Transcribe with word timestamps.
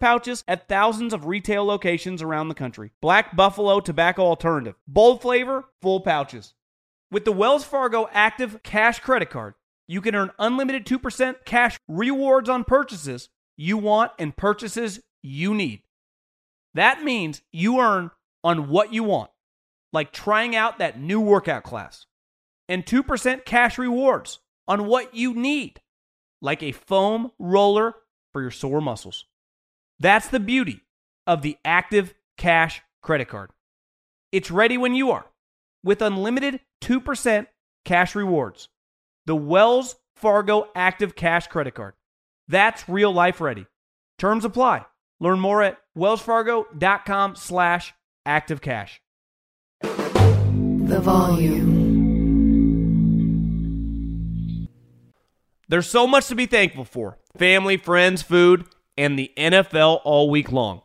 pouches 0.00 0.44
at 0.48 0.68
thousands 0.68 1.12
of 1.12 1.26
retail 1.26 1.64
locations 1.64 2.22
around 2.22 2.48
the 2.48 2.54
country. 2.54 2.90
Black 3.00 3.36
Buffalo 3.36 3.80
Tobacco 3.80 4.22
Alternative. 4.22 4.74
Bold 4.86 5.22
flavor, 5.22 5.64
full 5.80 6.00
pouches. 6.00 6.54
With 7.10 7.24
the 7.24 7.32
Wells 7.32 7.64
Fargo 7.64 8.08
Active 8.12 8.62
Cash 8.62 9.00
Credit 9.00 9.30
Card, 9.30 9.54
you 9.86 10.00
can 10.00 10.14
earn 10.14 10.30
unlimited 10.38 10.84
2% 10.84 11.44
cash 11.44 11.78
rewards 11.88 12.48
on 12.48 12.64
purchases 12.64 13.30
you 13.56 13.76
want 13.78 14.12
and 14.18 14.36
purchases 14.36 15.00
you 15.22 15.54
need. 15.54 15.82
That 16.74 17.02
means 17.02 17.42
you 17.50 17.80
earn 17.80 18.10
on 18.44 18.68
what 18.68 18.92
you 18.92 19.02
want, 19.02 19.30
like 19.92 20.12
trying 20.12 20.54
out 20.54 20.78
that 20.78 21.00
new 21.00 21.20
workout 21.20 21.64
class, 21.64 22.06
and 22.68 22.84
2% 22.84 23.44
cash 23.44 23.78
rewards 23.78 24.38
on 24.68 24.86
what 24.86 25.14
you 25.14 25.34
need, 25.34 25.80
like 26.42 26.62
a 26.62 26.72
foam 26.72 27.32
roller 27.38 27.94
for 28.32 28.42
your 28.42 28.50
sore 28.50 28.80
muscles. 28.80 29.24
That's 30.00 30.28
the 30.28 30.40
beauty 30.40 30.82
of 31.26 31.42
the 31.42 31.58
Active 31.64 32.14
Cash 32.36 32.82
credit 33.02 33.28
card. 33.28 33.50
It's 34.30 34.50
ready 34.50 34.78
when 34.78 34.94
you 34.94 35.10
are 35.10 35.26
with 35.82 36.02
unlimited 36.02 36.60
2% 36.82 37.46
cash 37.84 38.14
rewards. 38.14 38.68
The 39.26 39.34
Wells 39.34 39.96
Fargo 40.14 40.68
Active 40.74 41.16
Cash 41.16 41.48
credit 41.48 41.74
card. 41.74 41.94
That's 42.46 42.88
real 42.88 43.12
life 43.12 43.40
ready. 43.40 43.66
Terms 44.18 44.44
apply. 44.44 44.86
Learn 45.20 45.40
more 45.40 45.62
at 45.62 45.78
wellsfargo.com 45.96 47.34
slash 47.36 47.92
activecash. 48.26 48.98
The 49.82 51.00
volume. 51.00 51.88
There's 55.68 55.90
so 55.90 56.06
much 56.06 56.28
to 56.28 56.34
be 56.34 56.46
thankful 56.46 56.84
for. 56.84 57.18
Family, 57.36 57.76
friends, 57.76 58.22
food, 58.22 58.64
and 58.98 59.18
the 59.18 59.32
NFL 59.36 60.00
all 60.04 60.28
week 60.28 60.52
long. 60.52 60.82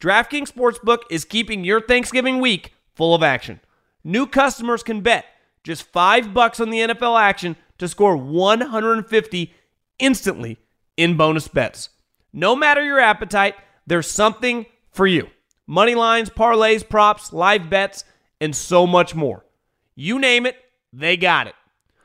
DraftKings 0.00 0.50
Sportsbook 0.50 1.02
is 1.10 1.24
keeping 1.24 1.62
your 1.62 1.80
Thanksgiving 1.80 2.40
week 2.40 2.72
full 2.94 3.14
of 3.14 3.22
action. 3.22 3.60
New 4.02 4.26
customers 4.26 4.82
can 4.82 5.02
bet 5.02 5.26
just 5.62 5.82
5 5.82 6.32
bucks 6.32 6.58
on 6.58 6.70
the 6.70 6.78
NFL 6.78 7.20
action 7.20 7.54
to 7.78 7.86
score 7.86 8.16
150 8.16 9.54
instantly 9.98 10.58
in 10.96 11.16
bonus 11.16 11.48
bets. 11.48 11.90
No 12.32 12.56
matter 12.56 12.82
your 12.82 12.98
appetite, 12.98 13.54
there's 13.86 14.10
something 14.10 14.64
for 14.90 15.06
you. 15.06 15.28
Money 15.66 15.94
lines, 15.94 16.30
parlays, 16.30 16.88
props, 16.88 17.32
live 17.32 17.68
bets, 17.68 18.04
and 18.40 18.56
so 18.56 18.86
much 18.86 19.14
more. 19.14 19.44
You 19.94 20.18
name 20.18 20.46
it, 20.46 20.56
they 20.92 21.16
got 21.16 21.46
it. 21.46 21.54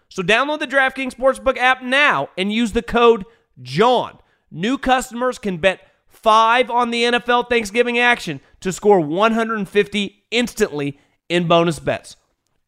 So 0.09 0.22
download 0.22 0.59
the 0.59 0.67
DraftKings 0.67 1.16
Sportsbook 1.16 1.57
app 1.57 1.81
now 1.81 2.29
and 2.37 2.51
use 2.51 2.73
the 2.73 2.81
code 2.81 3.25
JOHN. 3.61 4.17
New 4.55 4.77
customers 4.77 5.38
can 5.38 5.57
bet 5.57 5.85
5 6.07 6.71
on 6.71 6.89
the 6.89 7.03
NFL 7.03 7.49
Thanksgiving 7.49 7.99
action 7.99 8.39
to 8.61 8.71
score 8.71 9.01
150 9.01 10.23
instantly 10.31 10.97
in 11.27 11.45
bonus 11.45 11.77
bets. 11.77 12.16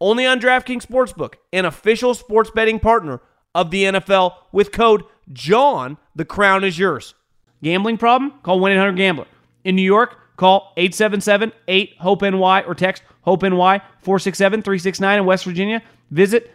Only 0.02 0.26
on 0.26 0.42
DraftKings 0.42 0.86
Sportsbook, 0.86 1.36
an 1.54 1.64
official 1.64 2.14
sports 2.14 2.52
betting 2.52 2.82
partner 2.82 3.22
of 3.56 3.72
the 3.72 3.86
NFL 3.86 4.34
with 4.52 4.74
code 4.74 5.04
JOHN, 5.32 5.96
the 6.14 6.26
crown 6.26 6.66
is 6.66 6.78
yours. 6.78 7.16
Gambling 7.64 7.98
problem? 7.98 8.34
Call 8.44 8.60
1 8.60 8.74
800 8.74 8.98
Gambler. 8.98 9.28
In 9.64 9.78
New 9.78 9.82
York, 9.82 10.18
call 10.36 10.74
877 10.76 11.54
8 11.70 11.96
HOPE 12.00 12.22
NY 12.22 12.64
or 12.64 12.76
text 12.76 13.04
HOPE 13.22 13.44
NY 13.44 13.82
467 14.02 14.62
369. 14.62 15.20
In 15.20 15.26
West 15.26 15.46
Virginia, 15.46 15.82
visit 16.12 16.52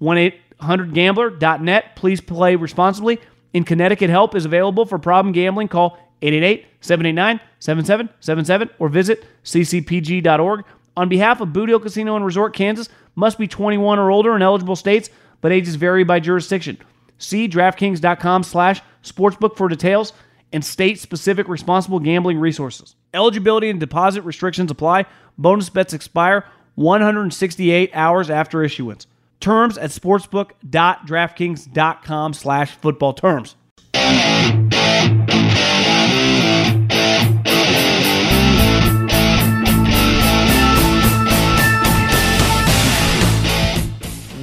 www.1800gambler.net. 0.00 1.96
Please 1.96 2.20
play 2.20 2.56
responsibly. 2.56 3.20
In 3.52 3.64
Connecticut, 3.64 4.10
help 4.10 4.34
is 4.34 4.44
available 4.44 4.86
for 4.86 4.98
problem 4.98 5.32
gambling. 5.32 5.68
Call 5.68 5.98
888 6.22 6.66
789 6.80 7.40
7777 7.58 8.70
or 8.78 8.88
visit 8.88 9.24
ccpg.org. 9.44 10.64
On 10.96 11.08
behalf 11.08 11.40
of 11.40 11.52
Boot 11.52 11.68
Hill 11.68 11.80
Casino 11.80 12.16
and 12.16 12.24
Resort, 12.24 12.54
Kansas, 12.54 12.88
must 13.14 13.38
be 13.38 13.48
21 13.48 13.98
or 13.98 14.10
older 14.10 14.36
in 14.36 14.42
eligible 14.42 14.76
states, 14.76 15.08
but 15.40 15.52
ages 15.52 15.76
vary 15.76 16.04
by 16.04 16.20
jurisdiction. 16.20 16.78
See 17.18 17.48
DraftKings.com 17.48 18.42
slash 18.42 18.82
sportsbook 19.02 19.56
for 19.56 19.68
details 19.68 20.12
and 20.52 20.64
state-specific 20.64 21.48
responsible 21.48 22.00
gambling 22.00 22.38
resources. 22.38 22.96
Eligibility 23.14 23.70
and 23.70 23.78
deposit 23.78 24.22
restrictions 24.22 24.70
apply. 24.70 25.06
Bonus 25.38 25.70
bets 25.70 25.92
expire 25.92 26.44
168 26.74 27.90
hours 27.94 28.30
after 28.30 28.62
issuance. 28.64 29.06
Terms 29.40 29.76
at 29.78 29.90
sportsbook.draftkings.com 29.90 32.34
slash 32.34 32.76
football 32.76 33.14
terms. 33.14 33.56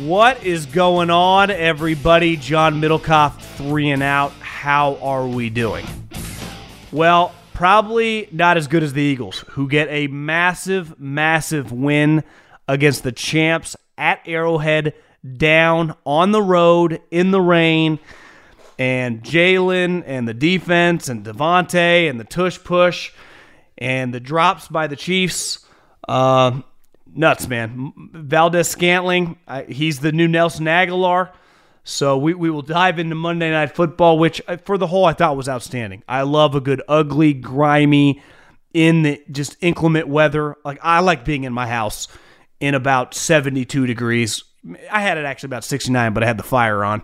What 0.04 0.44
is 0.44 0.66
going 0.66 1.10
on, 1.10 1.52
everybody? 1.52 2.36
John 2.38 2.82
Middlekauff, 2.82 3.40
three 3.58 3.92
and 3.92 4.02
out. 4.02 4.32
How 4.40 4.96
are 4.96 5.28
we 5.28 5.50
doing? 5.50 5.86
Well, 6.94 7.36
probably 7.54 8.30
not 8.32 8.56
as 8.56 8.68
good 8.68 8.84
as 8.84 8.94
the 8.94 9.02
Eagles, 9.02 9.40
who 9.50 9.68
get 9.68 9.90
a 9.90 10.08
massive, 10.08 10.98
massive 11.00 11.74
win 11.74 12.24
against 12.70 13.04
the 13.04 13.12
champs 13.12 13.76
at 13.98 14.22
Arrowhead, 14.26 14.94
down 15.38 15.96
on 16.06 16.32
the 16.32 16.42
road 16.42 17.02
in 17.12 17.32
the 17.32 17.42
rain. 17.42 18.00
And 18.80 19.24
Jalen 19.24 20.04
and 20.06 20.28
the 20.28 20.34
defense 20.34 21.10
and 21.10 21.26
DeVonta 21.26 22.10
and 22.10 22.20
the 22.20 22.24
tush 22.24 22.60
push 22.64 23.12
and 23.78 24.14
the 24.14 24.20
drops 24.20 24.68
by 24.68 24.88
the 24.88 24.96
Chiefs. 24.96 25.66
Uh, 26.08 26.62
nuts, 27.14 27.48
man. 27.48 27.92
Valdes-Scantling, 28.14 29.38
he's 29.68 30.00
the 30.00 30.12
new 30.12 30.28
Nelson 30.28 30.66
Agholor. 30.66 31.32
So 31.84 32.18
we, 32.18 32.34
we 32.34 32.50
will 32.50 32.62
dive 32.62 33.00
into 33.00 33.16
Monday 33.16 33.50
Night 33.50 33.74
Football, 33.74 34.20
which 34.20 34.42
uh, 34.48 34.58
for 34.58 34.78
the 34.78 34.88
whole 34.88 35.06
I 35.06 35.14
thought 35.14 35.38
was 35.38 35.48
outstanding. 35.48 36.04
I 36.08 36.24
love 36.24 36.54
a 36.54 36.60
good 36.60 36.82
ugly, 36.88 37.34
grimy, 37.34 38.22
in 38.74 39.04
the 39.04 39.24
just 39.32 39.56
inclement 39.62 40.08
weather. 40.08 40.58
Like 40.66 40.80
I 40.84 41.00
like 41.00 41.24
being 41.24 41.46
in 41.46 41.54
my 41.54 41.66
house 41.66 42.10
in 42.60 42.76
about 42.76 43.14
72 43.14 43.86
degrees. 43.86 44.44
I 44.92 45.02
had 45.02 45.18
it 45.18 45.26
actually 45.26 45.48
about 45.48 45.64
69, 45.64 46.14
but 46.14 46.24
I 46.24 46.26
had 46.26 46.38
the 46.38 46.44
fire 46.44 46.84
on, 46.84 47.04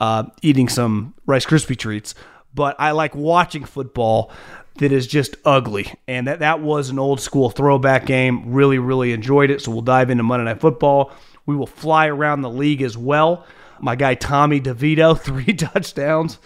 uh, 0.00 0.24
eating 0.42 0.68
some 0.68 1.14
Rice 1.26 1.44
Krispie 1.46 1.76
treats. 1.76 2.14
But 2.54 2.76
I 2.78 2.90
like 2.90 3.14
watching 3.14 3.64
football 3.64 4.30
that 4.78 4.92
is 4.92 5.06
just 5.06 5.36
ugly. 5.44 5.92
And 6.08 6.26
that, 6.26 6.40
that 6.40 6.60
was 6.60 6.90
an 6.90 6.98
old 6.98 7.20
school 7.20 7.50
throwback 7.50 8.06
game. 8.06 8.52
Really, 8.52 8.78
really 8.78 9.12
enjoyed 9.12 9.50
it. 9.50 9.60
So 9.60 9.70
we'll 9.70 9.82
dive 9.82 10.10
into 10.10 10.22
Monday 10.22 10.44
Night 10.44 10.60
Football. 10.60 11.12
We 11.46 11.56
will 11.56 11.66
fly 11.66 12.06
around 12.06 12.42
the 12.42 12.50
league 12.50 12.82
as 12.82 12.96
well. 12.96 13.46
My 13.80 13.96
guy 13.96 14.14
Tommy 14.14 14.60
DeVito, 14.60 15.18
three 15.20 15.54
touchdowns, 15.54 16.38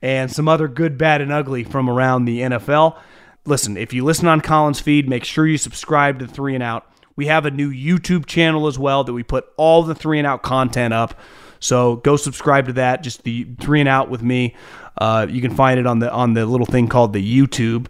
and 0.00 0.30
some 0.30 0.48
other 0.48 0.68
good, 0.68 0.98
bad, 0.98 1.20
and 1.20 1.32
ugly 1.32 1.64
from 1.64 1.88
around 1.88 2.24
the 2.24 2.40
NFL. 2.40 2.98
Listen, 3.44 3.76
if 3.76 3.92
you 3.92 4.04
listen 4.04 4.28
on 4.28 4.40
Colin's 4.40 4.80
feed, 4.80 5.08
make 5.08 5.24
sure 5.24 5.46
you 5.46 5.58
subscribe 5.58 6.18
to 6.20 6.26
Three 6.26 6.54
and 6.54 6.62
Out. 6.62 6.91
We 7.16 7.26
have 7.26 7.46
a 7.46 7.50
new 7.50 7.70
YouTube 7.70 8.26
channel 8.26 8.66
as 8.66 8.78
well 8.78 9.04
that 9.04 9.12
we 9.12 9.22
put 9.22 9.46
all 9.56 9.82
the 9.82 9.94
three 9.94 10.18
and 10.18 10.26
out 10.26 10.42
content 10.42 10.94
up. 10.94 11.18
So 11.60 11.96
go 11.96 12.16
subscribe 12.16 12.66
to 12.66 12.72
that. 12.74 13.02
Just 13.02 13.22
the 13.22 13.46
three 13.60 13.80
and 13.80 13.88
out 13.88 14.10
with 14.10 14.22
me. 14.22 14.56
Uh, 14.98 15.26
you 15.28 15.40
can 15.40 15.54
find 15.54 15.78
it 15.78 15.86
on 15.86 16.00
the 16.00 16.12
on 16.12 16.34
the 16.34 16.44
little 16.46 16.66
thing 16.66 16.88
called 16.88 17.12
the 17.12 17.22
YouTube. 17.22 17.86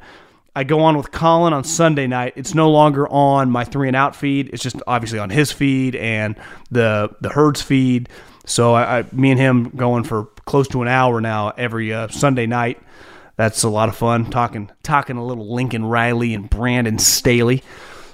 I 0.55 0.65
go 0.65 0.81
on 0.81 0.99
with 0.99 1.11
Colin 1.11 1.55
on 1.55 1.65
Sunday 1.65 2.07
night. 2.07 2.35
It's 2.37 2.55
no 2.55 2.71
longer 2.71 3.09
on 3.09 3.51
my 3.51 3.65
three 3.65 3.89
and 3.89 3.97
out 3.97 4.15
feed. 4.15 4.51
It's 4.53 4.63
just 4.63 4.77
obviously 4.87 5.19
on 5.19 5.31
his 5.31 5.51
feed 5.51 5.97
and 5.97 6.37
the 6.71 7.15
the 7.21 7.31
herds 7.31 7.63
feed. 7.63 8.09
So 8.45 8.75
I, 8.75 8.99
I 8.99 9.05
me 9.13 9.31
and 9.31 9.41
him 9.41 9.71
going 9.71 10.05
for 10.05 10.25
close 10.45 10.69
to 10.69 10.83
an 10.83 10.89
hour 10.89 11.21
now 11.21 11.51
every 11.57 11.93
uh, 11.93 12.09
Sunday 12.09 12.47
night. 12.47 12.81
That's 13.37 13.63
a 13.63 13.71
lot 13.71 13.89
of 13.89 13.97
fun 13.97 14.31
talking 14.31 14.71
talking 14.83 15.17
a 15.17 15.25
little 15.25 15.55
Lincoln 15.55 15.87
Riley 15.87 16.35
and 16.35 16.51
Brandon 16.51 16.99
Staley. 16.99 17.63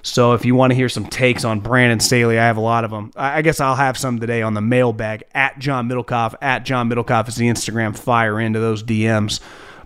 So 0.03 0.33
if 0.33 0.45
you 0.45 0.55
want 0.55 0.71
to 0.71 0.75
hear 0.75 0.89
some 0.89 1.07
takes 1.07 1.45
on 1.45 1.61
Brandon 1.61 2.01
Staley, 2.01 2.39
I 2.39 2.47
have 2.47 2.57
a 2.57 2.63
lot 2.63 2.85
of 2.85 2.91
them. 2.91 3.13
I 3.17 3.43
guess 3.43 3.61
I'll 3.61 3.77
have 3.77 3.99
some 3.99 4.21
today 4.21 4.43
on 4.43 4.55
the 4.55 4.61
mailbag 4.61 5.25
at 5.35 5.59
John 5.59 5.89
Middlekauff. 5.89 6.35
At 6.41 6.65
John 6.65 6.89
Middlekauff 6.89 7.29
is 7.29 7.37
the 7.37 7.47
Instagram. 7.47 7.97
Fire 7.97 8.41
into 8.41 8.61
those 8.61 8.83
DMs. 8.83 9.41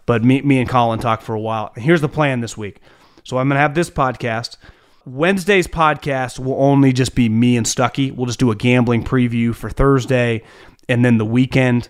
But 0.06 0.24
me, 0.24 0.42
me 0.42 0.58
and 0.58 0.68
Colin 0.68 0.98
talk 0.98 1.22
for 1.22 1.34
a 1.34 1.40
while. 1.40 1.72
Here's 1.76 2.00
the 2.00 2.08
plan 2.08 2.40
this 2.40 2.56
week. 2.56 2.80
So 3.24 3.38
I'm 3.38 3.48
going 3.48 3.56
to 3.56 3.60
have 3.60 3.74
this 3.74 3.90
podcast. 3.90 4.56
Wednesday's 5.04 5.66
podcast 5.66 6.38
will 6.38 6.60
only 6.62 6.92
just 6.92 7.14
be 7.14 7.28
me 7.28 7.56
and 7.56 7.66
Stucky. 7.66 8.10
We'll 8.10 8.26
just 8.26 8.38
do 8.38 8.50
a 8.50 8.56
gambling 8.56 9.04
preview 9.04 9.54
for 9.54 9.70
Thursday 9.70 10.42
and 10.88 11.04
then 11.04 11.18
the 11.18 11.24
weekend. 11.24 11.88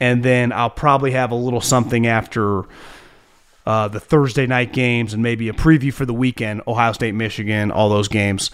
And 0.00 0.22
then 0.22 0.52
I'll 0.52 0.70
probably 0.70 1.12
have 1.12 1.30
a 1.30 1.34
little 1.34 1.60
something 1.60 2.06
after 2.06 2.64
uh, 3.66 3.88
the 3.88 4.00
Thursday 4.00 4.46
night 4.46 4.72
games 4.72 5.12
and 5.12 5.22
maybe 5.22 5.48
a 5.48 5.52
preview 5.52 5.92
for 5.92 6.06
the 6.06 6.14
weekend 6.14 6.62
Ohio 6.66 6.92
State, 6.92 7.14
Michigan, 7.14 7.70
all 7.70 7.88
those 7.88 8.08
games 8.08 8.50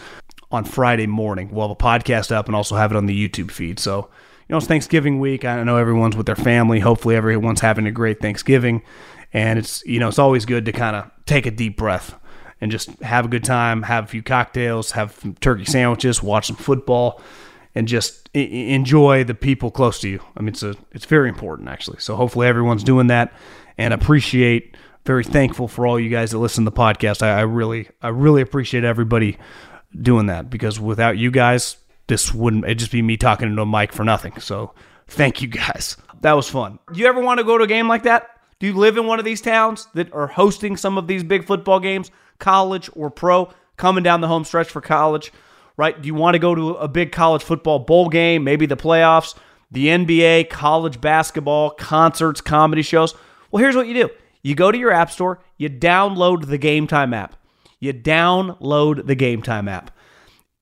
on 0.50 0.64
Friday 0.64 1.06
morning. 1.06 1.50
We'll 1.50 1.68
have 1.68 1.76
a 1.76 1.80
podcast 1.80 2.32
up 2.32 2.46
and 2.46 2.56
also 2.56 2.76
have 2.76 2.90
it 2.90 2.96
on 2.96 3.06
the 3.06 3.28
YouTube 3.28 3.50
feed. 3.50 3.78
So, 3.78 4.08
you 4.48 4.52
know, 4.52 4.56
it's 4.56 4.66
Thanksgiving 4.66 5.20
week. 5.20 5.44
I 5.44 5.62
know 5.62 5.76
everyone's 5.76 6.16
with 6.16 6.26
their 6.26 6.36
family. 6.36 6.80
Hopefully, 6.80 7.14
everyone's 7.14 7.60
having 7.60 7.86
a 7.86 7.92
great 7.92 8.20
Thanksgiving. 8.20 8.82
And 9.32 9.58
it's, 9.58 9.84
you 9.86 9.98
know, 9.98 10.08
it's 10.08 10.18
always 10.18 10.44
good 10.44 10.64
to 10.66 10.72
kind 10.72 10.96
of 10.96 11.10
take 11.26 11.46
a 11.46 11.50
deep 11.50 11.76
breath 11.76 12.14
and 12.60 12.70
just 12.70 12.90
have 13.02 13.24
a 13.24 13.28
good 13.28 13.44
time, 13.44 13.82
have 13.82 14.04
a 14.04 14.06
few 14.06 14.22
cocktails, 14.22 14.92
have 14.92 15.14
some 15.20 15.34
turkey 15.34 15.64
sandwiches, 15.64 16.22
watch 16.22 16.46
some 16.46 16.56
football, 16.56 17.20
and 17.74 17.88
just 17.88 18.28
enjoy 18.34 19.24
the 19.24 19.34
people 19.34 19.70
close 19.70 20.00
to 20.00 20.08
you. 20.08 20.20
I 20.36 20.40
mean, 20.40 20.48
it's 20.48 20.62
a 20.62 20.76
it's 20.92 21.06
very 21.06 21.28
important 21.28 21.68
actually. 21.68 21.98
So 22.00 22.16
hopefully 22.16 22.46
everyone's 22.46 22.84
doing 22.84 23.08
that 23.08 23.32
and 23.78 23.92
appreciate. 23.92 24.76
Very 25.04 25.24
thankful 25.24 25.68
for 25.68 25.86
all 25.86 25.98
you 25.98 26.08
guys 26.08 26.30
that 26.30 26.38
listen 26.38 26.64
to 26.64 26.70
the 26.70 26.76
podcast. 26.76 27.22
I, 27.22 27.38
I 27.38 27.40
really 27.42 27.88
I 28.00 28.08
really 28.08 28.42
appreciate 28.42 28.84
everybody 28.84 29.38
doing 30.00 30.26
that 30.26 30.48
because 30.48 30.78
without 30.78 31.18
you 31.18 31.30
guys, 31.30 31.76
this 32.06 32.32
wouldn't 32.32 32.64
it 32.64 32.76
just 32.76 32.92
be 32.92 33.02
me 33.02 33.16
talking 33.16 33.48
into 33.48 33.62
a 33.62 33.66
mic 33.66 33.92
for 33.92 34.04
nothing. 34.04 34.38
So 34.40 34.74
thank 35.08 35.42
you 35.42 35.48
guys. 35.48 35.96
That 36.20 36.34
was 36.34 36.48
fun. 36.48 36.78
Do 36.92 37.00
you 37.00 37.06
ever 37.06 37.20
want 37.20 37.38
to 37.38 37.44
go 37.44 37.58
to 37.58 37.64
a 37.64 37.68
game 37.68 37.88
like 37.88 38.04
that? 38.04 38.28
Do 38.60 38.66
you 38.68 38.74
live 38.74 38.96
in 38.96 39.06
one 39.06 39.18
of 39.18 39.24
these 39.24 39.40
towns 39.40 39.88
that 39.94 40.12
are 40.14 40.28
hosting 40.28 40.76
some 40.76 40.96
of 40.96 41.08
these 41.08 41.24
big 41.24 41.46
football 41.46 41.80
games, 41.80 42.12
college 42.38 42.88
or 42.94 43.10
pro, 43.10 43.52
coming 43.76 44.04
down 44.04 44.20
the 44.20 44.28
home 44.28 44.44
stretch 44.44 44.68
for 44.68 44.80
college? 44.80 45.32
right? 45.76 46.00
Do 46.00 46.06
you 46.06 46.14
want 46.14 46.34
to 46.34 46.38
go 46.38 46.54
to 46.54 46.70
a 46.74 46.88
big 46.88 47.12
college 47.12 47.42
football 47.42 47.80
bowl 47.80 48.08
game, 48.08 48.44
maybe 48.44 48.66
the 48.66 48.76
playoffs, 48.76 49.34
the 49.70 49.86
NBA, 49.86 50.50
college 50.50 51.00
basketball, 51.00 51.70
concerts, 51.70 52.40
comedy 52.40 52.82
shows? 52.82 53.14
Well, 53.50 53.62
here's 53.62 53.76
what 53.76 53.86
you 53.86 53.94
do 53.94 54.10
you 54.42 54.54
go 54.54 54.72
to 54.72 54.78
your 54.78 54.92
app 54.92 55.10
store, 55.10 55.40
you 55.56 55.68
download 55.68 56.46
the 56.46 56.58
Game 56.58 56.86
Time 56.86 57.14
app. 57.14 57.36
You 57.80 57.92
download 57.92 59.06
the 59.06 59.14
Game 59.14 59.42
Time 59.42 59.68
app 59.68 59.90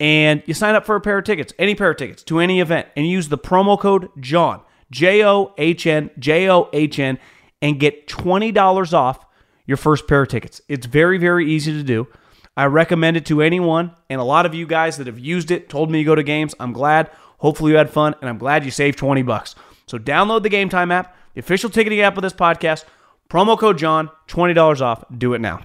and 0.00 0.42
you 0.46 0.54
sign 0.54 0.74
up 0.74 0.86
for 0.86 0.96
a 0.96 1.00
pair 1.00 1.18
of 1.18 1.24
tickets, 1.24 1.52
any 1.58 1.74
pair 1.74 1.90
of 1.90 1.98
tickets 1.98 2.24
to 2.24 2.40
any 2.40 2.60
event, 2.60 2.88
and 2.96 3.06
use 3.06 3.28
the 3.28 3.38
promo 3.38 3.78
code 3.78 4.08
JOHN, 4.18 4.62
J 4.90 5.22
O 5.24 5.54
H 5.58 5.86
N, 5.86 6.10
J 6.18 6.48
O 6.48 6.70
H 6.72 6.98
N, 6.98 7.18
and 7.60 7.78
get 7.78 8.08
$20 8.08 8.92
off 8.94 9.26
your 9.66 9.76
first 9.76 10.08
pair 10.08 10.22
of 10.22 10.28
tickets. 10.28 10.62
It's 10.68 10.86
very, 10.86 11.18
very 11.18 11.48
easy 11.48 11.72
to 11.72 11.82
do. 11.82 12.08
I 12.56 12.64
recommend 12.64 13.18
it 13.18 13.26
to 13.26 13.42
anyone, 13.42 13.92
and 14.08 14.20
a 14.20 14.24
lot 14.24 14.46
of 14.46 14.54
you 14.54 14.66
guys 14.66 14.96
that 14.96 15.06
have 15.06 15.18
used 15.18 15.50
it 15.50 15.68
told 15.68 15.90
me 15.90 15.98
to 15.98 16.04
go 16.04 16.14
to 16.14 16.22
games. 16.22 16.54
I'm 16.58 16.72
glad. 16.72 17.10
Hopefully, 17.38 17.72
you 17.72 17.78
had 17.78 17.90
fun, 17.90 18.14
and 18.20 18.28
I'm 18.28 18.38
glad 18.38 18.64
you 18.64 18.70
saved 18.70 18.98
20 18.98 19.22
bucks. 19.22 19.54
So, 19.86 19.98
download 19.98 20.42
the 20.42 20.48
Game 20.48 20.70
Time 20.70 20.90
app, 20.90 21.14
the 21.34 21.40
official 21.40 21.70
ticketing 21.70 22.00
app 22.00 22.16
of 22.16 22.22
this 22.22 22.32
podcast. 22.32 22.84
Promo 23.30 23.56
code 23.56 23.78
John, 23.78 24.10
$20 24.28 24.80
off. 24.80 25.04
Do 25.16 25.34
it 25.34 25.40
now. 25.40 25.62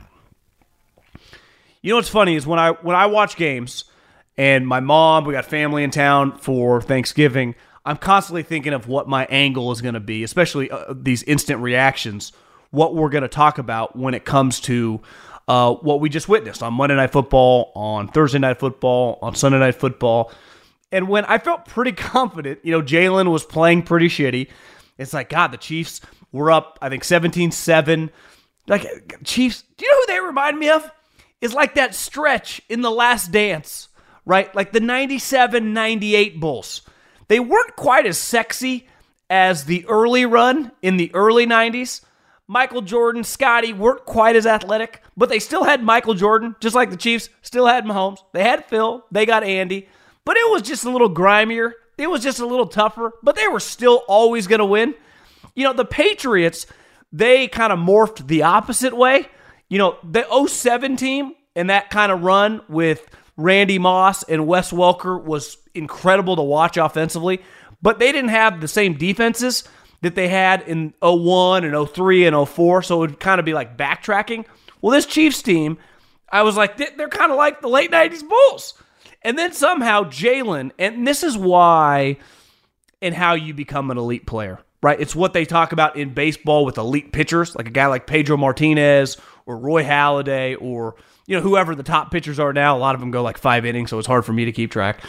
You 1.81 1.89
know 1.91 1.95
what's 1.97 2.09
funny 2.09 2.35
is 2.35 2.47
when 2.47 2.59
I 2.59 2.71
when 2.71 2.95
I 2.95 3.07
watch 3.07 3.35
games 3.35 3.85
and 4.38 4.67
my 4.67 4.79
mom, 4.79 5.25
we 5.25 5.33
got 5.33 5.45
family 5.45 5.83
in 5.83 5.91
town 5.91 6.38
for 6.38 6.81
Thanksgiving, 6.81 7.56
I'm 7.85 7.97
constantly 7.97 8.44
thinking 8.44 8.73
of 8.73 8.88
what 8.88 9.07
my 9.07 9.25
angle 9.25 9.71
is 9.71 9.81
going 9.81 9.94
to 9.94 10.00
be, 10.00 10.23
especially 10.23 10.71
uh, 10.71 10.94
these 10.95 11.21
instant 11.23 11.62
reactions, 11.62 12.33
what 12.71 12.95
we're 12.95 13.09
going 13.09 13.21
to 13.21 13.27
talk 13.27 13.59
about 13.59 13.95
when 13.95 14.15
it 14.15 14.25
comes 14.25 14.59
to 14.62 15.01
uh, 15.47 15.73
what 15.73 16.00
we 16.00 16.09
just 16.09 16.27
witnessed 16.27 16.63
on 16.63 16.73
Monday 16.73 16.95
Night 16.95 17.12
Football, 17.12 17.71
on 17.75 18.07
Thursday 18.07 18.39
Night 18.39 18.59
Football, 18.59 19.19
on 19.21 19.35
Sunday 19.35 19.59
Night 19.59 19.75
Football. 19.75 20.31
And 20.91 21.07
when 21.07 21.25
I 21.25 21.38
felt 21.38 21.65
pretty 21.65 21.91
confident, 21.94 22.59
you 22.63 22.71
know, 22.71 22.81
Jalen 22.81 23.31
was 23.31 23.45
playing 23.45 23.83
pretty 23.83 24.07
shitty. 24.07 24.50
It's 24.97 25.13
like, 25.13 25.29
God, 25.29 25.51
the 25.51 25.57
Chiefs 25.57 26.01
were 26.35 26.51
up, 26.51 26.77
I 26.81 26.89
think, 26.89 27.03
17 27.03 27.51
7. 27.51 28.11
Like, 28.67 29.23
Chiefs, 29.23 29.63
do 29.77 29.85
you 29.85 29.91
know 29.91 29.99
who 30.01 30.05
they 30.07 30.27
remind 30.27 30.59
me 30.59 30.69
of? 30.69 30.89
Is 31.41 31.53
like 31.53 31.75
that 31.75 31.93
stretch 31.93 32.61
in 32.69 32.81
the 32.81 32.91
last 32.91 33.31
dance, 33.31 33.89
right? 34.25 34.53
Like 34.55 34.71
the 34.71 34.79
97 34.79 35.73
98 35.73 36.39
Bulls. 36.39 36.81
They 37.27 37.39
weren't 37.39 37.75
quite 37.75 38.05
as 38.05 38.17
sexy 38.17 38.87
as 39.29 39.65
the 39.65 39.85
early 39.87 40.25
run 40.25 40.71
in 40.81 40.97
the 40.97 41.13
early 41.13 41.45
90s, 41.45 42.01
Michael 42.47 42.81
Jordan, 42.81 43.23
Scottie 43.23 43.73
weren't 43.73 44.05
quite 44.05 44.35
as 44.35 44.45
athletic, 44.45 45.01
but 45.17 45.29
they 45.29 45.39
still 45.39 45.63
had 45.63 45.83
Michael 45.83 46.13
Jordan, 46.13 46.55
just 46.59 46.75
like 46.75 46.91
the 46.91 46.97
Chiefs 46.97 47.29
still 47.41 47.65
had 47.65 47.85
Mahomes. 47.85 48.19
They 48.33 48.43
had 48.43 48.65
Phil, 48.65 49.03
they 49.11 49.25
got 49.25 49.43
Andy, 49.43 49.89
but 50.25 50.38
it 50.38 50.51
was 50.51 50.61
just 50.61 50.85
a 50.85 50.91
little 50.91 51.09
grimier. 51.09 51.73
It 51.97 52.09
was 52.09 52.21
just 52.21 52.39
a 52.39 52.45
little 52.45 52.67
tougher, 52.67 53.13
but 53.23 53.35
they 53.35 53.47
were 53.47 53.59
still 53.59 54.03
always 54.07 54.47
going 54.47 54.59
to 54.59 54.65
win. 54.65 54.93
You 55.55 55.63
know, 55.63 55.73
the 55.73 55.85
Patriots, 55.85 56.67
they 57.11 57.47
kind 57.47 57.73
of 57.73 57.79
morphed 57.79 58.27
the 58.27 58.43
opposite 58.43 58.95
way. 58.95 59.27
You 59.69 59.79
know, 59.79 59.97
the 60.03 60.25
07 60.47 60.95
team 60.97 61.33
and 61.55 61.69
that 61.69 61.89
kind 61.89 62.11
of 62.11 62.21
run 62.21 62.61
with 62.67 63.09
Randy 63.37 63.79
Moss 63.79 64.23
and 64.23 64.47
Wes 64.47 64.71
Welker 64.71 65.21
was 65.21 65.57
incredible 65.73 66.35
to 66.35 66.41
watch 66.41 66.77
offensively, 66.77 67.41
but 67.81 68.00
they 68.00 68.12
didn't 68.12 68.29
have 68.29 68.62
the 68.62 68.67
same 68.67 68.93
defenses 68.97 69.63
that 70.01 70.15
they 70.15 70.27
had 70.27 70.62
in 70.67 70.93
01 71.01 71.63
and 71.63 71.89
03 71.89 72.25
and 72.25 72.47
04. 72.47 72.83
So 72.83 72.95
it 72.95 73.00
would 73.00 73.19
kind 73.19 73.39
of 73.39 73.45
be 73.45 73.53
like 73.53 73.77
backtracking. 73.77 74.45
Well, 74.81 74.91
this 74.91 75.05
Chiefs 75.05 75.41
team, 75.41 75.77
I 76.29 76.43
was 76.43 76.55
like, 76.55 76.77
they're 76.77 77.09
kind 77.09 77.31
of 77.31 77.38
like 77.38 77.62
the 77.62 77.69
late 77.69 77.91
90s 77.91 78.27
Bulls. 78.27 78.75
And 79.21 79.38
then 79.38 79.53
somehow 79.53 80.03
Jalen, 80.03 80.71
and 80.77 81.07
this 81.07 81.24
is 81.24 81.38
why 81.38 82.17
and 83.01 83.15
how 83.15 83.33
you 83.33 83.53
become 83.53 83.89
an 83.89 83.97
elite 83.97 84.27
player, 84.27 84.59
right? 84.86 85.00
It's 85.00 85.15
what 85.15 85.34
they 85.34 85.46
talk 85.46 85.72
about 85.72 85.96
in 85.98 86.13
baseball 86.13 86.65
with 86.65 86.77
elite 86.77 87.12
pitchers, 87.12 87.56
like 87.56 87.68
a 87.68 87.72
guy 87.72 87.88
like 87.88 88.08
Pedro 88.08 88.38
Martinez 88.38 89.18
or 89.46 89.58
Roy 89.58 89.84
Halladay 89.84 90.56
or 90.62 90.96
you 91.27 91.36
know 91.36 91.42
whoever 91.42 91.75
the 91.75 91.84
top 91.84 92.12
pitchers 92.12 92.39
are 92.39 92.54
now. 92.54 92.77
A 92.77 92.80
lot 92.80 92.96
of 92.96 93.01
them 93.01 93.12
go 93.12 93.22
like 93.24 93.38
five 93.38 93.65
innings, 93.65 93.89
so 93.89 94.00
it's 94.00 94.08
hard 94.08 94.25
for 94.25 94.34
me 94.34 94.46
to 94.46 94.51
keep 94.51 94.72
track. 94.72 95.01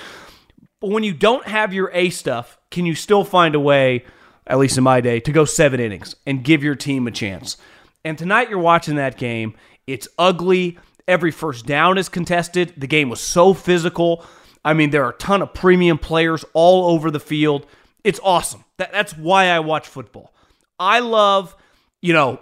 But 0.80 0.90
when 0.90 1.04
you 1.04 1.14
don't 1.14 1.46
have 1.46 1.72
your 1.72 1.90
A 1.92 2.10
stuff, 2.10 2.58
can 2.70 2.86
you 2.86 2.94
still 2.94 3.24
find 3.24 3.54
a 3.54 3.60
way 3.60 4.04
at 4.46 4.58
least 4.58 4.78
in 4.78 4.84
my 4.84 5.00
day, 5.00 5.20
to 5.20 5.32
go 5.32 5.44
seven 5.44 5.80
innings 5.80 6.14
and 6.26 6.44
give 6.44 6.62
your 6.62 6.74
team 6.74 7.06
a 7.06 7.10
chance. 7.10 7.56
And 8.04 8.16
tonight 8.16 8.48
you're 8.48 8.58
watching 8.58 8.96
that 8.96 9.16
game. 9.16 9.54
It's 9.86 10.08
ugly. 10.18 10.78
Every 11.08 11.30
first 11.30 11.66
down 11.66 11.98
is 11.98 12.08
contested. 12.08 12.74
The 12.76 12.86
game 12.86 13.08
was 13.08 13.20
so 13.20 13.54
physical. 13.54 14.24
I 14.64 14.72
mean, 14.74 14.90
there 14.90 15.04
are 15.04 15.10
a 15.10 15.16
ton 15.16 15.42
of 15.42 15.54
premium 15.54 15.98
players 15.98 16.44
all 16.52 16.90
over 16.92 17.10
the 17.10 17.20
field. 17.20 17.66
It's 18.04 18.20
awesome. 18.22 18.64
That, 18.78 18.92
that's 18.92 19.16
why 19.16 19.46
I 19.46 19.60
watch 19.60 19.86
football. 19.88 20.32
I 20.78 21.00
love, 21.00 21.56
you 22.00 22.12
know, 22.12 22.40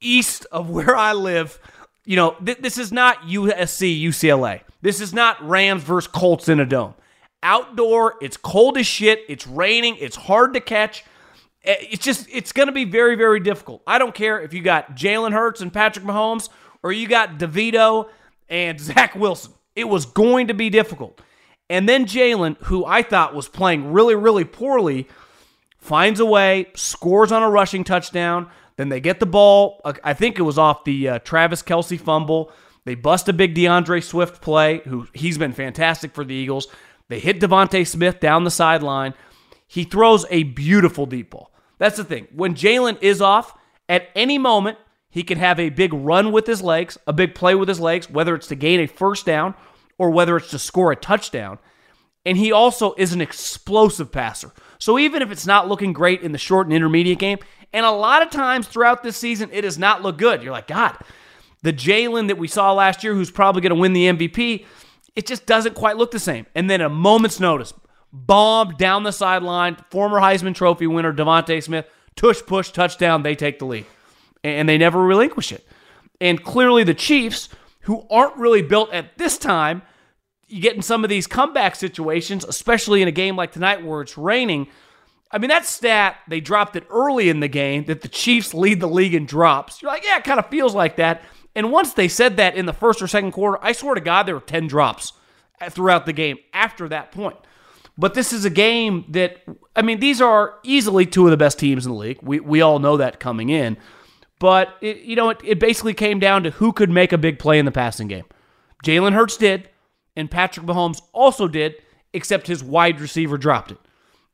east 0.00 0.46
of 0.52 0.70
where 0.70 0.96
I 0.96 1.12
live. 1.12 1.58
You 2.04 2.16
know, 2.16 2.36
th- 2.44 2.58
this 2.58 2.78
is 2.78 2.92
not 2.92 3.22
USC, 3.22 4.02
UCLA. 4.02 4.62
This 4.80 5.00
is 5.00 5.12
not 5.12 5.46
Rams 5.46 5.82
versus 5.82 6.08
Colts 6.08 6.48
in 6.48 6.60
a 6.60 6.66
dome. 6.66 6.94
Outdoor, 7.42 8.14
it's 8.20 8.36
cold 8.36 8.78
as 8.78 8.86
shit. 8.86 9.20
It's 9.28 9.46
raining. 9.46 9.96
It's 9.98 10.16
hard 10.16 10.54
to 10.54 10.60
catch. 10.60 11.04
Eh, 11.64 11.76
it's 11.90 12.04
just 12.04 12.26
it's 12.32 12.52
going 12.52 12.66
to 12.66 12.72
be 12.72 12.84
very 12.84 13.14
very 13.14 13.40
difficult. 13.40 13.82
I 13.86 13.98
don't 13.98 14.14
care 14.14 14.40
if 14.40 14.52
you 14.52 14.62
got 14.62 14.96
Jalen 14.96 15.32
Hurts 15.32 15.60
and 15.60 15.72
Patrick 15.72 16.04
Mahomes 16.04 16.48
or 16.82 16.92
you 16.92 17.06
got 17.06 17.38
DeVito 17.38 18.08
and 18.48 18.80
Zach 18.80 19.14
Wilson. 19.14 19.52
It 19.76 19.84
was 19.84 20.06
going 20.06 20.48
to 20.48 20.54
be 20.54 20.70
difficult. 20.70 21.20
And 21.70 21.88
then 21.88 22.06
Jalen, 22.06 22.56
who 22.64 22.84
I 22.84 23.02
thought 23.02 23.34
was 23.34 23.48
playing 23.48 23.92
really 23.92 24.14
really 24.14 24.44
poorly, 24.44 25.06
finds 25.88 26.20
a 26.20 26.26
way, 26.26 26.66
scores 26.74 27.32
on 27.32 27.42
a 27.42 27.50
rushing 27.50 27.82
touchdown. 27.82 28.48
Then 28.76 28.90
they 28.90 29.00
get 29.00 29.18
the 29.18 29.26
ball. 29.26 29.80
I 30.04 30.14
think 30.14 30.38
it 30.38 30.42
was 30.42 30.58
off 30.58 30.84
the 30.84 31.08
uh, 31.08 31.18
Travis 31.20 31.62
Kelce 31.62 31.98
fumble. 31.98 32.52
They 32.84 32.94
bust 32.94 33.28
a 33.28 33.32
big 33.32 33.54
DeAndre 33.54 34.04
Swift 34.04 34.40
play, 34.40 34.82
who 34.84 35.08
he's 35.14 35.36
been 35.38 35.52
fantastic 35.52 36.14
for 36.14 36.24
the 36.24 36.34
Eagles. 36.34 36.68
They 37.08 37.18
hit 37.18 37.40
DeVonta 37.40 37.86
Smith 37.86 38.20
down 38.20 38.44
the 38.44 38.50
sideline. 38.50 39.14
He 39.66 39.84
throws 39.84 40.26
a 40.30 40.44
beautiful 40.44 41.06
deep 41.06 41.30
ball. 41.30 41.52
That's 41.78 41.96
the 41.96 42.04
thing. 42.04 42.28
When 42.32 42.54
Jalen 42.54 42.98
is 43.02 43.20
off, 43.20 43.54
at 43.88 44.08
any 44.14 44.38
moment, 44.38 44.78
he 45.10 45.22
can 45.22 45.38
have 45.38 45.58
a 45.58 45.70
big 45.70 45.92
run 45.92 46.32
with 46.32 46.46
his 46.46 46.62
legs, 46.62 46.98
a 47.06 47.12
big 47.12 47.34
play 47.34 47.54
with 47.54 47.68
his 47.68 47.80
legs, 47.80 48.10
whether 48.10 48.34
it's 48.34 48.48
to 48.48 48.54
gain 48.54 48.80
a 48.80 48.86
first 48.86 49.24
down 49.24 49.54
or 49.96 50.10
whether 50.10 50.36
it's 50.36 50.50
to 50.50 50.58
score 50.58 50.92
a 50.92 50.96
touchdown. 50.96 51.58
And 52.26 52.36
he 52.36 52.52
also 52.52 52.94
is 52.98 53.12
an 53.12 53.22
explosive 53.22 54.12
passer. 54.12 54.52
So 54.78 54.98
even 54.98 55.22
if 55.22 55.30
it's 55.30 55.46
not 55.46 55.68
looking 55.68 55.92
great 55.92 56.22
in 56.22 56.32
the 56.32 56.38
short 56.38 56.66
and 56.66 56.74
intermediate 56.74 57.18
game, 57.18 57.38
and 57.72 57.84
a 57.84 57.90
lot 57.90 58.22
of 58.22 58.30
times 58.30 58.66
throughout 58.66 59.02
this 59.02 59.16
season, 59.16 59.50
it 59.52 59.62
does 59.62 59.78
not 59.78 60.02
look 60.02 60.18
good. 60.18 60.42
You're 60.42 60.52
like, 60.52 60.68
God, 60.68 60.96
the 61.62 61.72
Jalen 61.72 62.28
that 62.28 62.38
we 62.38 62.48
saw 62.48 62.72
last 62.72 63.04
year, 63.04 63.14
who's 63.14 63.30
probably 63.30 63.60
going 63.60 63.74
to 63.74 63.80
win 63.80 63.92
the 63.92 64.06
MVP, 64.06 64.64
it 65.16 65.26
just 65.26 65.46
doesn't 65.46 65.74
quite 65.74 65.96
look 65.96 66.10
the 66.10 66.18
same. 66.18 66.46
And 66.54 66.70
then 66.70 66.80
a 66.80 66.88
moment's 66.88 67.40
notice, 67.40 67.74
bomb 68.12 68.76
down 68.76 69.02
the 69.02 69.12
sideline, 69.12 69.76
former 69.90 70.20
Heisman 70.20 70.54
Trophy 70.54 70.86
winner 70.86 71.12
DeVonta 71.12 71.62
Smith, 71.62 71.86
tush 72.16 72.40
push 72.46 72.70
touchdown, 72.70 73.22
they 73.22 73.34
take 73.34 73.58
the 73.58 73.66
lead. 73.66 73.86
And 74.44 74.68
they 74.68 74.78
never 74.78 75.02
relinquish 75.02 75.52
it. 75.52 75.66
And 76.20 76.42
clearly 76.42 76.84
the 76.84 76.94
Chiefs, 76.94 77.48
who 77.82 78.06
aren't 78.10 78.36
really 78.36 78.62
built 78.62 78.92
at 78.92 79.18
this 79.18 79.36
time, 79.38 79.82
you 80.48 80.60
get 80.60 80.74
in 80.74 80.82
some 80.82 81.04
of 81.04 81.10
these 81.10 81.26
comeback 81.26 81.76
situations, 81.76 82.44
especially 82.44 83.02
in 83.02 83.08
a 83.08 83.12
game 83.12 83.36
like 83.36 83.52
tonight 83.52 83.84
where 83.84 84.00
it's 84.00 84.16
raining. 84.16 84.68
I 85.30 85.38
mean, 85.38 85.50
that 85.50 85.66
stat, 85.66 86.16
they 86.26 86.40
dropped 86.40 86.74
it 86.74 86.86
early 86.90 87.28
in 87.28 87.40
the 87.40 87.48
game 87.48 87.84
that 87.84 88.00
the 88.00 88.08
Chiefs 88.08 88.54
lead 88.54 88.80
the 88.80 88.88
league 88.88 89.14
in 89.14 89.26
drops. 89.26 89.82
You're 89.82 89.90
like, 89.90 90.04
yeah, 90.04 90.16
it 90.16 90.24
kind 90.24 90.38
of 90.38 90.48
feels 90.48 90.74
like 90.74 90.96
that. 90.96 91.22
And 91.54 91.70
once 91.70 91.92
they 91.92 92.08
said 92.08 92.38
that 92.38 92.56
in 92.56 92.66
the 92.66 92.72
first 92.72 93.02
or 93.02 93.06
second 93.06 93.32
quarter, 93.32 93.58
I 93.60 93.72
swear 93.72 93.94
to 93.94 94.00
God, 94.00 94.24
there 94.24 94.34
were 94.34 94.40
10 94.40 94.68
drops 94.68 95.12
uh, 95.60 95.68
throughout 95.68 96.06
the 96.06 96.12
game 96.12 96.38
after 96.52 96.88
that 96.88 97.12
point. 97.12 97.36
But 97.98 98.14
this 98.14 98.32
is 98.32 98.44
a 98.44 98.50
game 98.50 99.04
that, 99.08 99.42
I 99.74 99.82
mean, 99.82 99.98
these 99.98 100.20
are 100.20 100.54
easily 100.62 101.04
two 101.04 101.26
of 101.26 101.30
the 101.32 101.36
best 101.36 101.58
teams 101.58 101.84
in 101.84 101.92
the 101.92 101.98
league. 101.98 102.20
We, 102.22 102.38
we 102.40 102.60
all 102.62 102.78
know 102.78 102.96
that 102.96 103.18
coming 103.18 103.48
in. 103.48 103.76
But, 104.38 104.76
it, 104.80 104.98
you 104.98 105.16
know, 105.16 105.30
it, 105.30 105.40
it 105.42 105.58
basically 105.58 105.94
came 105.94 106.20
down 106.20 106.44
to 106.44 106.50
who 106.50 106.72
could 106.72 106.90
make 106.90 107.12
a 107.12 107.18
big 107.18 107.40
play 107.40 107.58
in 107.58 107.64
the 107.64 107.72
passing 107.72 108.06
game. 108.06 108.24
Jalen 108.84 109.14
Hurts 109.14 109.36
did, 109.36 109.68
and 110.18 110.30
Patrick 110.30 110.66
Mahomes 110.66 111.00
also 111.12 111.46
did, 111.46 111.76
except 112.12 112.48
his 112.48 112.62
wide 112.62 113.00
receiver 113.00 113.38
dropped 113.38 113.70
it. 113.70 113.78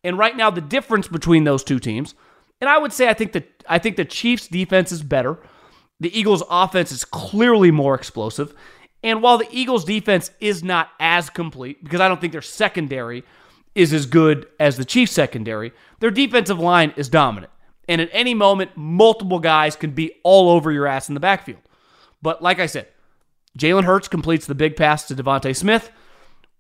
And 0.03 0.19
right 0.19 0.37
now, 0.37 0.51
the 0.51 0.61
difference 0.61 1.09
between 1.09 1.45
those 1.45 1.63
two 1.63 1.79
teams, 1.79 2.15
and 2.61 2.71
I 2.71 2.79
would 2.79 2.93
say 2.93 3.09
I 3.09 3.15
think 3.15 3.33
that 3.33 3.63
I 3.69 3.79
think 3.79 3.97
the 3.97 4.05
Chiefs' 4.05 4.49
defense 4.49 4.91
is 4.91 5.03
better. 5.03 5.39
The 6.01 6.19
Eagles' 6.19 6.43
offense 6.51 6.91
is 6.91 7.05
clearly 7.05 7.71
more 7.71 7.95
explosive. 7.95 8.55
And 9.03 9.23
while 9.23 9.37
the 9.37 9.49
Eagles' 9.51 9.85
defense 9.85 10.31
is 10.41 10.65
not 10.65 10.89
as 10.99 11.29
complete, 11.29 11.85
because 11.85 12.01
I 12.01 12.09
don't 12.09 12.21
think 12.21 12.33
their 12.33 12.43
secondary 12.43 13.23
is 13.75 13.93
as 13.93 14.07
good 14.07 14.47
as 14.59 14.77
the 14.79 14.85
Chiefs' 14.85 15.13
secondary, 15.13 15.73
their 16.01 16.11
defensive 16.11 16.59
line 16.59 16.95
is 16.97 17.09
dominant. 17.11 17.53
And 17.87 18.01
at 18.01 18.09
any 18.13 18.33
moment, 18.33 18.71
multiple 18.77 19.39
guys 19.39 19.77
can 19.77 19.91
be 19.91 20.13
all 20.23 20.49
over 20.49 20.73
your 20.73 20.87
ass 20.87 21.09
in 21.09 21.15
the 21.15 21.21
backfield. 21.21 21.61
But 22.23 22.43
like 22.43 22.59
I 22.59 22.67
said, 22.67 22.89
Jalen 23.59 23.85
Hurts 23.85 24.09
completes 24.09 24.47
the 24.47 24.55
big 24.55 24.77
pass 24.77 25.07
to 25.09 25.15
DeVonta 25.15 25.55
Smith. 25.55 25.91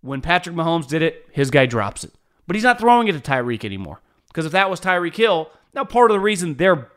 When 0.00 0.20
Patrick 0.20 0.54
Mahomes 0.54 0.86
did 0.86 1.02
it, 1.02 1.26
his 1.32 1.50
guy 1.50 1.66
drops 1.66 2.04
it. 2.04 2.12
But 2.46 2.56
he's 2.56 2.62
not 2.62 2.78
throwing 2.78 3.08
it 3.08 3.12
to 3.12 3.20
Tyreek 3.20 3.64
anymore. 3.64 4.00
Because 4.28 4.46
if 4.46 4.52
that 4.52 4.70
was 4.70 4.80
Tyreek 4.80 5.16
Hill, 5.16 5.50
now 5.74 5.84
part 5.84 6.10
of 6.10 6.14
the 6.14 6.20
reason 6.20 6.54
they're 6.54 6.90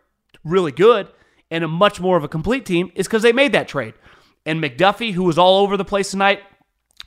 really 0.43 0.71
good 0.71 1.07
and 1.49 1.63
a 1.63 1.67
much 1.67 1.99
more 1.99 2.17
of 2.17 2.23
a 2.23 2.27
complete 2.27 2.65
team 2.65 2.91
is 2.95 3.07
because 3.07 3.21
they 3.21 3.31
made 3.31 3.53
that 3.53 3.67
trade. 3.67 3.93
And 4.45 4.61
McDuffie, 4.61 5.13
who 5.13 5.23
was 5.23 5.37
all 5.37 5.61
over 5.61 5.77
the 5.77 5.85
place 5.85 6.11
tonight, 6.11 6.41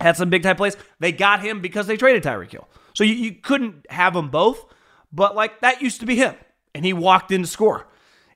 had 0.01 0.17
some 0.17 0.31
big 0.31 0.43
time 0.43 0.57
plays. 0.57 0.77
They 0.99 1.13
got 1.13 1.41
him 1.41 1.61
because 1.61 1.87
they 1.87 1.97
traded 1.97 2.23
Tyreek 2.23 2.53
Hill. 2.53 2.69
So 2.95 3.05
you, 3.05 3.15
you 3.15 3.33
couldn't 3.33 3.87
have 3.91 4.15
them 4.15 4.31
both, 4.31 4.65
but 5.13 5.35
like 5.35 5.61
that 5.61 5.83
used 5.83 6.01
to 6.01 6.07
be 6.07 6.17
him. 6.17 6.35
And 6.75 6.85
he 6.85 6.93
walked 6.93 7.31
in 7.31 7.43
to 7.43 7.47
score. 7.47 7.89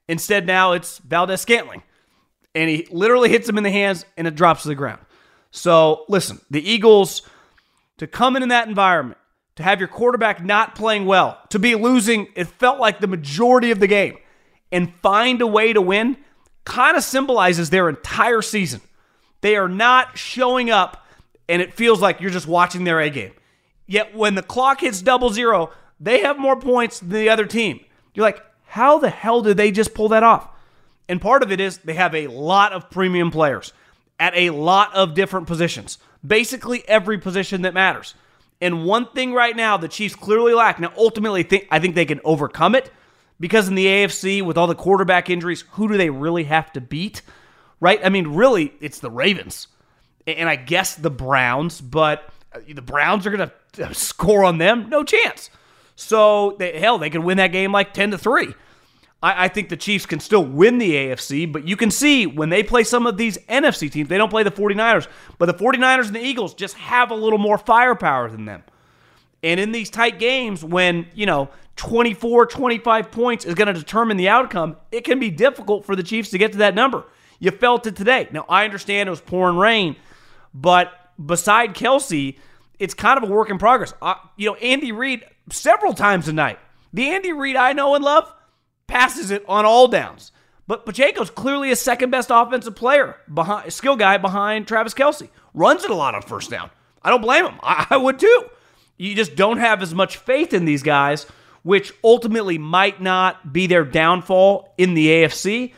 Instead, 0.08 0.46
now 0.46 0.72
it's 0.72 0.98
Valdes-Scantling. 0.98 1.82
And 2.54 2.70
he 2.70 2.86
literally 2.90 3.28
hits 3.28 3.48
him 3.48 3.58
in 3.58 3.64
the 3.64 3.70
hands 3.70 4.04
and 4.16 4.26
it 4.26 4.34
drops 4.34 4.62
to 4.62 4.68
the 4.68 4.74
ground. 4.74 5.00
So 5.50 6.04
listen, 6.08 6.40
the 6.50 6.68
Eagles, 6.68 7.22
to 7.98 8.06
come 8.06 8.36
in 8.36 8.42
in 8.42 8.48
that 8.50 8.68
environment, 8.68 9.18
to 9.56 9.62
have 9.62 9.78
your 9.78 9.88
quarterback 9.88 10.44
not 10.44 10.74
playing 10.74 11.06
well, 11.06 11.38
to 11.50 11.58
be 11.58 11.74
losing, 11.74 12.28
it 12.34 12.48
felt 12.48 12.80
like 12.80 13.00
the 13.00 13.06
majority 13.06 13.70
of 13.70 13.78
the 13.80 13.86
game 13.86 14.16
and 14.72 14.92
find 15.02 15.40
a 15.40 15.46
way 15.46 15.72
to 15.72 15.80
win 15.80 16.16
kind 16.64 16.96
of 16.96 17.04
symbolizes 17.04 17.70
their 17.70 17.88
entire 17.88 18.42
season. 18.42 18.80
They 19.42 19.56
are 19.56 19.68
not 19.68 20.18
showing 20.18 20.70
up, 20.70 21.06
and 21.48 21.60
it 21.60 21.74
feels 21.74 22.00
like 22.00 22.20
you're 22.20 22.30
just 22.30 22.48
watching 22.48 22.84
their 22.84 23.00
A 23.00 23.10
game. 23.10 23.32
Yet 23.86 24.16
when 24.16 24.34
the 24.34 24.42
clock 24.42 24.80
hits 24.80 25.02
double 25.02 25.30
zero, 25.30 25.70
they 26.00 26.22
have 26.22 26.38
more 26.38 26.58
points 26.58 26.98
than 26.98 27.10
the 27.10 27.28
other 27.28 27.46
team. 27.46 27.84
You're 28.14 28.24
like, 28.24 28.42
how 28.64 28.98
the 28.98 29.10
hell 29.10 29.42
did 29.42 29.56
they 29.56 29.70
just 29.70 29.94
pull 29.94 30.08
that 30.08 30.22
off? 30.22 30.48
And 31.08 31.20
part 31.20 31.42
of 31.42 31.52
it 31.52 31.60
is 31.60 31.78
they 31.78 31.94
have 31.94 32.14
a 32.14 32.28
lot 32.28 32.72
of 32.72 32.90
premium 32.90 33.30
players 33.30 33.72
at 34.18 34.34
a 34.34 34.50
lot 34.50 34.94
of 34.94 35.14
different 35.14 35.46
positions, 35.46 35.98
basically 36.26 36.86
every 36.88 37.18
position 37.18 37.62
that 37.62 37.74
matters. 37.74 38.14
And 38.60 38.84
one 38.84 39.06
thing 39.06 39.32
right 39.32 39.54
now 39.54 39.76
the 39.76 39.88
Chiefs 39.88 40.14
clearly 40.14 40.54
lack. 40.54 40.80
Now, 40.80 40.92
ultimately, 40.96 41.42
think, 41.42 41.66
I 41.70 41.78
think 41.78 41.94
they 41.94 42.06
can 42.06 42.20
overcome 42.24 42.74
it 42.74 42.90
because 43.38 43.68
in 43.68 43.74
the 43.74 43.86
AFC, 43.86 44.42
with 44.42 44.56
all 44.56 44.66
the 44.66 44.74
quarterback 44.74 45.28
injuries, 45.28 45.64
who 45.72 45.88
do 45.88 45.96
they 45.96 46.10
really 46.10 46.44
have 46.44 46.72
to 46.72 46.80
beat? 46.80 47.22
Right? 47.80 48.00
I 48.02 48.08
mean, 48.08 48.28
really, 48.28 48.72
it's 48.80 49.00
the 49.00 49.10
Ravens. 49.10 49.66
And 50.26 50.48
I 50.48 50.56
guess 50.56 50.94
the 50.94 51.10
Browns, 51.10 51.80
but 51.80 52.30
uh, 52.54 52.60
the 52.66 52.80
Browns 52.80 53.26
are 53.26 53.30
going 53.30 53.50
to 53.74 53.86
uh, 53.86 53.92
score 53.92 54.44
on 54.44 54.58
them? 54.58 54.88
No 54.88 55.04
chance. 55.04 55.50
So, 55.96 56.56
they, 56.58 56.78
hell, 56.78 56.98
they 56.98 57.10
can 57.10 57.24
win 57.24 57.36
that 57.36 57.52
game 57.52 57.72
like 57.72 57.92
10 57.92 58.12
to 58.12 58.18
3. 58.18 58.54
I, 59.24 59.46
I 59.46 59.48
think 59.48 59.70
the 59.70 59.76
Chiefs 59.76 60.04
can 60.04 60.20
still 60.20 60.44
win 60.44 60.76
the 60.76 60.92
AFC, 60.92 61.50
but 61.50 61.66
you 61.66 61.76
can 61.76 61.90
see 61.90 62.26
when 62.26 62.50
they 62.50 62.62
play 62.62 62.84
some 62.84 63.06
of 63.06 63.16
these 63.16 63.38
NFC 63.48 63.90
teams, 63.90 64.08
they 64.08 64.18
don't 64.18 64.28
play 64.28 64.42
the 64.42 64.50
49ers, 64.50 65.08
but 65.38 65.46
the 65.46 65.54
49ers 65.54 66.06
and 66.06 66.14
the 66.14 66.20
Eagles 66.20 66.52
just 66.52 66.76
have 66.76 67.10
a 67.10 67.14
little 67.14 67.38
more 67.38 67.56
firepower 67.56 68.30
than 68.30 68.44
them. 68.44 68.62
And 69.42 69.58
in 69.58 69.72
these 69.72 69.88
tight 69.90 70.18
games, 70.18 70.62
when, 70.62 71.06
you 71.14 71.24
know, 71.26 71.48
24, 71.76 72.46
25 72.46 73.10
points 73.10 73.44
is 73.44 73.54
going 73.54 73.66
to 73.66 73.72
determine 73.72 74.18
the 74.18 74.28
outcome, 74.28 74.76
it 74.92 75.04
can 75.04 75.18
be 75.18 75.30
difficult 75.30 75.86
for 75.86 75.96
the 75.96 76.02
Chiefs 76.02 76.30
to 76.30 76.38
get 76.38 76.52
to 76.52 76.58
that 76.58 76.74
number. 76.74 77.04
You 77.40 77.50
felt 77.50 77.86
it 77.86 77.96
today. 77.96 78.28
Now, 78.30 78.44
I 78.48 78.64
understand 78.64 79.08
it 79.08 79.10
was 79.10 79.20
pouring 79.20 79.56
rain, 79.56 79.96
but 80.52 80.92
beside 81.24 81.74
Kelce, 81.74 82.36
it's 82.78 82.94
kind 82.94 83.22
of 83.22 83.28
a 83.28 83.32
work 83.32 83.50
in 83.50 83.58
progress. 83.58 83.94
You 84.36 84.50
know, 84.50 84.54
Andy 84.56 84.92
Reid, 84.92 85.24
several 85.50 85.94
times 85.94 86.26
tonight, 86.26 86.58
the 86.92 87.08
Andy 87.08 87.32
Reid 87.32 87.56
I 87.56 87.72
know 87.72 87.94
and 87.94 88.04
love 88.04 88.32
passes 88.86 89.30
it 89.30 89.44
on 89.48 89.64
all 89.64 89.88
downs. 89.88 90.32
But 90.66 90.86
Pacheco's 90.86 91.30
clearly 91.30 91.70
a 91.70 91.76
second 91.76 92.10
best 92.10 92.30
offensive 92.32 92.74
player, 92.74 93.16
behind 93.32 93.72
skill 93.72 93.96
guy 93.96 94.16
behind 94.16 94.66
Travis 94.66 94.94
Kelce. 94.94 95.28
Runs 95.52 95.84
it 95.84 95.90
a 95.90 95.94
lot 95.94 96.14
on 96.14 96.22
first 96.22 96.50
down. 96.50 96.70
I 97.02 97.10
don't 97.10 97.20
blame 97.20 97.44
him. 97.44 97.60
I, 97.62 97.86
I 97.90 97.96
would 97.96 98.18
too. 98.18 98.44
You 98.96 99.14
just 99.14 99.36
don't 99.36 99.58
have 99.58 99.82
as 99.82 99.94
much 99.94 100.16
faith 100.16 100.54
in 100.54 100.64
these 100.64 100.82
guys 100.82 101.26
which 101.64 101.92
ultimately 102.04 102.58
might 102.58 103.00
not 103.00 103.52
be 103.52 103.66
their 103.66 103.84
downfall 103.84 104.72
in 104.78 104.94
the 104.94 105.08
AFC. 105.08 105.72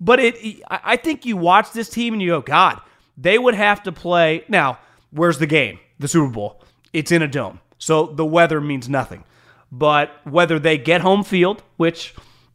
But 0.00 0.20
it, 0.20 0.62
I 0.68 0.96
think 0.96 1.24
you 1.24 1.36
watch 1.36 1.72
this 1.72 1.88
team 1.88 2.12
and 2.12 2.20
you 2.22 2.30
go, 2.30 2.40
God, 2.40 2.80
they 3.16 3.38
would 3.38 3.54
have 3.54 3.82
to 3.84 3.92
play. 3.92 4.44
Now, 4.48 4.78
where's 5.10 5.38
the 5.38 5.46
game? 5.46 5.78
The 5.98 6.08
Super 6.08 6.30
Bowl. 6.30 6.62
It's 6.92 7.10
in 7.10 7.22
a 7.22 7.28
dome. 7.28 7.60
So 7.78 8.06
the 8.06 8.24
weather 8.24 8.60
means 8.60 8.88
nothing. 8.88 9.24
But 9.70 10.10
whether 10.24 10.58
they 10.58 10.76
get 10.76 11.00
home 11.00 11.24
field, 11.24 11.62
which 11.76 12.14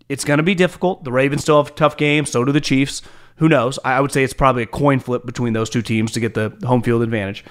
it's 0.10 0.24
going 0.24 0.38
to 0.38 0.44
be 0.44 0.56
difficult, 0.56 1.04
the 1.04 1.12
Ravens 1.12 1.42
still 1.42 1.64
have 1.64 1.72
a 1.72 1.76
tough 1.76 1.98
game, 1.98 2.26
so 2.26 2.44
do 2.44 2.52
the 2.52 2.62
Chiefs. 2.62 3.02
Who 3.38 3.50
knows? 3.50 3.80
I 3.84 4.00
would 4.00 4.12
say 4.12 4.24
it's 4.24 4.34
probably 4.34 4.64
a 4.64 4.68
coin 4.68 5.00
flip 5.00 5.26
between 5.26 5.54
those 5.54 5.70
two 5.70 5.82
teams 5.82 6.12
to 6.12 6.20
get 6.20 6.34
the 6.34 6.56
home 6.64 6.82
field 6.82 7.02
advantage 7.02 7.44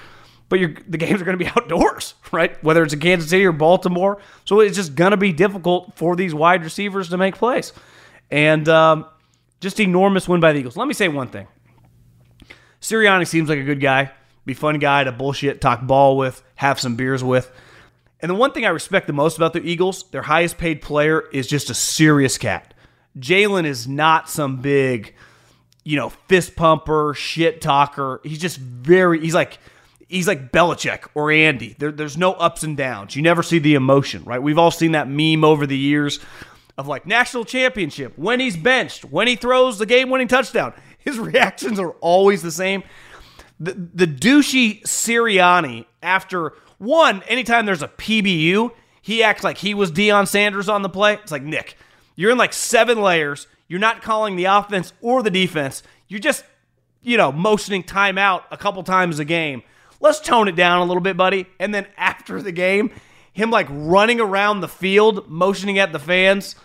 but 0.52 0.60
the 0.86 0.98
games 0.98 1.22
are 1.22 1.24
going 1.24 1.38
to 1.38 1.42
be 1.42 1.50
outdoors, 1.56 2.14
right? 2.30 2.62
Whether 2.62 2.82
it's 2.82 2.92
in 2.92 3.00
Kansas 3.00 3.30
City 3.30 3.46
or 3.46 3.52
Baltimore. 3.52 4.18
So 4.44 4.60
it's 4.60 4.76
just 4.76 4.94
going 4.94 5.12
to 5.12 5.16
be 5.16 5.32
difficult 5.32 5.94
for 5.96 6.14
these 6.14 6.34
wide 6.34 6.62
receivers 6.62 7.08
to 7.08 7.16
make 7.16 7.36
plays. 7.36 7.72
And 8.30 8.68
um, 8.68 9.06
just 9.60 9.80
enormous 9.80 10.28
win 10.28 10.40
by 10.40 10.52
the 10.52 10.58
Eagles. 10.58 10.76
Let 10.76 10.86
me 10.86 10.94
say 10.94 11.08
one 11.08 11.28
thing 11.28 11.48
Sirianni 12.82 13.26
seems 13.26 13.48
like 13.48 13.60
a 13.60 13.64
good 13.64 13.80
guy, 13.80 14.10
be 14.44 14.52
fun 14.52 14.78
guy 14.78 15.04
to 15.04 15.12
bullshit, 15.12 15.62
talk 15.62 15.86
ball 15.86 16.18
with, 16.18 16.42
have 16.56 16.78
some 16.78 16.96
beers 16.96 17.24
with. 17.24 17.50
And 18.22 18.30
the 18.30 18.34
one 18.36 18.52
thing 18.52 18.64
I 18.64 18.68
respect 18.68 19.08
the 19.08 19.12
most 19.12 19.36
about 19.36 19.52
the 19.52 19.60
Eagles, 19.62 20.04
their 20.12 20.22
highest 20.22 20.56
paid 20.56 20.80
player 20.80 21.24
is 21.32 21.48
just 21.48 21.70
a 21.70 21.74
serious 21.74 22.38
cat. 22.38 22.72
Jalen 23.18 23.64
is 23.64 23.88
not 23.88 24.30
some 24.30 24.58
big, 24.62 25.14
you 25.84 25.96
know, 25.96 26.08
fist 26.08 26.54
pumper, 26.54 27.14
shit 27.14 27.60
talker. 27.60 28.20
He's 28.22 28.38
just 28.38 28.58
very, 28.58 29.20
he's 29.20 29.34
like, 29.34 29.58
he's 30.08 30.28
like 30.28 30.52
Belichick 30.52 31.08
or 31.14 31.32
Andy. 31.32 31.74
There, 31.78 31.90
there's 31.90 32.16
no 32.16 32.32
ups 32.34 32.62
and 32.62 32.76
downs. 32.76 33.16
You 33.16 33.22
never 33.22 33.42
see 33.42 33.58
the 33.58 33.74
emotion, 33.74 34.22
right? 34.24 34.40
We've 34.40 34.58
all 34.58 34.70
seen 34.70 34.92
that 34.92 35.08
meme 35.08 35.42
over 35.42 35.66
the 35.66 35.76
years 35.76 36.20
of 36.78 36.86
like 36.86 37.06
national 37.06 37.44
championship 37.44 38.16
when 38.16 38.38
he's 38.40 38.56
benched, 38.56 39.04
when 39.04 39.26
he 39.26 39.36
throws 39.36 39.78
the 39.78 39.86
game 39.86 40.10
winning 40.10 40.28
touchdown. 40.28 40.72
His 40.98 41.18
reactions 41.18 41.80
are 41.80 41.90
always 42.00 42.42
the 42.42 42.52
same. 42.52 42.84
the 43.58 43.72
the 43.72 44.06
douchey 44.06 44.82
Sirianni 44.84 45.86
after 46.02 46.52
one, 46.82 47.22
anytime 47.28 47.64
there's 47.64 47.82
a 47.82 47.88
PBU, 47.88 48.72
he 49.00 49.22
acts 49.22 49.44
like 49.44 49.58
he 49.58 49.72
was 49.72 49.92
Deion 49.92 50.26
Sanders 50.26 50.68
on 50.68 50.82
the 50.82 50.88
play. 50.88 51.14
It's 51.14 51.30
like 51.30 51.44
Nick, 51.44 51.76
you're 52.16 52.32
in 52.32 52.38
like 52.38 52.52
seven 52.52 53.00
layers. 53.00 53.46
You're 53.68 53.80
not 53.80 54.02
calling 54.02 54.34
the 54.34 54.46
offense 54.46 54.92
or 55.00 55.22
the 55.22 55.30
defense. 55.30 55.84
You're 56.08 56.20
just, 56.20 56.44
you 57.00 57.16
know, 57.16 57.30
motioning 57.30 57.84
timeout 57.84 58.42
a 58.50 58.56
couple 58.56 58.82
times 58.82 59.18
a 59.20 59.24
game. 59.24 59.62
Let's 60.00 60.18
tone 60.18 60.48
it 60.48 60.56
down 60.56 60.82
a 60.82 60.84
little 60.84 61.00
bit, 61.00 61.16
buddy. 61.16 61.46
And 61.60 61.72
then 61.72 61.86
after 61.96 62.42
the 62.42 62.52
game, 62.52 62.90
him 63.32 63.50
like 63.50 63.68
running 63.70 64.20
around 64.20 64.60
the 64.60 64.68
field, 64.68 65.30
motioning 65.30 65.78
at 65.78 65.92
the 65.92 66.00
fans. 66.00 66.56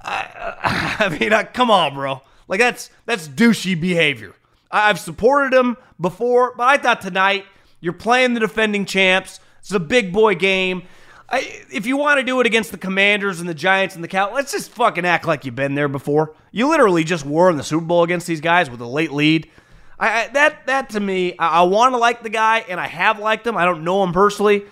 I, 0.00 0.98
I 1.10 1.18
mean, 1.18 1.32
uh, 1.32 1.44
come 1.52 1.70
on, 1.70 1.94
bro. 1.94 2.22
Like 2.46 2.60
that's 2.60 2.90
that's 3.06 3.28
douchey 3.28 3.78
behavior. 3.78 4.34
I've 4.70 5.00
supported 5.00 5.52
him 5.52 5.76
before, 6.00 6.54
but 6.56 6.64
I 6.64 6.76
thought 6.78 7.00
tonight 7.00 7.44
you're 7.80 7.92
playing 7.92 8.34
the 8.34 8.40
defending 8.40 8.84
champs. 8.84 9.40
It's 9.68 9.74
a 9.74 9.80
big 9.80 10.14
boy 10.14 10.34
game. 10.34 10.84
I, 11.28 11.40
if 11.70 11.84
you 11.84 11.98
want 11.98 12.20
to 12.20 12.24
do 12.24 12.40
it 12.40 12.46
against 12.46 12.70
the 12.70 12.78
Commanders 12.78 13.38
and 13.38 13.46
the 13.46 13.52
Giants 13.52 13.94
and 13.94 14.02
the 14.02 14.08
Cow, 14.08 14.32
let's 14.32 14.50
just 14.50 14.70
fucking 14.70 15.04
act 15.04 15.26
like 15.26 15.44
you've 15.44 15.56
been 15.56 15.74
there 15.74 15.88
before. 15.88 16.34
You 16.52 16.70
literally 16.70 17.04
just 17.04 17.26
were 17.26 17.50
in 17.50 17.58
the 17.58 17.62
Super 17.62 17.84
Bowl 17.84 18.02
against 18.02 18.26
these 18.26 18.40
guys 18.40 18.70
with 18.70 18.80
a 18.80 18.86
late 18.86 19.12
lead. 19.12 19.50
I, 19.98 20.22
I 20.22 20.28
that 20.28 20.66
that 20.68 20.88
to 20.90 21.00
me, 21.00 21.36
I, 21.36 21.60
I 21.60 21.62
want 21.64 21.92
to 21.92 21.98
like 21.98 22.22
the 22.22 22.30
guy, 22.30 22.64
and 22.66 22.80
I 22.80 22.86
have 22.86 23.18
liked 23.18 23.46
him. 23.46 23.58
I 23.58 23.66
don't 23.66 23.84
know 23.84 24.02
him 24.02 24.14
personally, 24.14 24.64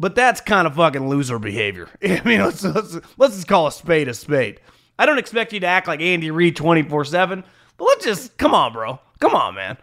but 0.00 0.14
that's 0.14 0.40
kind 0.40 0.66
of 0.66 0.76
fucking 0.76 1.10
loser 1.10 1.38
behavior. 1.38 1.90
I 2.02 2.22
mean, 2.24 2.40
let's 2.40 2.64
let's, 2.64 2.96
let's 3.18 3.34
just 3.34 3.48
call 3.48 3.66
a 3.66 3.72
spade 3.72 4.08
a 4.08 4.14
spade. 4.14 4.60
I 4.98 5.04
don't 5.04 5.18
expect 5.18 5.52
you 5.52 5.60
to 5.60 5.66
act 5.66 5.88
like 5.88 6.00
Andy 6.00 6.30
Reid 6.30 6.56
twenty 6.56 6.84
four 6.84 7.04
seven, 7.04 7.44
but 7.76 7.84
let's 7.84 8.06
just 8.06 8.38
come 8.38 8.54
on, 8.54 8.72
bro. 8.72 8.98
Come 9.20 9.34
on, 9.34 9.54
man 9.54 9.76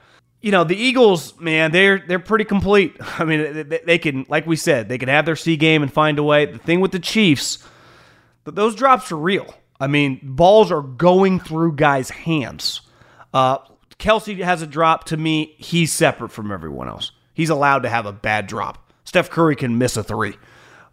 you 0.45 0.51
know 0.51 0.63
the 0.63 0.75
Eagles, 0.75 1.39
man, 1.39 1.71
they're 1.71 1.97
they're 1.97 2.19
pretty 2.19 2.45
complete. 2.45 2.95
I 3.17 3.25
mean, 3.25 3.67
they, 3.67 3.81
they, 3.83 3.97
can, 3.97 4.27
like 4.29 4.45
we 4.45 4.55
said, 4.55 4.87
they 4.87 4.99
can 4.99 5.09
have 5.09 5.25
their 5.25 5.35
C 5.35 5.57
game 5.57 5.81
and 5.81 5.91
find 5.91 6.19
a 6.19 6.23
way. 6.23 6.45
The 6.45 6.59
thing 6.59 6.81
with 6.81 6.91
the 6.91 6.99
Chiefs, 6.99 7.67
those 8.43 8.75
drops 8.75 9.11
are 9.11 9.17
real. 9.17 9.51
I 9.79 9.87
mean, 9.87 10.19
balls 10.21 10.71
are 10.71 10.83
going 10.83 11.39
through 11.39 11.73
guys' 11.77 12.11
hands. 12.11 12.81
Uh, 13.33 13.57
Kelce 13.97 14.39
has 14.43 14.61
a 14.61 14.67
drop. 14.67 15.05
To 15.05 15.17
me, 15.17 15.55
he's 15.57 15.91
separate 15.91 16.29
from 16.29 16.51
everyone 16.51 16.89
else. 16.89 17.11
He's 17.33 17.49
allowed 17.49 17.79
to 17.79 17.89
have 17.89 18.05
a 18.05 18.13
bad 18.13 18.45
drop. 18.45 18.93
Steph 19.03 19.31
Curry 19.31 19.55
can 19.55 19.79
miss 19.79 19.97
a 19.97 20.03
three. 20.03 20.37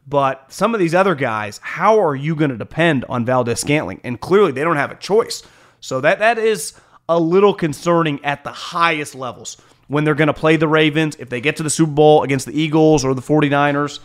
But 0.09 0.51
some 0.51 0.73
of 0.73 0.81
these 0.81 0.95
other 0.95 1.15
guys, 1.15 1.61
how 1.63 2.03
are 2.03 2.17
you 2.17 2.35
going 2.35 2.51
to 2.51 2.57
depend 2.57 3.05
on 3.05 3.27
Valdes-Scantling? 3.27 4.01
And 4.03 4.19
clearly, 4.19 4.51
they 4.51 4.65
don't 4.65 4.77
have 4.77 4.91
a 4.91 4.97
choice. 4.97 5.43
So 5.81 6.01
that 6.01 6.21
that 6.21 6.39
is 6.39 6.73
a 7.09 7.19
little 7.19 7.55
concerning 7.55 8.25
at 8.25 8.45
the 8.45 8.53
highest 8.53 9.15
levels 9.15 9.57
when 9.89 10.05
they're 10.05 10.15
going 10.15 10.29
to 10.29 10.35
play 10.35 10.57
the 10.57 10.69
Ravens, 10.69 11.17
if 11.19 11.29
they 11.29 11.41
get 11.41 11.57
to 11.57 11.63
the 11.63 11.71
Super 11.71 11.93
Bowl 11.93 12.23
against 12.23 12.47
the 12.47 12.59
Eagles 12.59 13.05
or 13.05 13.15
the 13.15 13.23
49ers. 13.23 14.01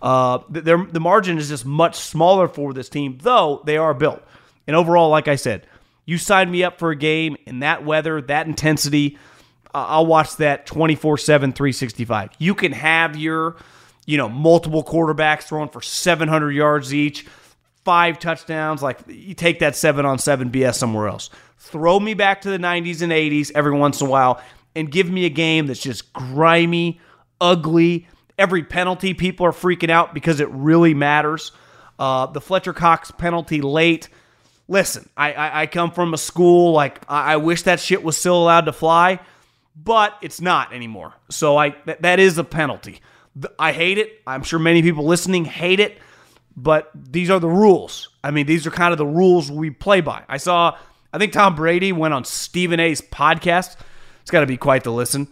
Uh, 0.00 0.38
the 0.48 1.00
margin 1.00 1.38
is 1.38 1.48
just 1.48 1.64
much 1.64 1.96
smaller 1.96 2.48
for 2.48 2.72
this 2.72 2.88
team, 2.88 3.18
though 3.22 3.62
they 3.64 3.76
are 3.76 3.94
built. 3.94 4.22
And 4.66 4.76
overall, 4.76 5.10
like 5.10 5.28
I 5.28 5.36
said, 5.36 5.66
you 6.04 6.18
signed 6.18 6.50
me 6.50 6.64
up 6.64 6.78
for 6.78 6.90
a 6.90 6.96
game 6.96 7.36
in 7.46 7.60
that 7.60 7.84
weather, 7.84 8.20
that 8.22 8.46
intensity. 8.46 9.18
I'll 9.74 10.06
watch 10.06 10.36
that 10.36 10.66
24 10.66 11.18
7, 11.18 11.52
365. 11.52 12.30
You 12.38 12.54
can 12.54 12.72
have 12.72 13.16
your, 13.16 13.56
you 14.06 14.18
know, 14.18 14.28
multiple 14.28 14.84
quarterbacks 14.84 15.44
throwing 15.44 15.68
for 15.68 15.80
700 15.80 16.50
yards 16.50 16.92
each, 16.92 17.26
five 17.84 18.18
touchdowns. 18.18 18.82
Like, 18.82 18.98
you 19.06 19.34
take 19.34 19.60
that 19.60 19.76
seven 19.76 20.04
on 20.04 20.18
seven 20.18 20.50
BS 20.50 20.74
somewhere 20.74 21.08
else. 21.08 21.30
Throw 21.62 22.00
me 22.00 22.14
back 22.14 22.40
to 22.40 22.50
the 22.50 22.58
90s 22.58 23.02
and 23.02 23.12
80s 23.12 23.52
every 23.54 23.70
once 23.70 24.00
in 24.00 24.08
a 24.08 24.10
while 24.10 24.42
and 24.74 24.90
give 24.90 25.08
me 25.08 25.26
a 25.26 25.30
game 25.30 25.68
that's 25.68 25.80
just 25.80 26.12
grimy, 26.12 27.00
ugly. 27.40 28.08
Every 28.36 28.64
penalty, 28.64 29.14
people 29.14 29.46
are 29.46 29.52
freaking 29.52 29.88
out 29.88 30.12
because 30.12 30.40
it 30.40 30.50
really 30.50 30.92
matters. 30.92 31.52
Uh, 32.00 32.26
the 32.26 32.40
Fletcher 32.40 32.72
Cox 32.72 33.12
penalty 33.12 33.60
late. 33.60 34.08
Listen, 34.66 35.08
I, 35.16 35.32
I, 35.34 35.60
I 35.62 35.66
come 35.68 35.92
from 35.92 36.14
a 36.14 36.18
school 36.18 36.72
like 36.72 37.00
I, 37.08 37.34
I, 37.34 37.36
wish 37.36 37.62
that 37.62 37.78
shit 37.78 38.02
was 38.02 38.16
still 38.16 38.42
allowed 38.42 38.62
to 38.62 38.72
fly, 38.72 39.20
but 39.76 40.18
it's 40.20 40.40
not 40.40 40.72
anymore. 40.72 41.14
So 41.30 41.56
I 41.56 41.70
th- 41.70 41.98
that 42.00 42.18
is 42.18 42.38
a 42.38 42.44
penalty. 42.44 43.00
I 43.56 43.70
hate 43.70 43.98
it. 43.98 44.20
I'm 44.26 44.42
sure 44.42 44.58
many 44.58 44.82
people 44.82 45.04
listening 45.04 45.44
hate 45.44 45.78
it, 45.78 45.98
but 46.56 46.90
these 46.92 47.30
are 47.30 47.38
the 47.38 47.48
rules. 47.48 48.08
I 48.24 48.32
mean, 48.32 48.46
these 48.46 48.66
are 48.66 48.72
kind 48.72 48.90
of 48.90 48.98
the 48.98 49.06
rules 49.06 49.48
we 49.48 49.70
play 49.70 50.00
by. 50.00 50.24
I 50.28 50.38
saw 50.38 50.76
I 51.12 51.18
think 51.18 51.32
Tom 51.32 51.54
Brady 51.54 51.92
went 51.92 52.14
on 52.14 52.24
Stephen 52.24 52.80
A's 52.80 53.00
podcast. 53.00 53.76
It's 54.22 54.30
got 54.30 54.40
to 54.40 54.46
be 54.46 54.56
quite 54.56 54.84
the 54.84 54.92
listen. 54.92 55.28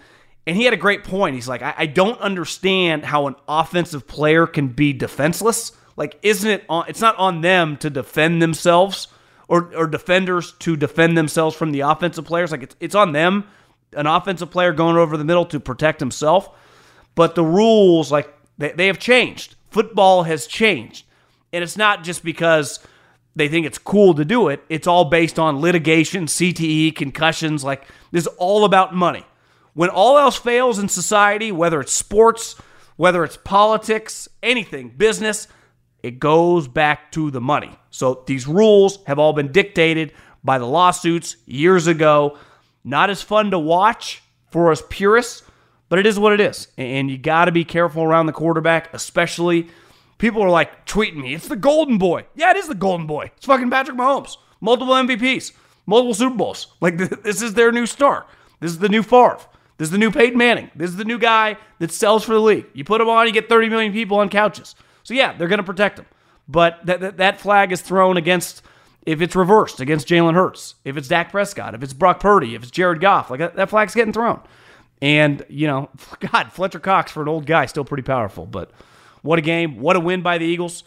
And 0.46 0.56
he 0.56 0.64
had 0.64 0.74
a 0.74 0.78
great 0.78 1.04
point. 1.04 1.34
He's 1.34 1.48
like, 1.48 1.62
I, 1.62 1.74
I, 1.78 1.86
don't 1.86 2.20
understand 2.20 3.04
how 3.04 3.26
an 3.26 3.36
offensive 3.46 4.06
player 4.06 4.46
can 4.46 4.68
be 4.68 4.92
defenseless. 4.92 5.72
Like, 5.96 6.18
isn't 6.22 6.50
it 6.50 6.64
on? 6.68 6.86
It's 6.88 7.00
not 7.00 7.16
on 7.18 7.40
them 7.40 7.76
to 7.78 7.90
defend 7.90 8.42
themselves 8.42 9.08
or, 9.48 9.74
or 9.74 9.86
defenders 9.86 10.52
to 10.60 10.76
defend 10.76 11.16
themselves 11.16 11.56
from 11.56 11.72
the 11.72 11.80
offensive 11.80 12.24
players. 12.24 12.50
Like, 12.50 12.62
it's, 12.62 12.76
it's 12.80 12.94
on 12.94 13.12
them, 13.12 13.44
an 13.92 14.06
offensive 14.06 14.50
player 14.50 14.72
going 14.72 14.96
over 14.96 15.16
the 15.16 15.24
middle 15.24 15.44
to 15.46 15.60
protect 15.60 16.00
himself. 16.00 16.50
But 17.14 17.34
the 17.34 17.44
rules, 17.44 18.10
like, 18.10 18.32
they, 18.58 18.72
they 18.72 18.86
have 18.86 18.98
changed. 18.98 19.56
Football 19.70 20.24
has 20.24 20.46
changed. 20.46 21.04
And 21.52 21.62
it's 21.62 21.76
not 21.76 22.04
just 22.04 22.24
because 22.24 22.80
they 23.36 23.48
think 23.48 23.66
it's 23.66 23.78
cool 23.78 24.14
to 24.14 24.24
do 24.24 24.48
it. 24.48 24.62
It's 24.68 24.86
all 24.86 25.04
based 25.06 25.38
on 25.38 25.60
litigation, 25.60 26.26
CTE, 26.26 26.94
concussions. 26.96 27.62
Like, 27.64 27.86
this 28.10 28.26
is 28.26 28.34
all 28.38 28.64
about 28.64 28.94
money. 28.94 29.24
When 29.74 29.88
all 29.88 30.18
else 30.18 30.36
fails 30.36 30.78
in 30.78 30.88
society, 30.88 31.52
whether 31.52 31.80
it's 31.80 31.92
sports, 31.92 32.56
whether 32.96 33.24
it's 33.24 33.36
politics, 33.36 34.28
anything, 34.42 34.90
business, 34.90 35.46
it 36.02 36.18
goes 36.18 36.66
back 36.66 37.12
to 37.12 37.30
the 37.30 37.40
money. 37.40 37.70
So 37.90 38.24
these 38.26 38.46
rules 38.46 38.98
have 39.06 39.18
all 39.18 39.32
been 39.32 39.52
dictated 39.52 40.12
by 40.42 40.58
the 40.58 40.66
lawsuits 40.66 41.36
years 41.46 41.86
ago. 41.86 42.38
Not 42.82 43.10
as 43.10 43.22
fun 43.22 43.50
to 43.52 43.58
watch 43.58 44.22
for 44.50 44.72
us 44.72 44.82
purists, 44.88 45.42
but 45.88 45.98
it 45.98 46.06
is 46.06 46.18
what 46.18 46.32
it 46.32 46.40
is. 46.40 46.68
And 46.76 47.10
you 47.10 47.18
got 47.18 47.44
to 47.44 47.52
be 47.52 47.64
careful 47.64 48.02
around 48.02 48.26
the 48.26 48.32
quarterback, 48.32 48.92
especially 48.92 49.68
people 50.20 50.42
are 50.42 50.50
like 50.50 50.86
tweeting 50.86 51.16
me, 51.16 51.34
it's 51.34 51.48
the 51.48 51.56
golden 51.56 51.98
boy. 51.98 52.26
Yeah, 52.36 52.50
it 52.52 52.56
is 52.56 52.68
the 52.68 52.74
golden 52.74 53.08
boy. 53.08 53.32
It's 53.36 53.46
fucking 53.46 53.70
Patrick 53.70 53.96
Mahomes. 53.96 54.36
Multiple 54.60 54.94
MVPs, 54.94 55.52
multiple 55.86 56.14
Super 56.14 56.36
Bowls. 56.36 56.68
Like, 56.80 56.98
this 57.24 57.42
is 57.42 57.54
their 57.54 57.72
new 57.72 57.86
star. 57.86 58.26
This 58.60 58.70
is 58.70 58.78
the 58.78 58.88
new 58.88 59.02
Favre. 59.02 59.40
This 59.78 59.86
is 59.86 59.92
the 59.92 59.98
new 59.98 60.10
Peyton 60.10 60.38
Manning. 60.38 60.70
This 60.76 60.90
is 60.90 60.96
the 60.96 61.04
new 61.04 61.18
guy 61.18 61.56
that 61.78 61.90
sells 61.90 62.22
for 62.22 62.34
the 62.34 62.40
league. 62.40 62.66
You 62.74 62.84
put 62.84 63.00
him 63.00 63.08
on, 63.08 63.26
you 63.26 63.32
get 63.32 63.48
30 63.48 63.70
million 63.70 63.92
people 63.92 64.18
on 64.18 64.28
couches. 64.28 64.76
So, 65.02 65.14
yeah, 65.14 65.32
they're 65.32 65.48
going 65.48 65.58
to 65.58 65.64
protect 65.64 65.98
him. 65.98 66.06
But 66.46 66.84
that, 66.84 67.00
that, 67.00 67.16
that 67.16 67.40
flag 67.40 67.72
is 67.72 67.80
thrown 67.80 68.18
against, 68.18 68.60
if 69.06 69.22
it's 69.22 69.34
reversed, 69.34 69.80
against 69.80 70.06
Jalen 70.06 70.34
Hurts, 70.34 70.74
if 70.84 70.98
it's 70.98 71.08
Dak 71.08 71.30
Prescott, 71.30 71.74
if 71.74 71.82
it's 71.82 71.94
Brock 71.94 72.20
Purdy, 72.20 72.54
if 72.54 72.62
it's 72.62 72.70
Jared 72.70 73.00
Goff, 73.00 73.30
like 73.30 73.38
that, 73.38 73.56
that 73.56 73.70
flag's 73.70 73.94
getting 73.94 74.12
thrown. 74.12 74.42
And, 75.00 75.46
you 75.48 75.66
know, 75.66 75.88
God, 76.30 76.52
Fletcher 76.52 76.80
Cox 76.80 77.10
for 77.10 77.22
an 77.22 77.28
old 77.28 77.46
guy, 77.46 77.64
still 77.64 77.86
pretty 77.86 78.02
powerful. 78.02 78.44
But 78.44 78.70
what 79.22 79.38
a 79.38 79.42
game. 79.42 79.80
What 79.80 79.96
a 79.96 80.00
win 80.00 80.22
by 80.22 80.38
the 80.38 80.44
Eagles. 80.44 80.84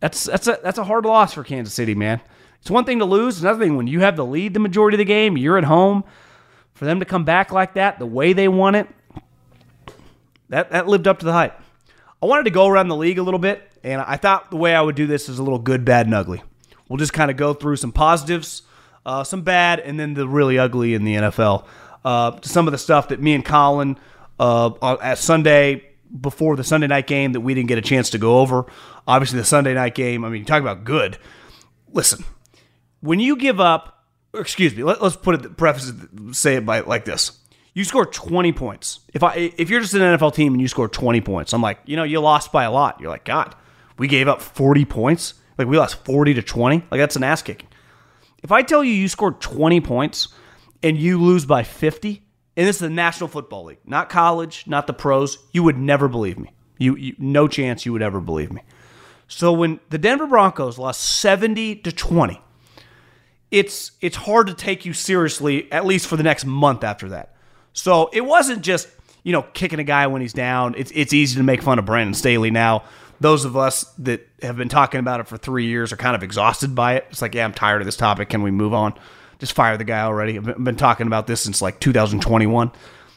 That's 0.00 0.24
that's 0.24 0.46
a 0.46 0.58
that's 0.62 0.78
a 0.78 0.84
hard 0.84 1.04
loss 1.04 1.34
for 1.34 1.44
Kansas 1.44 1.74
City, 1.74 1.94
man. 1.94 2.20
It's 2.60 2.70
one 2.70 2.84
thing 2.84 2.98
to 2.98 3.04
lose, 3.04 3.40
another 3.40 3.64
thing 3.64 3.76
when 3.76 3.86
you 3.86 4.00
have 4.00 4.16
the 4.16 4.24
lead 4.24 4.54
the 4.54 4.60
majority 4.60 4.96
of 4.96 4.98
the 4.98 5.04
game, 5.04 5.36
you're 5.36 5.58
at 5.58 5.64
home. 5.64 6.04
For 6.74 6.86
them 6.86 7.00
to 7.00 7.04
come 7.04 7.24
back 7.24 7.52
like 7.52 7.74
that, 7.74 7.98
the 7.98 8.06
way 8.06 8.32
they 8.32 8.48
won 8.48 8.74
it, 8.74 8.88
that 10.48 10.70
that 10.70 10.88
lived 10.88 11.06
up 11.06 11.18
to 11.18 11.26
the 11.26 11.32
hype. 11.32 11.60
I 12.22 12.26
wanted 12.26 12.44
to 12.44 12.50
go 12.50 12.66
around 12.68 12.88
the 12.88 12.96
league 12.96 13.18
a 13.18 13.22
little 13.22 13.40
bit, 13.40 13.70
and 13.84 14.00
I 14.00 14.16
thought 14.16 14.50
the 14.50 14.56
way 14.56 14.74
I 14.74 14.80
would 14.80 14.94
do 14.94 15.06
this 15.06 15.28
is 15.28 15.38
a 15.38 15.42
little 15.42 15.58
good, 15.58 15.84
bad, 15.84 16.06
and 16.06 16.14
ugly. 16.14 16.42
We'll 16.88 16.96
just 16.96 17.12
kind 17.12 17.30
of 17.30 17.36
go 17.36 17.52
through 17.52 17.76
some 17.76 17.92
positives, 17.92 18.62
uh, 19.04 19.24
some 19.24 19.42
bad, 19.42 19.80
and 19.80 20.00
then 20.00 20.14
the 20.14 20.26
really 20.26 20.58
ugly 20.58 20.94
in 20.94 21.04
the 21.04 21.14
NFL. 21.16 21.66
Uh, 22.02 22.38
some 22.42 22.66
of 22.66 22.72
the 22.72 22.78
stuff 22.78 23.08
that 23.08 23.20
me 23.20 23.34
and 23.34 23.44
Colin 23.44 23.98
uh, 24.38 24.96
at 25.02 25.18
Sunday 25.18 25.89
before 26.18 26.56
the 26.56 26.64
Sunday 26.64 26.86
night 26.86 27.06
game 27.06 27.32
that 27.32 27.40
we 27.40 27.54
didn't 27.54 27.68
get 27.68 27.78
a 27.78 27.82
chance 27.82 28.10
to 28.10 28.18
go 28.18 28.40
over. 28.40 28.66
Obviously, 29.06 29.38
the 29.38 29.44
Sunday 29.44 29.74
night 29.74 29.94
game, 29.94 30.24
I 30.24 30.28
mean, 30.28 30.40
you 30.40 30.44
talk 30.44 30.60
about 30.60 30.84
good. 30.84 31.18
Listen, 31.92 32.24
when 33.00 33.20
you 33.20 33.36
give 33.36 33.60
up, 33.60 34.04
excuse 34.34 34.74
me, 34.74 34.82
let, 34.82 35.00
us 35.02 35.16
put 35.16 35.44
it, 35.44 35.56
preface 35.56 35.90
it, 35.90 36.34
say 36.34 36.56
it 36.56 36.66
by 36.66 36.80
like 36.80 37.04
this. 37.04 37.38
You 37.72 37.84
score 37.84 38.04
20 38.04 38.52
points. 38.52 39.00
If 39.14 39.22
I 39.22 39.52
if 39.56 39.70
you're 39.70 39.80
just 39.80 39.94
an 39.94 40.00
NFL 40.00 40.34
team 40.34 40.52
and 40.52 40.60
you 40.60 40.68
score 40.68 40.88
20 40.88 41.20
points, 41.20 41.52
I'm 41.52 41.62
like, 41.62 41.78
you 41.86 41.96
know, 41.96 42.02
you 42.02 42.20
lost 42.20 42.50
by 42.52 42.64
a 42.64 42.70
lot. 42.70 43.00
You're 43.00 43.10
like, 43.10 43.24
God, 43.24 43.54
we 43.96 44.08
gave 44.08 44.28
up 44.28 44.42
40 44.42 44.84
points. 44.86 45.34
Like 45.56 45.68
we 45.68 45.78
lost 45.78 46.04
40 46.04 46.34
to 46.34 46.42
20. 46.42 46.76
Like 46.90 46.98
that's 46.98 47.16
an 47.16 47.22
ass 47.22 47.42
kicking. 47.42 47.68
If 48.42 48.50
I 48.50 48.62
tell 48.62 48.82
you 48.82 48.92
you 48.92 49.08
scored 49.08 49.40
20 49.40 49.80
points 49.82 50.28
and 50.82 50.96
you 50.96 51.20
lose 51.20 51.44
by 51.44 51.62
50, 51.62 52.22
and 52.56 52.66
this 52.66 52.76
is 52.76 52.80
the 52.80 52.90
National 52.90 53.28
Football 53.28 53.64
League, 53.64 53.78
not 53.84 54.08
college, 54.08 54.64
not 54.66 54.86
the 54.86 54.92
pros, 54.92 55.38
you 55.52 55.62
would 55.62 55.78
never 55.78 56.08
believe 56.08 56.38
me. 56.38 56.52
You, 56.78 56.96
you 56.96 57.14
no 57.18 57.46
chance 57.46 57.84
you 57.84 57.92
would 57.92 58.02
ever 58.02 58.20
believe 58.20 58.52
me. 58.52 58.62
So 59.28 59.52
when 59.52 59.80
the 59.90 59.98
Denver 59.98 60.26
Broncos 60.26 60.78
lost 60.78 61.02
70 61.02 61.76
to 61.76 61.92
20, 61.92 62.40
it's 63.50 63.92
it's 64.00 64.16
hard 64.16 64.46
to 64.46 64.54
take 64.54 64.84
you 64.84 64.92
seriously 64.92 65.70
at 65.72 65.84
least 65.84 66.06
for 66.06 66.16
the 66.16 66.22
next 66.22 66.44
month 66.44 66.84
after 66.84 67.10
that. 67.10 67.34
So 67.72 68.10
it 68.12 68.22
wasn't 68.22 68.62
just 68.62 68.88
you 69.22 69.32
know, 69.32 69.42
kicking 69.42 69.78
a 69.78 69.84
guy 69.84 70.06
when 70.06 70.22
he's 70.22 70.32
down. 70.32 70.74
It's 70.76 70.90
it's 70.94 71.12
easy 71.12 71.36
to 71.36 71.42
make 71.42 71.62
fun 71.62 71.78
of 71.78 71.84
Brandon 71.84 72.14
Staley 72.14 72.50
now. 72.50 72.84
Those 73.20 73.44
of 73.44 73.56
us 73.56 73.84
that 73.98 74.26
have 74.42 74.56
been 74.56 74.70
talking 74.70 74.98
about 74.98 75.20
it 75.20 75.28
for 75.28 75.36
three 75.36 75.66
years 75.66 75.92
are 75.92 75.96
kind 75.96 76.16
of 76.16 76.22
exhausted 76.22 76.74
by 76.74 76.94
it. 76.94 77.06
It's 77.10 77.20
like, 77.20 77.34
yeah, 77.34 77.44
I'm 77.44 77.52
tired 77.52 77.82
of 77.82 77.86
this 77.86 77.96
topic. 77.96 78.30
Can 78.30 78.42
we 78.42 78.50
move 78.50 78.72
on? 78.72 78.94
Just 79.40 79.54
fire 79.54 79.76
the 79.76 79.84
guy 79.84 80.02
already. 80.02 80.36
I've 80.38 80.62
been 80.62 80.76
talking 80.76 81.06
about 81.06 81.26
this 81.26 81.40
since 81.40 81.60
like 81.60 81.80
2021. 81.80 82.70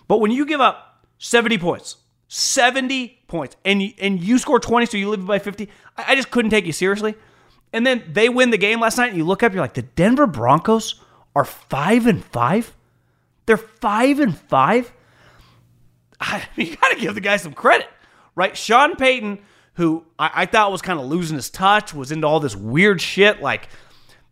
But 0.07 0.19
when 0.19 0.31
you 0.31 0.45
give 0.45 0.62
up 0.62 1.05
70 1.19 1.57
points, 1.57 1.97
70 2.29 3.19
points, 3.27 3.55
and 3.63 3.81
you, 3.81 3.91
and 3.99 4.23
you 4.23 4.39
score 4.39 4.59
20, 4.59 4.86
so 4.88 4.97
you 4.97 5.09
live 5.09 5.25
by 5.25 5.38
50, 5.38 5.69
I, 5.97 6.15
just 6.15 6.31
couldn't 6.31 6.51
take 6.51 6.65
you 6.65 6.71
seriously. 6.71 7.15
And 7.73 7.86
then 7.86 8.03
they 8.12 8.29
win 8.29 8.49
the 8.49 8.57
game 8.57 8.79
last 8.79 8.97
night, 8.97 9.09
and 9.09 9.17
you 9.17 9.25
look 9.25 9.43
up, 9.43 9.53
you're 9.53 9.62
like, 9.62 9.73
the 9.73 9.81
Denver 9.81 10.25
Broncos 10.25 11.01
are 11.36 11.45
five 11.45 12.07
and 12.07 12.23
five. 12.23 12.73
They're 13.45 13.57
five 13.57 14.19
and 14.19 14.38
five. 14.38 14.91
I, 16.19 16.43
you 16.55 16.75
got 16.75 16.89
to 16.89 16.99
give 16.99 17.15
the 17.15 17.21
guy 17.21 17.38
some 17.38 17.53
credit, 17.53 17.88
right? 18.36 18.55
Sean 18.55 18.95
Payton, 18.95 19.39
who 19.73 20.05
I, 20.17 20.31
I 20.33 20.45
thought 20.45 20.71
was 20.71 20.81
kind 20.81 20.99
of 20.99 21.05
losing 21.05 21.36
his 21.36 21.49
touch, 21.49 21.93
was 21.93 22.12
into 22.12 22.27
all 22.27 22.39
this 22.39 22.55
weird 22.55 23.01
shit, 23.01 23.41
like 23.41 23.67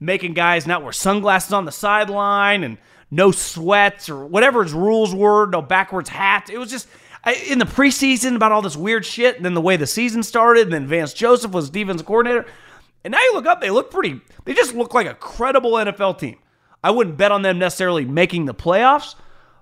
making 0.02 0.34
guys 0.34 0.68
not 0.68 0.84
wear 0.84 0.92
sunglasses 0.92 1.54
on 1.54 1.64
the 1.64 1.72
sideline 1.72 2.64
and 2.64 2.78
no 3.12 3.32
sweats 3.32 4.10
or 4.10 4.26
whatever 4.26 4.64
his 4.64 4.74
rules 4.74 5.14
were, 5.14 5.46
no 5.46 5.62
backwards 5.62 6.10
hats. 6.10 6.50
It 6.50 6.58
was 6.58 6.72
just 6.72 6.88
in 7.48 7.60
the 7.60 7.66
preseason 7.66 8.36
about 8.36 8.52
all 8.52 8.64
this 8.64 8.76
weird 8.76 9.06
shit, 9.06 9.36
and 9.36 9.46
then 9.46 9.54
the 9.54 9.62
way 9.62 9.78
the 9.78 9.86
season 9.86 10.24
started, 10.24 10.64
and 10.64 10.74
then 10.74 10.88
Vance 10.88 11.14
Joseph 11.14 11.52
was 11.52 11.70
defensive 11.70 12.08
coordinator. 12.08 12.48
And 13.04 13.12
now 13.12 13.20
you 13.20 13.34
look 13.34 13.46
up, 13.46 13.62
they 13.62 13.70
look 13.70 13.92
pretty, 13.92 14.22
they 14.46 14.54
just 14.54 14.74
look 14.74 14.94
like 14.94 15.08
a 15.08 15.14
credible 15.14 15.74
NFL 15.74 16.18
team. 16.18 16.40
I 16.84 16.90
wouldn't 16.90 17.18
bet 17.18 17.32
on 17.32 17.44
them 17.44 17.60
necessarily 17.60 18.06
making 18.06 18.46
the 18.46 18.56
playoffs, 18.56 19.14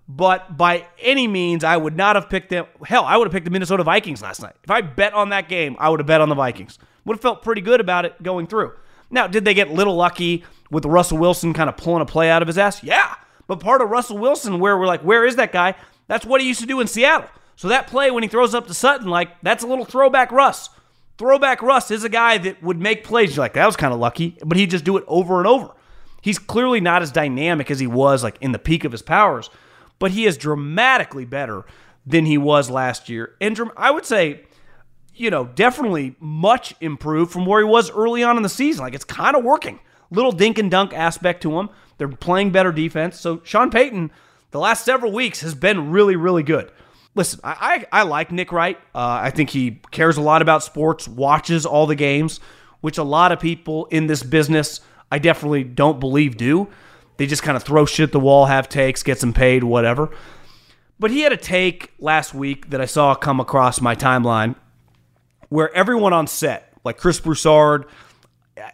but 0.08 0.56
by 0.56 0.88
any 1.00 1.28
means, 1.28 1.66
I 1.66 1.76
would 1.76 1.98
not 1.98 2.16
have 2.16 2.30
picked 2.30 2.50
them. 2.50 2.66
Hell, 2.86 3.04
I 3.04 3.18
would 3.18 3.28
have 3.28 3.34
picked 3.34 3.46
the 3.46 3.52
Minnesota 3.52 3.84
Vikings 3.84 4.22
last 4.22 4.42
night. 4.42 4.56
If 4.64 4.72
I 4.72 4.82
bet 4.82 5.14
on 5.14 5.30
that 5.30 5.50
game, 5.50 5.76
I 5.80 5.90
would 5.90 6.00
have 6.00 6.08
bet 6.08 6.22
on 6.22 6.30
the 6.30 6.36
Vikings. 6.36 6.80
Would 7.04 7.16
have 7.16 7.22
felt 7.22 7.44
pretty 7.44 7.62
good 7.62 7.82
about 7.82 8.06
it 8.06 8.22
going 8.24 8.48
through. 8.48 8.72
Now, 9.10 9.28
did 9.28 9.46
they 9.46 9.54
get 9.54 9.72
little 9.72 9.96
lucky 9.96 10.44
with 10.70 10.86
Russell 10.86 11.18
Wilson 11.18 11.54
kind 11.54 11.70
of 11.70 11.78
pulling 11.78 12.02
a 12.02 12.06
play 12.06 12.30
out 12.30 12.42
of 12.42 12.48
his 12.48 12.58
ass? 12.58 12.84
Yeah. 12.84 13.16
But 13.48 13.60
part 13.60 13.82
of 13.82 13.90
Russell 13.90 14.18
Wilson, 14.18 14.60
where 14.60 14.78
we're 14.78 14.86
like, 14.86 15.02
where 15.02 15.26
is 15.26 15.36
that 15.38 15.52
guy? 15.52 15.76
That's 16.08 16.26
what 16.26 16.42
he 16.42 16.48
used 16.48 16.60
to 16.60 16.68
do 16.68 16.80
in 16.80 16.88
Seattle. 16.88 17.30
So 17.56 17.68
that 17.68 17.88
play 17.88 18.12
when 18.12 18.24
he 18.24 18.30
throws 18.30 18.54
up 18.54 18.68
to 18.68 18.74
Sutton, 18.74 19.08
like, 19.08 19.30
that's 19.42 19.64
a 19.64 19.68
little 19.68 19.86
throwback 19.86 20.32
Russ. 20.32 20.70
Throwback 21.18 21.62
Russ 21.62 21.92
is 21.92 22.04
a 22.04 22.10
guy 22.10 22.38
that 22.38 22.64
would 22.64 22.80
make 22.80 23.04
plays. 23.04 23.36
You're 23.36 23.44
like, 23.44 23.54
that 23.54 23.66
was 23.66 23.76
kind 23.76 23.94
of 23.94 24.00
lucky, 24.00 24.38
but 24.46 24.58
he'd 24.58 24.70
just 24.70 24.86
do 24.86 24.96
it 24.98 25.04
over 25.08 25.40
and 25.40 25.48
over. 25.48 25.72
He's 26.22 26.40
clearly 26.40 26.80
not 26.80 27.02
as 27.02 27.12
dynamic 27.12 27.70
as 27.70 27.80
he 27.80 27.88
was 27.88 28.24
like 28.24 28.38
in 28.40 28.52
the 28.52 28.60
peak 28.60 28.84
of 28.86 28.92
his 28.92 29.02
powers, 29.02 29.50
but 30.00 30.12
he 30.12 30.26
is 30.26 30.38
dramatically 30.38 31.26
better 31.26 31.66
than 32.06 32.26
he 32.26 32.38
was 32.38 32.70
last 32.70 33.10
year. 33.10 33.36
And 33.42 33.60
I 33.76 33.92
would 33.92 34.06
say, 34.06 34.42
you 35.20 35.30
know, 35.30 35.46
definitely 35.46 36.16
much 36.20 36.74
improved 36.80 37.32
from 37.32 37.46
where 37.46 37.60
he 37.60 37.66
was 37.66 37.92
early 37.92 38.24
on 38.24 38.38
in 38.38 38.44
the 38.44 38.50
season. 38.50 38.84
Like 38.86 38.96
it's 38.96 39.04
kind 39.04 39.36
of 39.36 39.44
working. 39.44 39.80
Little 40.12 40.32
dink 40.32 40.58
and 40.58 40.72
dunk 40.72 40.94
aspect 40.94 41.44
to 41.44 41.60
him. 41.60 41.70
They're 41.98 42.08
playing 42.08 42.52
better 42.52 42.72
defense. 42.72 43.20
So 43.20 43.42
Sean 43.44 43.70
Payton, 43.70 44.12
the 44.52 44.60
last 44.60 44.86
several 44.86 45.12
weeks, 45.12 45.42
has 45.42 45.54
been 45.54 45.92
really, 45.92 46.16
really 46.16 46.42
good. 46.42 46.72
Listen, 47.16 47.42
I, 47.44 47.86
I, 47.92 48.00
I 48.00 48.04
like 48.04 48.32
Nick 48.32 48.52
Wright. 48.54 48.78
Uh, 48.96 49.20
I 49.22 49.30
think 49.30 49.50
he 49.50 49.82
cares 49.92 50.16
a 50.16 50.22
lot 50.22 50.42
about 50.42 50.64
sports, 50.64 51.08
watches 51.08 51.66
all 51.66 51.86
the 51.86 51.96
games, 51.96 52.40
which 52.80 52.98
a 52.98 53.04
lot 53.04 53.34
of 53.34 53.40
people 53.42 53.88
in 53.88 54.08
this 54.08 54.24
business 54.24 54.80
I 55.12 55.20
definitely 55.20 55.66
don't 55.66 56.00
believe 56.00 56.38
do. 56.38 56.70
They 57.18 57.28
just 57.28 57.44
kind 57.44 57.58
of 57.58 57.64
throw 57.64 57.86
shit 57.86 58.06
at 58.06 58.12
the 58.14 58.20
wall, 58.20 58.46
have 58.46 58.70
takes, 58.70 59.04
get 59.04 59.20
some 59.20 59.34
paid, 59.34 59.66
whatever. 59.66 60.12
But 60.98 61.12
he 61.12 61.22
had 61.22 61.34
a 61.34 61.38
take 61.38 61.92
last 62.00 62.34
week 62.34 62.70
that 62.70 62.80
I 62.80 62.86
saw 62.86 63.16
come 63.16 63.42
across 63.42 63.82
my 63.82 63.96
timeline 63.96 64.56
where 65.50 65.74
everyone 65.74 66.14
on 66.14 66.28
set, 66.28 66.74
like 66.84 66.98
Chris 66.98 67.20
Broussard, 67.20 67.86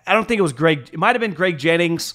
I 0.05 0.13
don't 0.13 0.27
think 0.27 0.39
it 0.39 0.43
was 0.43 0.53
Greg, 0.53 0.89
it 0.91 0.99
might 0.99 1.15
have 1.15 1.21
been 1.21 1.33
Greg 1.33 1.57
Jennings 1.57 2.13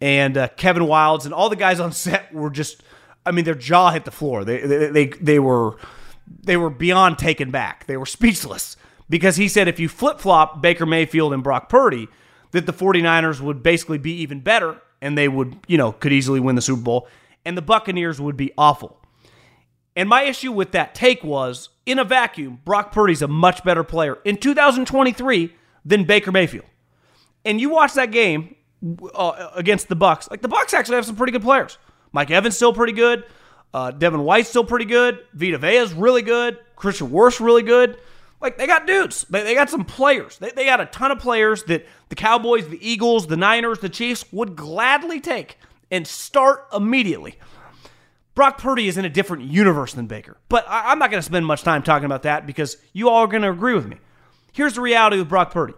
and 0.00 0.36
uh, 0.36 0.48
Kevin 0.56 0.84
Wildes, 0.84 1.24
and 1.24 1.34
all 1.34 1.48
the 1.48 1.56
guys 1.56 1.80
on 1.80 1.92
set 1.92 2.32
were 2.32 2.50
just 2.50 2.82
I 3.24 3.30
mean, 3.30 3.44
their 3.44 3.54
jaw 3.54 3.90
hit 3.90 4.04
the 4.04 4.10
floor. 4.10 4.44
They, 4.44 4.66
they, 4.66 4.86
they, 4.88 5.06
they 5.06 5.38
were 5.38 5.76
they 6.42 6.56
were 6.56 6.70
beyond 6.70 7.18
taken 7.18 7.50
back. 7.50 7.86
They 7.86 7.96
were 7.96 8.06
speechless 8.06 8.76
because 9.08 9.36
he 9.36 9.48
said 9.48 9.68
if 9.68 9.78
you 9.78 9.88
flip 9.88 10.20
flop 10.20 10.62
Baker 10.62 10.86
Mayfield 10.86 11.32
and 11.32 11.42
Brock 11.42 11.68
Purdy, 11.68 12.08
that 12.52 12.66
the 12.66 12.72
49ers 12.72 13.40
would 13.40 13.62
basically 13.62 13.98
be 13.98 14.12
even 14.22 14.40
better 14.40 14.80
and 15.00 15.16
they 15.16 15.28
would, 15.28 15.56
you 15.66 15.78
know, 15.78 15.92
could 15.92 16.12
easily 16.12 16.40
win 16.40 16.54
the 16.54 16.62
Super 16.62 16.82
Bowl 16.82 17.08
and 17.44 17.56
the 17.56 17.62
Buccaneers 17.62 18.20
would 18.20 18.36
be 18.36 18.52
awful. 18.56 18.98
And 19.94 20.08
my 20.08 20.22
issue 20.22 20.52
with 20.52 20.72
that 20.72 20.94
take 20.94 21.22
was 21.22 21.68
in 21.86 21.98
a 21.98 22.04
vacuum, 22.04 22.60
Brock 22.64 22.92
Purdy's 22.92 23.22
a 23.22 23.28
much 23.28 23.64
better 23.64 23.84
player 23.84 24.18
in 24.24 24.36
2023 24.36 25.54
than 25.84 26.04
Baker 26.04 26.32
Mayfield. 26.32 26.66
And 27.44 27.60
you 27.60 27.70
watch 27.70 27.94
that 27.94 28.12
game 28.12 28.54
uh, 29.14 29.50
against 29.54 29.88
the 29.88 29.96
Bucs. 29.96 30.30
like 30.30 30.42
the 30.42 30.48
Bucs 30.48 30.74
actually 30.74 30.96
have 30.96 31.06
some 31.06 31.16
pretty 31.16 31.32
good 31.32 31.42
players. 31.42 31.78
Mike 32.12 32.30
Evans 32.30 32.56
still 32.56 32.72
pretty 32.72 32.92
good. 32.92 33.24
Uh, 33.74 33.90
Devin 33.90 34.22
White's 34.22 34.48
still 34.48 34.64
pretty 34.64 34.84
good. 34.84 35.24
Vita 35.32 35.58
Vea's 35.58 35.92
really 35.92 36.22
good. 36.22 36.58
Christian 36.76 37.08
Wirfs 37.08 37.40
really 37.40 37.62
good. 37.62 37.98
Like 38.40 38.58
they 38.58 38.66
got 38.66 38.86
dudes. 38.86 39.24
They, 39.30 39.42
they 39.42 39.54
got 39.54 39.70
some 39.70 39.84
players. 39.84 40.38
They, 40.38 40.50
they 40.50 40.64
got 40.64 40.80
a 40.80 40.86
ton 40.86 41.10
of 41.10 41.18
players 41.18 41.62
that 41.64 41.86
the 42.08 42.14
Cowboys, 42.14 42.68
the 42.68 42.86
Eagles, 42.86 43.28
the 43.28 43.36
Niners, 43.36 43.78
the 43.78 43.88
Chiefs 43.88 44.24
would 44.32 44.56
gladly 44.56 45.20
take 45.20 45.58
and 45.90 46.06
start 46.06 46.66
immediately. 46.74 47.38
Brock 48.34 48.58
Purdy 48.58 48.88
is 48.88 48.96
in 48.96 49.04
a 49.04 49.10
different 49.10 49.44
universe 49.44 49.92
than 49.92 50.06
Baker. 50.06 50.38
But 50.48 50.64
I, 50.68 50.92
am 50.92 50.98
not 50.98 51.10
going 51.10 51.20
to 51.20 51.26
spend 51.26 51.44
much 51.44 51.62
time 51.62 51.82
talking 51.82 52.06
about 52.06 52.22
that 52.22 52.46
because 52.46 52.78
you 52.92 53.08
all 53.08 53.24
are 53.24 53.26
going 53.26 53.42
to 53.42 53.50
agree 53.50 53.74
with 53.74 53.86
me. 53.86 53.98
Here's 54.52 54.74
the 54.74 54.80
reality 54.80 55.18
with 55.18 55.28
Brock 55.28 55.50
Purdy 55.52 55.74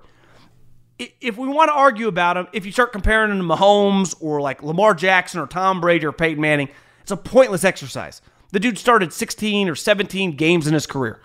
if 0.98 1.36
we 1.36 1.48
want 1.48 1.68
to 1.68 1.74
argue 1.74 2.08
about 2.08 2.36
him, 2.36 2.46
if 2.52 2.64
you 2.64 2.72
start 2.72 2.92
comparing 2.92 3.30
him 3.30 3.38
to 3.38 3.44
Mahomes 3.44 4.14
or 4.20 4.40
like 4.40 4.62
Lamar 4.62 4.94
Jackson 4.94 5.40
or 5.40 5.46
Tom 5.46 5.80
Brady 5.80 6.06
or 6.06 6.12
Peyton 6.12 6.40
Manning, 6.40 6.68
it's 7.02 7.10
a 7.10 7.16
pointless 7.16 7.64
exercise. 7.64 8.22
The 8.52 8.60
dude 8.60 8.78
started 8.78 9.12
16 9.12 9.68
or 9.68 9.74
17 9.74 10.36
games 10.36 10.66
in 10.66 10.74
his 10.74 10.86
career. 10.86 11.20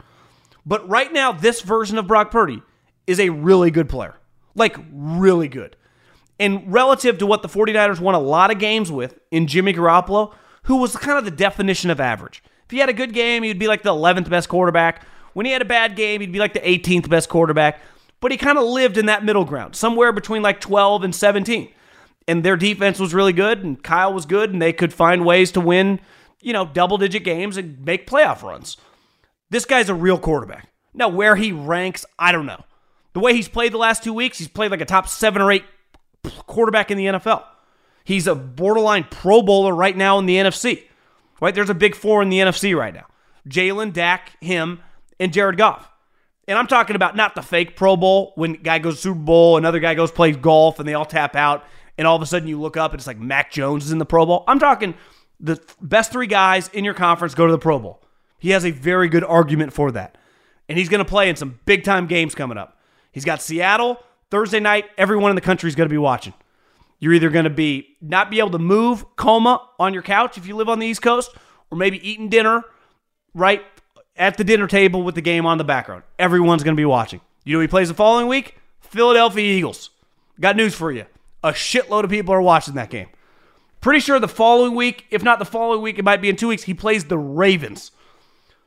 But 0.66 0.88
right 0.90 1.14
now, 1.14 1.32
this 1.32 1.62
version 1.62 1.98
of 1.98 2.08
Brock 2.08 2.32
Purdy 2.32 2.64
is 3.06 3.20
a 3.20 3.30
really 3.30 3.72
good 3.72 3.90
player. 3.90 4.16
Like, 4.56 4.78
really 4.92 5.48
good. 5.48 5.76
And 6.40 6.72
relative 6.72 7.18
to 7.20 7.26
what 7.26 7.44
the 7.44 7.48
49ers 7.48 8.00
won 8.00 8.16
a 8.16 8.20
lot 8.20 8.52
of 8.52 8.60
games 8.60 8.92
with 8.92 9.20
in 9.30 9.46
Jimmy 9.46 9.74
Garoppolo, 9.74 10.34
who 10.70 10.78
was 10.78 10.96
kind 10.96 11.18
of 11.18 11.26
the 11.26 11.32
definition 11.32 11.90
of 11.90 12.00
average. 12.00 12.42
If 12.64 12.72
he 12.72 12.78
had 12.78 12.88
a 12.88 12.94
good 12.94 13.12
game, 13.12 13.44
he'd 13.44 13.60
be 13.60 13.68
like 13.68 13.84
the 13.84 13.94
11th 13.94 14.30
best 14.30 14.48
quarterback. 14.48 15.06
When 15.34 15.46
he 15.46 15.52
had 15.52 15.62
a 15.62 15.66
bad 15.66 15.98
game, 15.98 16.22
he'd 16.22 16.32
be 16.32 16.40
like 16.40 16.54
the 16.54 16.62
18th 16.62 17.10
best 17.10 17.28
quarterback 17.28 17.82
but 18.20 18.32
he 18.32 18.38
kind 18.38 18.58
of 18.58 18.66
lived 18.66 18.98
in 18.98 19.06
that 19.06 19.24
middle 19.24 19.46
ground, 19.46 19.76
somewhere 19.76 20.12
between 20.12 20.42
like 20.42 20.60
12 20.60 21.04
and 21.04 21.16
17. 21.16 21.70
And 22.28 22.44
their 22.44 22.58
defense 22.58 23.00
was 23.00 23.14
really 23.14 23.34
good, 23.34 23.64
and 23.64 23.82
Kyle 23.82 24.14
was 24.14 24.26
good, 24.26 24.52
and 24.52 24.62
they 24.62 24.74
could 24.74 24.94
find 24.94 25.26
ways 25.26 25.52
to 25.54 25.62
win, 25.62 26.00
you 26.42 26.54
know, 26.54 26.66
double 26.66 26.98
digit 26.98 27.24
games 27.24 27.58
and 27.58 27.84
make 27.84 28.08
playoff 28.08 28.44
runs. 28.44 28.78
This 29.50 29.66
guy's 29.66 29.90
a 29.90 29.96
real 29.96 30.20
quarterback. 30.20 30.70
Now, 30.94 31.10
where 31.10 31.36
he 31.36 31.52
ranks, 31.52 32.06
I 32.20 32.32
don't 32.32 32.46
know. 32.46 32.64
The 33.14 33.20
way 33.20 33.34
he's 33.34 33.48
played 33.48 33.72
the 33.72 33.78
last 33.78 34.04
two 34.04 34.14
weeks, 34.14 34.38
he's 34.38 34.48
played 34.48 34.70
like 34.70 34.82
a 34.82 34.86
top 34.86 35.08
seven 35.08 35.42
or 35.42 35.52
eight 35.52 35.66
quarterback 36.46 36.92
in 36.92 36.98
the 36.98 37.06
NFL. 37.06 37.44
He's 38.04 38.28
a 38.28 38.36
borderline 38.36 39.06
Pro 39.10 39.42
Bowler 39.42 39.74
right 39.74 39.96
now 39.96 40.20
in 40.20 40.26
the 40.26 40.36
NFC. 40.36 40.84
Right? 41.42 41.56
There's 41.56 41.70
a 41.70 41.76
big 41.76 41.96
four 41.96 42.22
in 42.22 42.30
the 42.30 42.40
NFC 42.40 42.76
right 42.76 42.94
now 42.94 43.06
Jalen, 43.48 43.94
Dak, 43.94 44.32
him, 44.42 44.82
and 45.20 45.32
Jared 45.32 45.58
Goff. 45.58 45.90
And 46.48 46.58
I'm 46.58 46.68
talking 46.68 46.96
about 46.96 47.16
not 47.16 47.36
the 47.36 47.44
fake 47.44 47.76
Pro 47.76 47.96
Bowl 47.96 48.34
when 48.36 48.54
guy 48.54 48.80
goes 48.80 49.00
Super 49.00 49.20
Bowl, 49.20 49.58
another 49.58 49.80
guy 49.80 49.94
goes 49.94 50.12
plays 50.12 50.36
golf, 50.36 50.80
and 50.80 50.88
they 50.88 50.96
all 50.96 51.06
tap 51.06 51.36
out, 51.36 51.64
and 51.98 52.08
all 52.08 52.16
of 52.16 52.22
a 52.22 52.26
sudden 52.26 52.48
you 52.48 52.60
look 52.60 52.76
up 52.76 52.92
and 52.92 53.00
it's 53.00 53.08
like 53.08 53.20
Mac 53.20 53.52
Jones 53.52 53.86
is 53.86 53.92
in 53.92 54.00
the 54.00 54.06
Pro 54.06 54.26
Bowl. 54.26 54.44
I'm 54.48 54.60
talking 54.60 54.96
the 55.40 55.62
best 55.82 56.12
three 56.12 56.28
guys 56.28 56.68
in 56.70 56.84
your 56.84 56.94
conference 56.94 57.36
go 57.36 57.46
to 57.46 57.52
the 57.52 57.60
Pro 57.60 57.80
Bowl. 57.80 58.02
He 58.40 58.50
has 58.52 58.66
a 58.66 58.72
very 58.72 59.10
good 59.10 59.24
argument 59.24 59.74
for 59.74 59.92
that. 59.92 60.18
And 60.68 60.78
he's 60.78 60.90
going 60.90 61.04
to 61.04 61.10
play 61.10 61.30
in 61.30 61.36
some 61.36 61.60
big 61.66 61.84
time 61.84 62.08
games 62.08 62.36
coming 62.36 62.58
up. 62.58 62.80
He's 63.12 63.26
got 63.26 63.42
Seattle 63.42 64.02
Thursday 64.30 64.60
night. 64.60 64.86
Everyone 64.98 65.32
in 65.32 65.36
the 65.36 65.42
country 65.42 65.68
is 65.68 65.76
going 65.76 65.90
to 65.90 65.94
be 65.94 65.98
watching. 65.98 66.34
You're 67.00 67.14
either 67.14 67.30
going 67.30 67.46
to 67.46 67.50
be 67.50 67.98
not 68.02 68.30
be 68.30 68.40
able 68.40 68.52
to 68.52 68.60
move 68.60 69.06
coma 69.16 69.68
on 69.80 69.94
your 69.94 70.04
couch 70.04 70.38
if 70.38 70.46
you 70.46 70.56
live 70.56 70.70
on 70.70 70.80
the 70.80 70.88
East 70.88 71.02
Coast, 71.02 71.32
or 71.72 71.78
maybe 71.78 72.06
eating 72.08 72.30
dinner 72.30 72.64
right 73.34 73.64
at 74.18 74.38
the 74.38 74.44
dinner 74.44 74.68
table 74.68 75.02
with 75.02 75.16
the 75.16 75.22
game 75.22 75.46
on 75.46 75.58
the 75.58 75.64
background. 75.64 76.04
Everyone's 76.18 76.64
going 76.64 76.76
to 76.76 76.80
be 76.80 76.86
watching. 76.86 77.22
You 77.46 77.56
know 77.56 77.62
he 77.62 77.68
plays 77.68 77.88
the 77.88 77.94
following 77.94 78.28
week? 78.28 78.58
Philadelphia 78.82 79.44
Eagles. 79.44 79.92
Got 80.40 80.56
news 80.56 80.76
for 80.76 80.92
you. 80.92 81.06
A 81.44 81.52
shitload 81.52 82.04
of 82.04 82.10
people 82.10 82.34
are 82.34 82.42
watching 82.42 82.76
that 82.76 82.90
game. 82.90 83.08
Pretty 83.82 84.02
sure 84.02 84.20
the 84.20 84.28
following 84.28 84.76
week, 84.76 85.06
if 85.10 85.24
not 85.24 85.40
the 85.40 85.46
following 85.46 85.82
week, 85.82 85.98
it 85.98 86.04
might 86.04 86.22
be 86.22 86.30
in 86.30 86.36
two 86.36 86.50
weeks, 86.50 86.64
he 86.64 86.74
plays 86.74 87.06
the 87.06 87.18
Ravens. 87.18 87.92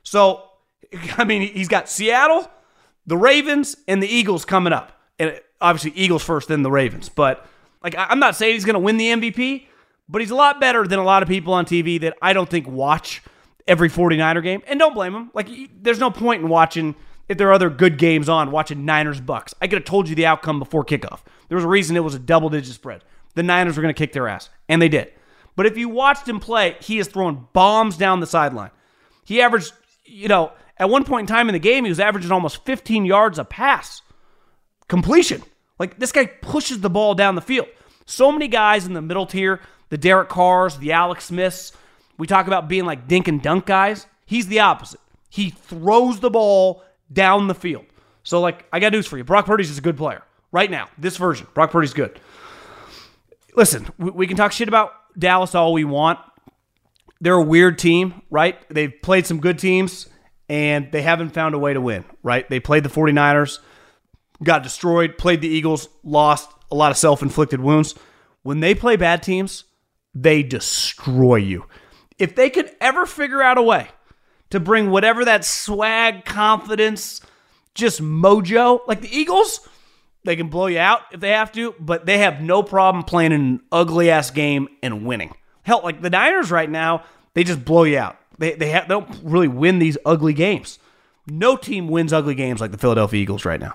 So, 0.03 0.49
I 1.19 1.25
mean, 1.25 1.43
he's 1.53 1.69
got 1.69 1.89
Seattle, 1.89 2.51
the 3.07 3.17
Ravens, 3.17 3.77
and 3.87 4.03
the 4.03 4.09
Eagles 4.09 4.45
coming 4.47 4.73
up. 4.73 4.99
And 5.19 5.39
obviously, 5.61 5.93
Eagles 6.01 6.23
first, 6.23 6.49
then 6.49 6.63
the 6.63 6.71
Ravens. 6.71 7.11
But, 7.11 7.47
like, 7.83 7.95
I'm 7.97 8.19
not 8.19 8.37
saying 8.37 8.55
he's 8.55 8.65
going 8.65 8.75
to 8.75 8.81
win 8.81 8.97
the 8.97 9.09
MVP, 9.09 9.67
but 10.09 10.21
he's 10.21 10.31
a 10.31 10.37
lot 10.37 10.61
better 10.61 10.87
than 10.87 10.99
a 10.99 11.05
lot 11.05 11.23
of 11.23 11.29
people 11.29 11.53
on 11.55 11.65
TV 11.65 12.01
that 12.01 12.17
I 12.21 12.33
don't 12.33 12.49
think 12.49 12.67
watch 12.67 13.23
every 13.67 13.89
49er 13.89 14.43
game. 14.43 14.63
And 14.67 14.79
don't 14.79 14.95
blame 14.95 15.15
him. 15.15 15.31
Like, 15.35 15.49
there's 15.81 15.99
no 15.99 16.11
point 16.11 16.43
in 16.43 16.49
watching, 16.49 16.95
if 17.29 17.39
there 17.39 17.49
are 17.49 17.53
other 17.53 17.71
good 17.71 17.99
games 17.99 18.29
on, 18.29 18.51
watching 18.51 18.85
Niners 18.85 19.21
Bucs. 19.21 19.55
I 19.61 19.67
could 19.67 19.79
have 19.79 19.85
told 19.85 20.09
you 20.09 20.15
the 20.15 20.27
outcome 20.27 20.59
before 20.59 20.85
kickoff. 20.85 21.21
There 21.49 21.57
was 21.57 21.65
a 21.65 21.69
reason 21.69 21.97
it 21.97 22.01
was 22.01 22.15
a 22.15 22.19
double 22.19 22.49
digit 22.49 22.75
spread. 22.75 23.05
The 23.35 23.43
Niners 23.43 23.77
were 23.77 23.83
going 23.83 23.95
to 23.95 23.99
kick 23.99 24.13
their 24.13 24.29
ass, 24.29 24.51
and 24.69 24.81
they 24.81 24.89
did. 24.89 25.13
But 25.57 25.67
if 25.67 25.77
you 25.77 25.89
watched 25.89 26.29
him 26.29 26.41
play, 26.41 26.77
he 26.81 26.99
is 26.99 27.09
throwing 27.09 27.47
bombs 27.53 27.97
down 27.97 28.21
the 28.21 28.27
sideline. 28.27 28.71
He 29.25 29.41
averaged, 29.41 29.73
you 30.05 30.29
know, 30.29 30.53
at 30.79 30.89
one 30.89 31.05
point 31.05 31.29
in 31.29 31.35
time 31.35 31.49
in 31.49 31.53
the 31.53 31.59
game, 31.59 31.85
he 31.85 31.91
was 31.91 32.01
averaging 32.01 32.33
almost 32.33 32.65
15 32.65 33.05
yards 33.05 33.39
a 33.39 33.45
pass 33.45 34.03
completion. 34.89 35.43
Like 35.79 35.99
this 35.99 36.13
guy 36.13 36.27
pushes 36.27 36.81
the 36.81 36.91
ball 36.91 37.15
down 37.15 37.35
the 37.35 37.41
field. 37.41 37.69
So 38.07 38.33
many 38.33 38.49
guys 38.49 38.87
in 38.87 38.93
the 38.93 39.03
middle 39.03 39.27
tier, 39.27 39.61
the 39.89 39.99
Derek 39.99 40.29
Carrs, 40.29 40.79
the 40.79 40.93
Alex 40.93 41.27
Smiths, 41.27 41.73
we 42.19 42.27
talk 42.27 42.47
about 42.47 42.69
being 42.69 42.85
like 42.85 43.09
dink 43.09 43.29
and 43.29 43.43
dunk 43.43 43.67
guys. 43.67 44.07
He's 44.27 44.47
the 44.47 44.61
opposite. 44.61 45.01
He 45.29 45.51
throws 45.51 46.21
the 46.21 46.31
ball 46.31 46.85
down 47.13 47.49
the 47.49 47.55
field. 47.55 47.85
So, 48.23 48.41
like, 48.41 48.65
I 48.73 48.79
got 48.79 48.93
news 48.93 49.07
for 49.07 49.17
you. 49.17 49.25
Brock 49.25 49.47
Purdy's 49.47 49.71
is 49.71 49.79
a 49.79 49.83
good 49.83 49.97
player 49.97 50.23
right 50.53 50.71
now. 50.71 50.89
This 50.97 51.17
version, 51.17 51.47
Brock 51.55 51.71
Purdy's 51.71 51.95
good. 51.95 52.21
Listen, 53.57 53.89
we, 53.99 54.11
we 54.11 54.27
can 54.27 54.37
talk 54.37 54.53
shit 54.53 54.69
about 54.69 54.93
Dallas 55.19 55.55
all 55.55 55.73
we 55.73 55.85
want. 55.85 56.19
They're 57.21 57.35
a 57.35 57.43
weird 57.43 57.79
team, 57.79 58.23
right? 58.31 58.57
They've 58.69 58.93
played 59.03 59.27
some 59.27 59.41
good 59.41 59.59
teams 59.59 60.09
and 60.49 60.91
they 60.93 61.03
haven't 61.03 61.31
found 61.31 61.55
a 61.55 61.59
way 61.59 61.73
to 61.73 61.81
win, 61.81 62.05
right? 62.23 62.49
They 62.49 62.61
played 62.61 62.85
the 62.85 62.89
49ers, 62.89 63.59
got 64.43 64.63
destroyed, 64.63 65.19
played 65.19 65.41
the 65.41 65.49
Eagles, 65.49 65.89
lost 66.03 66.51
a 66.71 66.75
lot 66.75 66.91
of 66.91 66.97
self 66.97 67.23
inflicted 67.23 67.61
wounds. 67.61 67.95
When 68.43 68.61
they 68.61 68.75
play 68.75 68.97
bad 68.97 69.23
teams, 69.23 69.65
they 70.15 70.43
destroy 70.43 71.37
you. 71.37 71.67
If 72.19 72.35
they 72.35 72.51
could 72.51 72.71
ever 72.81 73.07
figure 73.07 73.43
out 73.43 73.59
a 73.59 73.63
way 73.63 73.89
to 74.51 74.61
bring 74.61 74.91
whatever 74.91 75.25
that 75.25 75.45
swag, 75.45 76.25
confidence, 76.25 77.21
just 77.75 78.03
mojo, 78.03 78.81
like 78.87 79.01
the 79.01 79.17
Eagles, 79.17 79.67
they 80.25 80.37
can 80.37 80.49
blow 80.49 80.67
you 80.67 80.79
out 80.79 81.01
if 81.13 81.21
they 81.21 81.31
have 81.31 81.53
to, 81.53 81.75
but 81.81 82.07
they 82.07 82.19
have 82.19 82.41
no 82.41 82.63
problem 82.63 83.05
playing 83.05 83.33
an 83.33 83.61
ugly 83.73 84.11
ass 84.11 84.31
game 84.31 84.69
and 84.83 85.07
winning. 85.07 85.35
Hell, 85.63 85.81
like 85.83 86.03
the 86.03 86.11
Niners 86.11 86.51
right 86.51 86.69
now, 86.69 87.05
they 87.35 87.45
just 87.45 87.65
blow 87.65 87.85
you 87.85 87.99
out. 87.99 88.19
They 88.39 88.53
they, 88.55 88.71
have, 88.71 88.89
they 88.89 88.95
don't 88.95 89.21
really 89.23 89.49
win 89.49 89.79
these 89.79 89.97
ugly 90.05 90.35
games. 90.35 90.79
No 91.27 91.57
team 91.57 91.89
wins 91.89 92.13
ugly 92.13 92.35
games 92.35 92.61
like 92.61 92.73
the 92.73 92.79
Philadelphia 92.79 93.21
Eagles 93.21 93.45
right 93.45 93.61
now. 93.61 93.75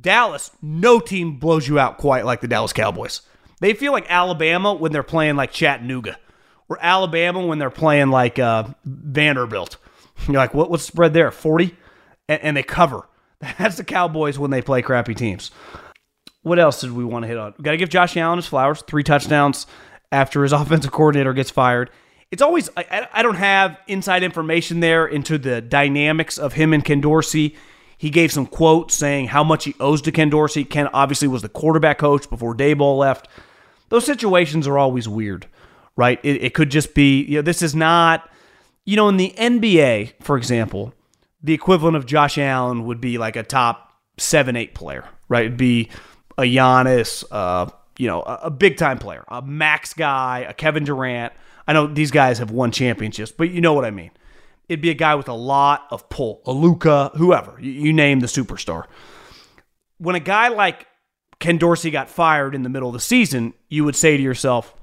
Dallas, 0.00 0.50
no 0.62 1.00
team 1.00 1.38
blows 1.38 1.68
you 1.68 1.78
out 1.78 1.98
quite 1.98 2.24
like 2.24 2.40
the 2.40 2.48
Dallas 2.48 2.72
Cowboys. 2.72 3.22
They 3.60 3.74
feel 3.74 3.92
like 3.92 4.06
Alabama 4.08 4.74
when 4.74 4.92
they're 4.92 5.02
playing 5.02 5.36
like 5.36 5.52
Chattanooga, 5.52 6.18
or 6.68 6.78
Alabama 6.80 7.46
when 7.46 7.58
they're 7.58 7.70
playing 7.70 8.08
like 8.08 8.38
uh, 8.38 8.64
Vanderbilt. 8.84 9.76
You're 10.26 10.36
like, 10.36 10.54
what, 10.54 10.70
what's 10.70 10.84
the 10.86 10.92
spread 10.92 11.14
there? 11.14 11.30
40? 11.30 11.76
And, 12.28 12.42
and 12.42 12.56
they 12.56 12.62
cover. 12.62 13.08
That's 13.58 13.76
the 13.76 13.84
Cowboys 13.84 14.38
when 14.38 14.50
they 14.50 14.62
play 14.62 14.82
crappy 14.82 15.14
teams. 15.14 15.50
What 16.42 16.58
else 16.58 16.80
did 16.80 16.92
we 16.92 17.04
want 17.04 17.22
to 17.22 17.26
hit 17.28 17.38
on? 17.38 17.54
Got 17.62 17.72
to 17.72 17.76
give 17.76 17.88
Josh 17.88 18.16
Allen 18.16 18.38
his 18.38 18.46
flowers. 18.46 18.82
Three 18.82 19.02
touchdowns 19.02 19.66
after 20.12 20.42
his 20.42 20.52
offensive 20.52 20.92
coordinator 20.92 21.32
gets 21.32 21.50
fired. 21.50 21.90
It's 22.30 22.42
always, 22.42 22.68
I, 22.76 23.06
I 23.12 23.22
don't 23.22 23.36
have 23.36 23.78
inside 23.86 24.22
information 24.22 24.80
there 24.80 25.06
into 25.06 25.38
the 25.38 25.60
dynamics 25.60 26.36
of 26.36 26.54
him 26.54 26.72
and 26.72 26.84
Ken 26.84 27.00
Dorsey. 27.00 27.56
He 28.04 28.10
gave 28.10 28.30
some 28.30 28.44
quotes 28.44 28.94
saying 28.94 29.28
how 29.28 29.42
much 29.42 29.64
he 29.64 29.74
owes 29.80 30.02
to 30.02 30.12
Ken 30.12 30.28
Dorsey. 30.28 30.62
Ken 30.62 30.88
obviously 30.88 31.26
was 31.26 31.40
the 31.40 31.48
quarterback 31.48 31.96
coach 31.96 32.28
before 32.28 32.54
Daboll 32.54 32.98
left. 32.98 33.28
Those 33.88 34.04
situations 34.04 34.66
are 34.66 34.76
always 34.76 35.08
weird, 35.08 35.46
right? 35.96 36.20
It, 36.22 36.44
it 36.44 36.52
could 36.52 36.70
just 36.70 36.92
be, 36.92 37.22
you 37.22 37.36
know, 37.36 37.40
this 37.40 37.62
is 37.62 37.74
not, 37.74 38.28
you 38.84 38.96
know, 38.96 39.08
in 39.08 39.16
the 39.16 39.32
NBA, 39.38 40.22
for 40.22 40.36
example, 40.36 40.92
the 41.42 41.54
equivalent 41.54 41.96
of 41.96 42.04
Josh 42.04 42.36
Allen 42.36 42.84
would 42.84 43.00
be 43.00 43.16
like 43.16 43.36
a 43.36 43.42
top 43.42 43.94
seven, 44.18 44.54
eight 44.54 44.74
player, 44.74 45.08
right? 45.30 45.46
It'd 45.46 45.56
be 45.56 45.88
a 46.36 46.42
Giannis, 46.42 47.24
uh, 47.30 47.70
you 47.96 48.06
know, 48.06 48.20
a, 48.20 48.40
a 48.42 48.50
big 48.50 48.76
time 48.76 48.98
player, 48.98 49.24
a 49.28 49.40
Max 49.40 49.94
guy, 49.94 50.40
a 50.40 50.52
Kevin 50.52 50.84
Durant. 50.84 51.32
I 51.66 51.72
know 51.72 51.86
these 51.86 52.10
guys 52.10 52.36
have 52.36 52.50
won 52.50 52.70
championships, 52.70 53.32
but 53.32 53.50
you 53.50 53.62
know 53.62 53.72
what 53.72 53.86
I 53.86 53.90
mean. 53.90 54.10
It'd 54.68 54.80
be 54.80 54.90
a 54.90 54.94
guy 54.94 55.14
with 55.14 55.28
a 55.28 55.34
lot 55.34 55.86
of 55.90 56.08
pull, 56.08 56.42
a 56.46 56.52
Luka, 56.52 57.10
whoever 57.16 57.56
you, 57.60 57.70
you 57.70 57.92
name 57.92 58.20
the 58.20 58.26
superstar. 58.26 58.84
When 59.98 60.14
a 60.14 60.20
guy 60.20 60.48
like 60.48 60.86
Ken 61.38 61.58
Dorsey 61.58 61.90
got 61.90 62.08
fired 62.08 62.54
in 62.54 62.62
the 62.62 62.68
middle 62.68 62.88
of 62.88 62.94
the 62.94 63.00
season, 63.00 63.54
you 63.68 63.84
would 63.84 63.96
say 63.96 64.16
to 64.16 64.22
yourself, 64.22 64.74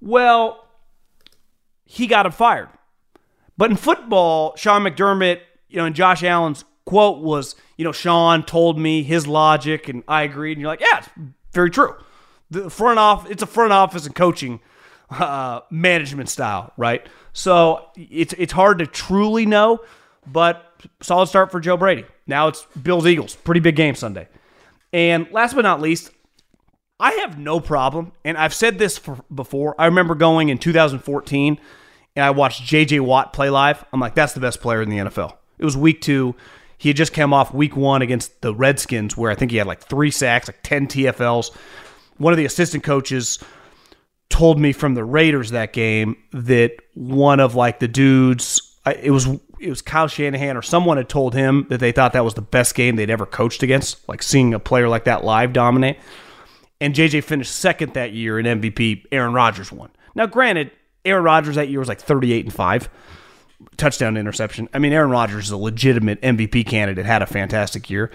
well, 0.00 0.68
he 1.84 2.06
got 2.06 2.26
him 2.26 2.32
fired. 2.32 2.68
But 3.56 3.70
in 3.70 3.76
football, 3.76 4.56
Sean 4.56 4.82
McDermott 4.82 5.40
you 5.74 5.80
know, 5.80 5.86
and 5.86 5.96
Josh 5.96 6.22
Allen's 6.22 6.64
quote 6.84 7.20
was, 7.20 7.56
you 7.76 7.84
know, 7.84 7.90
Sean 7.90 8.44
told 8.44 8.78
me 8.78 9.02
his 9.02 9.26
logic 9.26 9.88
and 9.88 10.04
I 10.06 10.22
agreed. 10.22 10.52
And 10.52 10.60
you're 10.60 10.70
like, 10.70 10.80
yeah, 10.80 10.98
it's 10.98 11.08
very 11.52 11.68
true. 11.68 11.96
The 12.48 12.70
front 12.70 13.00
off, 13.00 13.28
it's 13.28 13.42
a 13.42 13.46
front 13.46 13.72
office 13.72 14.06
and 14.06 14.14
coaching 14.14 14.60
uh, 15.10 15.60
management 15.70 16.28
style, 16.28 16.72
right? 16.76 17.06
So 17.32 17.86
it's 17.96 18.32
it's 18.34 18.52
hard 18.52 18.78
to 18.78 18.86
truly 18.86 19.46
know, 19.46 19.80
but 20.26 20.64
solid 21.00 21.26
start 21.26 21.50
for 21.50 21.60
Joe 21.60 21.76
Brady. 21.76 22.04
Now 22.26 22.48
it's 22.48 22.66
Bills 22.80 23.06
Eagles, 23.06 23.36
pretty 23.36 23.60
big 23.60 23.76
game 23.76 23.94
Sunday. 23.94 24.28
And 24.92 25.30
last 25.32 25.54
but 25.54 25.62
not 25.62 25.80
least, 25.80 26.10
I 27.00 27.12
have 27.14 27.38
no 27.38 27.58
problem, 27.58 28.12
and 28.24 28.38
I've 28.38 28.54
said 28.54 28.78
this 28.78 28.96
for, 28.96 29.18
before. 29.34 29.74
I 29.78 29.86
remember 29.86 30.14
going 30.14 30.48
in 30.48 30.58
2014, 30.58 31.58
and 32.14 32.24
I 32.24 32.30
watched 32.30 32.62
J.J. 32.62 33.00
Watt 33.00 33.32
play 33.32 33.50
live. 33.50 33.84
I'm 33.92 33.98
like, 33.98 34.14
that's 34.14 34.32
the 34.32 34.40
best 34.40 34.60
player 34.60 34.80
in 34.80 34.88
the 34.88 34.98
NFL. 34.98 35.36
It 35.58 35.64
was 35.64 35.76
week 35.76 36.00
two. 36.00 36.36
He 36.78 36.88
had 36.88 36.96
just 36.96 37.12
come 37.12 37.32
off 37.32 37.52
week 37.52 37.76
one 37.76 38.02
against 38.02 38.40
the 38.40 38.54
Redskins, 38.54 39.16
where 39.16 39.30
I 39.30 39.34
think 39.34 39.50
he 39.50 39.56
had 39.56 39.66
like 39.66 39.82
three 39.82 40.10
sacks, 40.10 40.48
like 40.48 40.62
10 40.62 40.86
TFLs. 40.86 41.54
One 42.18 42.32
of 42.32 42.36
the 42.36 42.44
assistant 42.44 42.84
coaches 42.84 43.40
told 44.34 44.58
me 44.58 44.72
from 44.72 44.94
the 44.94 45.04
Raiders 45.04 45.50
that 45.50 45.72
game 45.72 46.16
that 46.32 46.72
one 46.94 47.38
of 47.38 47.54
like 47.54 47.78
the 47.78 47.86
dudes, 47.86 48.76
it 48.84 49.12
was 49.12 49.28
it 49.60 49.70
was 49.70 49.80
Kyle 49.80 50.08
Shanahan 50.08 50.56
or 50.56 50.62
someone 50.62 50.96
had 50.96 51.08
told 51.08 51.34
him 51.34 51.68
that 51.70 51.78
they 51.78 51.92
thought 51.92 52.14
that 52.14 52.24
was 52.24 52.34
the 52.34 52.42
best 52.42 52.74
game 52.74 52.96
they'd 52.96 53.10
ever 53.10 53.26
coached 53.26 53.62
against, 53.62 54.08
like 54.08 54.24
seeing 54.24 54.52
a 54.52 54.58
player 54.58 54.88
like 54.88 55.04
that 55.04 55.22
live 55.22 55.52
dominate. 55.52 55.98
And 56.80 56.96
JJ 56.96 57.22
finished 57.22 57.54
second 57.54 57.94
that 57.94 58.12
year 58.12 58.40
in 58.40 58.60
MVP. 58.60 59.06
Aaron 59.12 59.34
Rodgers 59.34 59.70
won. 59.70 59.90
Now, 60.16 60.26
granted, 60.26 60.72
Aaron 61.04 61.22
Rodgers 61.22 61.54
that 61.54 61.68
year 61.68 61.78
was 61.78 61.88
like 61.88 62.00
38 62.00 62.46
and 62.46 62.52
5 62.52 62.90
touchdown 63.76 64.16
interception. 64.16 64.68
I 64.74 64.80
mean, 64.80 64.92
Aaron 64.92 65.12
Rodgers 65.12 65.44
is 65.44 65.50
a 65.52 65.56
legitimate 65.56 66.20
MVP 66.22 66.66
candidate, 66.66 67.06
had 67.06 67.22
a 67.22 67.26
fantastic 67.26 67.88
year. 67.88 68.10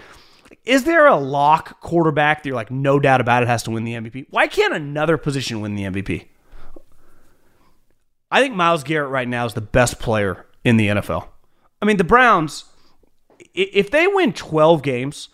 Is 0.65 0.83
there 0.83 1.07
a 1.07 1.15
lock 1.15 1.81
quarterback 1.81 2.43
that 2.43 2.49
you're 2.49 2.55
like, 2.55 2.71
no 2.71 2.99
doubt 2.99 3.21
about 3.21 3.43
it, 3.43 3.49
has 3.49 3.63
to 3.63 3.71
win 3.71 3.83
the 3.83 3.93
MVP? 3.93 4.27
Why 4.29 4.47
can't 4.47 4.73
another 4.73 5.17
position 5.17 5.61
win 5.61 5.75
the 5.75 5.83
MVP? 5.83 6.27
I 8.31 8.41
think 8.41 8.55
Myles 8.55 8.83
Garrett 8.83 9.09
right 9.09 9.27
now 9.27 9.45
is 9.45 9.53
the 9.53 9.61
best 9.61 9.99
player 9.99 10.45
in 10.63 10.77
the 10.77 10.87
NFL. 10.87 11.27
I 11.81 11.85
mean, 11.85 11.97
the 11.97 12.03
Browns, 12.03 12.65
if 13.53 13.89
they 13.89 14.05
win 14.05 14.33
12 14.33 14.83
games 14.83 15.29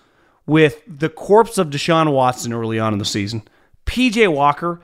with 0.45 0.81
the 0.87 1.09
corpse 1.09 1.57
of 1.57 1.69
Deshaun 1.69 2.13
Watson 2.13 2.53
early 2.53 2.79
on 2.79 2.93
in 2.93 2.99
the 2.99 3.05
season, 3.05 3.43
PJ 3.85 4.31
Walker, 4.31 4.81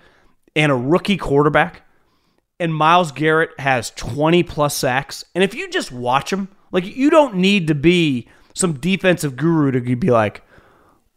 and 0.55 0.71
a 0.71 0.75
rookie 0.75 1.17
quarterback, 1.17 1.83
and 2.59 2.75
Myles 2.75 3.11
Garrett 3.11 3.57
has 3.59 3.91
20 3.91 4.43
plus 4.43 4.75
sacks, 4.75 5.23
and 5.33 5.43
if 5.43 5.53
you 5.53 5.69
just 5.69 5.91
watch 5.91 6.33
him, 6.33 6.49
like 6.71 6.85
you 6.85 7.09
don't 7.09 7.35
need 7.35 7.67
to 7.67 7.75
be 7.75 8.27
some 8.53 8.73
defensive 8.73 9.35
guru 9.35 9.71
to 9.71 9.95
be 9.95 10.09
like, 10.09 10.43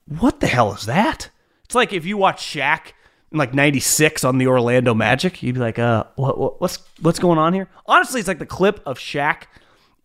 what 0.07 0.41
the 0.41 0.47
hell 0.47 0.73
is 0.75 0.87
that? 0.87 1.31
It's 1.65 1.75
like 1.75 1.93
if 1.93 2.05
you 2.05 2.17
watch 2.17 2.43
Shaq 2.43 2.93
in 3.33 3.39
like 3.39 3.55
96 3.55 4.25
on 4.25 4.39
the 4.39 4.47
Orlando 4.47 4.95
Magic, 4.95 5.43
you'd 5.43 5.55
be 5.55 5.61
like, 5.61 5.79
uh, 5.79 6.05
what, 6.17 6.39
what, 6.39 6.61
what's 6.61 6.79
what's 7.01 7.19
going 7.19 7.39
on 7.39 7.55
here? 7.55 7.69
Honestly, 7.87 8.21
it's 8.21 8.29
like 8.29 8.39
the 8.39 8.47
clip 8.47 8.81
of 8.87 8.99
Shaq 8.99 9.45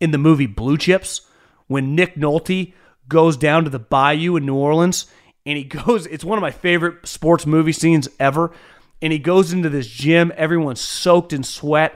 in 0.00 0.10
the 0.10 0.18
movie 0.18 0.46
Blue 0.46 0.78
Chips 0.78 1.22
when 1.66 1.94
Nick 1.94 2.16
Nolte 2.16 2.72
goes 3.08 3.36
down 3.36 3.64
to 3.64 3.70
the 3.70 3.78
bayou 3.78 4.36
in 4.36 4.46
New 4.46 4.56
Orleans 4.56 5.06
and 5.44 5.58
he 5.58 5.64
goes, 5.84 6.06
it's 6.06 6.24
one 6.24 6.38
of 6.38 6.42
my 6.42 6.50
favorite 6.50 7.06
sports 7.06 7.46
movie 7.46 7.72
scenes 7.72 8.08
ever 8.18 8.52
and 9.02 9.12
he 9.12 9.18
goes 9.18 9.52
into 9.52 9.68
this 9.68 9.86
gym. 9.86 10.32
Everyone's 10.36 10.80
soaked 10.80 11.32
in 11.32 11.42
sweat. 11.42 11.94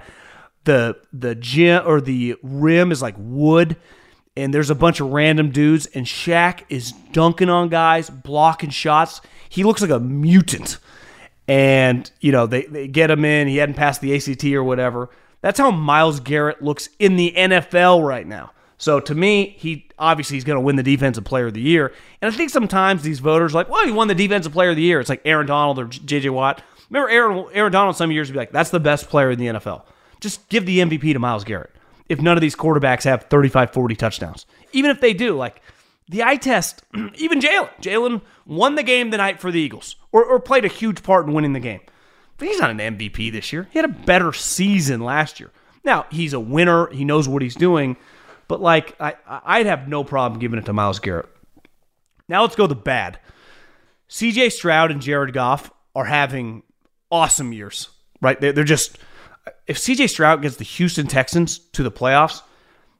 The 0.64 0.96
the 1.12 1.34
gym 1.34 1.82
or 1.86 2.00
the 2.00 2.36
rim 2.42 2.90
is 2.90 3.02
like 3.02 3.14
wood, 3.18 3.76
and 4.36 4.52
there's 4.52 4.70
a 4.70 4.74
bunch 4.74 5.00
of 5.00 5.08
random 5.10 5.50
dudes. 5.50 5.86
And 5.86 6.06
Shaq 6.06 6.64
is 6.68 6.92
dunking 7.12 7.48
on 7.48 7.68
guys, 7.68 8.10
blocking 8.10 8.70
shots. 8.70 9.20
He 9.48 9.64
looks 9.64 9.80
like 9.80 9.90
a 9.90 10.00
mutant. 10.00 10.78
And 11.46 12.10
you 12.20 12.32
know 12.32 12.46
they 12.46 12.62
they 12.64 12.88
get 12.88 13.10
him 13.10 13.24
in. 13.24 13.48
He 13.48 13.58
hadn't 13.58 13.74
passed 13.74 14.00
the 14.00 14.14
ACT 14.14 14.44
or 14.46 14.64
whatever. 14.64 15.10
That's 15.42 15.58
how 15.58 15.70
Myles 15.70 16.20
Garrett 16.20 16.62
looks 16.62 16.88
in 16.98 17.16
the 17.16 17.32
NFL 17.36 18.06
right 18.06 18.26
now. 18.26 18.52
So 18.78 18.98
to 18.98 19.14
me, 19.14 19.54
he 19.58 19.88
obviously 19.98 20.36
he's 20.36 20.44
going 20.44 20.56
to 20.56 20.60
win 20.60 20.76
the 20.76 20.82
defensive 20.82 21.24
player 21.24 21.48
of 21.48 21.54
the 21.54 21.60
year. 21.60 21.92
And 22.22 22.32
I 22.32 22.36
think 22.36 22.50
sometimes 22.50 23.02
these 23.02 23.20
voters 23.20 23.52
are 23.54 23.58
like, 23.58 23.68
well, 23.68 23.84
he 23.84 23.92
won 23.92 24.08
the 24.08 24.14
defensive 24.14 24.52
player 24.52 24.70
of 24.70 24.76
the 24.76 24.82
year. 24.82 25.00
It's 25.00 25.10
like 25.10 25.20
Aaron 25.24 25.46
Donald 25.46 25.78
or 25.78 25.86
JJ 25.86 26.30
Watt. 26.30 26.62
Remember 26.88 27.10
Aaron 27.10 27.46
Aaron 27.52 27.72
Donald 27.72 27.96
some 27.96 28.10
years 28.10 28.28
would 28.28 28.32
be 28.32 28.38
like, 28.38 28.52
that's 28.52 28.70
the 28.70 28.80
best 28.80 29.08
player 29.08 29.30
in 29.30 29.38
the 29.38 29.46
NFL. 29.46 29.82
Just 30.20 30.48
give 30.48 30.64
the 30.64 30.78
MVP 30.78 31.12
to 31.12 31.18
Myles 31.18 31.44
Garrett. 31.44 31.70
If 32.08 32.20
none 32.20 32.36
of 32.36 32.40
these 32.40 32.56
quarterbacks 32.56 33.04
have 33.04 33.24
35, 33.24 33.72
40 33.72 33.96
touchdowns. 33.96 34.46
Even 34.72 34.90
if 34.90 35.00
they 35.00 35.14
do, 35.14 35.36
like 35.36 35.62
the 36.08 36.22
eye 36.22 36.36
test, 36.36 36.82
even 37.14 37.40
Jalen. 37.40 37.70
Jalen 37.80 38.22
won 38.46 38.74
the 38.74 38.82
game 38.82 39.10
the 39.10 39.16
night 39.16 39.40
for 39.40 39.50
the 39.50 39.60
Eagles 39.60 39.96
or, 40.12 40.24
or 40.24 40.40
played 40.40 40.64
a 40.64 40.68
huge 40.68 41.02
part 41.02 41.26
in 41.26 41.32
winning 41.32 41.54
the 41.54 41.60
game. 41.60 41.80
But 42.36 42.48
he's 42.48 42.58
not 42.58 42.70
an 42.70 42.78
MVP 42.78 43.32
this 43.32 43.52
year. 43.52 43.68
He 43.70 43.78
had 43.78 43.88
a 43.88 43.92
better 43.92 44.32
season 44.32 45.00
last 45.00 45.40
year. 45.40 45.52
Now, 45.84 46.06
he's 46.10 46.32
a 46.32 46.40
winner. 46.40 46.88
He 46.88 47.04
knows 47.04 47.28
what 47.28 47.42
he's 47.42 47.54
doing. 47.54 47.96
But, 48.48 48.60
like, 48.60 49.00
I, 49.00 49.14
I'd 49.26 49.66
have 49.66 49.88
no 49.88 50.02
problem 50.02 50.40
giving 50.40 50.58
it 50.58 50.66
to 50.66 50.72
Myles 50.72 50.98
Garrett. 50.98 51.28
Now 52.28 52.42
let's 52.42 52.56
go 52.56 52.66
the 52.66 52.74
bad. 52.74 53.18
CJ 54.08 54.52
Stroud 54.52 54.90
and 54.90 55.00
Jared 55.00 55.32
Goff 55.32 55.70
are 55.94 56.04
having 56.04 56.62
awesome 57.10 57.52
years, 57.52 57.90
right? 58.20 58.40
They're, 58.40 58.52
they're 58.52 58.64
just, 58.64 58.98
if 59.66 59.78
CJ 59.78 60.10
Stroud 60.10 60.42
gets 60.42 60.56
the 60.56 60.64
Houston 60.64 61.06
Texans 61.06 61.58
to 61.58 61.82
the 61.82 61.90
playoffs, 61.90 62.42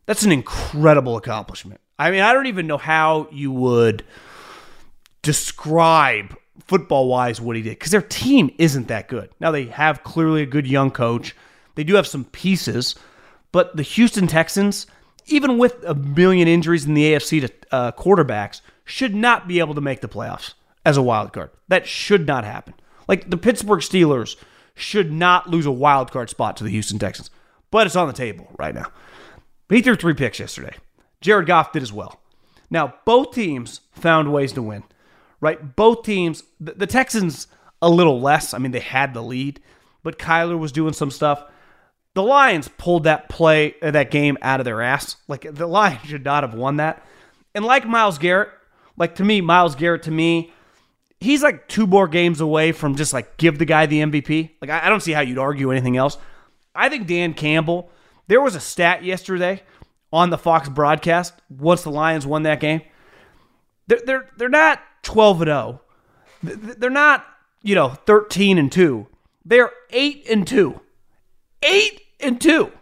that's 0.07 0.23
an 0.23 0.33
incredible 0.33 1.17
accomplishment. 1.17 1.81
I 1.99 2.11
mean, 2.11 2.21
I 2.21 2.33
don't 2.33 2.47
even 2.47 2.67
know 2.67 2.79
how 2.79 3.29
you 3.31 3.53
would 3.53 4.05
describe 5.23 6.37
football 6.67 7.09
wise 7.09 7.41
what 7.41 7.57
he 7.57 7.63
did 7.63 7.79
because 7.79 7.93
their 7.93 8.03
team 8.03 8.51
isn't 8.59 8.89
that 8.89 9.09
good. 9.09 9.31
Now, 9.41 9.51
they 9.51 9.67
have 9.67 10.03
clearly 10.03 10.43
a 10.43 10.47
good 10.47 10.67
young 10.67 10.91
coach, 10.91 11.35
they 11.75 11.85
do 11.85 11.95
have 11.95 12.07
some 12.07 12.25
pieces, 12.25 12.95
but 13.53 13.77
the 13.77 13.83
Houston 13.83 14.27
Texans, 14.27 14.87
even 15.27 15.59
with 15.59 15.83
a 15.85 15.95
million 15.95 16.49
injuries 16.49 16.85
in 16.85 16.95
the 16.95 17.13
AFC 17.13 17.41
to 17.41 17.53
uh, 17.71 17.93
quarterbacks, 17.93 18.61
should 18.85 19.15
not 19.15 19.49
be 19.49 19.61
able 19.61 19.75
to 19.75 19.81
make 19.81 20.01
the 20.01 20.09
playoffs 20.09 20.55
as 20.85 20.97
a 20.97 21.03
wild 21.03 21.33
card. 21.33 21.51
That 21.69 21.87
should 21.87 22.27
not 22.27 22.45
happen. 22.45 22.75
Like 23.09 23.31
the 23.31 23.37
Pittsburgh 23.37 23.81
Steelers 23.81 24.37
should 24.75 25.13
not 25.13 25.49
lose 25.49 25.67
a 25.67 25.73
wild 25.73 26.11
card 26.11 26.31
spot 26.31 26.57
to 26.57 26.65
the 26.65 26.71
Houston 26.71 26.99
Texans, 26.99 27.31
but 27.71 27.87
it's 27.87 27.97
on 27.97 28.07
the 28.07 28.13
table 28.13 28.49
right 28.59 28.75
now. 28.75 28.87
He 29.69 29.83
threw 29.83 29.97
three 29.97 30.15
picks 30.15 30.39
yesterday. 30.39 30.77
Jared 31.21 31.47
Goff 31.47 31.73
did 31.73 31.83
as 31.83 31.93
well. 31.93 32.21
Now, 32.71 32.95
both 33.05 33.35
teams 33.35 33.81
found 33.93 34.33
ways 34.33 34.53
to 34.55 34.63
win, 34.63 34.85
right? 35.41 35.77
Both 35.77 36.05
teams, 36.05 36.45
the, 36.61 36.73
the 36.73 36.87
Texans 36.87 37.47
a 37.81 37.89
little 37.89 38.21
less. 38.21 38.55
I 38.55 38.59
mean, 38.59 38.73
they 38.73 38.81
had 38.81 39.15
the 39.15 39.23
lead, 39.23 39.61
but 40.03 40.19
Kyler 40.19 40.59
was 40.59 40.73
doing 40.73 40.93
some 40.93 41.11
stuff. 41.11 41.45
The 42.15 42.23
Lions 42.23 42.69
pulled 42.79 43.05
that 43.05 43.29
play, 43.29 43.75
uh, 43.83 43.91
that 43.91 44.11
game 44.11 44.39
out 44.43 44.61
of 44.61 44.65
their 44.65 44.83
ass. 44.83 45.17
Like 45.29 45.47
the 45.53 45.67
Lions 45.69 46.05
should 46.05 46.25
not 46.25 46.43
have 46.43 46.55
won 46.55 46.77
that. 46.77 47.05
And 47.55 47.65
like 47.65 47.87
Myles 47.87 48.19
Garrett, 48.19 48.51
like 48.97 49.15
to 49.17 49.25
me, 49.25 49.41
Myles 49.41 49.75
Garrett 49.75 50.03
to 50.05 50.11
me, 50.11 50.53
he's 51.21 51.43
like 51.43 51.69
two 51.69 51.87
more 51.87 52.09
games 52.09 52.41
away 52.41 52.73
from 52.73 52.97
just 52.97 53.13
like 53.13 53.37
give 53.37 53.59
the 53.59 53.65
guy 53.65 53.87
the 53.87 54.01
MVP. 54.01 54.51
Like 54.61 54.71
I, 54.71 54.89
don't 54.89 55.03
see 55.03 55.13
how 55.13 55.21
you'd 55.21 55.39
argue 55.39 55.71
anything 55.71 55.97
else. 55.97 56.17
I 56.75 56.89
think 56.89 57.07
Dan 57.07 57.35
Campbell. 57.35 57.91
There 58.27 58.41
was 58.41 58.55
a 58.55 58.61
stat 58.61 59.05
yesterday 59.05 59.63
on 60.13 60.31
the 60.31 60.39
Fox 60.39 60.69
broadcast 60.69 61.35
once 61.51 61.83
the 61.83 61.91
Lions 61.91 62.27
won 62.27 62.45
that 62.45 62.61
game. 62.61 62.83
They're 63.87 64.01
they're 64.05 64.29
they're 64.37 64.49
not 64.49 64.81
twelve 65.03 65.43
and 65.43 65.49
zero. 65.49 65.81
Oh. 65.81 66.75
They're 66.79 66.91
not 66.91 67.25
you 67.63 67.75
know 67.75 67.91
thirteen 67.91 68.57
and 68.59 68.73
two. 68.73 69.09
They're 69.45 69.71
eight 69.91 70.27
and 70.31 70.47
two. 70.47 70.81
Eight 71.63 72.01
and 72.21 72.41
two. 72.41 72.73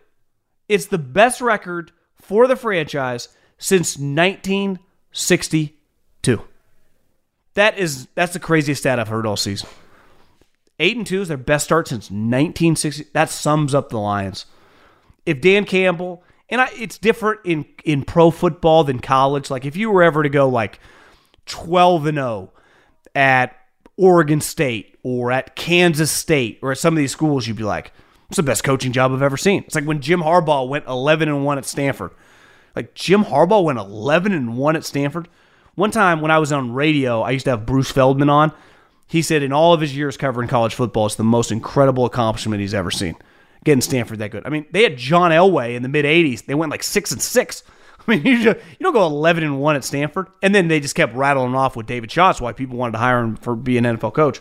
It's 0.68 0.86
the 0.86 0.98
best 0.98 1.40
record 1.40 1.92
for 2.20 2.46
the 2.46 2.56
franchise 2.56 3.28
since 3.58 3.98
1960 3.98 5.66
two. 5.66 5.74
That 7.54 7.78
is 7.78 8.08
that's 8.14 8.32
the 8.32 8.40
craziest 8.40 8.82
stat 8.82 8.98
I've 8.98 9.08
heard 9.08 9.26
all 9.26 9.36
season. 9.36 9.68
Eight 10.78 10.96
and 10.96 11.06
two 11.06 11.22
is 11.22 11.28
their 11.28 11.36
best 11.36 11.64
start 11.64 11.88
since 11.88 12.04
1960. 12.04 13.08
That 13.12 13.30
sums 13.30 13.74
up 13.74 13.90
the 13.90 13.98
Lions. 13.98 14.46
If 15.26 15.40
Dan 15.40 15.64
Campbell 15.64 16.24
and 16.48 16.60
I, 16.60 16.68
it's 16.76 16.98
different 16.98 17.40
in 17.44 17.64
in 17.84 18.04
pro 18.04 18.30
football 18.30 18.84
than 18.84 19.00
college. 19.00 19.50
Like 19.50 19.64
if 19.64 19.76
you 19.76 19.90
were 19.90 20.02
ever 20.02 20.22
to 20.22 20.28
go 20.28 20.48
like 20.48 20.80
12 21.46 22.06
and 22.06 22.16
0 22.18 22.52
at 23.14 23.56
Oregon 23.96 24.40
State 24.40 24.98
or 25.02 25.30
at 25.32 25.54
Kansas 25.56 26.10
State 26.10 26.58
or 26.62 26.72
at 26.72 26.78
some 26.78 26.94
of 26.94 26.98
these 26.98 27.12
schools, 27.12 27.46
you'd 27.46 27.56
be 27.56 27.64
like, 27.64 27.92
"It's 28.28 28.36
the 28.36 28.42
best 28.42 28.64
coaching 28.64 28.92
job 28.92 29.12
I've 29.12 29.22
ever 29.22 29.36
seen." 29.36 29.64
It's 29.64 29.74
like 29.74 29.84
when 29.84 30.00
Jim 30.00 30.20
Harbaugh 30.22 30.68
went 30.68 30.86
11 30.86 31.28
and 31.28 31.44
1 31.44 31.58
at 31.58 31.64
Stanford. 31.64 32.10
Like 32.74 32.94
Jim 32.94 33.24
Harbaugh 33.24 33.64
went 33.64 33.78
11 33.78 34.32
and 34.32 34.56
1 34.56 34.76
at 34.76 34.84
Stanford. 34.84 35.28
One 35.74 35.90
time 35.90 36.20
when 36.20 36.30
I 36.30 36.38
was 36.38 36.52
on 36.52 36.72
radio, 36.72 37.22
I 37.22 37.30
used 37.30 37.46
to 37.46 37.50
have 37.52 37.66
Bruce 37.66 37.90
Feldman 37.90 38.28
on. 38.28 38.52
He 39.06 39.22
said 39.22 39.42
in 39.42 39.52
all 39.52 39.72
of 39.72 39.80
his 39.80 39.96
years 39.96 40.16
covering 40.16 40.48
college 40.48 40.74
football, 40.74 41.06
it's 41.06 41.16
the 41.16 41.24
most 41.24 41.52
incredible 41.52 42.04
accomplishment 42.04 42.60
he's 42.60 42.74
ever 42.74 42.90
seen. 42.90 43.14
Getting 43.64 43.80
Stanford 43.80 44.18
that 44.18 44.30
good. 44.30 44.46
I 44.46 44.48
mean, 44.48 44.66
they 44.70 44.82
had 44.82 44.96
John 44.96 45.30
Elway 45.30 45.74
in 45.76 45.82
the 45.82 45.88
mid 45.88 46.04
'80s. 46.04 46.46
They 46.46 46.54
went 46.54 46.70
like 46.70 46.82
six 46.82 47.12
and 47.12 47.22
six. 47.22 47.62
I 48.08 48.10
mean, 48.10 48.26
you, 48.26 48.42
just, 48.42 48.58
you 48.58 48.84
don't 48.84 48.92
go 48.92 49.06
11 49.06 49.44
and 49.44 49.60
one 49.60 49.76
at 49.76 49.84
Stanford, 49.84 50.26
and 50.42 50.52
then 50.52 50.66
they 50.66 50.80
just 50.80 50.96
kept 50.96 51.14
rattling 51.14 51.54
off 51.54 51.76
with 51.76 51.86
David. 51.86 52.10
That's 52.10 52.40
why 52.40 52.52
people 52.52 52.76
wanted 52.76 52.92
to 52.92 52.98
hire 52.98 53.20
him 53.20 53.36
for 53.36 53.54
being 53.54 53.86
an 53.86 53.96
NFL 53.96 54.14
coach. 54.14 54.40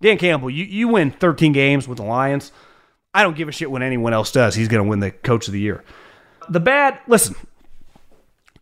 Dan 0.00 0.18
Campbell, 0.18 0.50
you, 0.50 0.64
you 0.64 0.88
win 0.88 1.12
13 1.12 1.52
games 1.52 1.86
with 1.86 1.98
the 1.98 2.04
Lions. 2.04 2.50
I 3.14 3.22
don't 3.22 3.36
give 3.36 3.48
a 3.48 3.52
shit 3.52 3.70
what 3.70 3.82
anyone 3.82 4.12
else 4.12 4.32
does. 4.32 4.54
He's 4.54 4.68
going 4.68 4.82
to 4.82 4.88
win 4.88 5.00
the 5.00 5.10
coach 5.10 5.46
of 5.46 5.52
the 5.52 5.60
year. 5.60 5.84
The 6.48 6.60
bad, 6.60 6.98
listen, 7.06 7.36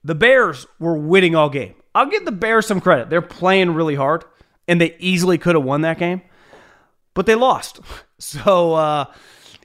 the 0.05 0.15
Bears 0.15 0.67
were 0.79 0.97
winning 0.97 1.35
all 1.35 1.49
game. 1.49 1.75
I'll 1.95 2.11
give 2.11 2.25
the 2.25 2.33
Bears 2.33 2.67
some 2.67 2.81
credit. 2.81 3.11
They're 3.11 3.23
playing 3.23 3.75
really 3.75 3.95
hard, 3.95 4.25
and 4.67 4.81
they 4.81 4.97
easily 4.99 5.39
could 5.39 5.55
have 5.55 5.65
won 5.65 5.83
that 5.83 5.99
game, 5.99 6.23
but 7.15 7.27
they 7.27 7.35
lost. 7.35 7.81
So 8.17 8.75
uh, 8.75 9.13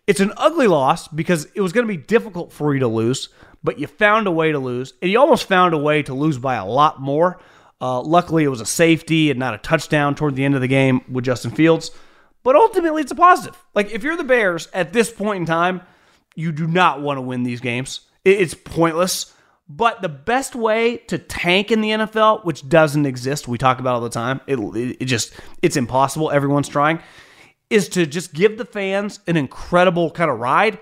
it's 0.07 0.19
an 0.19 0.33
ugly 0.35 0.65
loss 0.67 1.07
because 1.07 1.45
it 1.53 1.61
was 1.61 1.71
going 1.71 1.87
to 1.87 1.93
be 1.93 2.01
difficult 2.01 2.51
for 2.51 2.73
you 2.73 2.79
to 2.79 2.87
lose, 2.87 3.29
but 3.63 3.79
you 3.79 3.85
found 3.85 4.25
a 4.25 4.31
way 4.31 4.51
to 4.51 4.59
lose, 4.59 4.93
and 5.01 5.09
you 5.09 5.19
almost 5.19 5.47
found 5.47 5.73
a 5.73 5.77
way 5.77 6.01
to 6.03 6.13
lose 6.13 6.39
by 6.39 6.55
a 6.55 6.65
lot 6.65 6.99
more. 6.99 7.39
Uh, 7.79 8.01
luckily, 8.01 8.43
it 8.43 8.49
was 8.49 8.59
a 8.59 8.65
safety 8.65 9.29
and 9.29 9.39
not 9.39 9.53
a 9.53 9.59
touchdown 9.59 10.15
toward 10.15 10.35
the 10.35 10.43
end 10.43 10.55
of 10.55 10.61
the 10.61 10.67
game 10.67 11.01
with 11.09 11.25
Justin 11.25 11.51
Fields. 11.51 11.91
But 12.43 12.55
ultimately, 12.55 13.03
it's 13.03 13.11
a 13.11 13.15
positive. 13.15 13.57
Like, 13.75 13.91
if 13.91 14.03
you're 14.03 14.17
the 14.17 14.23
Bears 14.23 14.67
at 14.73 14.91
this 14.93 15.11
point 15.11 15.41
in 15.41 15.45
time, 15.45 15.81
you 16.35 16.51
do 16.51 16.67
not 16.67 17.01
want 17.01 17.17
to 17.17 17.21
win 17.21 17.43
these 17.43 17.61
games. 17.61 18.01
It's 18.25 18.53
pointless. 18.53 19.33
But 19.71 20.01
the 20.01 20.09
best 20.09 20.55
way 20.55 20.97
to 21.07 21.19
tank 21.19 21.71
in 21.71 21.81
the 21.81 21.89
NFL, 21.91 22.43
which 22.43 22.67
doesn't 22.67 23.05
exist, 23.05 23.47
we 23.47 23.59
talk 23.59 23.79
about 23.79 23.93
all 23.93 24.01
the 24.01 24.09
time, 24.09 24.41
it, 24.47 24.57
it 24.99 25.05
just, 25.05 25.31
it's 25.61 25.77
impossible. 25.77 26.31
Everyone's 26.31 26.67
trying, 26.67 26.99
is 27.69 27.87
to 27.89 28.07
just 28.07 28.33
give 28.33 28.57
the 28.57 28.65
fans 28.65 29.19
an 29.27 29.37
incredible 29.37 30.09
kind 30.09 30.31
of 30.31 30.39
ride 30.39 30.79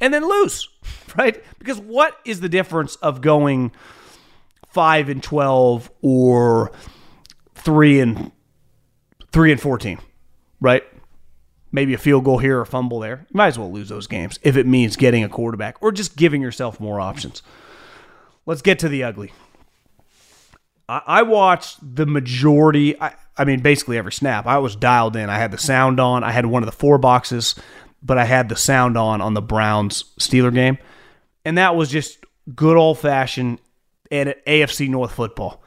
and 0.00 0.14
then 0.14 0.26
lose, 0.26 0.68
right? 1.16 1.42
Because 1.58 1.80
what 1.80 2.16
is 2.24 2.38
the 2.38 2.48
difference 2.48 2.94
of 2.96 3.20
going 3.20 3.72
5 4.68 5.08
and 5.08 5.20
12 5.20 5.90
or 6.02 6.70
3 7.56 8.00
and 8.00 8.32
3 9.32 9.52
and 9.52 9.60
14, 9.60 9.98
right? 10.60 10.84
Maybe 11.72 11.92
a 11.92 11.98
field 11.98 12.24
goal 12.24 12.38
here 12.38 12.60
or 12.60 12.64
fumble 12.64 13.00
there. 13.00 13.26
You 13.28 13.36
might 13.36 13.48
as 13.48 13.58
well 13.58 13.72
lose 13.72 13.88
those 13.88 14.06
games 14.06 14.38
if 14.42 14.56
it 14.56 14.64
means 14.64 14.96
getting 14.96 15.24
a 15.24 15.28
quarterback 15.28 15.76
or 15.80 15.90
just 15.90 16.16
giving 16.16 16.40
yourself 16.40 16.78
more 16.78 17.00
options. 17.00 17.42
Let's 18.48 18.62
get 18.62 18.78
to 18.78 18.88
the 18.88 19.04
ugly. 19.04 19.30
I, 20.88 21.20
watched 21.20 21.76
the 21.82 22.06
majority. 22.06 22.98
I, 22.98 23.14
I 23.36 23.44
mean, 23.44 23.60
basically 23.60 23.98
every 23.98 24.10
snap. 24.10 24.46
I 24.46 24.56
was 24.56 24.74
dialed 24.74 25.16
in. 25.16 25.28
I 25.28 25.36
had 25.36 25.50
the 25.50 25.58
sound 25.58 26.00
on. 26.00 26.24
I 26.24 26.32
had 26.32 26.46
one 26.46 26.62
of 26.62 26.66
the 26.66 26.72
four 26.72 26.96
boxes, 26.96 27.56
but 28.02 28.16
I 28.16 28.24
had 28.24 28.48
the 28.48 28.56
sound 28.56 28.96
on 28.96 29.20
on 29.20 29.34
the 29.34 29.42
Browns 29.42 30.04
Steeler 30.18 30.52
game, 30.52 30.78
and 31.44 31.58
that 31.58 31.76
was 31.76 31.90
just 31.90 32.24
good 32.54 32.78
old 32.78 32.98
fashioned 32.98 33.58
AFC 34.10 34.88
North 34.88 35.12
football. 35.12 35.62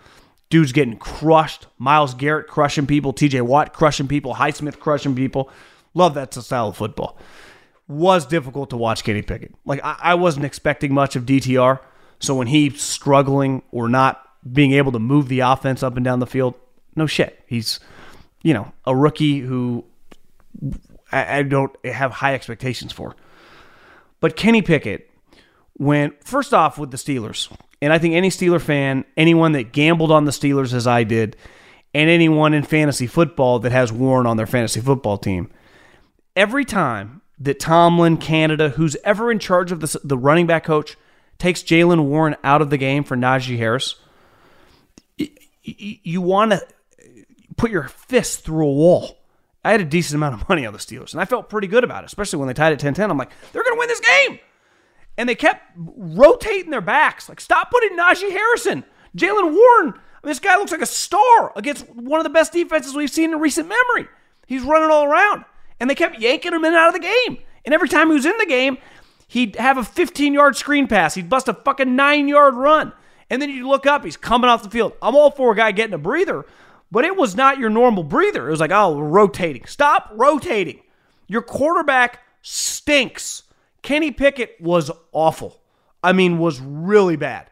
Dude's 0.49 0.71
getting 0.71 0.97
crushed. 0.97 1.67
Myles 1.77 2.15
Garrett 2.15 2.47
crushing 2.47 2.87
people. 2.87 3.13
TJ 3.13 3.43
Watt 3.43 3.73
crushing 3.73 4.07
people. 4.07 4.33
Highsmith 4.33 4.79
crushing 4.79 5.15
people. 5.15 5.51
Love 5.93 6.15
that 6.15 6.33
style 6.33 6.69
of 6.69 6.77
football. 6.77 7.19
Was 7.87 8.25
difficult 8.25 8.71
to 8.71 8.77
watch 8.77 9.03
Kenny 9.03 9.21
Pickett. 9.21 9.53
Like 9.65 9.81
I, 9.83 9.97
I 10.01 10.13
wasn't 10.15 10.45
expecting 10.45 10.95
much 10.95 11.15
of 11.15 11.27
DTR. 11.27 11.79
So 12.21 12.35
when 12.35 12.47
he's 12.47 12.81
struggling 12.81 13.63
or 13.71 13.89
not 13.89 14.25
being 14.51 14.71
able 14.73 14.91
to 14.93 14.99
move 14.99 15.27
the 15.27 15.41
offense 15.41 15.83
up 15.83 15.95
and 15.97 16.05
down 16.05 16.19
the 16.19 16.27
field, 16.27 16.55
no 16.95 17.07
shit. 17.07 17.43
He's, 17.47 17.79
you 18.43 18.53
know, 18.53 18.71
a 18.85 18.95
rookie 18.95 19.39
who 19.39 19.83
I, 21.11 21.39
I 21.39 21.43
don't 21.43 21.75
have 21.85 22.11
high 22.11 22.33
expectations 22.33 22.91
for. 22.91 23.15
But 24.19 24.35
Kenny 24.35 24.61
Pickett 24.61 25.09
went 25.77 26.23
first 26.23 26.53
off 26.53 26.77
with 26.77 26.91
the 26.91 26.97
Steelers. 26.97 27.51
And 27.81 27.91
I 27.91 27.97
think 27.97 28.13
any 28.13 28.29
Steeler 28.29 28.61
fan, 28.61 29.05
anyone 29.17 29.53
that 29.53 29.71
gambled 29.71 30.11
on 30.11 30.25
the 30.25 30.31
Steelers 30.31 30.73
as 30.73 30.85
I 30.85 31.03
did, 31.03 31.35
and 31.93 32.09
anyone 32.09 32.53
in 32.53 32.63
fantasy 32.63 33.07
football 33.07 33.59
that 33.59 33.71
has 33.71 33.91
Warren 33.91 34.27
on 34.27 34.37
their 34.37 34.45
fantasy 34.45 34.79
football 34.79 35.17
team, 35.17 35.51
every 36.35 36.63
time 36.63 37.21
that 37.39 37.59
Tomlin, 37.59 38.17
Canada, 38.17 38.69
who's 38.69 38.95
ever 39.03 39.31
in 39.31 39.39
charge 39.39 39.71
of 39.71 39.79
the, 39.79 39.99
the 40.03 40.17
running 40.17 40.45
back 40.45 40.63
coach, 40.63 40.95
takes 41.41 41.63
Jaylen 41.63 42.05
Warren 42.05 42.35
out 42.43 42.61
of 42.61 42.69
the 42.69 42.77
game 42.77 43.03
for 43.03 43.17
Najee 43.17 43.57
Harris, 43.57 43.95
you 45.63 46.21
want 46.21 46.51
to 46.51 46.65
put 47.57 47.71
your 47.71 47.87
fist 47.87 48.43
through 48.43 48.65
a 48.67 48.71
wall. 48.71 49.17
I 49.63 49.71
had 49.71 49.81
a 49.81 49.85
decent 49.85 50.15
amount 50.15 50.41
of 50.41 50.47
money 50.49 50.65
on 50.65 50.73
the 50.73 50.79
Steelers, 50.79 51.13
and 51.13 51.21
I 51.21 51.25
felt 51.25 51.49
pretty 51.49 51.67
good 51.67 51.83
about 51.83 52.03
it, 52.03 52.07
especially 52.07 52.39
when 52.39 52.47
they 52.47 52.53
tied 52.53 52.73
at 52.73 52.79
10 52.79 52.93
10. 52.93 53.09
I'm 53.11 53.17
like, 53.17 53.31
they're 53.51 53.63
going 53.63 53.75
to 53.75 53.79
win 53.79 53.87
this 53.87 53.99
game. 53.99 54.39
and 55.17 55.27
they 55.27 55.35
kept 55.35 55.63
rotating 55.75 56.71
their 56.71 56.81
backs. 56.81 57.27
Like, 57.27 57.41
stop 57.41 57.69
putting 57.71 57.97
Najee 57.97 58.31
Harrison, 58.31 58.83
Jaylen 59.17 59.53
Warren. 59.53 59.93
I 59.93 60.27
mean, 60.27 60.31
this 60.31 60.39
guy 60.39 60.57
looks 60.57 60.71
like 60.71 60.81
a 60.81 60.85
star 60.85 61.51
against 61.55 61.87
one 61.89 62.19
of 62.19 62.23
the 62.23 62.29
best 62.29 62.53
defenses 62.53 62.93
we've 62.95 63.09
seen 63.09 63.33
in 63.33 63.39
recent 63.39 63.67
memory. 63.67 64.07
He's 64.47 64.61
running 64.61 64.91
all 64.91 65.05
around. 65.05 65.45
And 65.79 65.89
they 65.89 65.95
kept 65.95 66.19
yanking 66.19 66.53
him 66.53 66.63
in 66.63 66.73
and 66.73 66.75
out 66.75 66.89
of 66.89 66.93
the 66.93 66.99
game. 66.99 67.39
And 67.65 67.73
every 67.73 67.89
time 67.89 68.07
he 68.09 68.13
was 68.13 68.25
in 68.25 68.37
the 68.37 68.45
game, 68.45 68.77
he'd 69.31 69.55
have 69.55 69.77
a 69.77 69.83
15 69.83 70.33
yard 70.33 70.57
screen 70.57 70.87
pass. 70.87 71.15
He'd 71.15 71.29
bust 71.29 71.47
a 71.47 71.53
fucking 71.53 71.95
nine 71.95 72.27
yard 72.27 72.53
run. 72.53 72.91
And 73.29 73.41
then 73.41 73.49
you 73.49 73.65
look 73.67 73.85
up, 73.85 74.03
he's 74.03 74.17
coming 74.17 74.49
off 74.49 74.61
the 74.61 74.69
field. 74.69 74.91
I'm 75.01 75.15
all 75.15 75.31
for 75.31 75.53
a 75.53 75.55
guy 75.55 75.71
getting 75.71 75.93
a 75.93 75.97
breather, 75.97 76.45
but 76.91 77.05
it 77.05 77.15
was 77.15 77.33
not 77.33 77.57
your 77.57 77.69
normal 77.69 78.03
breather. 78.03 78.47
It 78.47 78.51
was 78.51 78.59
like, 78.59 78.71
oh, 78.73 78.99
rotating. 78.99 79.65
Stop 79.65 80.11
rotating. 80.13 80.81
Your 81.27 81.41
quarterback 81.41 82.19
stinks. 82.41 83.43
Kenny 83.81 84.11
Pickett 84.11 84.59
was 84.59 84.91
awful. 85.13 85.61
I 86.03 86.11
mean, 86.11 86.37
was 86.37 86.59
really 86.59 87.15
bad. 87.15 87.49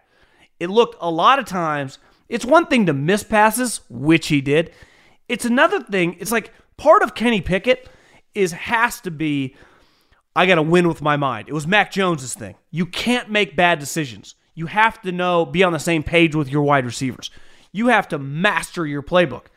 It 0.59 0.69
looked 0.69 0.97
a 0.99 1.09
lot 1.09 1.39
of 1.39 1.45
times, 1.45 1.97
it's 2.27 2.43
one 2.43 2.65
thing 2.65 2.87
to 2.87 2.93
miss 2.93 3.23
passes, 3.23 3.79
which 3.89 4.27
he 4.27 4.41
did. 4.41 4.73
It's 5.29 5.45
another 5.45 5.81
thing, 5.81 6.17
it's 6.19 6.33
like 6.33 6.51
part 6.75 7.03
of 7.03 7.15
Kenny 7.15 7.39
Pickett 7.39 7.87
is 8.35 8.51
has 8.51 8.99
to 9.01 9.11
be 9.11 9.55
I 10.39 10.45
got 10.45 10.55
to 10.55 10.61
win 10.61 10.87
with 10.87 11.01
my 11.01 11.17
mind. 11.17 11.49
It 11.49 11.53
was 11.53 11.67
Mac 11.67 11.91
Jones's 11.91 12.33
thing. 12.33 12.55
You 12.71 12.85
can't 12.85 13.29
make 13.29 13.57
bad 13.57 13.77
decisions. 13.77 14.35
You 14.55 14.67
have 14.67 15.01
to 15.01 15.11
know, 15.11 15.45
be 15.45 15.63
on 15.63 15.73
the 15.73 15.79
same 15.79 16.01
page 16.01 16.33
with 16.33 16.49
your 16.49 16.61
wide 16.61 16.85
receivers. 16.85 17.29
You 17.73 17.87
have 17.87 18.07
to 18.07 18.17
master 18.17 18.85
your 18.85 19.03
playbook. 19.03 19.47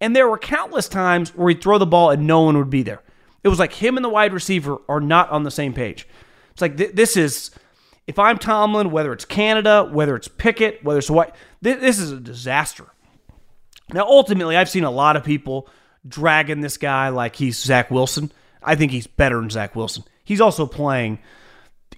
And 0.00 0.14
there 0.14 0.28
were 0.28 0.38
countless 0.38 0.88
times 0.88 1.34
where 1.34 1.48
he'd 1.48 1.60
throw 1.60 1.76
the 1.78 1.86
ball 1.86 2.10
and 2.10 2.24
no 2.24 2.42
one 2.42 2.56
would 2.56 2.70
be 2.70 2.84
there. 2.84 3.02
It 3.42 3.48
was 3.48 3.58
like 3.58 3.72
him 3.72 3.96
and 3.96 4.04
the 4.04 4.08
wide 4.08 4.32
receiver 4.32 4.78
are 4.88 5.00
not 5.00 5.28
on 5.30 5.42
the 5.42 5.50
same 5.50 5.74
page. 5.74 6.06
It's 6.52 6.62
like 6.62 6.76
th- 6.76 6.94
this 6.94 7.16
is, 7.16 7.50
if 8.06 8.16
I'm 8.16 8.38
Tomlin, 8.38 8.92
whether 8.92 9.12
it's 9.12 9.24
Canada, 9.24 9.90
whether 9.90 10.14
it's 10.14 10.28
Pickett, 10.28 10.84
whether 10.84 11.00
it's 11.00 11.10
white, 11.10 11.34
th- 11.64 11.80
this 11.80 11.98
is 11.98 12.12
a 12.12 12.20
disaster. 12.20 12.86
Now, 13.92 14.06
ultimately, 14.06 14.56
I've 14.56 14.70
seen 14.70 14.84
a 14.84 14.90
lot 14.92 15.16
of 15.16 15.24
people 15.24 15.68
dragging 16.06 16.60
this 16.60 16.76
guy 16.76 17.08
like 17.08 17.34
he's 17.34 17.58
Zach 17.58 17.90
Wilson. 17.90 18.30
I 18.62 18.76
think 18.76 18.92
he's 18.92 19.08
better 19.08 19.40
than 19.40 19.50
Zach 19.50 19.74
Wilson. 19.74 20.04
He's 20.28 20.42
also 20.42 20.66
playing 20.66 21.20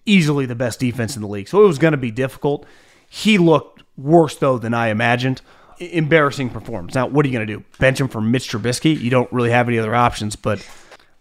easily 0.06 0.46
the 0.46 0.54
best 0.54 0.78
defense 0.78 1.16
in 1.16 1.22
the 1.22 1.26
league, 1.26 1.48
so 1.48 1.64
it 1.64 1.66
was 1.66 1.78
going 1.78 1.90
to 1.90 1.98
be 1.98 2.12
difficult. 2.12 2.64
He 3.08 3.38
looked 3.38 3.82
worse 3.98 4.36
though 4.36 4.56
than 4.56 4.72
I 4.72 4.90
imagined. 4.90 5.42
Embarrassing 5.80 6.50
performance. 6.50 6.94
Now, 6.94 7.08
what 7.08 7.26
are 7.26 7.28
you 7.28 7.34
going 7.34 7.44
to 7.48 7.56
do? 7.56 7.64
Bench 7.80 8.00
him 8.00 8.06
for 8.06 8.20
Mitch 8.20 8.48
Trubisky? 8.48 8.96
You 8.96 9.10
don't 9.10 9.32
really 9.32 9.50
have 9.50 9.66
any 9.66 9.80
other 9.80 9.96
options, 9.96 10.36
but 10.36 10.64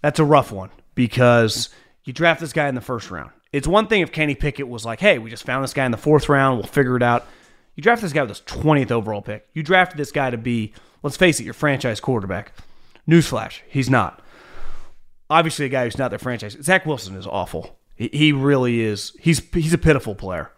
that's 0.04 0.20
a 0.20 0.24
rough 0.24 0.52
one 0.52 0.70
because 0.94 1.70
you 2.04 2.14
draft 2.14 2.42
this 2.42 2.54
guy 2.54 2.68
in 2.68 2.76
the 2.76 2.82
first 2.82 3.10
round. 3.10 3.32
It's 3.52 3.68
one 3.68 3.88
thing 3.88 4.02
if 4.02 4.12
Kenny 4.12 4.36
Pickett 4.36 4.68
was 4.68 4.86
like, 4.86 5.00
"Hey, 5.00 5.18
we 5.18 5.32
just 5.32 5.48
found 5.48 5.64
this 5.64 5.74
guy 5.74 5.86
in 5.86 5.92
the 5.92 5.98
fourth 5.98 6.30
round. 6.30 6.60
We'll 6.60 6.68
figure 6.68 6.96
it 6.96 7.02
out." 7.02 7.26
You 7.74 7.82
draft 7.82 8.04
this 8.04 8.14
guy 8.14 8.22
with 8.22 8.30
this 8.30 8.42
20th 8.42 8.92
overall 8.92 9.24
pick. 9.24 9.48
You 9.56 9.64
drafted 9.64 9.98
this 9.98 10.12
guy 10.12 10.30
to 10.30 10.38
be, 10.38 10.74
let's 11.02 11.18
face 11.18 11.40
it, 11.40 11.46
your 11.46 11.56
franchise 11.56 12.00
quarterback. 12.00 12.52
Newsflash, 13.10 13.62
he's 13.68 13.90
not. 13.90 14.22
Obviously, 15.30 15.66
a 15.66 15.70
guy 15.70 15.84
who's 15.84 15.98
not 15.98 16.10
their 16.10 16.20
franchise. 16.20 16.58
Zach 16.62 16.86
Wilson 16.86 17.16
is 17.16 17.28
awful. 17.28 17.78
He, 17.96 18.32
really 18.32 18.80
is. 18.80 19.14
He's 19.20 19.42
he's 19.54 19.74
a 19.74 19.78
pitiful 19.78 20.16
player. 20.16 20.52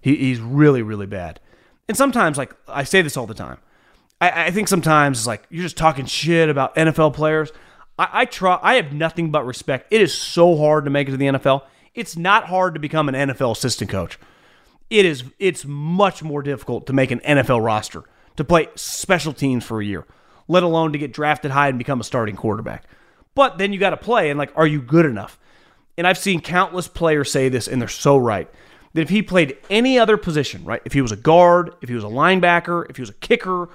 He, 0.00 0.14
he's 0.16 0.40
really 0.40 0.80
really 0.80 1.06
bad. 1.06 1.40
And 1.88 1.96
sometimes, 1.96 2.38
like 2.38 2.54
I 2.68 2.84
say 2.84 3.02
this 3.02 3.16
all 3.16 3.26
the 3.26 3.34
time, 3.34 3.58
I, 4.20 4.46
I 4.46 4.50
think 4.52 4.68
sometimes 4.68 5.18
it's 5.18 5.26
like 5.26 5.44
you're 5.50 5.64
just 5.64 5.76
talking 5.76 6.06
shit 6.06 6.48
about 6.48 6.74
NFL 6.76 7.14
players. 7.14 7.50
I, 7.98 8.08
I 8.12 8.24
try. 8.24 8.58
I 8.62 8.74
have 8.74 8.92
nothing 8.92 9.30
but 9.30 9.44
respect. 9.44 9.88
It 9.90 10.00
is 10.00 10.14
so 10.14 10.56
hard 10.56 10.84
to 10.84 10.90
make 10.90 11.08
it 11.08 11.12
to 11.12 11.16
the 11.16 11.26
NFL. 11.26 11.62
It's 11.94 12.16
not 12.16 12.44
hard 12.44 12.74
to 12.74 12.80
become 12.80 13.08
an 13.08 13.14
NFL 13.14 13.52
assistant 13.52 13.90
coach. 13.90 14.18
It 14.88 15.04
is. 15.04 15.24
It's 15.40 15.64
much 15.64 16.22
more 16.22 16.42
difficult 16.42 16.86
to 16.86 16.92
make 16.92 17.10
an 17.10 17.20
NFL 17.20 17.64
roster 17.64 18.04
to 18.36 18.44
play 18.44 18.68
special 18.76 19.32
teams 19.32 19.64
for 19.64 19.80
a 19.80 19.84
year 19.84 20.06
let 20.48 20.62
alone 20.62 20.92
to 20.92 20.98
get 20.98 21.12
drafted 21.12 21.50
high 21.50 21.68
and 21.68 21.78
become 21.78 22.00
a 22.00 22.04
starting 22.04 22.36
quarterback. 22.36 22.84
But 23.34 23.58
then 23.58 23.72
you 23.72 23.78
got 23.78 23.90
to 23.90 23.96
play, 23.96 24.30
and 24.30 24.38
like, 24.38 24.52
are 24.56 24.66
you 24.66 24.80
good 24.80 25.06
enough? 25.06 25.38
And 25.96 26.06
I've 26.06 26.18
seen 26.18 26.40
countless 26.40 26.88
players 26.88 27.30
say 27.30 27.48
this, 27.48 27.68
and 27.68 27.80
they're 27.80 27.88
so 27.88 28.16
right. 28.16 28.48
That 28.94 29.02
if 29.02 29.08
he 29.08 29.22
played 29.22 29.56
any 29.70 29.98
other 29.98 30.16
position, 30.16 30.64
right? 30.64 30.82
If 30.84 30.92
he 30.92 31.02
was 31.02 31.12
a 31.12 31.16
guard, 31.16 31.74
if 31.82 31.88
he 31.88 31.94
was 31.94 32.04
a 32.04 32.08
linebacker, 32.08 32.88
if 32.88 32.96
he 32.96 33.02
was 33.02 33.10
a 33.10 33.14
kicker, 33.14 33.68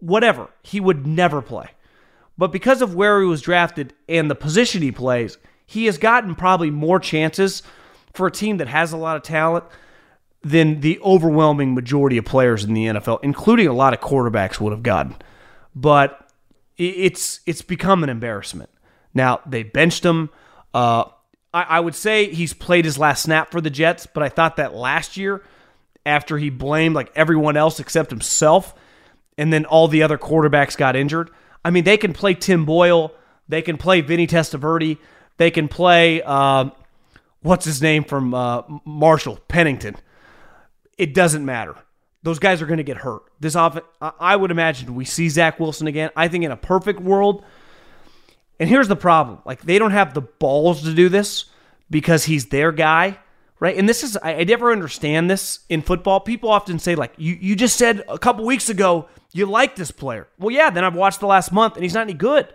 whatever, 0.00 0.48
he 0.62 0.80
would 0.80 1.06
never 1.06 1.40
play. 1.40 1.68
But 2.36 2.52
because 2.52 2.82
of 2.82 2.94
where 2.94 3.20
he 3.20 3.26
was 3.26 3.40
drafted 3.40 3.94
and 4.08 4.30
the 4.30 4.34
position 4.34 4.82
he 4.82 4.92
plays, 4.92 5.38
he 5.66 5.86
has 5.86 5.98
gotten 5.98 6.34
probably 6.34 6.70
more 6.70 6.98
chances 6.98 7.62
for 8.14 8.26
a 8.26 8.32
team 8.32 8.56
that 8.56 8.68
has 8.68 8.92
a 8.92 8.96
lot 8.96 9.16
of 9.16 9.22
talent 9.22 9.64
than 10.42 10.80
the 10.80 10.98
overwhelming 11.00 11.74
majority 11.74 12.16
of 12.16 12.24
players 12.24 12.64
in 12.64 12.74
the 12.74 12.86
NFL, 12.86 13.20
including 13.22 13.66
a 13.66 13.72
lot 13.72 13.92
of 13.92 14.00
quarterbacks, 14.00 14.60
would 14.60 14.72
have 14.72 14.82
gotten 14.82 15.16
but 15.80 16.28
it's 16.76 17.40
it's 17.46 17.62
become 17.62 18.02
an 18.02 18.08
embarrassment. 18.08 18.70
Now 19.14 19.40
they 19.46 19.62
benched 19.62 20.04
him. 20.04 20.30
Uh, 20.72 21.04
I, 21.52 21.62
I 21.62 21.80
would 21.80 21.94
say 21.94 22.32
he's 22.32 22.52
played 22.52 22.84
his 22.84 22.98
last 22.98 23.22
snap 23.22 23.50
for 23.50 23.60
the 23.60 23.70
Jets, 23.70 24.06
but 24.06 24.22
I 24.22 24.28
thought 24.28 24.56
that 24.56 24.74
last 24.74 25.16
year, 25.16 25.42
after 26.06 26.38
he 26.38 26.50
blamed 26.50 26.94
like 26.94 27.10
everyone 27.14 27.56
else 27.56 27.80
except 27.80 28.10
himself, 28.10 28.74
and 29.36 29.52
then 29.52 29.64
all 29.64 29.88
the 29.88 30.02
other 30.02 30.18
quarterbacks 30.18 30.76
got 30.76 30.96
injured. 30.96 31.30
I 31.64 31.70
mean, 31.70 31.84
they 31.84 31.96
can 31.96 32.12
play 32.12 32.34
Tim 32.34 32.64
Boyle, 32.64 33.12
they 33.48 33.62
can 33.62 33.76
play 33.76 34.00
Vinny 34.00 34.26
Testaverde, 34.26 34.98
they 35.36 35.50
can 35.50 35.68
play 35.68 36.22
uh, 36.22 36.70
what's 37.42 37.64
his 37.64 37.82
name 37.82 38.04
from 38.04 38.34
uh, 38.34 38.62
Marshall 38.84 39.38
Pennington. 39.48 39.96
It 40.96 41.14
doesn't 41.14 41.44
matter 41.44 41.76
those 42.22 42.38
guys 42.38 42.60
are 42.60 42.66
going 42.66 42.78
to 42.78 42.84
get 42.84 42.98
hurt. 42.98 43.22
This 43.40 43.56
off, 43.56 43.78
I 44.00 44.36
would 44.36 44.50
imagine 44.50 44.94
we 44.94 45.04
see 45.04 45.28
Zach 45.28 45.60
Wilson 45.60 45.86
again. 45.86 46.10
I 46.16 46.28
think 46.28 46.44
in 46.44 46.50
a 46.50 46.56
perfect 46.56 47.00
world, 47.00 47.44
and 48.60 48.68
here's 48.68 48.88
the 48.88 48.96
problem: 48.96 49.38
like 49.44 49.62
they 49.62 49.78
don't 49.78 49.92
have 49.92 50.14
the 50.14 50.20
balls 50.20 50.82
to 50.82 50.94
do 50.94 51.08
this 51.08 51.46
because 51.90 52.24
he's 52.24 52.46
their 52.46 52.72
guy, 52.72 53.18
right? 53.60 53.76
And 53.76 53.88
this 53.88 54.02
is 54.02 54.16
I, 54.16 54.34
I 54.34 54.44
never 54.44 54.72
understand 54.72 55.30
this 55.30 55.60
in 55.68 55.82
football. 55.82 56.20
People 56.20 56.50
often 56.50 56.78
say 56.78 56.94
like, 56.94 57.12
"You 57.16 57.36
you 57.40 57.56
just 57.56 57.76
said 57.76 58.04
a 58.08 58.18
couple 58.18 58.44
weeks 58.44 58.68
ago 58.68 59.08
you 59.32 59.46
like 59.46 59.76
this 59.76 59.90
player." 59.90 60.28
Well, 60.38 60.50
yeah. 60.50 60.70
Then 60.70 60.84
I've 60.84 60.96
watched 60.96 61.20
the 61.20 61.26
last 61.26 61.52
month 61.52 61.74
and 61.74 61.82
he's 61.82 61.94
not 61.94 62.02
any 62.02 62.14
good. 62.14 62.52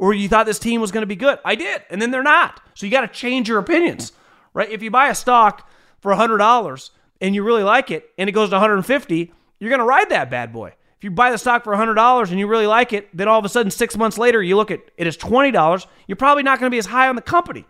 Or 0.00 0.14
you 0.14 0.28
thought 0.28 0.46
this 0.46 0.60
team 0.60 0.80
was 0.80 0.92
going 0.92 1.02
to 1.02 1.08
be 1.08 1.16
good. 1.16 1.40
I 1.44 1.56
did, 1.56 1.82
and 1.90 2.00
then 2.00 2.12
they're 2.12 2.22
not. 2.22 2.60
So 2.74 2.86
you 2.86 2.92
got 2.92 3.00
to 3.00 3.08
change 3.08 3.48
your 3.48 3.58
opinions, 3.58 4.12
right? 4.54 4.70
If 4.70 4.80
you 4.80 4.92
buy 4.92 5.08
a 5.08 5.14
stock 5.14 5.68
for 6.00 6.14
hundred 6.14 6.38
dollars 6.38 6.92
and 7.20 7.34
you 7.34 7.42
really 7.42 7.64
like 7.64 7.90
it 7.90 8.10
and 8.16 8.28
it 8.28 8.32
goes 8.32 8.50
to 8.50 8.54
150, 8.54 9.32
you're 9.58 9.70
going 9.70 9.80
to 9.80 9.84
ride 9.84 10.10
that 10.10 10.30
bad 10.30 10.52
boy. 10.52 10.74
If 10.98 11.04
you 11.04 11.10
buy 11.12 11.30
the 11.30 11.38
stock 11.38 11.62
for 11.62 11.72
$100 11.72 12.30
and 12.30 12.38
you 12.40 12.48
really 12.48 12.66
like 12.66 12.92
it, 12.92 13.08
then 13.16 13.28
all 13.28 13.38
of 13.38 13.44
a 13.44 13.48
sudden 13.48 13.70
6 13.70 13.96
months 13.96 14.18
later 14.18 14.42
you 14.42 14.56
look 14.56 14.72
at 14.72 14.80
it 14.96 15.06
as 15.06 15.16
$20, 15.16 15.86
you're 16.08 16.16
probably 16.16 16.42
not 16.42 16.58
going 16.58 16.68
to 16.68 16.74
be 16.74 16.78
as 16.78 16.86
high 16.86 17.08
on 17.08 17.14
the 17.14 17.22
company. 17.22 17.64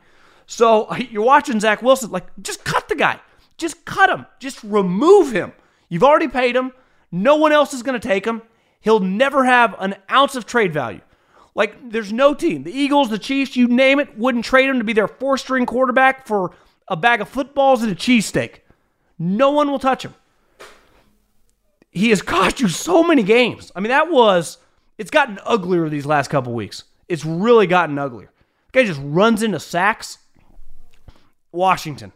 So 0.47 0.93
you're 1.11 1.23
watching 1.23 1.61
Zach 1.61 1.83
Wilson 1.83 2.11
like 2.11 2.27
just 2.43 2.65
cut 2.65 2.89
the 2.89 2.97
guy. 2.97 3.21
Just 3.59 3.85
cut 3.85 4.09
him. 4.09 4.25
Just 4.39 4.63
remove 4.65 5.33
him. 5.33 5.53
You've 5.89 6.05
already 6.05 6.29
paid 6.29 6.57
him. 6.57 6.73
No 7.11 7.37
one 7.37 7.53
else 7.53 7.75
is 7.75 7.83
going 7.83 8.01
to 8.01 8.09
take 8.09 8.25
him. 8.25 8.43
He'll 8.81 9.01
never 9.01 9.45
have 9.45 9.75
an 9.79 9.97
ounce 10.11 10.37
of 10.37 10.47
trade 10.47 10.73
value. 10.73 11.01
Like, 11.55 11.91
there's 11.91 12.13
no 12.13 12.35
team. 12.35 12.63
The 12.63 12.73
Eagles, 12.73 13.11
the 13.11 13.19
Chiefs, 13.19 13.57
you 13.57 13.67
name 13.67 13.99
it, 13.99 14.17
wouldn't 14.17 14.45
trade 14.45 14.69
him 14.69 14.79
to 14.79 14.85
be 14.85 14.93
their 14.93 15.09
four 15.09 15.37
string 15.37 15.67
quarterback 15.67 16.27
for 16.27 16.53
a 16.87 16.97
bag 16.97 17.21
of 17.21 17.29
footballs 17.29 17.83
and 17.83 17.91
a 17.91 17.97
cheesesteak. 17.97 18.61
No 19.19 19.51
one 19.51 19.71
will 19.71 19.81
touch 19.81 20.05
him. 20.05 20.15
He 21.91 22.11
has 22.11 22.23
cost 22.23 22.61
you 22.61 22.69
so 22.69 23.03
many 23.03 23.23
games. 23.23 23.73
I 23.75 23.81
mean, 23.81 23.91
that 23.91 24.11
was, 24.11 24.59
it's 24.99 25.11
gotten 25.11 25.39
uglier 25.45 25.89
these 25.89 26.07
last 26.07 26.29
couple 26.29 26.53
weeks. 26.53 26.85
It's 27.09 27.25
really 27.25 27.67
gotten 27.67 27.99
uglier. 27.99 28.31
Guy 28.73 28.85
just 28.85 29.01
runs 29.03 29.43
into 29.43 29.59
sacks. 29.59 30.19
Washington. 31.51 32.13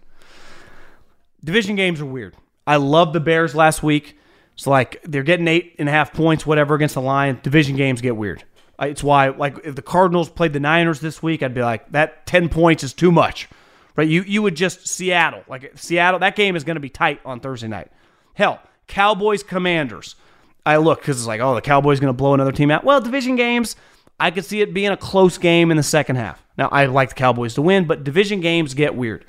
Division 1.43 1.75
games 1.75 2.01
are 2.01 2.07
weird. 2.07 2.37
I 2.67 2.77
love 2.77 3.13
the 3.13 3.21
Bears 3.21 3.55
last 3.55 3.83
week. 3.83 4.19
It's 4.55 4.67
like 4.67 5.01
they're 5.05 5.23
getting 5.23 5.49
eight 5.49 5.77
and 5.79 5.89
a 5.89 5.93
half 5.93 6.13
points, 6.13 6.47
whatever, 6.47 6.75
against 6.75 6.95
the 6.95 7.01
Lions. 7.01 7.41
Division 7.43 7.77
games 7.77 8.01
get 8.01 8.17
weird. 8.17 8.45
It's 8.79 9.03
why, 9.03 9.29
like, 9.29 9.59
if 9.65 9.75
the 9.75 9.83
Cardinals 9.83 10.29
played 10.29 10.53
the 10.53 10.61
Niners 10.61 11.01
this 11.01 11.23
week, 11.23 11.43
I'd 11.43 11.55
be 11.55 11.63
like, 11.63 11.91
that 11.93 12.27
10 12.27 12.49
points 12.51 12.85
is 12.85 12.93
too 12.93 13.11
much 13.11 13.49
right? 13.97 14.09
You 14.09 14.23
you 14.23 14.43
would 14.43 14.55
just 14.55 14.87
Seattle, 14.87 15.43
like 15.49 15.73
Seattle. 15.77 16.21
That 16.21 16.37
game 16.37 16.57
is 16.57 16.65
going 16.65 16.77
to 16.77 16.81
be 16.81 16.89
tight 16.89 17.21
on 17.25 17.41
Thursday 17.41 17.69
night. 17.69 17.91
Hell, 18.35 18.61
Cowboys 18.87 19.43
Commanders. 19.43 20.17
I 20.65 20.77
look 20.77 21.01
because 21.01 21.19
it's 21.19 21.27
like, 21.27 21.41
oh, 21.41 21.55
the 21.55 21.61
Cowboys 21.61 22.01
going 22.01 22.13
to 22.13 22.17
blow 22.17 22.35
another 22.35 22.53
team 22.53 22.71
out. 22.71 22.85
Well, 22.85 23.01
division 23.01 23.37
games, 23.37 23.77
I 24.21 24.31
could 24.31 24.45
see 24.45 24.61
it 24.61 24.73
being 24.73 24.91
a 24.91 24.97
close 24.97 25.39
game 25.39 25.71
in 25.71 25.77
the 25.77 25.83
second 25.83 26.17
half. 26.17 26.45
Now, 26.57 26.69
I 26.69 26.87
like 26.87 27.11
the 27.11 27.15
Cowboys 27.15 27.55
to 27.55 27.63
win, 27.63 27.87
but 27.87 28.05
division 28.05 28.41
games 28.41 28.75
get 28.75 28.95
weird. 28.95 29.25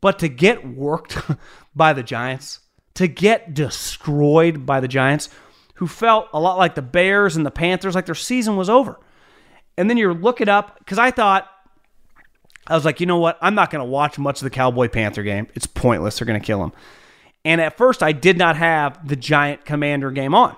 But 0.00 0.18
to 0.20 0.28
get 0.28 0.66
worked 0.66 1.18
by 1.74 1.92
the 1.92 2.02
Giants, 2.02 2.60
to 2.94 3.08
get 3.08 3.54
destroyed 3.54 4.66
by 4.66 4.80
the 4.80 4.88
Giants, 4.88 5.28
who 5.74 5.86
felt 5.86 6.28
a 6.32 6.40
lot 6.40 6.58
like 6.58 6.74
the 6.74 6.82
Bears 6.82 7.36
and 7.36 7.46
the 7.46 7.50
Panthers, 7.50 7.94
like 7.94 8.06
their 8.06 8.14
season 8.14 8.56
was 8.56 8.68
over. 8.68 8.98
And 9.76 9.88
then 9.88 9.96
you're 9.96 10.14
looking 10.14 10.48
up 10.48 10.78
because 10.80 10.98
I 10.98 11.12
thought 11.12 11.48
I 12.66 12.74
was 12.74 12.84
like, 12.84 13.00
you 13.00 13.06
know 13.06 13.18
what? 13.18 13.38
I'm 13.40 13.54
not 13.54 13.70
going 13.70 13.84
to 13.84 13.88
watch 13.90 14.18
much 14.18 14.40
of 14.40 14.44
the 14.44 14.50
Cowboy 14.50 14.88
Panther 14.88 15.22
game. 15.22 15.46
It's 15.54 15.66
pointless. 15.66 16.18
They're 16.18 16.26
going 16.26 16.38
to 16.38 16.44
kill 16.44 16.62
him. 16.62 16.72
And 17.48 17.62
at 17.62 17.78
first, 17.78 18.02
I 18.02 18.12
did 18.12 18.36
not 18.36 18.58
have 18.58 19.08
the 19.08 19.16
Giant 19.16 19.64
Commander 19.64 20.10
game 20.10 20.34
on. 20.34 20.54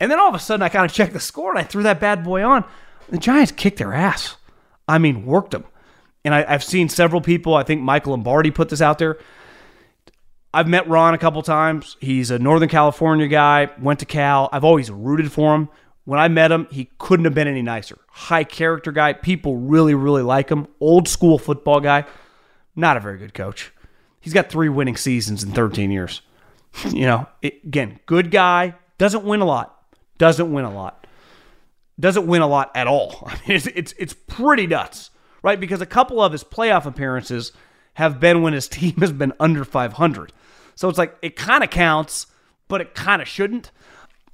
And 0.00 0.10
then 0.10 0.18
all 0.18 0.28
of 0.28 0.34
a 0.34 0.40
sudden, 0.40 0.64
I 0.64 0.68
kind 0.68 0.84
of 0.84 0.92
checked 0.92 1.12
the 1.12 1.20
score 1.20 1.50
and 1.50 1.58
I 1.60 1.62
threw 1.62 1.84
that 1.84 2.00
bad 2.00 2.24
boy 2.24 2.42
on. 2.42 2.64
The 3.08 3.18
Giants 3.18 3.52
kicked 3.52 3.78
their 3.78 3.94
ass. 3.94 4.36
I 4.88 4.98
mean, 4.98 5.24
worked 5.24 5.52
them. 5.52 5.64
And 6.24 6.34
I, 6.34 6.42
have 6.42 6.64
seen 6.64 6.88
several 6.88 7.20
people, 7.20 7.54
I 7.54 7.62
think 7.62 7.82
Michael 7.82 8.10
Lombardi 8.10 8.50
put 8.50 8.68
this 8.68 8.82
out 8.82 8.98
there. 8.98 9.16
I've 10.52 10.66
met 10.66 10.88
Ron 10.88 11.14
a 11.14 11.18
couple 11.18 11.40
times. 11.42 11.96
He's 12.00 12.32
a 12.32 12.38
Northern 12.40 12.68
California 12.68 13.28
guy, 13.28 13.70
went 13.80 14.00
to 14.00 14.06
Cal. 14.06 14.48
I've 14.50 14.64
always 14.64 14.90
rooted 14.90 15.30
for 15.30 15.54
him. 15.54 15.68
When 16.04 16.18
I 16.18 16.26
met 16.26 16.50
him, 16.50 16.66
he 16.72 16.90
couldn't 16.98 17.26
have 17.26 17.34
been 17.34 17.46
any 17.46 17.62
nicer. 17.62 17.96
High 18.08 18.42
character 18.42 18.90
guy. 18.90 19.12
People 19.12 19.56
really, 19.56 19.94
really 19.94 20.22
like 20.22 20.48
him. 20.48 20.66
Old 20.80 21.06
school 21.06 21.38
football 21.38 21.78
guy. 21.78 22.06
Not 22.74 22.96
a 22.96 23.00
very 23.00 23.18
good 23.18 23.34
coach. 23.34 23.70
He's 24.28 24.34
got 24.34 24.50
three 24.50 24.68
winning 24.68 24.98
seasons 24.98 25.42
in 25.42 25.52
13 25.52 25.90
years. 25.90 26.20
you 26.90 27.06
know, 27.06 27.26
it, 27.40 27.64
again, 27.64 27.98
good 28.04 28.30
guy. 28.30 28.74
Doesn't 28.98 29.24
win 29.24 29.40
a 29.40 29.46
lot. 29.46 29.82
Doesn't 30.18 30.52
win 30.52 30.66
a 30.66 30.70
lot. 30.70 31.06
Doesn't 31.98 32.26
win 32.26 32.42
a 32.42 32.46
lot 32.46 32.70
at 32.74 32.86
all. 32.86 33.22
I 33.26 33.32
mean, 33.36 33.56
it's, 33.56 33.66
it's, 33.68 33.94
it's 33.96 34.12
pretty 34.26 34.66
nuts, 34.66 35.08
right? 35.42 35.58
Because 35.58 35.80
a 35.80 35.86
couple 35.86 36.20
of 36.20 36.32
his 36.32 36.44
playoff 36.44 36.84
appearances 36.84 37.52
have 37.94 38.20
been 38.20 38.42
when 38.42 38.52
his 38.52 38.68
team 38.68 38.96
has 38.96 39.12
been 39.12 39.32
under 39.40 39.64
500. 39.64 40.30
So 40.74 40.90
it's 40.90 40.98
like 40.98 41.16
it 41.22 41.34
kind 41.34 41.64
of 41.64 41.70
counts, 41.70 42.26
but 42.68 42.82
it 42.82 42.94
kind 42.94 43.22
of 43.22 43.28
shouldn't. 43.28 43.70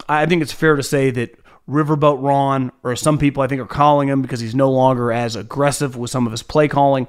I 0.08 0.26
think 0.26 0.42
it's 0.42 0.50
fair 0.50 0.74
to 0.74 0.82
say 0.82 1.12
that 1.12 1.38
Riverboat 1.68 2.20
Ron, 2.20 2.72
or 2.82 2.96
some 2.96 3.16
people 3.16 3.44
I 3.44 3.46
think 3.46 3.60
are 3.60 3.66
calling 3.66 4.08
him 4.08 4.22
because 4.22 4.40
he's 4.40 4.56
no 4.56 4.72
longer 4.72 5.12
as 5.12 5.36
aggressive 5.36 5.94
with 5.96 6.10
some 6.10 6.26
of 6.26 6.32
his 6.32 6.42
play 6.42 6.66
calling 6.66 7.06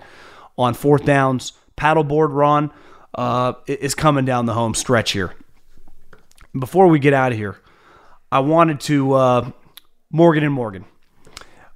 on 0.55 0.75
fourth 0.75 1.03
downs. 1.03 1.53
Paddleboard 1.77 2.29
Ron 2.31 2.71
uh, 3.13 3.53
is 3.67 3.95
coming 3.95 4.25
down 4.25 4.45
the 4.45 4.53
home 4.53 4.73
stretch 4.73 5.11
here. 5.11 5.33
Before 6.57 6.87
we 6.87 6.99
get 6.99 7.13
out 7.13 7.31
of 7.31 7.37
here, 7.37 7.57
I 8.31 8.39
wanted 8.39 8.79
to 8.81 9.13
uh, 9.13 9.51
Morgan 10.11 10.43
and 10.43 10.53
Morgan. 10.53 10.85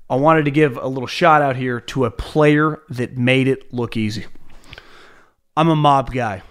I 0.10 0.16
wanted 0.16 0.46
to 0.46 0.52
give 0.52 0.78
a 0.78 0.88
little 0.88 1.08
shout 1.08 1.42
out 1.42 1.56
here 1.56 1.80
to 1.82 2.06
a 2.06 2.12
player 2.12 2.82
that 2.90 3.18
made 3.18 3.48
it 3.48 3.72
look 3.74 3.96
easy. 3.96 4.26
I'm 5.56 5.70
a 5.70 5.76
mob 5.76 6.12
guy. 6.12 6.42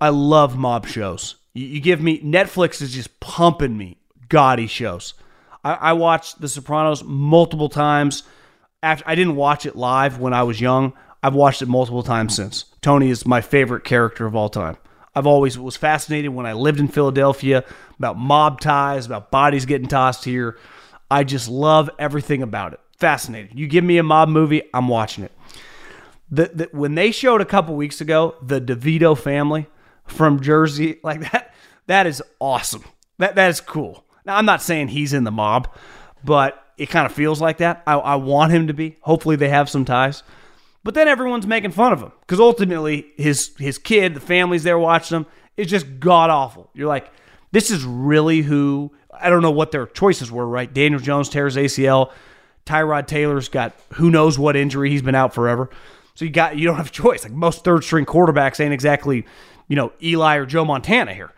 I 0.00 0.08
love 0.08 0.56
mob 0.56 0.86
shows. 0.86 1.36
You, 1.52 1.66
you 1.66 1.80
give 1.80 2.00
me 2.00 2.20
Netflix 2.22 2.80
is 2.80 2.94
just 2.94 3.20
pumping 3.20 3.76
me 3.76 3.98
gaudy 4.28 4.66
shows. 4.66 5.14
I, 5.62 5.74
I 5.74 5.92
watched 5.92 6.40
The 6.40 6.48
Sopranos 6.48 7.04
multiple 7.04 7.68
times. 7.68 8.22
After 8.82 9.04
I 9.06 9.14
didn't 9.14 9.36
watch 9.36 9.66
it 9.66 9.76
live 9.76 10.18
when 10.18 10.32
I 10.32 10.42
was 10.44 10.60
young. 10.60 10.92
I've 11.22 11.34
watched 11.34 11.62
it 11.62 11.68
multiple 11.68 12.02
times 12.02 12.34
since. 12.34 12.64
Tony 12.80 13.10
is 13.10 13.26
my 13.26 13.40
favorite 13.40 13.84
character 13.84 14.26
of 14.26 14.34
all 14.34 14.48
time. 14.48 14.76
I've 15.14 15.26
always 15.26 15.58
was 15.58 15.76
fascinated 15.76 16.32
when 16.32 16.46
I 16.46 16.54
lived 16.54 16.80
in 16.80 16.88
Philadelphia 16.88 17.64
about 17.98 18.18
mob 18.18 18.60
ties, 18.60 19.06
about 19.06 19.30
bodies 19.30 19.66
getting 19.66 19.88
tossed 19.88 20.24
here. 20.24 20.58
I 21.10 21.24
just 21.24 21.48
love 21.48 21.90
everything 21.98 22.42
about 22.42 22.72
it. 22.72 22.80
Fascinated. 22.98 23.58
You 23.58 23.66
give 23.66 23.84
me 23.84 23.98
a 23.98 24.02
mob 24.02 24.30
movie, 24.30 24.62
I'm 24.72 24.88
watching 24.88 25.24
it. 25.24 25.32
The, 26.30 26.50
the, 26.54 26.68
when 26.72 26.94
they 26.94 27.10
showed 27.10 27.42
a 27.42 27.44
couple 27.44 27.76
weeks 27.76 28.00
ago 28.00 28.36
the 28.42 28.60
DeVito 28.60 29.18
family 29.18 29.66
from 30.06 30.40
Jersey, 30.40 30.98
like 31.04 31.30
that, 31.30 31.54
that 31.86 32.06
is 32.06 32.22
awesome. 32.40 32.84
That 33.18 33.34
that 33.34 33.50
is 33.50 33.60
cool. 33.60 34.04
Now, 34.24 34.36
I'm 34.36 34.46
not 34.46 34.62
saying 34.62 34.88
he's 34.88 35.12
in 35.12 35.24
the 35.24 35.30
mob, 35.30 35.68
but 36.24 36.64
it 36.78 36.88
kind 36.88 37.04
of 37.04 37.12
feels 37.12 37.40
like 37.40 37.58
that. 37.58 37.82
I, 37.86 37.94
I 37.94 38.14
want 38.16 38.52
him 38.52 38.68
to 38.68 38.74
be. 38.74 38.96
Hopefully, 39.02 39.36
they 39.36 39.50
have 39.50 39.68
some 39.68 39.84
ties. 39.84 40.22
But 40.84 40.94
then 40.94 41.06
everyone's 41.06 41.46
making 41.46 41.70
fun 41.70 41.92
of 41.92 42.00
him 42.00 42.12
because 42.20 42.40
ultimately, 42.40 43.06
his 43.16 43.54
his 43.58 43.78
kid, 43.78 44.14
the 44.14 44.20
family's 44.20 44.64
there 44.64 44.78
watching 44.78 45.16
him, 45.18 45.26
is 45.56 45.68
just 45.68 46.00
god 46.00 46.30
awful. 46.30 46.70
You're 46.74 46.88
like, 46.88 47.10
this 47.52 47.70
is 47.70 47.84
really 47.84 48.42
who. 48.42 48.92
I 49.12 49.30
don't 49.30 49.42
know 49.42 49.50
what 49.50 49.70
their 49.70 49.86
choices 49.86 50.32
were, 50.32 50.46
right? 50.46 50.72
Daniel 50.72 51.00
Jones 51.00 51.28
tears 51.28 51.56
ACL. 51.56 52.10
Tyrod 52.66 53.06
Taylor's 53.06 53.48
got 53.48 53.74
who 53.94 54.10
knows 54.10 54.38
what 54.38 54.56
injury. 54.56 54.90
He's 54.90 55.02
been 55.02 55.14
out 55.14 55.34
forever. 55.34 55.70
So 56.14 56.24
you 56.24 56.30
got 56.30 56.56
you 56.56 56.66
don't 56.66 56.76
have 56.76 56.88
a 56.88 56.90
choice. 56.90 57.22
Like 57.22 57.32
most 57.32 57.64
third 57.64 57.84
string 57.84 58.06
quarterbacks 58.06 58.58
ain't 58.58 58.72
exactly, 58.72 59.26
you 59.68 59.76
know, 59.76 59.92
Eli 60.02 60.36
or 60.36 60.46
Joe 60.46 60.64
Montana 60.64 61.14
here. 61.14 61.32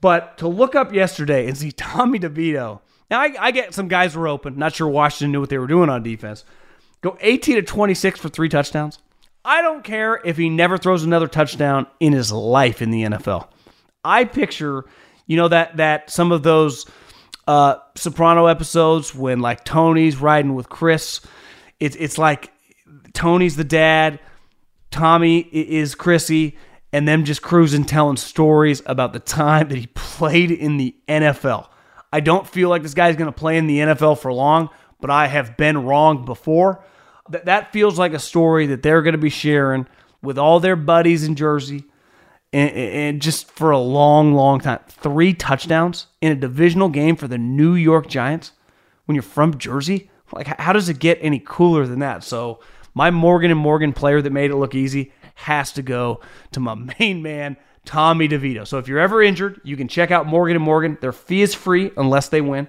But 0.00 0.38
to 0.38 0.48
look 0.48 0.74
up 0.74 0.92
yesterday 0.92 1.46
and 1.46 1.56
see 1.56 1.72
Tommy 1.76 2.18
DeVito. 2.18 2.80
Now, 3.10 3.20
I, 3.20 3.34
I 3.38 3.50
get 3.52 3.72
some 3.72 3.86
guys 3.86 4.16
were 4.16 4.26
open. 4.26 4.58
Not 4.58 4.74
sure 4.74 4.88
Washington 4.88 5.30
knew 5.30 5.40
what 5.40 5.48
they 5.48 5.58
were 5.58 5.68
doing 5.68 5.88
on 5.88 6.02
defense. 6.02 6.44
Go 7.02 7.16
18 7.20 7.56
to 7.56 7.62
26 7.62 8.20
for 8.20 8.28
three 8.28 8.48
touchdowns. 8.48 8.98
I 9.44 9.62
don't 9.62 9.84
care 9.84 10.20
if 10.24 10.36
he 10.36 10.48
never 10.48 10.76
throws 10.76 11.04
another 11.04 11.28
touchdown 11.28 11.86
in 12.00 12.12
his 12.12 12.32
life 12.32 12.82
in 12.82 12.90
the 12.90 13.04
NFL. 13.04 13.48
I 14.04 14.24
picture, 14.24 14.84
you 15.26 15.36
know, 15.36 15.48
that 15.48 15.76
that 15.76 16.10
some 16.10 16.32
of 16.32 16.42
those 16.42 16.86
uh, 17.46 17.76
Soprano 17.94 18.46
episodes 18.46 19.14
when 19.14 19.40
like 19.40 19.64
Tony's 19.64 20.16
riding 20.16 20.54
with 20.54 20.68
Chris. 20.68 21.20
It's 21.78 21.96
it's 21.96 22.18
like 22.18 22.52
Tony's 23.12 23.56
the 23.56 23.64
dad, 23.64 24.20
Tommy 24.90 25.40
is 25.40 25.94
Chrissy, 25.94 26.56
and 26.92 27.06
them 27.06 27.24
just 27.24 27.42
cruising 27.42 27.84
telling 27.84 28.16
stories 28.16 28.82
about 28.86 29.12
the 29.12 29.20
time 29.20 29.68
that 29.68 29.78
he 29.78 29.86
played 29.94 30.50
in 30.50 30.76
the 30.76 30.96
NFL. 31.08 31.68
I 32.12 32.20
don't 32.20 32.46
feel 32.46 32.68
like 32.68 32.82
this 32.82 32.94
guy's 32.94 33.16
going 33.16 33.32
to 33.32 33.38
play 33.38 33.58
in 33.58 33.66
the 33.66 33.78
NFL 33.78 34.18
for 34.18 34.32
long, 34.32 34.70
but 35.00 35.10
I 35.10 35.26
have 35.26 35.56
been 35.56 35.84
wrong 35.84 36.24
before. 36.24 36.84
That 37.28 37.46
that 37.46 37.72
feels 37.72 37.98
like 37.98 38.12
a 38.12 38.18
story 38.18 38.66
that 38.68 38.82
they're 38.82 39.02
going 39.02 39.12
to 39.12 39.18
be 39.18 39.30
sharing 39.30 39.86
with 40.22 40.38
all 40.38 40.60
their 40.60 40.76
buddies 40.76 41.24
in 41.24 41.34
Jersey 41.34 41.84
and, 42.52 42.70
and 42.70 43.22
just 43.22 43.50
for 43.50 43.70
a 43.70 43.78
long, 43.78 44.34
long 44.34 44.60
time. 44.60 44.80
Three 44.88 45.34
touchdowns 45.34 46.06
in 46.20 46.32
a 46.32 46.36
divisional 46.36 46.88
game 46.88 47.16
for 47.16 47.28
the 47.28 47.38
New 47.38 47.74
York 47.74 48.08
Giants 48.08 48.52
when 49.04 49.14
you're 49.14 49.22
from 49.22 49.58
Jersey. 49.58 50.10
Like, 50.32 50.46
how 50.58 50.72
does 50.72 50.88
it 50.88 50.98
get 50.98 51.18
any 51.20 51.40
cooler 51.44 51.86
than 51.86 52.00
that? 52.00 52.24
So, 52.24 52.60
my 52.94 53.10
Morgan 53.10 53.50
and 53.50 53.60
Morgan 53.60 53.92
player 53.92 54.22
that 54.22 54.32
made 54.32 54.50
it 54.50 54.56
look 54.56 54.74
easy 54.74 55.12
has 55.34 55.70
to 55.72 55.82
go 55.82 56.20
to 56.52 56.60
my 56.60 56.74
main 56.98 57.22
man, 57.22 57.56
Tommy 57.84 58.28
DeVito. 58.28 58.66
So 58.66 58.78
if 58.78 58.88
you're 58.88 58.98
ever 58.98 59.22
injured, 59.22 59.60
you 59.64 59.76
can 59.76 59.86
check 59.86 60.10
out 60.10 60.26
Morgan 60.26 60.60
& 60.60 60.62
Morgan. 60.62 60.98
Their 61.00 61.12
fee 61.12 61.42
is 61.42 61.54
free 61.54 61.90
unless 61.96 62.28
they 62.30 62.40
win. 62.40 62.68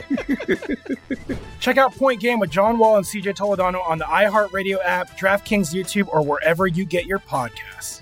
Check 1.59 1.77
out 1.77 1.95
Point 1.95 2.19
Game 2.19 2.39
with 2.39 2.49
John 2.49 2.77
Wall 2.77 2.97
and 2.97 3.05
CJ 3.05 3.35
Toledano 3.35 3.85
on 3.87 3.97
the 3.97 4.05
iHeartRadio 4.05 4.77
app, 4.83 5.17
DraftKings 5.17 5.73
YouTube, 5.73 6.07
or 6.07 6.23
wherever 6.23 6.67
you 6.67 6.85
get 6.85 7.05
your 7.05 7.19
podcasts. 7.19 8.01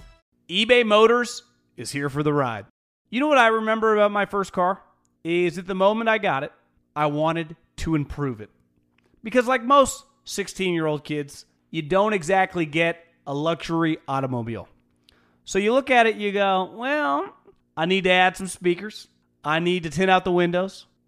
eBay 0.50 0.86
Motors 0.86 1.44
is 1.78 1.92
here 1.92 2.10
for 2.10 2.24
the 2.24 2.34
ride. 2.34 2.66
You 3.10 3.20
know 3.20 3.28
what 3.28 3.38
I 3.38 3.48
remember 3.48 3.96
about 3.96 4.12
my 4.12 4.26
first 4.26 4.54
car? 4.54 4.82
Is 5.24 5.58
at 5.58 5.68
the 5.68 5.76
moment 5.76 6.10
I 6.10 6.18
got 6.18 6.44
it, 6.44 6.52
I 6.96 7.08
wanted 7.08 7.56
to 7.78 7.96
improve 7.96 8.40
it. 8.42 8.50
Because, 9.24 9.48
like 9.48 9.64
most 9.64 10.06
16 10.26 10.74
year 10.74 10.86
old 10.86 11.04
kids, 11.04 11.46
you 11.72 11.82
don't 11.82 12.14
exactly 12.14 12.66
get 12.66 13.04
a 13.28 13.34
luxury 13.34 13.98
automobile. 14.08 14.68
So 15.46 15.60
you 15.60 15.74
look 15.74 15.90
at 15.90 16.08
it, 16.08 16.16
you 16.16 16.32
go, 16.32 16.72
well, 16.76 17.34
I 17.76 17.86
need 17.86 18.04
to 18.06 18.12
add 18.12 18.38
some 18.38 18.48
speakers. 18.48 19.08
I 19.44 19.60
need 19.60 19.84
to 19.84 19.90
tint 19.90 20.12
out 20.12 20.24
the 20.24 20.32
windows. 20.32 20.86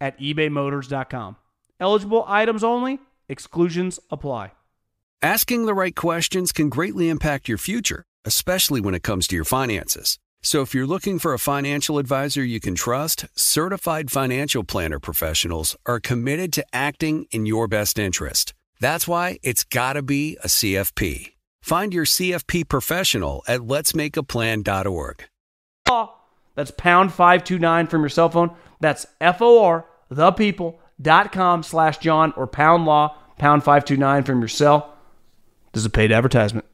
at 0.00 0.18
ebaymotors.com. 0.18 1.36
Eligible 1.78 2.24
items 2.26 2.64
only, 2.64 2.98
exclusions 3.28 3.98
apply. 4.10 4.52
Asking 5.22 5.66
the 5.66 5.74
right 5.74 5.94
questions 5.94 6.52
can 6.52 6.68
greatly 6.68 7.08
impact 7.08 7.48
your 7.48 7.58
future, 7.58 8.04
especially 8.24 8.80
when 8.80 8.94
it 8.94 9.02
comes 9.02 9.26
to 9.28 9.36
your 9.36 9.44
finances. 9.44 10.18
So 10.42 10.62
if 10.62 10.74
you're 10.74 10.86
looking 10.86 11.18
for 11.18 11.34
a 11.34 11.38
financial 11.38 11.98
advisor 11.98 12.44
you 12.44 12.60
can 12.60 12.74
trust, 12.74 13.26
certified 13.34 14.10
financial 14.10 14.62
planner 14.62 15.00
professionals 15.00 15.76
are 15.86 15.98
committed 15.98 16.52
to 16.52 16.66
acting 16.72 17.26
in 17.30 17.46
your 17.46 17.66
best 17.66 17.98
interest. 17.98 18.54
That's 18.78 19.08
why 19.08 19.38
it's 19.42 19.64
got 19.64 19.94
to 19.94 20.02
be 20.02 20.36
a 20.44 20.46
CFP. 20.46 21.32
Find 21.62 21.92
your 21.92 22.04
CFP 22.04 22.68
professional 22.68 23.42
at 23.48 23.60
letsmakeaplan.org. 23.60 25.24
That's 26.54 26.70
pound 26.70 27.12
529 27.12 27.86
from 27.86 28.02
your 28.02 28.08
cell 28.08 28.28
phone. 28.28 28.50
That's 28.80 29.06
F-O-R, 29.20 29.86
thepeople.com 30.10 31.62
slash 31.62 31.98
John 31.98 32.32
or 32.36 32.46
pound 32.46 32.84
law, 32.84 33.16
pound 33.38 33.62
529 33.62 34.24
from 34.24 34.40
your 34.40 34.48
cell. 34.48 34.94
This 35.72 35.80
is 35.80 35.86
a 35.86 35.90
paid 35.90 36.12
advertisement. 36.12 36.66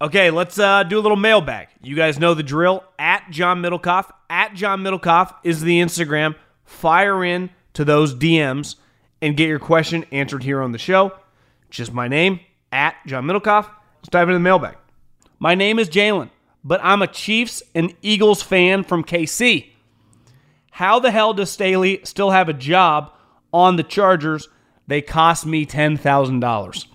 Okay, 0.00 0.30
let's 0.30 0.58
uh, 0.58 0.82
do 0.82 0.98
a 0.98 1.00
little 1.00 1.16
mailbag. 1.16 1.68
You 1.82 1.96
guys 1.96 2.18
know 2.18 2.34
the 2.34 2.42
drill. 2.42 2.84
At 2.98 3.30
John 3.30 3.62
Middlekauff. 3.62 4.10
At 4.28 4.54
John 4.54 4.82
Middlekauff 4.82 5.34
is 5.44 5.62
the 5.62 5.80
Instagram. 5.80 6.34
Fire 6.64 7.24
in 7.24 7.50
to 7.74 7.84
those 7.84 8.14
DMs 8.14 8.76
and 9.22 9.36
get 9.36 9.48
your 9.48 9.58
question 9.58 10.04
answered 10.12 10.42
here 10.42 10.60
on 10.60 10.72
the 10.72 10.78
show. 10.78 11.12
Just 11.70 11.92
my 11.92 12.08
name, 12.08 12.40
at 12.70 12.94
John 13.06 13.24
Middlekauff. 13.24 13.66
Let's 13.98 14.10
dive 14.10 14.28
into 14.28 14.34
the 14.34 14.40
mailbag. 14.40 14.76
My 15.38 15.54
name 15.54 15.78
is 15.78 15.88
Jalen, 15.88 16.30
but 16.64 16.80
I'm 16.82 17.02
a 17.02 17.06
Chiefs 17.06 17.62
and 17.74 17.94
Eagles 18.00 18.42
fan 18.42 18.82
from 18.82 19.04
KC. 19.04 19.70
How 20.72 20.98
the 20.98 21.10
hell 21.10 21.34
does 21.34 21.50
Staley 21.50 22.00
still 22.04 22.30
have 22.30 22.48
a 22.48 22.54
job 22.54 23.12
on 23.52 23.76
the 23.76 23.82
Chargers? 23.82 24.48
They 24.86 25.02
cost 25.02 25.46
me 25.46 25.66
$10,000. 25.66 26.86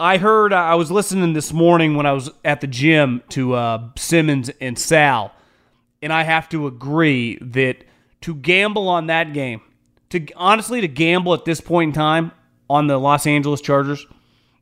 I 0.00 0.16
heard, 0.18 0.52
uh, 0.52 0.56
I 0.56 0.74
was 0.74 0.90
listening 0.90 1.32
this 1.32 1.52
morning 1.52 1.94
when 1.96 2.06
I 2.06 2.12
was 2.12 2.30
at 2.44 2.60
the 2.60 2.66
gym 2.66 3.22
to 3.30 3.54
uh, 3.54 3.88
Simmons 3.96 4.50
and 4.60 4.78
Sal, 4.78 5.32
and 6.00 6.12
I 6.12 6.22
have 6.22 6.48
to 6.48 6.66
agree 6.66 7.38
that 7.40 7.84
to 8.22 8.34
gamble 8.34 8.88
on 8.88 9.06
that 9.08 9.32
game, 9.32 9.60
to 10.10 10.26
honestly 10.34 10.80
to 10.80 10.88
gamble 10.88 11.34
at 11.34 11.44
this 11.44 11.60
point 11.60 11.90
in 11.90 11.94
time 11.94 12.32
on 12.68 12.86
the 12.86 12.98
Los 12.98 13.26
Angeles 13.26 13.60
Chargers, 13.60 14.06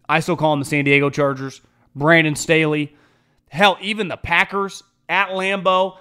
I 0.09 0.21
still 0.21 0.37
call 0.37 0.53
them 0.53 0.61
the 0.61 0.67
San 0.67 0.85
Diego 0.85 1.09
Chargers, 1.09 1.63
Brandon 1.95 2.37
Staley, 2.37 2.95
hell, 3.51 3.77
even 3.83 4.09
the 4.09 4.17
Packers 4.17 4.83
at 5.09 5.29
Lambeau. 5.29 5.99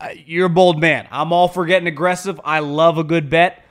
Uh, 0.00 0.08
You're 0.26 0.46
a 0.46 0.50
bold 0.50 0.80
man. 0.80 1.06
I'm 1.10 1.32
all 1.32 1.46
for 1.46 1.66
getting 1.66 1.86
aggressive. 1.86 2.40
I 2.44 2.58
love 2.60 2.98
a 2.98 3.04
good 3.04 3.30
bet. 3.30 3.62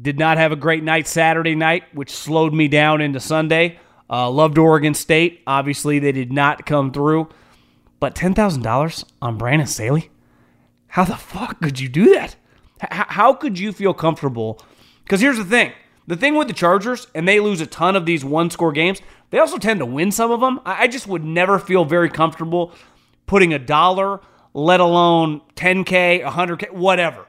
Did 0.00 0.18
not 0.18 0.38
have 0.38 0.52
a 0.52 0.56
great 0.56 0.82
night 0.82 1.06
Saturday 1.08 1.54
night, 1.54 1.84
which 1.92 2.10
slowed 2.10 2.52
me 2.52 2.68
down 2.68 3.00
into 3.00 3.18
Sunday. 3.20 3.78
Uh, 4.10 4.30
loved 4.30 4.58
Oregon 4.58 4.92
State. 4.94 5.42
Obviously, 5.46 5.98
they 5.98 6.12
did 6.12 6.32
not 6.32 6.66
come 6.66 6.92
through. 6.92 7.28
But 8.00 8.14
$10,000 8.14 9.04
on 9.22 9.38
Brandon 9.38 9.66
Staley? 9.66 10.10
How 10.88 11.04
the 11.04 11.16
fuck 11.16 11.60
could 11.60 11.80
you 11.80 11.88
do 11.88 12.12
that? 12.14 12.36
H- 12.82 13.06
how 13.08 13.32
could 13.32 13.58
you 13.58 13.72
feel 13.72 13.94
comfortable? 13.94 14.60
Because 15.04 15.20
here's 15.20 15.38
the 15.38 15.44
thing 15.44 15.72
the 16.06 16.16
thing 16.16 16.34
with 16.36 16.48
the 16.48 16.54
Chargers, 16.54 17.06
and 17.14 17.26
they 17.26 17.40
lose 17.40 17.60
a 17.60 17.66
ton 17.66 17.96
of 17.96 18.04
these 18.04 18.24
one 18.24 18.50
score 18.50 18.72
games, 18.72 19.00
they 19.34 19.40
also 19.40 19.58
tend 19.58 19.80
to 19.80 19.84
win 19.84 20.12
some 20.12 20.30
of 20.30 20.38
them. 20.38 20.60
I 20.64 20.86
just 20.86 21.08
would 21.08 21.24
never 21.24 21.58
feel 21.58 21.84
very 21.84 22.08
comfortable 22.08 22.72
putting 23.26 23.52
a 23.52 23.58
dollar, 23.58 24.20
let 24.52 24.78
alone 24.78 25.40
10K, 25.56 26.22
100K, 26.22 26.70
whatever. 26.70 27.26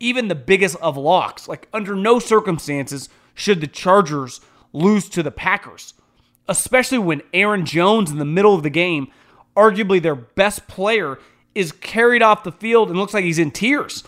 Even 0.00 0.26
the 0.26 0.34
biggest 0.34 0.74
of 0.82 0.96
locks. 0.96 1.46
Like, 1.46 1.68
under 1.72 1.94
no 1.94 2.18
circumstances 2.18 3.08
should 3.34 3.60
the 3.60 3.68
Chargers 3.68 4.40
lose 4.72 5.08
to 5.10 5.22
the 5.22 5.30
Packers, 5.30 5.94
especially 6.48 6.98
when 6.98 7.22
Aaron 7.32 7.64
Jones 7.64 8.10
in 8.10 8.18
the 8.18 8.24
middle 8.24 8.56
of 8.56 8.64
the 8.64 8.68
game, 8.68 9.06
arguably 9.56 10.02
their 10.02 10.16
best 10.16 10.66
player, 10.66 11.20
is 11.54 11.70
carried 11.70 12.20
off 12.20 12.42
the 12.42 12.50
field 12.50 12.90
and 12.90 12.98
looks 12.98 13.14
like 13.14 13.22
he's 13.22 13.38
in 13.38 13.52
tears. 13.52 14.02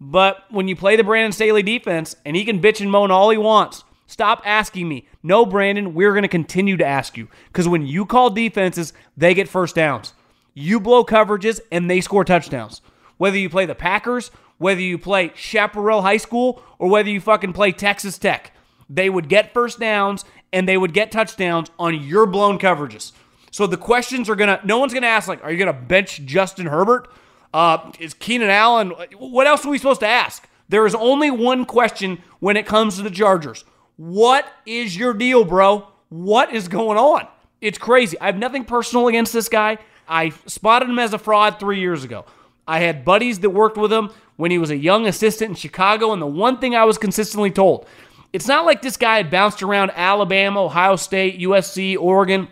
But 0.00 0.44
when 0.48 0.68
you 0.68 0.76
play 0.76 0.94
the 0.94 1.02
Brandon 1.02 1.32
Staley 1.32 1.64
defense 1.64 2.14
and 2.24 2.36
he 2.36 2.44
can 2.44 2.62
bitch 2.62 2.80
and 2.80 2.88
moan 2.88 3.10
all 3.10 3.30
he 3.30 3.36
wants, 3.36 3.82
stop 4.14 4.40
asking 4.44 4.88
me. 4.88 5.08
No, 5.24 5.44
Brandon, 5.44 5.92
we're 5.92 6.12
going 6.12 6.22
to 6.22 6.28
continue 6.28 6.76
to 6.76 6.86
ask 6.86 7.16
you 7.16 7.26
because 7.48 7.66
when 7.66 7.84
you 7.84 8.06
call 8.06 8.30
defenses, 8.30 8.92
they 9.16 9.34
get 9.34 9.48
first 9.48 9.74
downs. 9.74 10.14
You 10.54 10.78
blow 10.78 11.04
coverages 11.04 11.58
and 11.72 11.90
they 11.90 12.00
score 12.00 12.24
touchdowns. 12.24 12.80
Whether 13.16 13.38
you 13.38 13.50
play 13.50 13.66
the 13.66 13.74
Packers, 13.74 14.30
whether 14.58 14.80
you 14.80 14.98
play 14.98 15.32
Chaparral 15.34 16.02
High 16.02 16.18
School, 16.18 16.62
or 16.78 16.88
whether 16.88 17.10
you 17.10 17.20
fucking 17.20 17.54
play 17.54 17.72
Texas 17.72 18.16
Tech, 18.16 18.52
they 18.88 19.10
would 19.10 19.28
get 19.28 19.52
first 19.52 19.80
downs 19.80 20.24
and 20.52 20.68
they 20.68 20.76
would 20.76 20.94
get 20.94 21.10
touchdowns 21.10 21.72
on 21.76 22.00
your 22.00 22.24
blown 22.24 22.60
coverages. 22.60 23.10
So 23.50 23.66
the 23.66 23.76
questions 23.76 24.30
are 24.30 24.36
gonna. 24.36 24.60
No 24.62 24.78
one's 24.78 24.94
gonna 24.94 25.08
ask 25.08 25.26
like, 25.26 25.42
"Are 25.42 25.50
you 25.50 25.58
gonna 25.58 25.72
bench 25.72 26.24
Justin 26.24 26.66
Herbert? 26.66 27.08
Uh, 27.52 27.90
is 27.98 28.14
Keenan 28.14 28.50
Allen? 28.50 28.90
What 29.18 29.48
else 29.48 29.66
are 29.66 29.70
we 29.70 29.78
supposed 29.78 30.00
to 30.00 30.08
ask?" 30.08 30.48
There 30.68 30.86
is 30.86 30.94
only 30.94 31.32
one 31.32 31.64
question 31.64 32.22
when 32.38 32.56
it 32.56 32.64
comes 32.64 32.96
to 32.96 33.02
the 33.02 33.10
Chargers. 33.10 33.64
What 33.96 34.46
is 34.66 34.96
your 34.96 35.14
deal, 35.14 35.44
bro? 35.44 35.88
What 36.08 36.52
is 36.52 36.68
going 36.68 36.98
on? 36.98 37.28
It's 37.60 37.78
crazy. 37.78 38.18
I 38.20 38.26
have 38.26 38.36
nothing 38.36 38.64
personal 38.64 39.08
against 39.08 39.32
this 39.32 39.48
guy. 39.48 39.78
I 40.08 40.30
spotted 40.46 40.88
him 40.88 40.98
as 40.98 41.14
a 41.14 41.18
fraud 41.18 41.58
three 41.58 41.80
years 41.80 42.04
ago. 42.04 42.24
I 42.66 42.80
had 42.80 43.04
buddies 43.04 43.40
that 43.40 43.50
worked 43.50 43.76
with 43.76 43.92
him 43.92 44.10
when 44.36 44.50
he 44.50 44.58
was 44.58 44.70
a 44.70 44.76
young 44.76 45.06
assistant 45.06 45.50
in 45.50 45.54
Chicago, 45.54 46.12
and 46.12 46.20
the 46.20 46.26
one 46.26 46.58
thing 46.58 46.74
I 46.74 46.84
was 46.84 46.98
consistently 46.98 47.50
told 47.50 47.86
it's 48.32 48.48
not 48.48 48.66
like 48.66 48.82
this 48.82 48.96
guy 48.96 49.18
had 49.18 49.30
bounced 49.30 49.62
around 49.62 49.92
Alabama, 49.94 50.64
Ohio 50.64 50.96
State, 50.96 51.38
USC, 51.38 51.96
Oregon. 51.96 52.48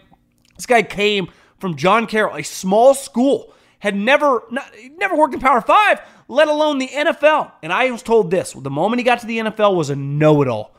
This 0.55 0.67
guy 0.67 0.83
came 0.83 1.29
from 1.59 1.77
John 1.77 2.07
Carroll, 2.07 2.37
a 2.37 2.45
small 2.45 2.95
school, 2.95 3.53
had 3.81 3.97
never 3.97 4.45
not, 4.51 4.71
never 4.97 5.17
worked 5.17 5.35
in 5.35 5.41
Power 5.41 5.61
Five, 5.61 6.01
let 6.29 6.47
alone 6.47 6.79
the 6.79 6.89
NFL. 6.89 7.51
And 7.65 7.73
I 7.73 7.91
was 7.91 8.03
told 8.03 8.31
this: 8.31 8.53
the 8.53 8.71
moment 8.71 9.01
he 9.01 9.05
got 9.05 9.21
to 9.21 9.27
the 9.27 9.39
NFL 9.39 9.75
was 9.75 9.91
a 9.91 9.97
know-it-all, 9.97 10.73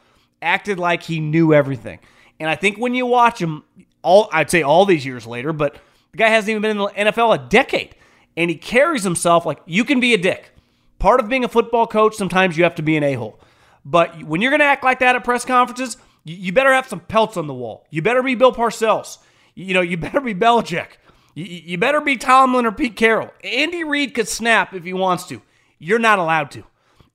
acted 0.43 0.79
like 0.79 1.03
he 1.03 1.19
knew 1.19 1.53
everything. 1.53 1.99
And 2.39 2.49
I 2.49 2.55
think 2.55 2.77
when 2.77 2.93
you 2.93 3.05
watch 3.05 3.41
him, 3.41 3.63
all 4.01 4.29
I'd 4.31 4.51
say 4.51 4.61
all 4.61 4.85
these 4.85 5.05
years 5.05 5.25
later, 5.25 5.53
but 5.53 5.75
the 6.11 6.17
guy 6.17 6.29
hasn't 6.29 6.49
even 6.49 6.61
been 6.61 6.71
in 6.71 6.77
the 6.77 7.11
NFL 7.11 7.33
a 7.33 7.49
decade, 7.49 7.95
and 8.35 8.49
he 8.49 8.55
carries 8.55 9.03
himself 9.03 9.45
like 9.45 9.59
you 9.65 9.83
can 9.85 9.99
be 9.99 10.13
a 10.13 10.17
dick. 10.17 10.51
Part 10.99 11.19
of 11.19 11.27
being 11.27 11.43
a 11.43 11.49
football 11.49 11.87
coach, 11.87 12.15
sometimes 12.15 12.57
you 12.57 12.63
have 12.63 12.75
to 12.75 12.81
be 12.81 12.95
an 12.95 13.03
a-hole. 13.03 13.39
But 13.85 14.23
when 14.23 14.41
you're 14.41 14.51
going 14.51 14.61
to 14.61 14.65
act 14.65 14.83
like 14.83 14.99
that 14.99 15.15
at 15.15 15.23
press 15.23 15.43
conferences, 15.43 15.97
you, 16.23 16.53
better 16.53 16.71
have 16.71 16.87
some 16.87 17.01
pelts 17.01 17.35
on 17.35 17.47
the 17.47 17.53
wall. 17.53 17.85
You 17.89 18.01
better 18.01 18.23
be 18.23 18.35
Bill 18.35 18.53
Parcells. 18.53 19.17
You, 19.55 19.73
know, 19.73 19.81
you 19.81 19.97
better 19.97 20.21
be 20.21 20.33
Belichick. 20.33 20.87
You, 21.35 21.45
you 21.45 21.77
better 21.77 21.99
be 21.99 22.15
Tomlin 22.15 22.65
or 22.65 22.71
Pete 22.71 22.95
Carroll. 22.95 23.31
Andy 23.43 23.83
Reid 23.83 24.13
could 24.13 24.27
snap 24.27 24.73
if 24.73 24.83
he 24.83 24.93
wants 24.93 25.25
to. 25.25 25.41
You're 25.79 25.99
not 25.99 26.19
allowed 26.19 26.51
to. 26.51 26.63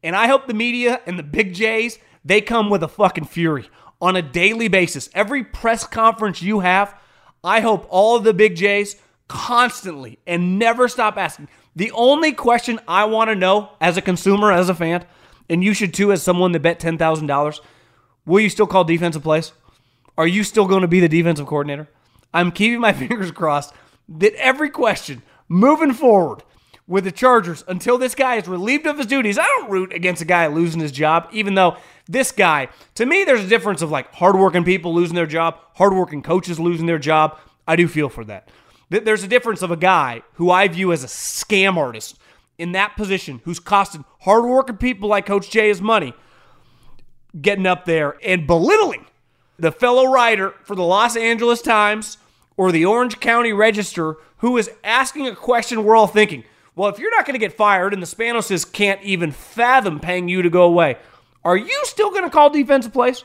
And 0.03 0.15
I 0.15 0.27
hope 0.27 0.47
the 0.47 0.55
media 0.55 1.01
and 1.07 1.19
the 1.19 1.23
big 1.23 1.55
J's, 1.55 1.99
they 2.29 2.41
come 2.43 2.69
with 2.69 2.83
a 2.83 2.89
fucking 2.89 3.25
fury 3.25 3.69
on 4.01 4.15
a 4.15 4.23
daily 4.23 4.69
basis. 4.69 5.09
Every 5.15 5.43
press 5.43 5.87
conference 5.87 6.43
you 6.43 6.61
have, 6.61 6.95
I 7.43 7.61
hope 7.61 7.87
all 7.89 8.17
of 8.17 8.25
the 8.25 8.35
big 8.35 8.55
J's 8.55 8.97
constantly 9.29 10.19
and 10.27 10.59
never 10.59 10.89
stop 10.89 11.17
asking. 11.17 11.49
The 11.75 11.91
only 11.93 12.33
question 12.33 12.81
I 12.87 13.05
want 13.07 13.31
to 13.31 13.35
know 13.35 13.71
as 13.81 13.97
a 13.97 14.03
consumer, 14.03 14.53
as 14.53 14.69
a 14.69 14.75
fan, 14.75 15.07
and 15.49 15.65
you 15.65 15.73
should 15.73 15.95
too, 15.95 16.13
as 16.13 16.23
someone 16.23 16.53
that 16.53 16.61
bet 16.61 16.81
$10,000, 16.81 17.61
will 18.27 18.41
you 18.41 18.51
still 18.51 18.67
call 18.67 18.85
defensive 18.85 19.23
plays? 19.23 19.53
Are 20.19 20.27
you 20.27 20.45
still 20.45 20.67
going 20.67 20.83
to 20.83 20.89
be 20.89 21.01
the 21.01 21.09
defensive 21.09 21.47
coordinator? 21.47 21.89
I'm 22.35 22.53
keeping 22.53 22.81
my 22.81 22.93
fingers 22.95 23.31
crossed 23.31 23.73
that 24.09 24.35
every 24.35 24.69
question 24.69 25.23
moving 25.49 25.95
forward 25.95 26.43
with 26.89 27.05
the 27.05 27.13
Chargers 27.13 27.63
until 27.69 27.99
this 27.99 28.15
guy 28.15 28.37
is 28.37 28.49
relieved 28.49 28.87
of 28.87 28.97
his 28.97 29.07
duties. 29.07 29.39
I 29.39 29.47
don't 29.47 29.71
root 29.71 29.93
against 29.93 30.23
a 30.23 30.25
guy 30.25 30.47
losing 30.47 30.81
his 30.81 30.91
job, 30.91 31.29
even 31.33 31.55
though 31.55 31.77
this 32.09 32.33
guy, 32.33 32.69
to 32.95 33.05
me, 33.05 33.25
there's 33.25 33.45
a 33.45 33.49
difference 33.49 33.83
of 33.83 33.91
like 33.91 34.13
hardworking 34.15 34.65
people 34.65 34.95
losing 34.95 35.15
their 35.15 35.27
job, 35.27 35.59
hardworking 35.75 36.23
coaches 36.23 36.59
losing 36.59 36.87
their 36.87 36.99
job. 36.99 37.39
I 37.67 37.77
do 37.77 37.87
feel 37.87 38.09
for 38.09 38.25
that. 38.25 38.49
There's 38.89 39.23
a 39.23 39.29
difference 39.29 39.61
of 39.61 39.71
a 39.71 39.77
guy 39.77 40.23
who 40.35 40.51
I 40.51 40.67
view 40.69 40.93
as 40.93 41.05
a 41.05 41.09
scam 41.09 41.77
artist 41.77 42.19
in 42.57 42.73
that 42.73 42.97
position 42.97 43.43
who's 43.45 43.61
costing 43.61 44.05
hardworking 44.21 44.79
people 44.79 45.09
like 45.11 45.27
Coach 45.27 45.51
Jay 45.51 45.69
his 45.69 45.83
money 45.83 46.15
getting 47.39 47.67
up 47.67 47.85
there 47.85 48.17
and 48.25 48.47
belittling 48.47 49.05
the 49.59 49.71
fellow 49.71 50.07
writer 50.07 50.55
for 50.65 50.75
the 50.75 50.83
Los 50.83 51.17
Angeles 51.17 51.61
Times 51.61 52.17
or 52.57 52.73
the 52.73 52.87
Orange 52.87 53.21
County 53.21 53.53
Register 53.53 54.17
who 54.39 54.57
is 54.57 54.71
asking 54.83 55.27
a 55.27 55.37
question 55.37 55.85
we're 55.85 55.97
all 55.97 56.07
thinking, 56.07 56.45
well, 56.75 56.89
if 56.89 56.99
you're 56.99 57.11
not 57.11 57.27
going 57.27 57.35
to 57.35 57.45
get 57.45 57.53
fired 57.53 57.93
and 57.93 58.01
the 58.01 58.07
Spanoses 58.07 58.71
can't 58.71 59.03
even 59.03 59.33
fathom 59.33 60.01
paying 60.01 60.29
you 60.29 60.43
to 60.43 60.51
go 60.51 60.63
away, 60.63 60.97
are 61.49 61.57
you 61.57 61.81
still 61.85 62.11
going 62.11 62.25
to 62.25 62.31
call 62.31 62.51
defensive 62.51 62.93
plays? 62.93 63.25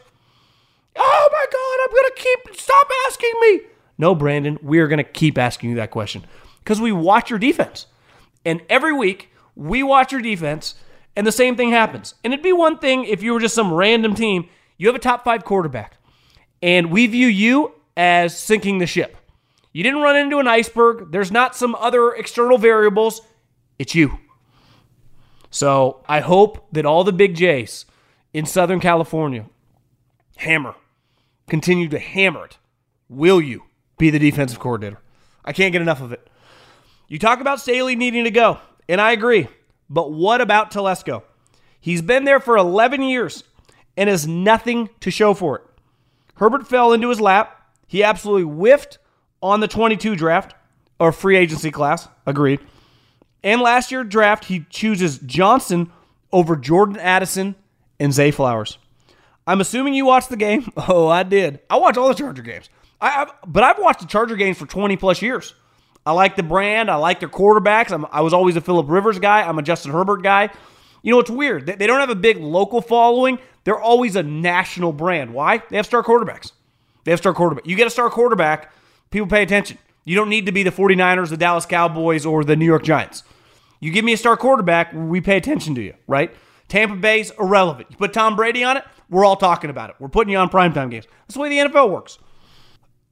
Oh 0.96 1.30
my 1.32 1.46
God, 1.52 1.84
I'm 1.84 1.92
going 1.92 2.12
to 2.16 2.22
keep, 2.22 2.62
stop 2.62 2.90
asking 3.08 3.34
me. 3.42 3.62
No, 3.98 4.16
Brandon, 4.16 4.58
we 4.62 4.80
are 4.80 4.88
going 4.88 5.04
to 5.04 5.04
keep 5.04 5.38
asking 5.38 5.72
you 5.72 5.76
that 5.76 5.92
question 5.92 6.26
because 6.60 6.80
we 6.80 6.94
watch 6.94 7.30
your 7.30 7.38
defense. 7.38 7.88
And 8.46 8.62
every 8.70 8.94
week, 8.94 9.30
we 9.56 9.84
watch 9.84 10.14
your 10.14 10.22
defense, 10.22 10.76
and 11.18 11.28
the 11.28 11.34
same 11.34 11.58
thing 11.58 11.72
happens. 11.72 12.16
And 12.24 12.34
it'd 12.34 12.44
be 12.44 12.54
one 12.54 12.78
thing 12.78 13.04
if 13.04 13.22
you 13.22 13.34
were 13.34 13.42
just 13.42 13.56
some 13.56 13.74
random 13.74 14.16
team, 14.16 14.48
you 14.78 14.88
have 14.88 14.96
a 14.96 15.00
top 15.00 15.26
five 15.26 15.44
quarterback, 15.44 15.98
and 16.62 16.92
we 16.92 17.08
view 17.08 17.28
you 17.28 17.74
as 17.98 18.38
sinking 18.38 18.78
the 18.78 18.88
ship. 18.88 19.18
You 19.74 19.84
didn't 19.84 20.02
run 20.02 20.16
into 20.16 20.40
an 20.40 20.48
iceberg, 20.48 21.12
there's 21.12 21.32
not 21.32 21.58
some 21.58 21.76
other 21.76 22.14
external 22.14 22.58
variables, 22.58 23.22
it's 23.78 23.96
you. 23.96 24.18
So 25.52 26.04
I 26.08 26.22
hope 26.22 26.68
that 26.72 26.86
all 26.86 27.04
the 27.04 27.12
big 27.12 27.36
J's 27.36 27.86
in 28.34 28.46
Southern 28.46 28.80
California 28.80 29.46
hammer, 30.38 30.76
continue 31.48 31.88
to 31.90 32.00
hammer 32.00 32.46
it. 32.46 32.58
Will 33.08 33.40
you 33.40 33.64
be 33.98 34.10
the 34.10 34.20
defensive 34.20 34.60
coordinator? 34.60 35.00
I 35.46 35.54
can't 35.54 35.72
get 35.72 35.82
enough 35.82 36.02
of 36.02 36.12
it. 36.12 36.28
You 37.08 37.20
talk 37.20 37.40
about 37.40 37.60
Staley 37.60 37.96
needing 37.96 38.24
to 38.24 38.32
go, 38.32 38.60
and 38.90 39.00
I 39.00 39.12
agree. 39.12 39.48
But 39.90 40.12
what 40.12 40.42
about 40.42 40.72
Telesco? 40.72 41.24
He's 41.80 42.02
been 42.02 42.24
there 42.24 42.40
for 42.40 42.58
11 42.58 43.04
years 43.04 43.44
and 43.96 44.10
has 44.10 44.26
nothing 44.28 44.90
to 45.02 45.12
show 45.12 45.34
for 45.34 45.58
it. 45.58 45.64
Herbert 46.36 46.68
fell 46.68 46.94
into 46.94 47.10
his 47.10 47.22
lap. 47.22 47.70
He 47.88 48.04
absolutely 48.04 48.44
whiffed 48.44 48.98
on 49.42 49.60
the 49.60 49.68
22 49.68 50.16
draft 50.16 50.56
or 51.00 51.12
free 51.12 51.38
agency 51.38 51.70
class. 51.70 52.08
Agreed. 52.26 52.60
And 53.44 53.62
last 53.62 53.92
year 53.92 54.04
draft, 54.04 54.46
he 54.46 54.66
chooses 54.70 55.20
Johnson 55.20 55.92
over 56.32 56.56
Jordan 56.56 56.98
Addison 56.98 57.56
and 58.00 58.14
Zay 58.14 58.32
Flowers. 58.32 58.78
I'm 59.46 59.62
assuming 59.62 59.94
you 59.94 60.06
watched 60.06 60.30
the 60.30 60.38
game. 60.38 60.72
Oh, 60.78 61.08
I 61.08 61.24
did. 61.24 61.60
I 61.70 61.78
watch 61.78 61.98
all 61.98 62.08
the 62.08 62.14
Charger 62.14 62.42
games. 62.42 62.70
I, 63.00 63.24
I've, 63.24 63.32
but 63.46 63.64
I've 63.64 63.80
watched 63.80 64.02
the 64.02 64.08
Charger 64.08 64.36
games 64.36 64.58
for 64.58 64.66
20 64.66 64.98
plus 64.98 65.22
years. 65.22 65.54
I 66.06 66.12
like 66.12 66.36
the 66.36 66.44
brand. 66.44 66.92
I 66.92 66.96
like 66.96 67.20
their 67.20 67.30
quarterbacks. 67.30 67.92
I'm, 67.92 68.06
i 68.12 68.22
was 68.22 68.34
always 68.34 68.56
a 68.56 68.62
Philip 68.62 68.90
Rivers 68.90 69.20
guy. 69.20 69.42
I'm 69.42 69.58
a 69.58 69.62
Justin 69.62 69.92
Herbert 69.92 70.22
guy. 70.24 70.50
You 71.02 71.12
know, 71.12 71.20
it's 71.20 71.30
weird. 71.30 71.66
They, 71.66 71.76
they 71.76 71.88
don't 71.88 72.00
have 72.00 72.10
a 72.10 72.16
big 72.16 72.38
local 72.38 72.82
following. 72.82 73.40
They're 73.64 73.80
always 73.80 74.16
a 74.16 74.24
national 74.24 74.94
brand. 74.94 75.34
Why? 75.34 75.62
They 75.70 75.78
have 75.78 75.86
star 75.86 76.04
quarterbacks. 76.04 76.52
They 77.04 77.12
have 77.12 77.20
star 77.20 77.34
quarterback. 77.34 77.66
You 77.66 77.76
get 77.76 77.88
a 77.88 77.90
star 77.90 78.10
quarterback, 78.10 78.72
people 79.12 79.28
pay 79.28 79.44
attention. 79.44 79.78
You 80.06 80.16
don't 80.16 80.30
need 80.30 80.46
to 80.46 80.52
be 80.52 80.64
the 80.64 80.72
49ers, 80.72 81.30
the 81.30 81.38
Dallas 81.38 81.66
Cowboys, 81.66 82.26
or 82.26 82.44
the 82.44 82.56
New 82.56 82.66
York 82.66 82.84
Giants. 82.84 83.24
You 83.80 83.92
give 83.92 84.06
me 84.06 84.14
a 84.14 84.18
star 84.18 84.38
quarterback, 84.38 84.92
we 84.94 85.22
pay 85.22 85.38
attention 85.38 85.76
to 85.76 85.82
you, 85.82 85.94
right? 86.08 86.34
Tampa 86.68 86.96
Bay's 86.96 87.32
irrelevant. 87.40 87.88
You 87.92 87.98
put 87.98 88.14
Tom 88.14 88.36
Brady 88.36 88.64
on 88.64 88.78
it, 88.78 88.84
we're 89.10 89.26
all 89.26 89.36
talking 89.36 89.70
about 89.70 89.92
it. 89.92 89.96
We're 90.00 90.10
putting 90.10 90.32
you 90.32 90.38
on 90.38 90.50
primetime 90.50 90.90
games. 90.90 91.06
That's 91.22 91.36
the 91.36 91.40
way 91.40 91.50
the 91.50 91.70
NFL 91.70 91.90
works. 91.92 92.18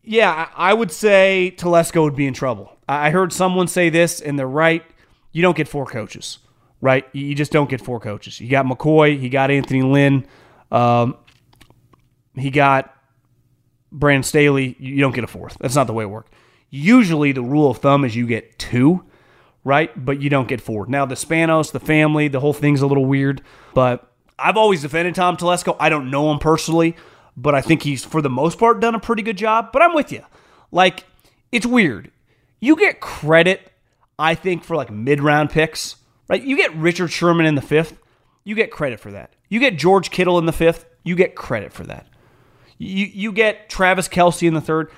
Yeah, 0.04 0.50
I 0.56 0.74
would 0.74 0.92
say 0.92 1.54
Telesco 1.58 2.04
would 2.04 2.16
be 2.16 2.26
in 2.26 2.34
trouble. 2.34 2.76
I 2.90 3.12
heard 3.12 3.32
someone 3.32 3.68
say 3.68 3.90
this, 3.90 4.20
and 4.20 4.38
they're 4.38 4.48
right. 4.48 4.84
You 5.32 5.42
don't 5.44 5.56
get 5.56 5.68
four 5.68 5.86
coaches, 5.86 6.40
right? 6.82 7.06
You 7.14 7.36
just 7.36 7.52
don't 7.52 7.70
get 7.70 7.82
four 7.82 8.00
coaches. 8.00 8.40
You 8.40 8.50
got 8.50 8.66
McCoy, 8.66 9.20
he 9.20 9.30
got 9.30 9.52
Anthony 9.52 9.84
Lynn, 9.84 10.26
um, 10.72 11.18
he 12.36 12.50
got 12.50 12.96
Brand 13.92 14.26
Staley. 14.26 14.76
You 14.80 15.00
don't 15.02 15.14
get 15.14 15.24
a 15.24 15.28
fourth. 15.28 15.58
That's 15.60 15.76
not 15.76 15.86
the 15.86 15.94
way 15.94 16.04
it 16.04 16.08
works. 16.08 16.32
Usually, 16.70 17.32
the 17.32 17.44
rule 17.44 17.70
of 17.70 17.78
thumb 17.78 18.04
is 18.06 18.16
you 18.16 18.26
get 18.26 18.58
two, 18.58 19.04
right? 19.64 19.92
But 20.04 20.22
you 20.22 20.30
don't 20.30 20.48
get 20.48 20.62
four. 20.62 20.88
Now, 20.88 21.06
the 21.06 21.16
Spanos, 21.16 21.72
the 21.72 21.80
family, 21.80 22.28
the 22.28 22.40
whole 22.40 22.54
thing's 22.54 22.82
a 22.82 22.88
little 22.88 23.06
weird, 23.06 23.42
but 23.74 24.12
I've 24.38 24.58
always 24.58 24.82
defended 24.82 25.16
Tom 25.16 25.38
Telesco. 25.38 25.76
I 25.80 25.90
don't 25.90 26.10
know 26.10 26.32
him 26.32 26.40
personally, 26.40 26.96
but 27.38 27.56
I 27.56 27.62
think 27.62 27.84
he's, 27.84 28.04
for 28.04 28.22
the 28.22 28.30
most 28.30 28.58
part, 28.58 28.80
done 28.80 28.96
a 28.96 29.00
pretty 29.00 29.22
good 29.22 29.38
job. 29.38 29.72
But 29.72 29.82
I'm 29.82 29.94
with 29.94 30.12
you. 30.12 30.24
Like, 30.72 31.06
it's 31.52 31.66
weird. 31.66 32.12
You 32.60 32.76
get 32.76 33.00
credit, 33.00 33.72
I 34.18 34.36
think, 34.36 34.64
for 34.64 34.76
like 34.76 34.92
mid 34.92 35.22
round 35.22 35.50
picks, 35.50 35.98
right? 36.28 36.42
You 36.42 36.56
get 36.56 36.76
Richard 36.76 37.10
Sherman 37.10 37.46
in 37.46 37.56
the 37.56 37.62
fifth, 37.62 38.00
you 38.44 38.56
get 38.56 38.72
credit 38.72 39.00
for 39.00 39.12
that. 39.12 39.34
You 39.50 39.60
get 39.60 39.78
George 39.78 40.12
Kittle 40.12 40.38
in 40.38 40.46
the 40.46 40.54
fifth, 40.54 40.86
you 41.04 41.16
get 41.16 41.36
credit 41.36 41.74
for 41.74 41.84
that. 41.86 42.08
You, 42.78 43.06
you 43.06 43.32
get 43.32 43.70
Travis 43.70 44.08
Kelce 44.08 44.48
in 44.48 44.54
the 44.54 44.62
third. 44.62 44.92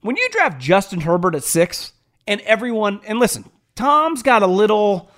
When 0.00 0.16
you 0.16 0.28
draft 0.30 0.60
Justin 0.60 1.00
Herbert 1.00 1.34
at 1.34 1.42
six, 1.42 1.92
and 2.26 2.42
everyone, 2.42 3.00
and 3.06 3.18
listen, 3.18 3.50
Tom's 3.78 4.24
got 4.24 4.42
a 4.42 4.46
little. 4.48 5.08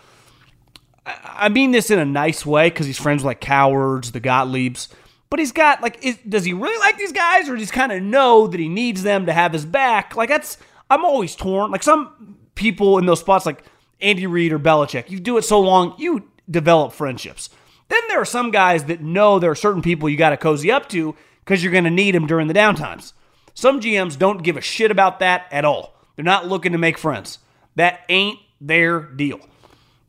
I 1.06 1.48
mean 1.48 1.70
this 1.70 1.90
in 1.90 1.98
a 1.98 2.04
nice 2.04 2.44
way 2.44 2.68
because 2.68 2.84
he's 2.84 2.98
friends 2.98 3.22
with 3.22 3.30
like 3.30 3.40
Cowherds, 3.40 4.12
the 4.12 4.20
Gottliebs. 4.20 4.88
But 5.30 5.38
he's 5.38 5.50
got 5.50 5.80
like, 5.80 6.04
is, 6.04 6.18
does 6.28 6.44
he 6.44 6.52
really 6.52 6.78
like 6.78 6.98
these 6.98 7.12
guys, 7.12 7.48
or 7.48 7.56
does 7.56 7.70
he 7.70 7.74
kind 7.74 7.90
of 7.90 8.02
know 8.02 8.46
that 8.48 8.60
he 8.60 8.68
needs 8.68 9.02
them 9.02 9.24
to 9.24 9.32
have 9.32 9.54
his 9.54 9.64
back? 9.64 10.14
Like 10.14 10.28
that's, 10.28 10.58
I'm 10.90 11.06
always 11.06 11.34
torn. 11.34 11.70
Like 11.70 11.82
some 11.82 12.36
people 12.54 12.98
in 12.98 13.06
those 13.06 13.20
spots, 13.20 13.46
like 13.46 13.64
Andy 14.02 14.26
Reid 14.26 14.52
or 14.52 14.58
Belichick, 14.58 15.08
you 15.08 15.20
do 15.20 15.38
it 15.38 15.42
so 15.42 15.58
long, 15.58 15.94
you 15.96 16.28
develop 16.50 16.92
friendships. 16.92 17.48
Then 17.88 18.02
there 18.08 18.20
are 18.20 18.26
some 18.26 18.50
guys 18.50 18.84
that 18.84 19.00
know 19.00 19.38
there 19.38 19.52
are 19.52 19.56
certain 19.56 19.80
people 19.80 20.10
you 20.10 20.18
got 20.18 20.30
to 20.30 20.36
cozy 20.36 20.70
up 20.70 20.86
to 20.90 21.16
because 21.46 21.64
you're 21.64 21.72
going 21.72 21.84
to 21.84 21.90
need 21.90 22.14
them 22.14 22.26
during 22.26 22.46
the 22.46 22.54
downtimes. 22.54 23.14
Some 23.54 23.80
GMs 23.80 24.18
don't 24.18 24.42
give 24.42 24.58
a 24.58 24.60
shit 24.60 24.90
about 24.90 25.18
that 25.20 25.46
at 25.50 25.64
all. 25.64 25.94
They're 26.14 26.24
not 26.26 26.46
looking 26.46 26.72
to 26.72 26.78
make 26.78 26.98
friends. 26.98 27.38
That 27.76 28.00
ain't 28.10 28.38
their 28.60 29.00
deal. 29.00 29.40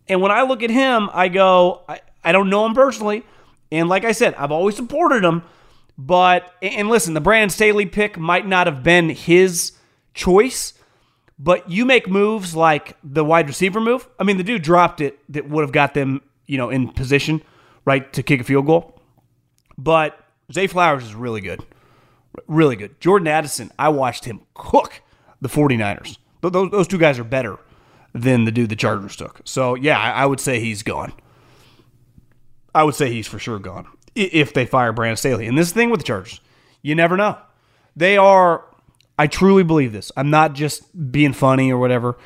And 0.08 0.22
when 0.22 0.32
I 0.32 0.43
look 0.43 0.64
at 0.64 0.70
him, 0.70 1.10
I 1.14 1.28
go, 1.30 1.84
I, 1.88 2.02
I 2.24 2.32
don't 2.32 2.49
know 2.49 2.66
him 2.66 2.74
personally. 2.74 3.24
And 3.72 3.88
like 3.88 4.04
I 4.04 4.12
said, 4.12 4.36
I've 4.36 4.52
always 4.52 4.76
supported 4.76 5.24
him. 5.24 5.43
But, 5.97 6.54
and 6.62 6.89
listen, 6.89 7.14
the 7.14 7.22
Brandon 7.22 7.49
Staley 7.49 7.86
pick 7.86 8.18
might 8.18 8.47
not 8.47 8.68
have 8.68 8.84
been 8.84 9.10
his 9.10 9.74
choice, 10.14 10.74
but 11.38 11.70
you 11.70 11.86
make 11.86 12.10
moves 12.10 12.56
like 12.56 12.97
the 13.04 13.24
wide 13.24 13.47
receiver 13.47 13.80
move. 13.80 14.08
I 14.20 14.24
mean, 14.24 14.38
the 14.38 14.43
dude 14.43 14.64
dropped 14.64 14.99
it 14.99 15.20
that 15.30 15.47
would 15.47 15.62
have 15.62 15.72
got 15.72 15.93
them, 15.93 16.22
you 16.45 16.58
know, 16.58 16.70
in 16.70 16.89
position, 16.89 17.41
right, 17.86 18.12
to 18.14 18.24
kick 18.24 18.41
a 18.41 18.43
field 18.43 18.66
goal. 18.66 18.99
But 19.78 20.18
Zay 20.52 20.68
Flowers 20.68 21.04
is 21.04 21.16
really 21.16 21.41
good. 21.41 21.64
Really 22.47 22.76
good. 22.76 22.99
Jordan 22.99 23.28
Addison, 23.28 23.72
I 23.78 23.89
watched 23.89 24.26
him 24.26 24.41
cook 24.54 25.02
the 25.39 25.49
49ers. 25.49 26.18
Those, 26.41 26.72
those 26.72 26.88
two 26.88 26.97
guys 26.97 27.20
are 27.20 27.24
better 27.24 27.60
than 28.14 28.45
the 28.45 28.51
dude 28.51 28.70
the 28.70 28.76
Chargers 28.76 29.16
took. 29.16 29.41
So, 29.45 29.76
yeah, 29.76 29.99
I, 29.99 30.26
would 30.26 30.39
say 30.39 30.59
he's 30.59 30.84
gone. 30.84 31.14
I 32.76 32.84
would 32.84 32.95
say 32.95 33.12
he's 33.12 33.28
for 33.28 33.39
sure 33.39 33.59
gone 33.59 33.88
if 34.16 34.53
they 34.53 34.66
fire 34.66 34.91
Brandon 34.91 35.18
Staley. 35.18 35.47
And 35.47 35.57
this 35.57 35.72
thing 35.72 35.89
with 35.89 36.01
the 36.01 36.05
Chargers, 36.05 36.41
you 36.82 36.95
never 36.95 37.16
know. 37.16 37.38
They 37.95 38.18
are, 38.18 38.66
I 39.18 39.28
truly 39.28 39.64
believe 39.64 39.93
this. 39.93 40.12
I'm 40.18 40.30
not 40.30 40.53
just 40.53 41.12
being 41.12 41.34
funny 41.34 41.72
or 41.72 41.78
whatever. 41.78 42.18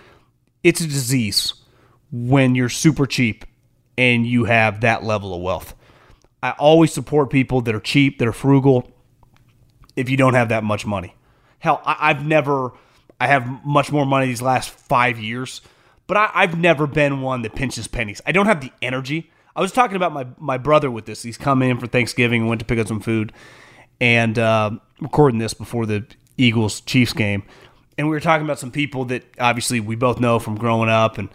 It's 0.64 0.82
a 0.82 0.88
disease 0.88 1.54
when 2.12 2.56
you're 2.56 2.70
super 2.70 3.06
cheap 3.06 3.46
and 3.98 4.26
you 4.26 4.46
have 4.46 4.82
that 4.82 5.04
level 5.04 5.34
of 5.34 5.42
wealth. 5.42 5.76
I 6.42 6.52
always 6.52 6.94
support 6.94 7.30
people 7.30 7.62
that 7.62 7.74
are 7.74 7.80
cheap, 7.80 8.20
that 8.20 8.28
are 8.28 8.34
frugal, 8.34 8.92
if 9.96 10.10
you 10.10 10.18
don't 10.18 10.34
have 10.34 10.50
that 10.50 10.64
much 10.64 10.86
money. 10.86 11.16
Hell, 11.60 11.82
I, 11.86 12.10
have 12.10 12.26
never, 12.26 12.72
I 13.20 13.28
have 13.28 13.66
much 13.66 13.92
more 13.92 14.06
money 14.06 14.28
these 14.28 14.42
last 14.42 14.70
five 14.70 15.18
years, 15.18 15.62
but 16.08 16.18
I, 16.18 16.32
I've 16.34 16.58
never 16.58 16.88
been 16.88 17.22
one 17.22 17.42
that 17.44 17.56
pinches 17.56 17.88
pennies. 17.88 18.22
I 18.26 18.32
don't 18.32 18.46
have 18.46 18.62
the 18.62 18.72
energy. 18.82 19.32
I 19.56 19.62
was 19.62 19.72
talking 19.72 19.96
about 19.96 20.14
my, 20.14 20.28
my 20.38 20.58
brother 20.58 20.92
with 20.92 21.06
this. 21.06 21.24
He's 21.24 21.38
come 21.38 21.62
in 21.62 21.80
for 21.80 21.88
Thanksgiving 21.88 22.42
and 22.42 22.50
went 22.50 22.60
to 22.60 22.66
pick 22.66 22.80
up 22.80 22.88
some 22.88 23.00
food 23.00 23.32
and 24.02 24.38
uh, 24.38 24.72
recording 25.00 25.40
this 25.40 25.54
before 25.54 25.86
the 25.86 26.06
Eagles 26.38 26.82
Chiefs 26.82 27.14
game. 27.14 27.44
And 27.98 28.08
we 28.08 28.12
were 28.12 28.20
talking 28.20 28.46
about 28.46 28.60
some 28.60 28.72
people 28.72 29.06
that 29.06 29.24
obviously 29.40 29.80
we 29.80 29.96
both 29.96 30.20
know 30.20 30.40
from 30.40 30.56
growing 30.58 30.90
up 30.90 31.18
and 31.18 31.30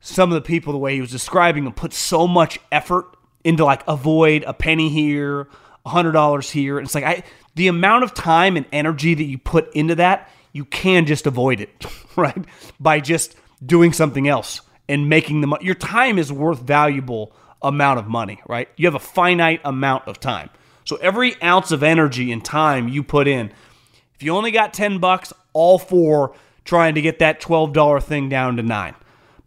some 0.00 0.30
of 0.30 0.34
the 0.34 0.40
people, 0.40 0.72
the 0.72 0.78
way 0.78 0.94
he 0.94 1.00
was 1.00 1.10
describing 1.10 1.64
them, 1.64 1.74
put 1.74 1.92
so 1.92 2.26
much 2.26 2.58
effort 2.72 3.14
into 3.44 3.64
like 3.64 3.82
avoid 3.86 4.44
a 4.44 4.54
penny 4.54 4.88
here, 4.88 5.42
a 5.84 5.90
$100 5.90 6.50
here. 6.50 6.78
And 6.78 6.86
it's 6.86 6.94
like 6.94 7.04
I 7.04 7.22
the 7.54 7.68
amount 7.68 8.04
of 8.04 8.14
time 8.14 8.56
and 8.56 8.64
energy 8.72 9.14
that 9.14 9.24
you 9.24 9.36
put 9.36 9.72
into 9.74 9.94
that, 9.96 10.30
you 10.52 10.64
can 10.64 11.04
just 11.04 11.26
avoid 11.26 11.60
it, 11.60 11.84
right? 12.16 12.44
By 12.78 13.00
just 13.00 13.36
doing 13.64 13.92
something 13.92 14.28
else 14.28 14.60
and 14.88 15.08
making 15.08 15.40
the 15.40 15.46
money. 15.46 15.64
Your 15.64 15.74
time 15.74 16.18
is 16.18 16.32
worth 16.32 16.60
valuable 16.60 17.32
amount 17.62 17.98
of 17.98 18.08
money, 18.08 18.40
right? 18.48 18.68
You 18.76 18.86
have 18.86 18.94
a 18.94 18.98
finite 18.98 19.60
amount 19.64 20.08
of 20.08 20.18
time. 20.20 20.50
So 20.84 20.96
every 20.96 21.40
ounce 21.42 21.70
of 21.70 21.82
energy 21.82 22.32
and 22.32 22.44
time 22.44 22.88
you 22.88 23.02
put 23.02 23.28
in, 23.28 23.52
if 24.14 24.22
you 24.22 24.34
only 24.34 24.50
got 24.50 24.74
10 24.74 24.98
bucks, 24.98 25.32
all 25.52 25.78
for 25.78 26.34
trying 26.64 26.94
to 26.94 27.00
get 27.00 27.18
that 27.20 27.40
$12 27.40 28.02
thing 28.02 28.28
down 28.28 28.56
to 28.56 28.62
9. 28.62 28.94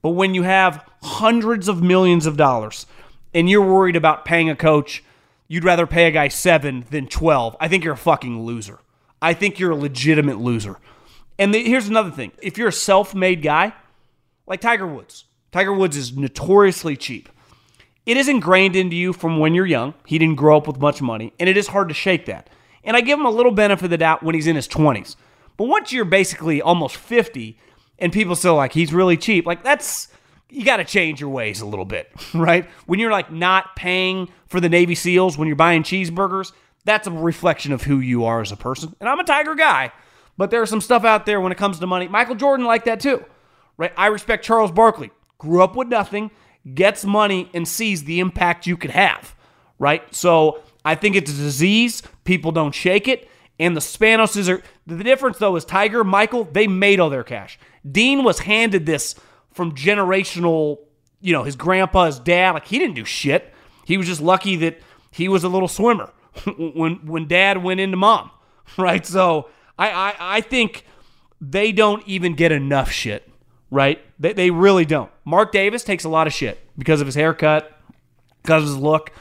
But 0.01 0.11
when 0.11 0.33
you 0.33 0.43
have 0.43 0.85
hundreds 1.01 1.67
of 1.67 1.81
millions 1.81 2.25
of 2.25 2.37
dollars 2.37 2.85
and 3.33 3.49
you're 3.49 3.65
worried 3.65 3.95
about 3.95 4.25
paying 4.25 4.49
a 4.49 4.55
coach, 4.55 5.03
you'd 5.47 5.63
rather 5.63 5.87
pay 5.87 6.07
a 6.07 6.11
guy 6.11 6.27
7 6.27 6.85
than 6.89 7.07
12. 7.07 7.55
I 7.59 7.67
think 7.67 7.83
you're 7.83 7.93
a 7.93 7.97
fucking 7.97 8.43
loser. 8.43 8.79
I 9.21 9.33
think 9.33 9.59
you're 9.59 9.71
a 9.71 9.75
legitimate 9.75 10.39
loser. 10.39 10.77
And 11.39 11.53
the, 11.53 11.63
here's 11.63 11.87
another 11.87 12.11
thing. 12.11 12.31
If 12.41 12.57
you're 12.57 12.67
a 12.67 12.73
self-made 12.73 13.41
guy, 13.41 13.73
like 14.47 14.61
Tiger 14.61 14.87
Woods. 14.87 15.25
Tiger 15.51 15.73
Woods 15.73 15.95
is 15.95 16.15
notoriously 16.15 16.95
cheap. 16.95 17.29
It 18.05 18.17
is 18.17 18.27
ingrained 18.27 18.75
into 18.75 18.95
you 18.95 19.13
from 19.13 19.39
when 19.39 19.53
you're 19.53 19.65
young. 19.65 19.93
He 20.05 20.17
didn't 20.17 20.35
grow 20.35 20.57
up 20.57 20.67
with 20.67 20.79
much 20.79 21.01
money, 21.01 21.33
and 21.39 21.47
it 21.47 21.55
is 21.55 21.67
hard 21.67 21.87
to 21.87 21.93
shake 21.93 22.25
that. 22.25 22.49
And 22.83 22.97
I 22.97 23.01
give 23.01 23.17
him 23.17 23.25
a 23.25 23.31
little 23.31 23.51
benefit 23.51 23.85
of 23.85 23.89
the 23.91 23.97
doubt 23.97 24.23
when 24.23 24.35
he's 24.35 24.47
in 24.47 24.57
his 24.57 24.67
20s. 24.67 25.15
But 25.55 25.67
once 25.67 25.93
you're 25.93 26.05
basically 26.05 26.61
almost 26.61 26.97
50 26.97 27.57
and 27.99 28.11
people 28.11 28.35
still 28.35 28.55
like 28.55 28.73
he's 28.73 28.91
really 28.93 29.15
cheap, 29.15 29.45
like 29.45 29.63
that's 29.63 30.09
you 30.49 30.65
got 30.65 30.77
to 30.77 30.85
change 30.85 31.21
your 31.21 31.29
ways 31.29 31.61
a 31.61 31.65
little 31.65 31.85
bit, 31.85 32.11
right? 32.33 32.69
When 32.85 32.99
you're 32.99 33.11
like 33.11 33.31
not 33.31 33.75
paying 33.75 34.29
for 34.47 34.59
the 34.59 34.69
Navy 34.69 34.95
SEALs 34.95 35.37
when 35.37 35.47
you're 35.47 35.55
buying 35.55 35.83
cheeseburgers, 35.83 36.51
that's 36.85 37.07
a 37.07 37.11
reflection 37.11 37.71
of 37.71 37.83
who 37.83 37.99
you 37.99 38.25
are 38.25 38.41
as 38.41 38.51
a 38.51 38.57
person. 38.57 38.95
And 38.99 39.07
I'm 39.07 39.19
a 39.19 39.23
Tiger 39.23 39.55
guy, 39.55 39.91
but 40.37 40.51
there's 40.51 40.69
some 40.69 40.81
stuff 40.81 41.05
out 41.05 41.25
there 41.25 41.39
when 41.39 41.51
it 41.51 41.57
comes 41.57 41.79
to 41.79 41.87
money. 41.87 42.07
Michael 42.07 42.35
Jordan 42.35 42.65
like 42.65 42.83
that 42.83 42.99
too, 42.99 43.23
right? 43.77 43.93
I 43.97 44.07
respect 44.07 44.45
Charles 44.45 44.71
Barkley. 44.71 45.11
Grew 45.37 45.63
up 45.63 45.75
with 45.75 45.87
nothing, 45.87 46.31
gets 46.73 47.03
money 47.03 47.49
and 47.53 47.67
sees 47.67 48.03
the 48.05 48.19
impact 48.19 48.65
you 48.67 48.77
could 48.77 48.91
have, 48.91 49.35
right? 49.79 50.03
So 50.15 50.61
I 50.85 50.95
think 50.95 51.15
it's 51.15 51.31
a 51.31 51.35
disease. 51.35 52.01
People 52.23 52.51
don't 52.51 52.73
shake 52.73 53.07
it. 53.07 53.29
And 53.59 53.75
the 53.75 53.81
Spanoses 53.81 54.49
are 54.49 54.63
the 54.87 55.03
difference 55.03 55.37
though 55.37 55.55
is 55.55 55.65
Tiger, 55.65 56.03
Michael, 56.03 56.45
they 56.45 56.67
made 56.67 56.99
all 56.99 57.09
their 57.09 57.23
cash. 57.23 57.59
Dean 57.89 58.23
was 58.23 58.39
handed 58.39 58.85
this 58.85 59.15
from 59.51 59.73
generational, 59.73 60.79
you 61.21 61.33
know, 61.33 61.43
his 61.43 61.55
grandpa, 61.55 62.05
his 62.05 62.19
dad. 62.19 62.51
Like 62.51 62.65
he 62.65 62.79
didn't 62.79 62.95
do 62.95 63.05
shit. 63.05 63.53
He 63.85 63.97
was 63.97 64.07
just 64.07 64.21
lucky 64.21 64.55
that 64.57 64.79
he 65.11 65.27
was 65.27 65.43
a 65.43 65.49
little 65.49 65.67
swimmer 65.67 66.11
when 66.57 67.05
when 67.05 67.27
dad 67.27 67.63
went 67.63 67.79
into 67.79 67.97
mom. 67.97 68.31
Right? 68.77 69.05
So 69.05 69.49
I, 69.77 69.89
I, 69.89 70.15
I 70.19 70.41
think 70.41 70.85
they 71.41 71.73
don't 71.73 72.01
even 72.07 72.33
get 72.33 72.53
enough 72.53 72.89
shit. 72.89 73.29
Right? 73.73 73.99
They, 74.19 74.33
they 74.33 74.51
really 74.51 74.85
don't. 74.85 75.09
Mark 75.25 75.51
Davis 75.51 75.83
takes 75.83 76.03
a 76.03 76.09
lot 76.09 76.27
of 76.27 76.33
shit 76.33 76.59
because 76.77 77.01
of 77.01 77.07
his 77.07 77.15
haircut, 77.15 77.75
because 78.43 78.61
of 78.61 78.69
his 78.69 78.77
look. 78.77 79.11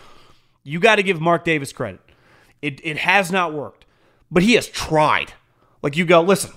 You 0.63 0.79
got 0.79 0.97
to 0.97 1.03
give 1.03 1.23
Mark 1.23 1.45
Davis 1.45 1.73
credit. 1.73 2.01
It, 2.61 2.79
it 2.85 2.99
has 2.99 3.33
not 3.33 3.55
worked, 3.55 3.87
but 4.31 4.43
he 4.43 4.53
has 4.53 4.69
tried. 4.69 5.33
Like 5.81 5.97
you 5.97 6.05
go, 6.05 6.21
listen, 6.21 6.53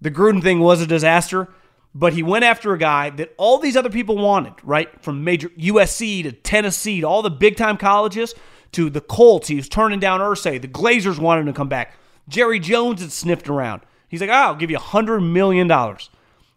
the 0.00 0.12
Gruden 0.12 0.40
thing 0.40 0.60
was 0.60 0.80
a 0.80 0.86
disaster, 0.86 1.48
but 1.92 2.12
he 2.12 2.22
went 2.22 2.44
after 2.44 2.72
a 2.72 2.78
guy 2.78 3.10
that 3.10 3.34
all 3.36 3.58
these 3.58 3.76
other 3.76 3.90
people 3.90 4.16
wanted, 4.16 4.54
right? 4.62 4.88
From 5.02 5.24
major 5.24 5.48
USC 5.48 6.22
to 6.22 6.30
Tennessee 6.30 7.00
to 7.00 7.06
all 7.08 7.20
the 7.20 7.30
big 7.30 7.56
time 7.56 7.76
colleges 7.76 8.32
to 8.72 8.90
the 8.90 9.00
Colts. 9.00 9.48
He 9.48 9.56
was 9.56 9.68
turning 9.68 9.98
down 9.98 10.20
Irsay. 10.20 10.62
The 10.62 10.68
Glazers 10.68 11.18
wanted 11.18 11.40
him 11.40 11.46
to 11.48 11.52
come 11.52 11.68
back. 11.68 11.94
Jerry 12.28 12.60
Jones 12.60 13.00
had 13.00 13.10
sniffed 13.10 13.48
around. 13.48 13.82
He's 14.08 14.20
like, 14.20 14.30
oh, 14.30 14.34
I'll 14.34 14.54
give 14.54 14.70
you 14.70 14.76
a 14.76 14.80
$100 14.80 15.28
million. 15.28 15.68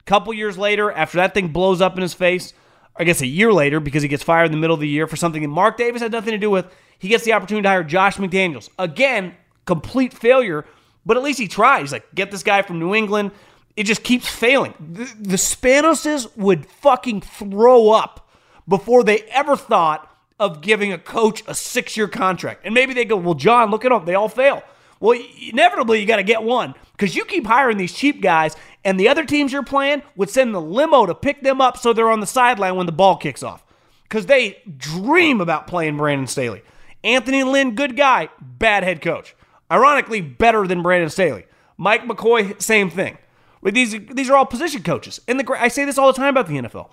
Couple 0.05 0.33
years 0.33 0.57
later, 0.57 0.91
after 0.91 1.17
that 1.17 1.33
thing 1.33 1.49
blows 1.49 1.81
up 1.81 1.95
in 1.95 2.01
his 2.01 2.13
face, 2.13 2.53
I 2.95 3.03
guess 3.03 3.21
a 3.21 3.27
year 3.27 3.53
later, 3.53 3.79
because 3.79 4.03
he 4.03 4.09
gets 4.09 4.23
fired 4.23 4.45
in 4.45 4.51
the 4.51 4.57
middle 4.57 4.73
of 4.73 4.79
the 4.79 4.87
year 4.87 5.07
for 5.07 5.15
something 5.15 5.41
that 5.41 5.47
Mark 5.47 5.77
Davis 5.77 6.01
had 6.01 6.11
nothing 6.11 6.31
to 6.31 6.37
do 6.37 6.49
with, 6.49 6.65
he 6.99 7.07
gets 7.07 7.23
the 7.23 7.33
opportunity 7.33 7.63
to 7.63 7.69
hire 7.69 7.83
Josh 7.83 8.17
McDaniels. 8.17 8.69
Again, 8.77 9.35
complete 9.65 10.13
failure, 10.13 10.65
but 11.05 11.17
at 11.17 11.23
least 11.23 11.39
he 11.39 11.47
tries. 11.47 11.91
Like, 11.91 12.13
get 12.13 12.31
this 12.31 12.43
guy 12.43 12.61
from 12.61 12.79
New 12.79 12.93
England. 12.93 13.31
It 13.75 13.83
just 13.83 14.03
keeps 14.03 14.27
failing. 14.27 14.73
The, 14.79 15.05
the 15.19 15.37
Spanoses 15.37 16.35
would 16.37 16.65
fucking 16.65 17.21
throw 17.21 17.91
up 17.91 18.29
before 18.67 19.03
they 19.03 19.19
ever 19.23 19.55
thought 19.55 20.09
of 20.39 20.61
giving 20.61 20.91
a 20.91 20.97
coach 20.97 21.43
a 21.47 21.55
six 21.55 21.97
year 21.97 22.07
contract. 22.07 22.61
And 22.65 22.73
maybe 22.73 22.93
they 22.93 23.05
go, 23.05 23.15
well, 23.15 23.33
John, 23.33 23.71
look 23.71 23.85
at 23.85 23.89
them. 23.89 24.05
They 24.05 24.15
all 24.15 24.29
fail. 24.29 24.63
Well, 24.99 25.19
inevitably, 25.41 25.99
you 25.99 26.05
got 26.05 26.17
to 26.17 26.23
get 26.23 26.43
one 26.43 26.75
because 26.93 27.15
you 27.15 27.25
keep 27.25 27.45
hiring 27.45 27.77
these 27.77 27.93
cheap 27.93 28.21
guys, 28.21 28.55
and 28.85 28.99
the 28.99 29.07
other 29.07 29.25
teams 29.25 29.51
you're 29.51 29.63
playing 29.63 30.03
would 30.15 30.29
send 30.29 30.53
the 30.53 30.61
limo 30.61 31.05
to 31.05 31.15
pick 31.15 31.41
them 31.41 31.61
up 31.61 31.77
so 31.77 31.93
they're 31.93 32.09
on 32.09 32.19
the 32.19 32.27
sideline 32.27 32.75
when 32.75 32.85
the 32.85 32.91
ball 32.91 33.17
kicks 33.17 33.43
off 33.43 33.65
because 34.03 34.25
they 34.25 34.61
dream 34.77 35.41
about 35.41 35.67
playing 35.67 35.97
Brandon 35.97 36.27
Staley. 36.27 36.61
Anthony 37.03 37.43
Lynn, 37.43 37.75
good 37.75 37.97
guy, 37.97 38.29
bad 38.39 38.83
head 38.83 39.01
coach. 39.01 39.35
Ironically, 39.71 40.21
better 40.21 40.67
than 40.67 40.81
Brandon 40.81 41.09
Staley. 41.09 41.45
Mike 41.77 42.03
McCoy, 42.03 42.61
same 42.61 42.89
thing. 42.89 43.17
These, 43.63 43.95
these 44.11 44.29
are 44.29 44.35
all 44.35 44.45
position 44.45 44.83
coaches. 44.83 45.19
And 45.27 45.39
the, 45.39 45.57
I 45.57 45.67
say 45.69 45.85
this 45.85 45.97
all 45.97 46.07
the 46.07 46.17
time 46.17 46.29
about 46.29 46.47
the 46.47 46.55
NFL. 46.55 46.89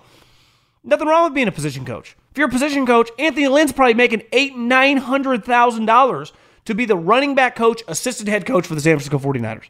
Nothing 0.83 1.07
wrong 1.07 1.25
with 1.25 1.33
being 1.33 1.47
a 1.47 1.51
position 1.51 1.85
coach. 1.85 2.15
If 2.31 2.37
you're 2.37 2.47
a 2.47 2.51
position 2.51 2.87
coach, 2.87 3.09
Anthony 3.19 3.47
Lynn's 3.47 3.71
probably 3.71 3.93
making 3.93 4.23
eight, 4.31 4.55
nine 4.55 4.97
hundred 4.97 5.43
thousand 5.43 5.85
dollars 5.85 6.33
to 6.65 6.73
be 6.73 6.85
the 6.85 6.95
running 6.95 7.35
back 7.35 7.55
coach, 7.55 7.83
assistant 7.87 8.29
head 8.29 8.45
coach 8.45 8.65
for 8.65 8.73
the 8.73 8.81
San 8.81 8.97
Francisco 8.97 9.19
49ers. 9.19 9.65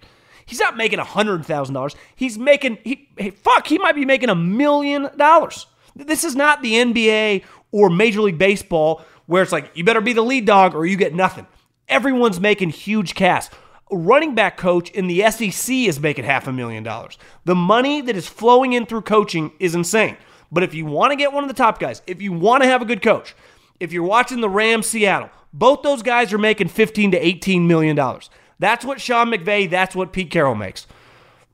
He's 0.52 0.60
not 0.60 0.76
making 0.76 1.00
$100,000. 1.00 1.96
He's 2.14 2.38
making, 2.38 2.80
he, 2.84 3.08
hey, 3.18 3.30
fuck, 3.30 3.68
he 3.68 3.78
might 3.78 3.96
be 3.96 4.04
making 4.04 4.28
a 4.28 4.36
million 4.36 5.08
dollars. 5.16 5.66
This 5.96 6.26
is 6.26 6.36
not 6.36 6.62
the 6.62 6.74
NBA 6.74 7.46
or 7.72 7.90
Major 7.90 8.20
League 8.20 8.38
Baseball 8.38 9.02
where 9.28 9.42
it's 9.44 9.54
like, 9.54 9.72
you 9.76 9.86
better 9.86 10.02
be 10.02 10.12
the 10.12 10.22
lead 10.22 10.46
dog 10.46 10.76
or 10.76 10.86
you 10.86 10.98
get 10.98 11.16
nothing. 11.16 11.48
Everyone's 11.88 12.42
making 12.42 12.72
huge 12.72 13.16
cash. 13.16 13.48
A 13.92 13.96
running 13.96 14.36
back 14.36 14.58
coach 14.58 14.90
in 14.90 15.08
the 15.08 15.22
SEC 15.32 15.74
is 15.74 16.02
making 16.02 16.26
half 16.26 16.50
a 16.50 16.52
million 16.52 16.84
dollars. 16.84 17.18
The 17.46 17.56
money 17.56 18.02
that 18.02 18.18
is 18.18 18.28
flowing 18.28 18.74
in 18.74 18.86
through 18.86 19.04
coaching 19.04 19.54
is 19.58 19.74
insane. 19.74 20.18
But 20.52 20.64
if 20.64 20.74
you 20.74 20.86
want 20.86 21.12
to 21.12 21.16
get 21.16 21.32
one 21.32 21.46
of 21.46 21.48
the 21.48 21.54
top 21.54 21.80
guys, 21.80 22.02
if 22.08 22.22
you 22.22 22.34
want 22.34 22.62
to 22.64 22.68
have 22.68 22.82
a 22.82 22.86
good 22.86 23.02
coach, 23.02 23.36
if 23.80 23.94
you're 23.94 24.04
watching 24.04 24.42
the 24.42 24.50
Rams 24.50 24.88
Seattle, 24.88 25.30
both 25.54 25.82
those 25.82 26.04
guys 26.04 26.34
are 26.34 26.38
making 26.38 26.68
15 26.68 27.12
to 27.12 27.26
18 27.26 27.66
million 27.68 27.96
dollars. 27.96 28.30
That's 28.62 28.86
what 28.86 29.02
Sean 29.02 29.32
McVay, 29.32 29.68
that's 29.68 29.96
what 29.96 30.14
Pete 30.14 30.30
Carroll 30.30 30.54
makes. 30.54 30.86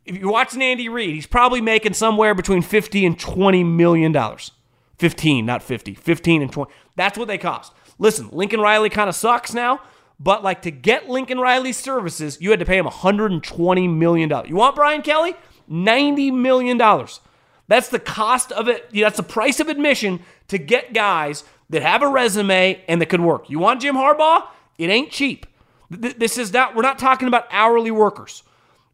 If 0.06 0.18
you're 0.18 0.32
watching 0.32 0.62
Andy 0.62 0.90
Reid, 0.90 1.16
he's 1.16 1.26
probably 1.26 1.62
making 1.62 1.94
somewhere 1.94 2.36
between 2.36 2.62
50 2.62 3.06
and 3.06 3.18
20 3.18 3.64
million 3.64 4.12
dollars. 4.12 4.52
15, 5.00 5.46
not 5.46 5.64
50. 5.64 5.94
15 5.94 6.42
and 6.42 6.52
20. 6.52 6.72
That's 6.98 7.18
what 7.18 7.30
they 7.30 7.38
cost. 7.38 7.72
Listen, 7.98 8.28
Lincoln 8.32 8.60
Riley 8.60 8.90
kind 8.90 9.08
of 9.08 9.16
sucks 9.16 9.54
now, 9.54 9.80
but 10.20 10.44
like 10.44 10.64
to 10.64 10.72
get 10.72 11.08
Lincoln 11.08 11.40
Riley's 11.40 11.78
services, 11.78 12.40
you 12.42 12.50
had 12.52 12.60
to 12.60 12.66
pay 12.66 12.78
him 12.78 12.86
120 12.86 13.88
million 13.88 14.28
dollars. 14.28 14.50
You 14.50 14.58
want 14.58 14.76
Brian 14.76 15.02
Kelly? 15.02 15.34
90 15.70 16.32
million 16.32 16.78
dollars. 16.78 17.22
That's 17.70 17.88
the 17.88 18.00
cost 18.00 18.52
of 18.52 18.68
it. 18.68 18.90
That's 18.94 19.18
the 19.18 19.24
price 19.24 19.62
of 19.62 19.70
admission 19.70 20.20
to 20.50 20.58
get 20.58 20.94
guys 20.94 21.46
that 21.70 21.84
have 21.84 22.02
a 22.02 22.08
resume 22.10 22.84
and 22.90 23.00
that 23.00 23.08
could 23.08 23.22
work. 23.22 23.50
You 23.50 23.60
want 23.60 23.82
Jim 23.82 23.96
Harbaugh? 23.96 24.46
It 24.78 24.90
ain't 24.90 25.12
cheap. 25.12 25.46
This 25.90 26.38
is 26.38 26.52
not, 26.52 26.76
we're 26.76 26.82
not 26.82 27.00
talking 27.00 27.28
about 27.28 27.48
hourly 27.50 27.92
workers, 27.92 28.44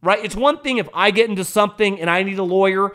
right? 0.01 0.23
It's 0.23 0.35
one 0.35 0.59
thing 0.59 0.77
if 0.77 0.87
I 0.93 1.11
get 1.11 1.29
into 1.29 1.43
something 1.43 1.99
and 1.99 2.09
I 2.09 2.23
need 2.23 2.37
a 2.37 2.43
lawyer, 2.43 2.91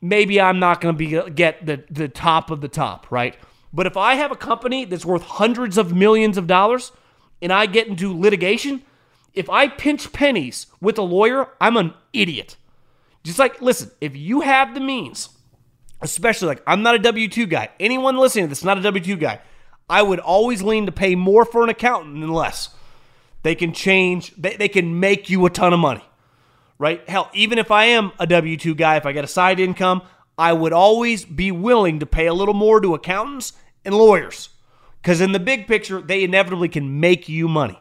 maybe 0.00 0.40
I'm 0.40 0.58
not 0.58 0.80
going 0.80 0.94
to 0.94 0.98
be 0.98 1.16
uh, 1.16 1.28
get 1.28 1.64
the, 1.64 1.84
the 1.90 2.08
top 2.08 2.50
of 2.50 2.60
the 2.60 2.68
top, 2.68 3.10
right? 3.10 3.36
But 3.72 3.86
if 3.86 3.96
I 3.96 4.14
have 4.14 4.32
a 4.32 4.36
company 4.36 4.84
that's 4.84 5.04
worth 5.04 5.22
hundreds 5.22 5.78
of 5.78 5.94
millions 5.94 6.38
of 6.38 6.46
dollars 6.46 6.92
and 7.40 7.52
I 7.52 7.66
get 7.66 7.86
into 7.86 8.18
litigation, 8.18 8.82
if 9.34 9.50
I 9.50 9.68
pinch 9.68 10.12
pennies 10.12 10.66
with 10.80 10.98
a 10.98 11.02
lawyer, 11.02 11.50
I'm 11.60 11.76
an 11.76 11.94
idiot. 12.12 12.56
Just 13.22 13.38
like, 13.38 13.60
listen, 13.60 13.90
if 14.00 14.16
you 14.16 14.40
have 14.40 14.74
the 14.74 14.80
means, 14.80 15.28
especially 16.00 16.48
like 16.48 16.62
I'm 16.66 16.82
not 16.82 16.94
a 16.94 16.98
W 16.98 17.28
2 17.28 17.46
guy, 17.46 17.68
anyone 17.78 18.16
listening 18.16 18.48
that's 18.48 18.64
not 18.64 18.78
a 18.78 18.82
W 18.82 19.04
2 19.04 19.16
guy, 19.16 19.40
I 19.88 20.02
would 20.02 20.20
always 20.20 20.62
lean 20.62 20.86
to 20.86 20.92
pay 20.92 21.14
more 21.14 21.44
for 21.44 21.62
an 21.62 21.68
accountant 21.68 22.20
than 22.20 22.32
less. 22.32 22.70
They 23.46 23.54
can 23.54 23.72
change, 23.72 24.34
they, 24.36 24.56
they 24.56 24.66
can 24.66 24.98
make 24.98 25.30
you 25.30 25.46
a 25.46 25.50
ton 25.50 25.72
of 25.72 25.78
money, 25.78 26.02
right? 26.80 27.08
Hell, 27.08 27.30
even 27.32 27.58
if 27.58 27.70
I 27.70 27.84
am 27.84 28.10
a 28.18 28.26
W 28.26 28.56
2 28.56 28.74
guy, 28.74 28.96
if 28.96 29.06
I 29.06 29.12
get 29.12 29.22
a 29.22 29.28
side 29.28 29.60
income, 29.60 30.02
I 30.36 30.52
would 30.52 30.72
always 30.72 31.24
be 31.24 31.52
willing 31.52 32.00
to 32.00 32.06
pay 32.06 32.26
a 32.26 32.34
little 32.34 32.54
more 32.54 32.80
to 32.80 32.92
accountants 32.94 33.52
and 33.84 33.94
lawyers 33.94 34.48
because 35.00 35.20
in 35.20 35.30
the 35.30 35.38
big 35.38 35.68
picture, 35.68 36.00
they 36.00 36.24
inevitably 36.24 36.68
can 36.68 36.98
make 36.98 37.28
you 37.28 37.46
money. 37.46 37.80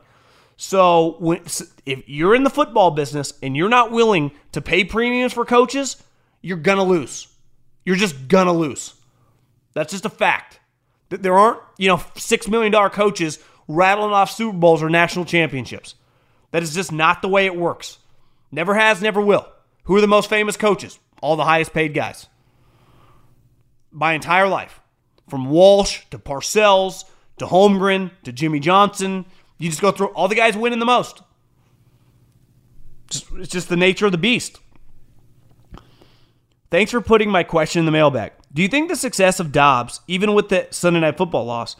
So 0.55 1.15
when, 1.17 1.41
if 1.87 2.03
you're 2.07 2.35
in 2.35 2.43
the 2.43 2.51
football 2.51 2.91
business 2.91 3.33
and 3.41 3.57
you're 3.57 3.67
not 3.67 3.89
willing 3.89 4.33
to 4.51 4.61
pay 4.61 4.83
premiums 4.83 5.33
for 5.33 5.45
coaches, 5.45 5.97
you're 6.43 6.57
going 6.57 6.77
to 6.77 6.83
lose. 6.83 7.27
You're 7.85 7.95
just 7.95 8.27
going 8.27 8.45
to 8.45 8.53
lose. 8.53 8.93
That's 9.73 9.93
just 9.93 10.05
a 10.05 10.11
fact. 10.11 10.59
There 11.09 11.33
aren't, 11.33 11.59
you 11.79 11.87
know, 11.87 11.97
$6 11.97 12.49
million 12.49 12.71
coaches 12.91 13.39
rattling 13.67 14.11
off 14.11 14.31
Super 14.31 14.57
Bowls 14.57 14.83
or 14.83 14.89
national 14.89 15.25
championships. 15.25 15.95
That 16.51 16.63
is 16.63 16.73
just 16.73 16.91
not 16.91 17.21
the 17.21 17.27
way 17.27 17.45
it 17.45 17.55
works. 17.55 17.97
Never 18.51 18.75
has, 18.75 19.01
never 19.01 19.21
will. 19.21 19.47
Who 19.83 19.95
are 19.95 20.01
the 20.01 20.07
most 20.07 20.29
famous 20.29 20.57
coaches? 20.57 20.99
All 21.21 21.35
the 21.35 21.45
highest 21.45 21.73
paid 21.73 21.93
guys. 21.93 22.27
My 23.91 24.13
entire 24.13 24.47
life. 24.47 24.79
From 25.29 25.49
Walsh 25.49 26.03
to 26.11 26.19
Parcells 26.19 27.05
to 27.37 27.45
Holmgren 27.45 28.11
to 28.23 28.31
Jimmy 28.31 28.59
Johnson. 28.59 29.25
You 29.57 29.69
just 29.69 29.81
go 29.81 29.91
through 29.91 30.07
all 30.07 30.27
the 30.27 30.35
guys 30.35 30.55
winning 30.55 30.79
the 30.79 30.85
most. 30.85 31.21
It's 33.07 33.49
just 33.49 33.69
the 33.69 33.75
nature 33.75 34.05
of 34.05 34.11
the 34.11 34.17
beast. 34.17 34.59
Thanks 36.71 36.91
for 36.91 37.01
putting 37.01 37.29
my 37.29 37.43
question 37.43 37.79
in 37.79 37.85
the 37.85 37.91
mailbag. 37.91 38.33
Do 38.53 38.61
you 38.61 38.67
think 38.67 38.89
the 38.89 38.95
success 38.95 39.39
of 39.39 39.51
Dobbs, 39.51 40.01
even 40.07 40.33
with 40.33 40.49
the 40.49 40.67
Sunday 40.71 40.99
Night 40.99 41.17
Football 41.17 41.45
loss, 41.45 41.75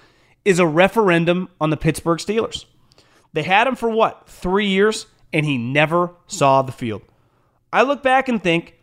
is 0.46 0.60
a 0.60 0.68
referendum 0.68 1.50
on 1.60 1.72
the 1.72 1.78
Pittsburgh 1.78 2.20
Steelers? 2.20 2.66
They 3.34 3.44
had 3.44 3.68
him 3.68 3.76
for 3.76 3.90
what, 3.90 4.30
three 4.30 4.68
years, 4.68 5.08
and 5.34 5.46
he 5.46 5.58
never 5.58 6.12
saw 6.28 6.62
the 6.62 6.72
field. 6.72 7.02
I 7.74 7.82
look 7.82 8.02
back 8.02 8.30
and 8.30 8.42
think, 8.42 8.76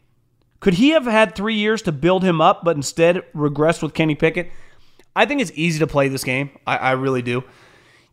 could 0.60 0.74
he 0.74 0.90
have 0.90 1.06
had 1.06 1.34
three 1.34 1.54
years 1.54 1.80
to 1.82 1.92
build 1.92 2.22
him 2.22 2.40
up, 2.40 2.62
but 2.62 2.76
instead 2.76 3.22
regressed 3.34 3.82
with 3.82 3.94
Kenny 3.94 4.14
Pickett? 4.14 4.50
I 5.16 5.24
think 5.24 5.40
it's 5.40 5.52
easy 5.54 5.78
to 5.78 5.86
play 5.86 6.08
this 6.08 6.24
game. 6.24 6.50
I, 6.66 6.76
I 6.76 6.90
really 6.92 7.22
do. 7.22 7.44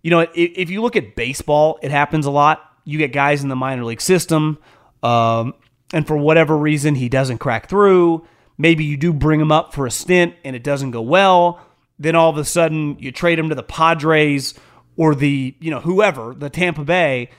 You 0.02 0.12
know, 0.12 0.20
if, 0.22 0.32
if, 0.36 0.70
you 0.70 0.82
look 0.82 0.96
at 0.96 1.16
baseball, 1.16 1.80
it 1.82 1.92
happens 1.92 2.26
a 2.26 2.32
lot. 2.32 2.62
You 2.86 2.98
get 2.98 3.12
guys 3.12 3.44
in 3.44 3.50
the 3.50 3.56
minor 3.56 3.84
league 3.84 4.02
system, 4.02 4.58
um, 5.04 5.54
and 5.94 6.08
for 6.08 6.16
whatever 6.16 6.58
reason, 6.58 6.96
he 6.96 7.10
doesn't 7.10 7.40
crack 7.40 7.68
through. 7.68 8.26
Maybe 8.58 8.84
you 8.84 8.98
do 8.98 9.14
bring 9.14 9.40
him 9.40 9.52
up 9.52 9.74
for 9.74 9.86
a 9.86 9.92
stint 9.92 10.36
and 10.44 10.56
it 10.56 10.64
doesn't 10.64 10.92
go 10.92 11.02
well. 11.02 11.62
Then 12.00 12.16
all 12.16 12.30
of 12.30 12.38
a 12.38 12.46
sudden, 12.46 12.98
you 13.00 13.12
trade 13.12 13.38
him 13.38 13.50
to 13.50 13.56
the 13.56 13.64
Padres 13.64 14.54
or 14.96 15.14
the, 15.14 15.56
you 15.60 15.70
know, 15.70 15.82
whoever, 15.82 16.34
the 16.34 16.50
Tampa 16.50 16.84
Bay, 16.84 17.30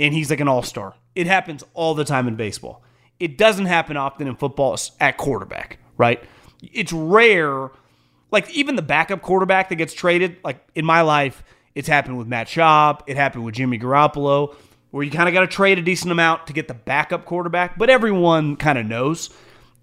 and 0.00 0.12
he's 0.12 0.30
like 0.30 0.40
an 0.40 0.48
all 0.48 0.62
star. 0.62 0.94
It 1.14 1.26
happens 1.26 1.64
all 1.74 1.94
the 1.94 2.04
time 2.04 2.28
in 2.28 2.36
baseball. 2.36 2.82
It 3.20 3.38
doesn't 3.38 3.66
happen 3.66 3.96
often 3.96 4.28
in 4.28 4.36
football 4.36 4.78
at 5.00 5.16
quarterback, 5.16 5.78
right? 5.96 6.22
It's 6.62 6.92
rare. 6.92 7.70
Like 8.30 8.50
even 8.50 8.76
the 8.76 8.82
backup 8.82 9.22
quarterback 9.22 9.68
that 9.68 9.76
gets 9.76 9.94
traded, 9.94 10.36
like 10.44 10.64
in 10.74 10.84
my 10.84 11.00
life, 11.00 11.42
it's 11.74 11.88
happened 11.88 12.18
with 12.18 12.26
Matt 12.26 12.48
Schaub. 12.48 13.02
It 13.06 13.16
happened 13.16 13.44
with 13.44 13.54
Jimmy 13.54 13.78
Garoppolo, 13.78 14.54
where 14.90 15.04
you 15.04 15.10
kind 15.10 15.28
of 15.28 15.32
got 15.32 15.40
to 15.40 15.46
trade 15.46 15.78
a 15.78 15.82
decent 15.82 16.12
amount 16.12 16.46
to 16.48 16.52
get 16.52 16.68
the 16.68 16.74
backup 16.74 17.24
quarterback, 17.24 17.78
but 17.78 17.90
everyone 17.90 18.56
kind 18.56 18.78
of 18.78 18.86
knows. 18.86 19.30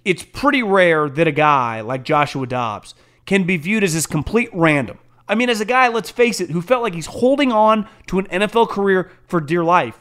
It's 0.03 0.23
pretty 0.23 0.61
rare 0.61 1.09
that 1.09 1.27
a 1.27 1.31
guy 1.31 1.81
like 1.81 2.03
Joshua 2.03 2.45
Dobbs 2.45 2.95
can 3.25 3.43
be 3.43 3.57
viewed 3.57 3.83
as 3.83 3.93
this 3.93 4.05
complete 4.05 4.49
random. 4.53 4.99
I 5.27 5.35
mean, 5.35 5.49
as 5.49 5.59
a 5.59 5.65
guy, 5.65 5.87
let's 5.87 6.11
face 6.11 6.39
it, 6.39 6.51
who 6.51 6.61
felt 6.61 6.83
like 6.83 6.93
he's 6.93 7.07
holding 7.07 7.51
on 7.51 7.87
to 8.07 8.19
an 8.19 8.25
NFL 8.27 8.69
career 8.69 9.11
for 9.27 9.41
dear 9.41 9.63
life, 9.63 9.99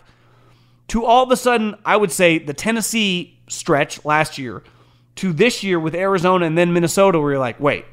to 0.89 1.05
all 1.05 1.25
of 1.25 1.31
a 1.31 1.37
sudden, 1.37 1.77
I 1.85 1.97
would 1.97 2.13
say 2.13 2.39
the 2.39 2.53
Tennessee 2.53 3.39
stretch 3.49 4.05
last 4.05 4.37
year 4.37 4.63
to 5.17 5.33
this 5.33 5.63
year 5.63 5.81
with 5.81 5.95
Arizona 5.95 6.45
and 6.45 6.59
then 6.59 6.73
Minnesota, 6.73 7.19
where 7.19 7.33
you're 7.33 7.41
like, 7.41 7.59
wait, 7.59 7.87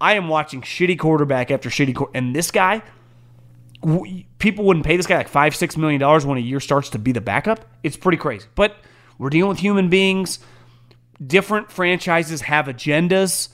I 0.00 0.14
am 0.14 0.28
watching 0.28 0.62
shitty 0.62 0.98
quarterback 0.98 1.50
after 1.50 1.68
shitty 1.68 1.94
quarterback. 1.94 2.20
And 2.20 2.34
this 2.34 2.50
guy, 2.50 2.82
people 4.38 4.64
wouldn't 4.64 4.86
pay 4.86 4.96
this 4.96 5.06
guy 5.06 5.18
like 5.18 5.28
five, 5.28 5.54
six 5.54 5.76
million 5.76 6.00
dollars 6.00 6.26
when 6.26 6.38
a 6.38 6.40
year 6.40 6.60
starts 6.60 6.90
to 6.90 6.98
be 6.98 7.12
the 7.12 7.20
backup. 7.20 7.64
It's 7.82 7.96
pretty 7.96 8.18
crazy. 8.18 8.46
But 8.54 8.76
we're 9.18 9.30
dealing 9.30 9.50
with 9.50 9.58
human 9.58 9.88
beings. 9.88 10.40
Different 11.24 11.70
franchises 11.70 12.42
have 12.42 12.66
agendas, 12.66 13.48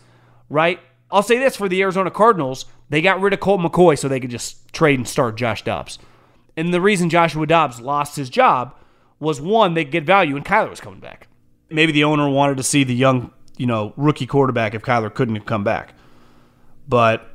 right? 0.49 0.81
I'll 1.15 1.23
say 1.23 1.39
this 1.39 1.55
for 1.55 1.69
the 1.69 1.81
Arizona 1.81 2.11
Cardinals, 2.11 2.67
they 2.91 3.01
got 3.01 3.21
rid 3.21 3.33
of 3.33 3.39
Colt 3.39 3.61
McCoy 3.61 3.97
so 3.97 4.09
they 4.09 4.19
could 4.19 4.31
just 4.31 4.73
trade 4.73 4.99
and 4.99 5.07
start 5.07 5.37
Josh 5.37 5.63
Dobbs. 5.63 6.01
And 6.57 6.75
the 6.75 6.81
reason 6.81 7.09
Joshua 7.09 7.47
Dobbs 7.47 7.81
lost 7.81 8.17
his 8.17 8.29
job 8.29 8.75
was 9.21 9.41
one, 9.41 9.75
they 9.75 9.85
get 9.85 10.03
value, 10.03 10.35
and 10.35 10.45
Kyler 10.45 10.71
was 10.71 10.81
coming 10.81 10.99
back. 10.99 11.29
Maybe 11.71 11.93
the 11.93 12.03
owner 12.03 12.29
wanted 12.29 12.57
to 12.57 12.65
see 12.65 12.83
the 12.83 12.97
young, 12.97 13.31
you 13.57 13.67
know, 13.67 13.93
rookie 13.97 14.27
quarterback 14.27 14.75
if 14.75 14.83
Kyler 14.83 15.15
couldn't 15.15 15.37
have 15.37 15.47
come 15.47 15.63
back. 15.63 15.95
But 16.89 17.31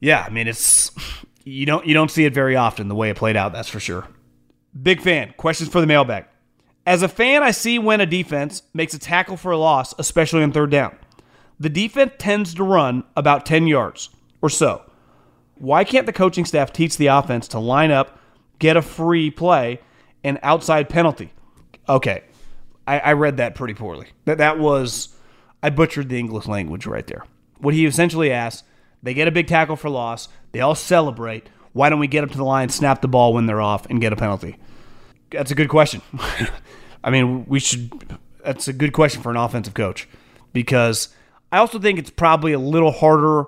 yeah, 0.00 0.24
I 0.26 0.30
mean 0.30 0.48
it's 0.48 0.90
you 1.44 1.66
don't 1.66 1.86
you 1.86 1.94
don't 1.94 2.10
see 2.10 2.24
it 2.24 2.34
very 2.34 2.56
often 2.56 2.88
the 2.88 2.96
way 2.96 3.10
it 3.10 3.16
played 3.16 3.36
out, 3.36 3.52
that's 3.52 3.68
for 3.68 3.78
sure. 3.78 4.08
Big 4.80 5.00
fan. 5.00 5.34
Questions 5.36 5.70
for 5.70 5.80
the 5.80 5.86
mailbag. 5.86 6.26
As 6.84 7.02
a 7.02 7.08
fan, 7.08 7.44
I 7.44 7.52
see 7.52 7.78
when 7.78 8.00
a 8.00 8.06
defense 8.06 8.64
makes 8.74 8.92
a 8.92 8.98
tackle 8.98 9.36
for 9.36 9.52
a 9.52 9.56
loss, 9.56 9.94
especially 10.00 10.42
on 10.42 10.50
third 10.50 10.72
down. 10.72 10.96
The 11.62 11.70
defense 11.70 12.14
tends 12.18 12.54
to 12.54 12.64
run 12.64 13.04
about 13.16 13.46
10 13.46 13.68
yards 13.68 14.10
or 14.40 14.50
so. 14.50 14.82
Why 15.54 15.84
can't 15.84 16.06
the 16.06 16.12
coaching 16.12 16.44
staff 16.44 16.72
teach 16.72 16.96
the 16.96 17.06
offense 17.06 17.46
to 17.48 17.60
line 17.60 17.92
up, 17.92 18.18
get 18.58 18.76
a 18.76 18.82
free 18.82 19.30
play, 19.30 19.78
and 20.24 20.40
outside 20.42 20.88
penalty? 20.88 21.32
Okay, 21.88 22.24
I, 22.84 22.98
I 22.98 23.12
read 23.12 23.36
that 23.36 23.54
pretty 23.54 23.74
poorly. 23.74 24.08
That 24.24 24.38
that 24.38 24.58
was 24.58 25.14
I 25.62 25.70
butchered 25.70 26.08
the 26.08 26.18
English 26.18 26.48
language 26.48 26.84
right 26.84 27.06
there. 27.06 27.24
What 27.58 27.74
he 27.74 27.86
essentially 27.86 28.32
asked, 28.32 28.64
they 29.00 29.14
get 29.14 29.28
a 29.28 29.32
big 29.32 29.46
tackle 29.46 29.76
for 29.76 29.88
loss, 29.88 30.28
they 30.50 30.58
all 30.58 30.74
celebrate. 30.74 31.48
Why 31.74 31.90
don't 31.90 32.00
we 32.00 32.08
get 32.08 32.24
up 32.24 32.30
to 32.32 32.36
the 32.36 32.44
line, 32.44 32.70
snap 32.70 33.02
the 33.02 33.08
ball 33.08 33.34
when 33.34 33.46
they're 33.46 33.62
off, 33.62 33.86
and 33.86 34.00
get 34.00 34.12
a 34.12 34.16
penalty? 34.16 34.56
That's 35.30 35.52
a 35.52 35.54
good 35.54 35.68
question. 35.68 36.02
I 37.04 37.10
mean, 37.10 37.46
we 37.46 37.60
should. 37.60 38.18
That's 38.44 38.66
a 38.66 38.72
good 38.72 38.92
question 38.92 39.22
for 39.22 39.30
an 39.30 39.36
offensive 39.36 39.74
coach 39.74 40.08
because 40.52 41.14
I 41.52 41.58
also 41.58 41.78
think 41.78 41.98
it's 41.98 42.10
probably 42.10 42.52
a 42.52 42.58
little 42.58 42.90
harder 42.90 43.44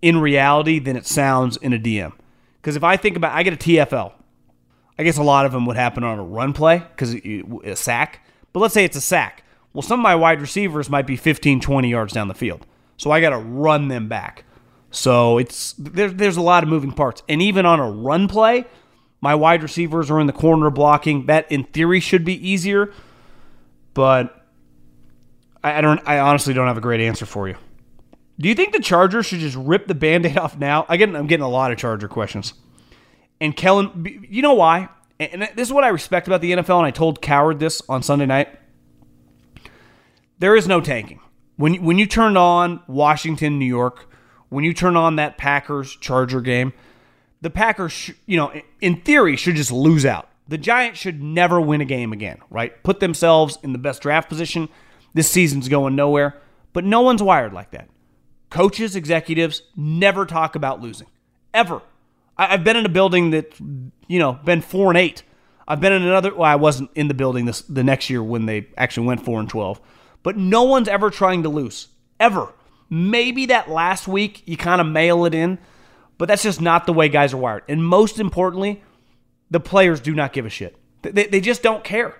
in 0.00 0.18
reality 0.18 0.78
than 0.78 0.96
it 0.96 1.06
sounds 1.06 1.56
in 1.56 1.72
a 1.72 1.78
DM. 1.78 2.12
Because 2.60 2.76
if 2.76 2.84
I 2.84 2.96
think 2.96 3.16
about, 3.16 3.32
I 3.34 3.42
get 3.42 3.52
a 3.52 3.56
TFL. 3.56 4.12
I 4.98 5.02
guess 5.02 5.18
a 5.18 5.22
lot 5.22 5.44
of 5.44 5.52
them 5.52 5.66
would 5.66 5.76
happen 5.76 6.04
on 6.04 6.18
a 6.18 6.24
run 6.24 6.52
play 6.52 6.78
because 6.78 7.14
a 7.14 7.76
sack. 7.76 8.26
But 8.52 8.60
let's 8.60 8.74
say 8.74 8.84
it's 8.84 8.96
a 8.96 9.00
sack. 9.00 9.44
Well, 9.72 9.82
some 9.82 10.00
of 10.00 10.02
my 10.02 10.14
wide 10.14 10.40
receivers 10.40 10.88
might 10.88 11.06
be 11.06 11.16
15, 11.16 11.60
20 11.60 11.88
yards 11.90 12.12
down 12.12 12.28
the 12.28 12.34
field. 12.34 12.66
So 12.96 13.10
I 13.10 13.20
got 13.20 13.30
to 13.30 13.38
run 13.38 13.88
them 13.88 14.08
back. 14.08 14.44
So 14.90 15.38
it's 15.38 15.74
there's 15.78 16.14
there's 16.14 16.36
a 16.36 16.42
lot 16.42 16.62
of 16.62 16.68
moving 16.68 16.92
parts. 16.92 17.22
And 17.28 17.42
even 17.42 17.66
on 17.66 17.78
a 17.78 17.90
run 17.90 18.26
play, 18.26 18.64
my 19.20 19.34
wide 19.34 19.62
receivers 19.62 20.10
are 20.10 20.18
in 20.18 20.26
the 20.26 20.32
corner 20.32 20.70
blocking. 20.70 21.26
That 21.26 21.50
in 21.52 21.64
theory 21.64 22.00
should 22.00 22.24
be 22.24 22.34
easier. 22.48 22.92
But 23.94 24.37
I, 25.62 25.78
I 25.78 25.80
don't 25.80 26.00
I 26.06 26.18
honestly 26.18 26.54
don't 26.54 26.66
have 26.66 26.78
a 26.78 26.82
great 26.82 27.00
answer 27.00 27.26
for 27.26 27.48
you. 27.48 27.56
Do 28.40 28.48
you 28.48 28.54
think 28.54 28.72
the 28.72 28.80
Chargers 28.80 29.26
should 29.26 29.40
just 29.40 29.56
rip 29.56 29.88
the 29.88 29.94
band-aid 29.94 30.38
off 30.38 30.56
now? 30.56 30.86
I 30.88 30.96
get, 30.96 31.14
I'm 31.14 31.26
getting 31.26 31.44
a 31.44 31.48
lot 31.48 31.72
of 31.72 31.78
Charger 31.78 32.06
questions. 32.06 32.54
And 33.40 33.56
Kellen, 33.56 34.24
you 34.28 34.42
know 34.42 34.54
why? 34.54 34.88
And 35.18 35.42
this 35.56 35.66
is 35.66 35.72
what 35.72 35.82
I 35.82 35.88
respect 35.88 36.28
about 36.28 36.40
the 36.40 36.52
NFL, 36.52 36.78
and 36.78 36.86
I 36.86 36.92
told 36.92 37.20
Cowherd 37.20 37.58
this 37.58 37.82
on 37.88 38.02
Sunday 38.04 38.26
night. 38.26 38.48
There 40.38 40.54
is 40.54 40.68
no 40.68 40.80
tanking. 40.80 41.20
When, 41.56 41.82
when 41.82 41.98
you 41.98 42.06
turn 42.06 42.36
on 42.36 42.80
Washington, 42.86 43.58
New 43.58 43.66
York, 43.66 44.08
when 44.48 44.62
you 44.62 44.72
turn 44.72 44.96
on 44.96 45.16
that 45.16 45.36
Packers 45.36 45.96
Charger 45.96 46.40
game, 46.40 46.72
the 47.40 47.50
Packers, 47.50 48.12
you 48.26 48.36
know, 48.36 48.52
in 48.80 49.00
theory, 49.00 49.36
should 49.36 49.56
just 49.56 49.72
lose 49.72 50.06
out. 50.06 50.28
The 50.46 50.58
Giants 50.58 51.00
should 51.00 51.22
never 51.22 51.60
win 51.60 51.80
a 51.80 51.84
game 51.84 52.12
again, 52.12 52.38
right? 52.48 52.80
Put 52.84 53.00
themselves 53.00 53.58
in 53.64 53.72
the 53.72 53.78
best 53.78 54.02
draft 54.02 54.28
position. 54.28 54.68
This 55.18 55.28
season's 55.28 55.68
going 55.68 55.96
nowhere, 55.96 56.36
but 56.72 56.84
no 56.84 57.00
one's 57.00 57.24
wired 57.24 57.52
like 57.52 57.72
that. 57.72 57.88
Coaches, 58.50 58.94
executives 58.94 59.62
never 59.74 60.24
talk 60.24 60.54
about 60.54 60.80
losing, 60.80 61.08
ever. 61.52 61.82
I've 62.36 62.62
been 62.62 62.76
in 62.76 62.86
a 62.86 62.88
building 62.88 63.30
that, 63.30 63.58
you 64.06 64.20
know, 64.20 64.34
been 64.34 64.60
four 64.60 64.92
and 64.92 64.96
eight. 64.96 65.24
I've 65.66 65.80
been 65.80 65.92
in 65.92 66.02
another. 66.02 66.32
Well, 66.32 66.44
I 66.44 66.54
wasn't 66.54 66.90
in 66.94 67.08
the 67.08 67.14
building 67.14 67.46
this 67.46 67.62
the 67.62 67.82
next 67.82 68.08
year 68.08 68.22
when 68.22 68.46
they 68.46 68.68
actually 68.76 69.08
went 69.08 69.24
four 69.24 69.40
and 69.40 69.50
twelve. 69.50 69.80
But 70.22 70.36
no 70.36 70.62
one's 70.62 70.86
ever 70.86 71.10
trying 71.10 71.42
to 71.42 71.48
lose, 71.48 71.88
ever. 72.20 72.54
Maybe 72.88 73.46
that 73.46 73.68
last 73.68 74.06
week 74.06 74.44
you 74.46 74.56
kind 74.56 74.80
of 74.80 74.86
mail 74.86 75.24
it 75.24 75.34
in, 75.34 75.58
but 76.16 76.28
that's 76.28 76.44
just 76.44 76.60
not 76.60 76.86
the 76.86 76.92
way 76.92 77.08
guys 77.08 77.34
are 77.34 77.38
wired. 77.38 77.64
And 77.68 77.84
most 77.84 78.20
importantly, 78.20 78.84
the 79.50 79.58
players 79.58 80.00
do 80.00 80.14
not 80.14 80.32
give 80.32 80.46
a 80.46 80.48
shit. 80.48 80.76
They, 81.02 81.26
they 81.26 81.40
just 81.40 81.64
don't 81.64 81.82
care. 81.82 82.14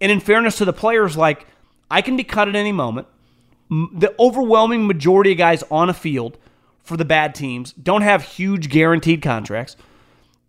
And 0.00 0.10
in 0.10 0.20
fairness 0.20 0.56
to 0.56 0.64
the 0.64 0.72
players, 0.72 1.18
like 1.18 1.46
I 1.90 2.02
can 2.02 2.16
be 2.16 2.24
cut 2.24 2.48
at 2.48 2.56
any 2.56 2.72
moment 2.72 3.06
the 3.70 4.14
overwhelming 4.18 4.86
majority 4.86 5.32
of 5.32 5.38
guys 5.38 5.62
on 5.70 5.88
a 5.88 5.94
field 5.94 6.36
for 6.82 6.96
the 6.96 7.04
bad 7.04 7.34
teams 7.34 7.72
don't 7.72 8.02
have 8.02 8.22
huge 8.22 8.68
guaranteed 8.68 9.22
contracts. 9.22 9.76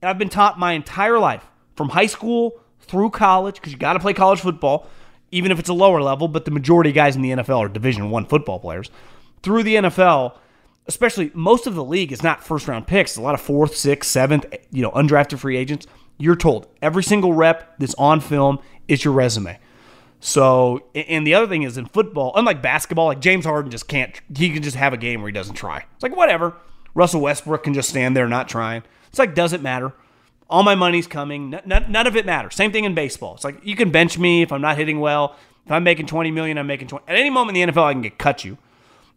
And 0.02 0.10
I've 0.10 0.18
been 0.18 0.30
taught 0.30 0.58
my 0.58 0.74
entire 0.74 1.20
life 1.20 1.46
from 1.76 1.90
high 1.90 2.08
school 2.08 2.60
through 2.80 3.12
college 3.12 3.56
because 3.56 3.72
you 3.72 3.78
got 3.78 3.94
to 3.94 4.00
play 4.00 4.14
college 4.14 4.40
football, 4.40 4.88
even 5.32 5.52
if 5.52 5.60
it's 5.60 5.70
a 5.70 5.74
lower 5.74 6.02
level. 6.02 6.28
But 6.28 6.46
the 6.46 6.52
majority 6.52 6.90
of 6.90 6.96
guys 6.96 7.16
in 7.16 7.22
the 7.22 7.30
NFL 7.30 7.60
are 7.60 7.70
Division 7.70 8.10
One 8.10 8.26
football 8.26 8.60
players. 8.60 8.90
Through 9.44 9.64
the 9.64 9.76
NFL, 9.76 10.36
especially 10.88 11.30
most 11.36 11.68
of 11.68 11.76
the 11.76 11.84
league 11.84 12.12
is 12.12 12.24
not 12.24 12.44
first 12.44 12.68
round 12.68 12.88
picks. 12.88 13.18
A 13.18 13.22
lot 13.22 13.36
of 13.36 13.42
fourth, 13.42 13.76
sixth, 13.76 14.10
seventh, 14.10 14.46
you 14.72 14.82
know, 14.82 14.92
undrafted 14.92 15.38
free 15.38 15.58
agents. 15.58 15.86
You're 16.18 16.36
told 16.36 16.68
every 16.82 17.04
single 17.04 17.34
rep 17.34 17.78
that's 17.78 17.96
on 17.96 18.20
film 18.20 18.60
is 18.88 19.06
your 19.06 19.14
resume. 19.14 19.60
So, 20.24 20.84
and 20.94 21.26
the 21.26 21.34
other 21.34 21.48
thing 21.48 21.64
is 21.64 21.78
in 21.78 21.88
football, 21.88 22.32
unlike 22.36 22.62
basketball, 22.62 23.08
like 23.08 23.20
James 23.20 23.44
Harden 23.44 23.72
just 23.72 23.88
can't, 23.88 24.22
he 24.38 24.52
can 24.52 24.62
just 24.62 24.76
have 24.78 24.94
a 24.94 24.98
game 24.98 25.22
where 25.22 25.28
he 25.28 25.34
doesn't 25.34 25.56
try. 25.56 25.84
It's 25.96 26.04
like, 26.04 26.16
whatever. 26.16 26.56
Russell 26.94 27.22
Westbrook 27.22 27.64
can 27.64 27.74
just 27.74 27.90
stand 27.90 28.16
there 28.16 28.28
not 28.28 28.48
trying. 28.48 28.84
It's 29.10 29.18
like, 29.18 29.34
doesn't 29.34 29.64
matter. 29.64 29.94
All 30.48 30.62
my 30.62 30.76
money's 30.76 31.08
coming. 31.08 31.56
N- 31.56 31.72
n- 31.72 31.92
none 31.92 32.06
of 32.06 32.16
it 32.16 32.28
matters. 32.28 32.54
Same 32.54 32.72
thing 32.72 32.84
in 32.84 32.94
baseball. 32.94 33.34
It's 33.34 33.44
like 33.44 33.66
you 33.66 33.76
can 33.76 33.90
bench 33.90 34.20
me 34.20 34.44
if 34.44 34.52
I'm 34.52 34.62
not 34.62 34.78
hitting 34.78 35.00
well. 35.00 35.36
If 35.66 35.72
I'm 35.72 35.84
making 35.84 36.06
20 36.06 36.30
million, 36.30 36.60
I'm 36.60 36.68
making 36.68 36.88
20. 36.90 37.06
At 37.08 37.16
any 37.16 37.32
moment 37.32 37.58
in 37.58 37.68
the 37.70 37.74
NFL, 37.74 37.84
I 37.84 37.94
can 37.94 38.02
get 38.04 38.20
cut 38.20 38.46
you. 38.46 38.60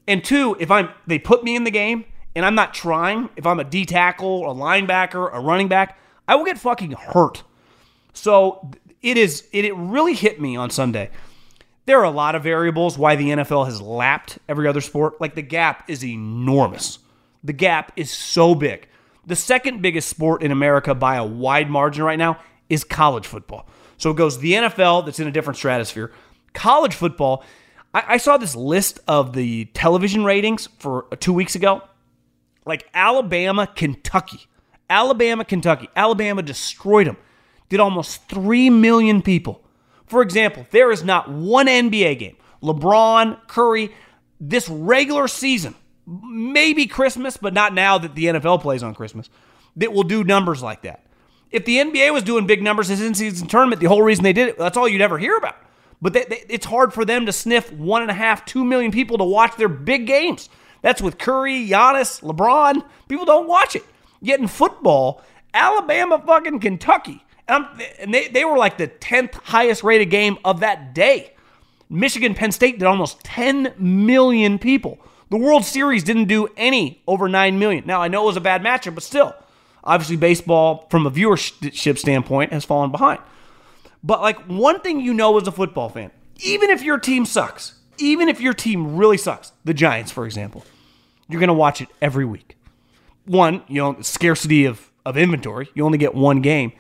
And 0.09 0.25
two, 0.25 0.57
if 0.59 0.71
I'm 0.71 0.89
they 1.07 1.19
put 1.19 1.45
me 1.45 1.55
in 1.55 1.65
the 1.65 1.71
game 1.71 2.05
and 2.35 2.47
I'm 2.47 2.55
not 2.55 2.73
trying, 2.73 3.29
if 3.37 3.47
I'm 3.47 3.61
a 3.61 3.65
D 3.65 3.85
tackle, 3.85 4.51
a 4.51 4.55
linebacker, 4.55 5.31
a 5.35 5.41
running 5.41 5.69
back, 5.69 5.99
I 6.29 6.37
will 6.37 6.45
get 6.45 6.59
fucking 6.59 6.93
hurt. 6.93 7.43
So 8.13 8.71
it 9.05 9.19
is 9.19 9.47
it, 9.53 9.67
it 9.67 9.75
really 9.77 10.15
hit 10.15 10.41
me 10.41 10.57
on 10.57 10.71
Sunday. 10.71 11.11
There 11.87 12.01
are 12.01 12.05
a 12.05 12.11
lot 12.11 12.35
of 12.35 12.43
variables 12.43 12.97
why 12.97 13.15
the 13.15 13.29
NFL 13.29 13.67
has 13.67 13.81
lapped 13.81 14.39
every 14.49 14.67
other 14.67 14.81
sport. 14.81 15.21
Like 15.21 15.35
the 15.35 15.43
gap 15.43 15.89
is 15.89 16.03
enormous. 16.03 16.99
The 17.45 17.53
gap 17.53 17.93
is 17.95 18.11
so 18.11 18.55
big. 18.55 18.89
The 19.27 19.37
second 19.37 19.83
biggest 19.83 20.09
sport 20.09 20.43
in 20.43 20.51
America 20.51 20.95
by 20.95 21.17
a 21.17 21.25
wide 21.25 21.69
margin 21.69 22.03
right 22.03 22.19
now 22.19 22.39
is 22.71 22.83
college 22.85 23.27
football. 23.27 23.69
So 23.99 24.11
it 24.11 24.17
goes 24.17 24.39
the 24.39 24.55
NFL, 24.55 25.05
that's 25.05 25.21
in 25.21 25.29
a 25.29 25.31
different 25.31 25.59
stratosphere. 25.59 26.11
College 26.55 26.95
football, 26.95 27.45
I, 27.93 28.05
I 28.09 28.17
saw 28.17 28.39
this 28.39 28.57
list 28.57 29.01
of 29.07 29.35
the 29.35 29.67
television 29.67 30.25
ratings 30.25 30.69
for 30.79 31.07
uh, 31.13 31.17
two 31.21 31.35
weeks 31.35 31.55
ago. 31.55 31.83
Like 32.65 32.89
Alabama, 32.95 33.67
Kentucky. 33.67 34.47
Alabama, 34.89 35.45
Kentucky. 35.45 35.89
Alabama 35.95 36.43
destroyed 36.43 37.07
them. 37.07 37.19
Almost 37.81 38.29
3 38.29 38.70
million 38.70 39.22
people. 39.22 39.62
For 40.07 40.22
example, 40.22 40.66
there 40.70 40.91
is 40.91 41.03
not 41.03 41.31
one 41.31 41.66
NBA 41.66 42.18
game, 42.18 42.37
LeBron, 42.62 43.47
Curry, 43.47 43.95
this 44.41 44.68
regular 44.68 45.29
season, 45.29 45.75
maybe 46.07 46.87
Christmas, 46.87 47.37
but 47.37 47.55
not 47.55 47.72
now 47.72 47.99
that 47.99 48.14
the 48.14 48.27
NFL 48.27 48.61
plays 48.61 48.83
on 48.83 48.95
Christmas, 48.95 49.31
that 49.77 49.93
will 49.93 50.03
do 50.03 50.22
numbers 50.22 50.62
like 50.62 50.83
that. 50.83 51.07
If 51.51 51.64
the 51.64 51.77
NBA 51.77 52.12
was 52.12 52.22
doing 52.22 52.47
big 52.47 52.62
numbers 52.62 52.91
in 52.91 53.01
in-season 53.01 53.49
tournament, 53.49 53.81
the 53.81 53.89
whole 53.89 54.03
reason 54.03 54.25
they 54.25 54.33
did 54.33 54.49
it, 54.49 54.59
that's 54.59 54.77
all 54.77 54.89
you'd 54.89 55.01
ever 55.01 55.18
hear 55.18 55.37
about. 55.37 55.57
But 56.03 56.12
they, 56.12 56.25
they, 56.25 56.45
it's 56.49 56.66
hard 56.66 56.93
for 56.93 57.05
them 57.05 57.27
to 57.27 57.33
sniff 57.33 57.72
one 57.72 58.03
and 58.03 58.11
a 58.11 58.14
half, 58.14 58.45
two 58.45 58.64
million 58.64 58.91
people 58.91 59.18
to 59.18 59.25
watch 59.25 59.57
their 59.57 59.68
big 59.68 60.07
games. 60.07 60.49
That's 60.83 61.01
with 61.01 61.16
Curry, 61.16 61.66
Giannis, 61.68 62.20
LeBron. 62.22 62.85
People 63.09 63.25
don't 63.25 63.49
watch 63.49 63.75
it. 63.75 63.85
Yet 64.20 64.41
in 64.41 64.49
football, 64.49 65.22
Alabama, 65.55 66.22
fucking 66.27 66.59
Kentucky, 66.61 67.25
and, 67.49 67.67
and 67.99 68.15
they, 68.15 68.29
they 68.29 68.45
were 68.45 68.57
like 68.57 68.79
the 68.79 68.89
10th 68.89 69.35
highest 69.35 69.83
rated 69.83 70.11
game 70.11 70.39
of 70.45 70.61
that 70.61 70.95
day. 70.95 71.33
Michigan 71.91 72.35
Penn 72.35 72.53
State 72.53 72.79
did 72.79 72.87
almost 72.87 73.23
10 73.25 73.75
million 73.79 74.59
people. 74.59 74.99
The 75.31 75.37
World 75.37 75.65
Series 75.65 76.05
didn't 76.05 76.27
do 76.27 76.49
any 76.57 77.03
over 77.07 77.29
9 77.29 77.59
million. 77.59 77.85
Now, 77.87 78.01
I 78.03 78.09
know 78.09 78.23
it 78.23 78.27
was 78.27 78.37
a 78.37 78.41
bad 78.41 78.63
matchup, 78.63 78.95
but 78.95 79.03
still, 79.03 79.35
obviously, 79.83 80.17
baseball, 80.17 80.87
from 80.91 81.07
a 81.07 81.11
viewership 81.11 81.99
standpoint, 81.99 82.53
has 82.53 82.65
fallen 82.65 82.91
behind. 82.91 83.21
But, 84.03 84.21
like, 84.21 84.39
one 84.47 84.81
thing 84.81 85.01
you 85.01 85.15
know 85.15 85.39
as 85.39 85.47
a 85.47 85.53
football 85.53 85.89
fan, 85.89 86.11
even 86.43 86.71
if 86.71 86.83
your 86.83 86.99
team 86.99 87.25
sucks, 87.25 87.75
even 87.99 88.29
if 88.29 88.41
your 88.41 88.55
team 88.55 88.97
really 88.97 89.17
sucks, 89.17 89.53
the 89.65 89.75
Giants, 89.75 90.11
for 90.11 90.27
example, 90.27 90.65
you're 91.29 91.41
going 91.41 91.49
to 91.49 91.55
watch 91.55 91.81
it 91.81 91.89
every 92.03 92.25
week. 92.25 92.57
One, 93.25 93.63
you 93.69 93.81
know, 93.81 94.01
scarcity 94.03 94.67
of, 94.67 94.91
of 95.07 95.17
inventory. 95.17 95.69
You 95.75 95.87
only 95.87 95.99
get 95.99 96.15
one 96.15 96.43
game. 96.43 96.73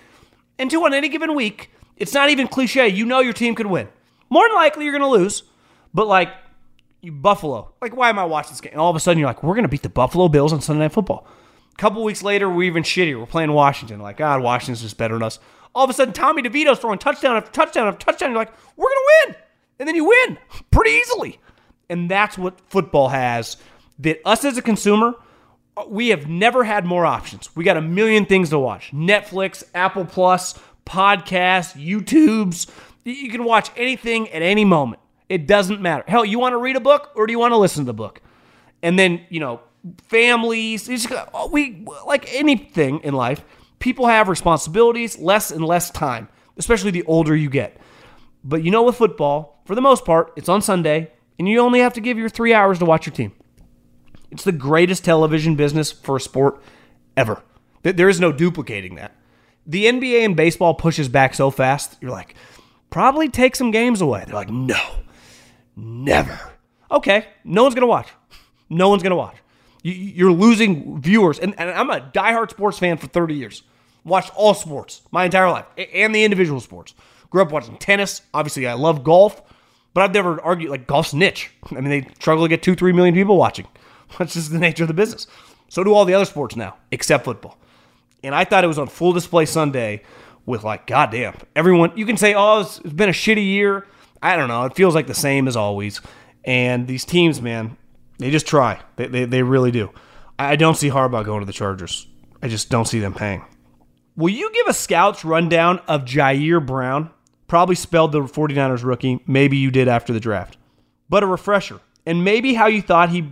And 0.58 0.70
two, 0.70 0.84
on 0.84 0.94
any 0.94 1.08
given 1.08 1.34
week, 1.34 1.70
it's 1.96 2.14
not 2.14 2.30
even 2.30 2.48
cliche. 2.48 2.88
You 2.88 3.06
know 3.06 3.20
your 3.20 3.32
team 3.32 3.54
could 3.54 3.66
win. 3.66 3.88
More 4.30 4.46
than 4.48 4.54
likely, 4.54 4.84
you're 4.84 4.98
going 4.98 5.02
to 5.02 5.08
lose. 5.22 5.42
But 5.92 6.06
like, 6.06 6.30
you 7.00 7.12
Buffalo, 7.12 7.72
like, 7.82 7.94
why 7.94 8.08
am 8.08 8.18
I 8.18 8.24
watching 8.24 8.52
this 8.52 8.60
game? 8.60 8.72
And 8.72 8.80
all 8.80 8.90
of 8.90 8.96
a 8.96 9.00
sudden, 9.00 9.18
you're 9.18 9.28
like, 9.28 9.42
we're 9.42 9.54
going 9.54 9.64
to 9.64 9.68
beat 9.68 9.82
the 9.82 9.88
Buffalo 9.88 10.28
Bills 10.28 10.52
on 10.52 10.60
Sunday 10.60 10.84
Night 10.84 10.92
Football. 10.92 11.26
A 11.72 11.76
couple 11.76 12.02
weeks 12.02 12.22
later, 12.22 12.48
we're 12.48 12.64
even 12.64 12.82
shittier. 12.82 13.18
We're 13.18 13.26
playing 13.26 13.52
Washington. 13.52 14.00
Like, 14.00 14.16
God, 14.16 14.42
Washington's 14.42 14.80
just 14.80 14.96
better 14.96 15.14
than 15.14 15.22
us. 15.22 15.38
All 15.74 15.84
of 15.84 15.90
a 15.90 15.92
sudden, 15.92 16.14
Tommy 16.14 16.42
DeVito's 16.42 16.78
throwing 16.78 16.98
touchdown 16.98 17.36
after 17.36 17.50
touchdown 17.50 17.88
after 17.88 18.04
touchdown. 18.04 18.30
You're 18.30 18.38
like, 18.38 18.52
we're 18.76 18.88
going 18.88 18.96
to 18.96 19.26
win. 19.26 19.36
And 19.80 19.88
then 19.88 19.96
you 19.96 20.04
win 20.06 20.38
pretty 20.70 20.90
easily. 20.90 21.40
And 21.90 22.10
that's 22.10 22.38
what 22.38 22.60
football 22.70 23.08
has 23.08 23.56
that 23.98 24.20
us 24.24 24.44
as 24.44 24.56
a 24.56 24.62
consumer, 24.62 25.14
we 25.88 26.08
have 26.08 26.28
never 26.28 26.64
had 26.64 26.84
more 26.84 27.04
options. 27.04 27.54
We 27.56 27.64
got 27.64 27.76
a 27.76 27.82
million 27.82 28.26
things 28.26 28.50
to 28.50 28.58
watch 28.58 28.90
Netflix, 28.92 29.64
Apple 29.74 30.04
Plus, 30.04 30.58
podcasts, 30.86 31.74
YouTubes. 31.74 32.70
You 33.04 33.30
can 33.30 33.44
watch 33.44 33.70
anything 33.76 34.28
at 34.30 34.42
any 34.42 34.64
moment. 34.64 35.00
It 35.28 35.46
doesn't 35.46 35.80
matter. 35.80 36.04
Hell, 36.06 36.24
you 36.24 36.38
want 36.38 36.52
to 36.52 36.58
read 36.58 36.76
a 36.76 36.80
book 36.80 37.10
or 37.14 37.26
do 37.26 37.32
you 37.32 37.38
want 37.38 37.52
to 37.52 37.56
listen 37.56 37.84
to 37.84 37.86
the 37.86 37.94
book? 37.94 38.20
And 38.82 38.98
then, 38.98 39.24
you 39.30 39.40
know, 39.40 39.60
families, 40.02 40.88
we 41.50 41.86
like 42.06 42.32
anything 42.34 43.00
in 43.00 43.14
life, 43.14 43.44
people 43.78 44.06
have 44.06 44.28
responsibilities, 44.28 45.18
less 45.18 45.50
and 45.50 45.64
less 45.64 45.90
time, 45.90 46.28
especially 46.56 46.90
the 46.90 47.04
older 47.04 47.34
you 47.34 47.50
get. 47.50 47.78
But 48.42 48.62
you 48.62 48.70
know, 48.70 48.82
with 48.82 48.96
football, 48.96 49.62
for 49.64 49.74
the 49.74 49.80
most 49.80 50.04
part, 50.04 50.32
it's 50.36 50.48
on 50.48 50.60
Sunday, 50.62 51.10
and 51.38 51.48
you 51.48 51.58
only 51.60 51.80
have 51.80 51.94
to 51.94 52.00
give 52.00 52.18
your 52.18 52.28
three 52.28 52.52
hours 52.52 52.78
to 52.78 52.84
watch 52.84 53.06
your 53.06 53.14
team. 53.14 53.32
It's 54.34 54.44
the 54.44 54.52
greatest 54.52 55.04
television 55.04 55.54
business 55.54 55.92
for 55.92 56.16
a 56.16 56.20
sport 56.20 56.60
ever. 57.16 57.42
There 57.82 58.08
is 58.08 58.20
no 58.20 58.32
duplicating 58.32 58.96
that. 58.96 59.14
The 59.66 59.86
NBA 59.86 60.24
and 60.24 60.36
baseball 60.36 60.74
pushes 60.74 61.08
back 61.08 61.34
so 61.34 61.50
fast, 61.50 61.96
you're 62.00 62.10
like, 62.10 62.34
probably 62.90 63.28
take 63.28 63.56
some 63.56 63.70
games 63.70 64.00
away. 64.00 64.24
They're 64.26 64.34
like, 64.34 64.50
no, 64.50 64.80
never. 65.76 66.38
Okay, 66.90 67.26
no 67.44 67.62
one's 67.62 67.74
going 67.74 67.82
to 67.82 67.86
watch. 67.86 68.08
No 68.68 68.88
one's 68.88 69.02
going 69.02 69.10
to 69.10 69.16
watch. 69.16 69.36
You're 69.82 70.32
losing 70.32 71.00
viewers. 71.00 71.38
And, 71.38 71.54
and 71.58 71.70
I'm 71.70 71.90
a 71.90 72.00
diehard 72.00 72.50
sports 72.50 72.78
fan 72.78 72.96
for 72.96 73.06
30 73.06 73.34
years. 73.34 73.62
Watched 74.04 74.34
all 74.34 74.54
sports 74.54 75.02
my 75.12 75.24
entire 75.24 75.50
life 75.50 75.66
and 75.76 76.14
the 76.14 76.24
individual 76.24 76.60
sports. 76.60 76.94
Grew 77.30 77.42
up 77.42 77.52
watching 77.52 77.76
tennis. 77.76 78.22
Obviously, 78.32 78.66
I 78.66 78.74
love 78.74 79.04
golf, 79.04 79.42
but 79.92 80.02
I've 80.02 80.14
never 80.14 80.40
argued 80.40 80.70
like 80.70 80.86
golf's 80.86 81.14
niche. 81.14 81.50
I 81.70 81.80
mean, 81.80 81.90
they 81.90 82.08
struggle 82.18 82.44
to 82.44 82.48
get 82.48 82.62
two, 82.62 82.74
three 82.74 82.92
million 82.92 83.14
people 83.14 83.36
watching. 83.36 83.66
That's 84.18 84.34
just 84.34 84.50
the 84.52 84.58
nature 84.58 84.84
of 84.84 84.88
the 84.88 84.94
business. 84.94 85.26
So 85.68 85.82
do 85.82 85.94
all 85.94 86.04
the 86.04 86.14
other 86.14 86.24
sports 86.24 86.56
now, 86.56 86.76
except 86.90 87.24
football. 87.24 87.58
And 88.22 88.34
I 88.34 88.44
thought 88.44 88.64
it 88.64 88.68
was 88.68 88.78
on 88.78 88.88
full 88.88 89.12
display 89.12 89.46
Sunday 89.46 90.02
with 90.46 90.64
like, 90.64 90.86
goddamn, 90.86 91.36
everyone. 91.54 91.92
You 91.96 92.06
can 92.06 92.16
say, 92.16 92.34
oh, 92.34 92.60
it's, 92.60 92.78
been 92.78 93.08
a 93.08 93.12
shitty 93.12 93.44
year. 93.44 93.86
I 94.22 94.36
don't 94.36 94.48
know. 94.48 94.64
It 94.64 94.74
feels 94.74 94.94
like 94.94 95.06
the 95.06 95.14
same 95.14 95.48
as 95.48 95.56
always. 95.56 96.00
And 96.44 96.86
these 96.86 97.04
teams, 97.04 97.42
man, 97.42 97.76
they 98.18 98.30
just 98.30 98.46
try. 98.46 98.80
They, 98.96 99.06
they, 99.06 99.24
they 99.24 99.42
really 99.42 99.70
do. 99.70 99.90
I 100.38 100.56
don't 100.56 100.76
see 100.76 100.90
Harbaugh 100.90 101.24
going 101.24 101.40
to 101.40 101.46
the 101.46 101.52
Chargers. 101.52 102.06
I 102.42 102.48
just 102.48 102.70
don't 102.70 102.86
see 102.86 103.00
them 103.00 103.14
paying. 103.14 103.44
Will 104.16 104.32
you 104.32 104.50
give 104.52 104.66
a 104.68 104.74
scouts 104.74 105.24
rundown 105.24 105.80
of 105.88 106.04
Ji'Ayir 106.04 106.64
Brown? 106.64 107.10
Probably 107.46 107.74
spelled 107.74 108.12
the 108.12 108.20
49ers 108.20 108.84
rookie. 108.84 109.20
Maybe 109.26 109.56
you 109.56 109.70
did 109.70 109.88
after 109.88 110.12
the 110.12 110.20
draft. 110.20 110.56
But 111.08 111.22
a 111.22 111.26
refresher. 111.26 111.80
And 112.06 112.24
maybe 112.24 112.54
how 112.54 112.66
you 112.66 112.82
thought 112.82 113.10
he 113.10 113.26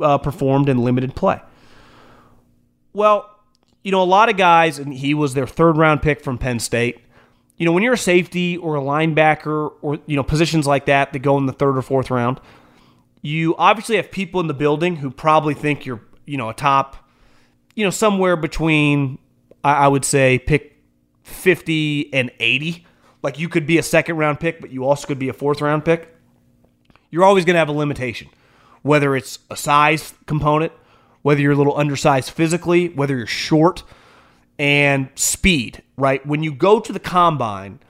uh, 0.00 0.18
performed 0.18 0.68
in 0.68 0.78
limited 0.78 1.14
play. 1.14 1.40
Well, 2.92 3.28
you 3.82 3.92
know, 3.92 4.02
a 4.02 4.04
lot 4.04 4.28
of 4.28 4.36
guys, 4.36 4.78
and 4.78 4.92
he 4.92 5.14
was 5.14 5.34
their 5.34 5.46
third 5.46 5.76
round 5.76 6.02
pick 6.02 6.22
from 6.22 6.36
Penn 6.36 6.58
State. 6.58 7.00
You 7.56 7.66
know, 7.66 7.72
when 7.72 7.82
you're 7.82 7.94
a 7.94 7.98
safety 7.98 8.56
or 8.56 8.76
a 8.76 8.80
linebacker 8.80 9.72
or, 9.82 9.98
you 10.06 10.16
know, 10.16 10.22
positions 10.22 10.66
like 10.66 10.86
that 10.86 11.12
that 11.12 11.20
go 11.20 11.38
in 11.38 11.46
the 11.46 11.52
third 11.52 11.76
or 11.76 11.82
fourth 11.82 12.10
round, 12.10 12.40
you 13.22 13.56
obviously 13.56 13.96
have 13.96 14.10
people 14.10 14.40
in 14.40 14.46
the 14.46 14.54
building 14.54 14.96
who 14.96 15.10
probably 15.10 15.54
think 15.54 15.86
you're, 15.86 16.00
you 16.26 16.36
know, 16.36 16.48
a 16.48 16.54
top, 16.54 17.08
you 17.74 17.84
know, 17.84 17.90
somewhere 17.90 18.36
between, 18.36 19.18
I 19.64 19.88
would 19.88 20.04
say, 20.04 20.38
pick 20.38 20.76
50 21.24 22.12
and 22.12 22.30
80. 22.38 22.84
Like 23.22 23.38
you 23.38 23.48
could 23.48 23.66
be 23.66 23.78
a 23.78 23.82
second 23.82 24.16
round 24.16 24.38
pick, 24.38 24.60
but 24.60 24.70
you 24.70 24.84
also 24.84 25.06
could 25.06 25.18
be 25.18 25.28
a 25.28 25.32
fourth 25.32 25.60
round 25.60 25.84
pick. 25.84 26.14
You're 27.10 27.24
always 27.24 27.44
going 27.44 27.54
to 27.54 27.58
have 27.58 27.68
a 27.68 27.72
limitation, 27.72 28.28
whether 28.82 29.16
it's 29.16 29.38
a 29.50 29.56
size 29.56 30.14
component, 30.26 30.72
whether 31.22 31.40
you're 31.40 31.52
a 31.52 31.56
little 31.56 31.76
undersized 31.76 32.30
physically, 32.30 32.88
whether 32.88 33.16
you're 33.16 33.26
short, 33.26 33.82
and 34.58 35.08
speed, 35.14 35.82
right? 35.96 36.24
When 36.26 36.42
you 36.42 36.52
go 36.52 36.80
to 36.80 36.92
the 36.92 37.00
combine 37.00 37.80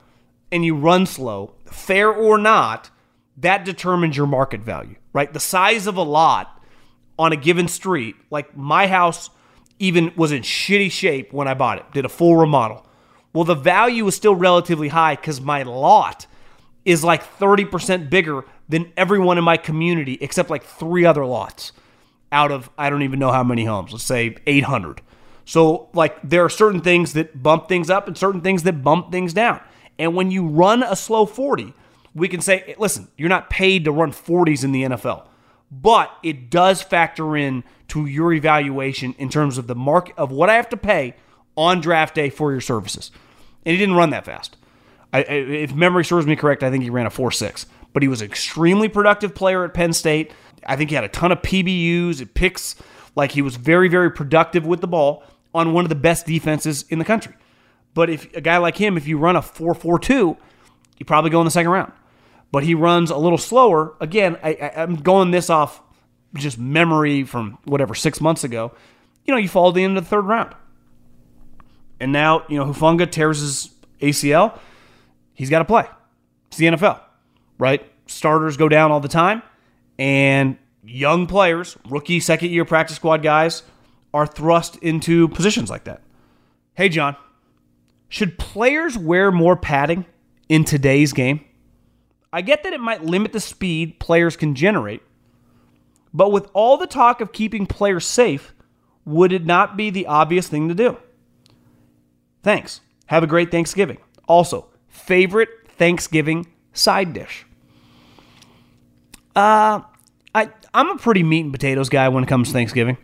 and 0.51 0.63
you 0.63 0.75
run 0.75 1.05
slow, 1.05 1.55
fair 1.65 2.11
or 2.11 2.37
not, 2.37 2.89
that 3.37 3.65
determines 3.65 4.17
your 4.17 4.27
market 4.27 4.61
value, 4.61 4.95
right? 5.13 5.31
The 5.31 5.39
size 5.39 5.87
of 5.87 5.97
a 5.97 6.03
lot 6.03 6.61
on 7.17 7.33
a 7.33 7.35
given 7.35 7.67
street, 7.67 8.15
like 8.29 8.55
my 8.55 8.87
house 8.87 9.29
even 9.79 10.11
was 10.15 10.31
in 10.31 10.41
shitty 10.41 10.91
shape 10.91 11.33
when 11.33 11.47
I 11.47 11.53
bought 11.53 11.79
it, 11.79 11.85
did 11.93 12.05
a 12.05 12.09
full 12.09 12.35
remodel. 12.35 12.85
Well, 13.33 13.45
the 13.45 13.55
value 13.55 14.07
is 14.07 14.15
still 14.15 14.35
relatively 14.35 14.89
high 14.89 15.15
because 15.15 15.39
my 15.39 15.63
lot 15.63 16.27
is 16.83 17.03
like 17.03 17.23
30% 17.37 18.09
bigger 18.09 18.43
than 18.69 18.93
everyone 18.95 19.37
in 19.37 19.43
my 19.43 19.57
community 19.57 20.17
except 20.21 20.49
like 20.49 20.63
three 20.63 21.03
other 21.03 21.25
lots 21.25 21.73
out 22.31 22.51
of 22.51 22.69
I 22.77 22.89
don't 22.89 23.01
even 23.01 23.19
know 23.19 23.31
how 23.31 23.43
many 23.43 23.65
homes. 23.65 23.91
Let's 23.91 24.05
say 24.05 24.37
800. 24.47 25.01
So 25.45 25.89
like 25.93 26.17
there 26.23 26.45
are 26.45 26.49
certain 26.49 26.81
things 26.81 27.13
that 27.13 27.41
bump 27.41 27.67
things 27.67 27.89
up 27.89 28.07
and 28.07 28.15
certain 28.17 28.41
things 28.41 28.63
that 28.63 28.83
bump 28.83 29.11
things 29.11 29.33
down. 29.33 29.59
And 29.97 30.15
when 30.15 30.31
you 30.31 30.47
run 30.47 30.83
a 30.83 30.95
slow 30.95 31.25
40, 31.25 31.73
we 32.15 32.27
can 32.27 32.41
say, 32.41 32.75
listen, 32.77 33.07
you're 33.17 33.29
not 33.29 33.49
paid 33.49 33.83
to 33.85 33.91
run 33.91 34.11
40s 34.11 34.63
in 34.63 34.71
the 34.71 34.83
NFL. 34.83 35.25
but 35.71 36.11
it 36.23 36.49
does 36.49 36.81
factor 36.81 37.37
in 37.37 37.63
to 37.89 38.05
your 38.05 38.33
evaluation 38.33 39.13
in 39.17 39.29
terms 39.29 39.57
of 39.57 39.67
the 39.67 39.75
mark 39.75 40.11
of 40.17 40.31
what 40.31 40.49
I 40.49 40.55
have 40.55 40.69
to 40.69 40.77
pay 40.77 41.15
on 41.55 41.81
draft 41.81 42.15
day 42.15 42.29
for 42.29 42.51
your 42.51 42.61
services. 42.61 43.11
And 43.65 43.73
he 43.73 43.77
didn't 43.77 43.95
run 43.95 44.09
that 44.11 44.25
fast. 44.25 44.57
I, 45.11 45.21
if 45.21 45.73
memory 45.73 46.05
serves 46.05 46.27
me 46.27 46.35
correct, 46.35 46.63
I 46.63 46.69
think 46.69 46.83
he 46.83 46.89
ran 46.89 47.05
a 47.05 47.09
4 47.09 47.31
6. 47.31 47.65
But 47.93 48.03
he 48.03 48.07
was 48.07 48.21
an 48.21 48.27
extremely 48.27 48.87
productive 48.87 49.33
player 49.33 49.63
at 49.63 49.73
Penn 49.73 49.93
State. 49.93 50.31
I 50.65 50.75
think 50.75 50.89
he 50.89 50.95
had 50.95 51.03
a 51.03 51.09
ton 51.09 51.31
of 51.31 51.41
PBUs, 51.41 52.21
it 52.21 52.33
picks. 52.33 52.75
Like 53.15 53.31
he 53.31 53.41
was 53.41 53.55
very, 53.55 53.89
very 53.89 54.11
productive 54.11 54.65
with 54.65 54.81
the 54.81 54.87
ball 54.87 55.23
on 55.53 55.73
one 55.73 55.85
of 55.85 55.89
the 55.89 55.95
best 55.95 56.25
defenses 56.25 56.85
in 56.89 56.99
the 56.99 57.05
country. 57.05 57.33
But 57.93 58.09
if 58.09 58.33
a 58.35 58.41
guy 58.41 58.57
like 58.57 58.77
him, 58.77 58.97
if 58.97 59.07
you 59.07 59.17
run 59.17 59.35
a 59.35 59.41
4 59.41 59.73
4 59.73 59.99
2, 59.99 60.37
you 60.97 61.05
probably 61.05 61.31
go 61.31 61.41
in 61.41 61.45
the 61.45 61.51
second 61.51 61.71
round. 61.71 61.91
But 62.51 62.63
he 62.63 62.75
runs 62.75 63.11
a 63.11 63.17
little 63.17 63.37
slower. 63.37 63.95
Again, 63.99 64.37
I, 64.43 64.71
I'm 64.75 64.95
going 64.95 65.31
this 65.31 65.49
off 65.49 65.81
just 66.35 66.57
memory 66.57 67.23
from 67.23 67.57
whatever, 67.65 67.95
six 67.95 68.21
months 68.21 68.43
ago. 68.43 68.73
You 69.25 69.33
know, 69.33 69.39
you 69.39 69.47
fall 69.47 69.71
the 69.71 69.83
end 69.83 69.97
of 69.97 70.03
the 70.03 70.09
third 70.09 70.25
round. 70.25 70.55
And 71.99 72.11
now, 72.11 72.43
you 72.47 72.57
know, 72.57 72.65
Hufanga 72.65 73.09
tears 73.09 73.39
his 73.39 73.69
ACL. 73.99 74.57
He's 75.33 75.49
got 75.49 75.59
to 75.59 75.65
play. 75.65 75.85
It's 76.47 76.57
the 76.57 76.65
NFL, 76.65 76.99
right? 77.59 77.85
Starters 78.07 78.57
go 78.57 78.67
down 78.67 78.91
all 78.91 78.99
the 78.99 79.07
time. 79.07 79.43
And 79.99 80.57
young 80.83 81.27
players, 81.27 81.77
rookie, 81.87 82.19
second 82.19 82.49
year 82.49 82.65
practice 82.65 82.95
squad 82.95 83.21
guys, 83.21 83.61
are 84.13 84.25
thrust 84.25 84.77
into 84.77 85.27
positions 85.27 85.69
like 85.69 85.83
that. 85.83 86.01
Hey, 86.73 86.89
John, 86.89 87.15
should 88.07 88.39
players 88.39 88.97
wear 88.97 89.31
more 89.31 89.55
padding 89.55 90.05
in 90.47 90.63
today's 90.63 91.13
game? 91.13 91.41
I 92.31 92.41
get 92.41 92.63
that 92.63 92.73
it 92.73 92.79
might 92.79 93.03
limit 93.03 93.33
the 93.33 93.39
speed 93.39 93.99
players 93.99 94.37
can 94.37 94.55
generate, 94.55 95.01
but 96.13 96.31
with 96.31 96.49
all 96.53 96.77
the 96.77 96.87
talk 96.87 97.21
of 97.21 97.31
keeping 97.31 97.65
players 97.65 98.05
safe, 98.05 98.53
would 99.05 99.31
it 99.31 99.45
not 99.45 99.75
be 99.75 99.89
the 99.89 100.05
obvious 100.05 100.47
thing 100.47 100.69
to 100.69 100.75
do? 100.75 100.97
Thanks. 102.43 102.81
Have 103.07 103.23
a 103.23 103.27
great 103.27 103.51
Thanksgiving. 103.51 103.97
Also, 104.27 104.67
favorite 104.87 105.49
Thanksgiving 105.67 106.47
side 106.73 107.13
dish? 107.13 107.45
Uh, 109.39 109.83
I 110.35 110.49
I'm 110.73 110.89
a 110.89 110.97
pretty 110.97 111.23
meat 111.23 111.45
and 111.45 111.53
potatoes 111.53 111.87
guy 111.87 112.09
when 112.09 112.25
it 112.25 112.27
comes 112.27 112.49
to 112.49 112.53
Thanksgiving. 112.53 112.97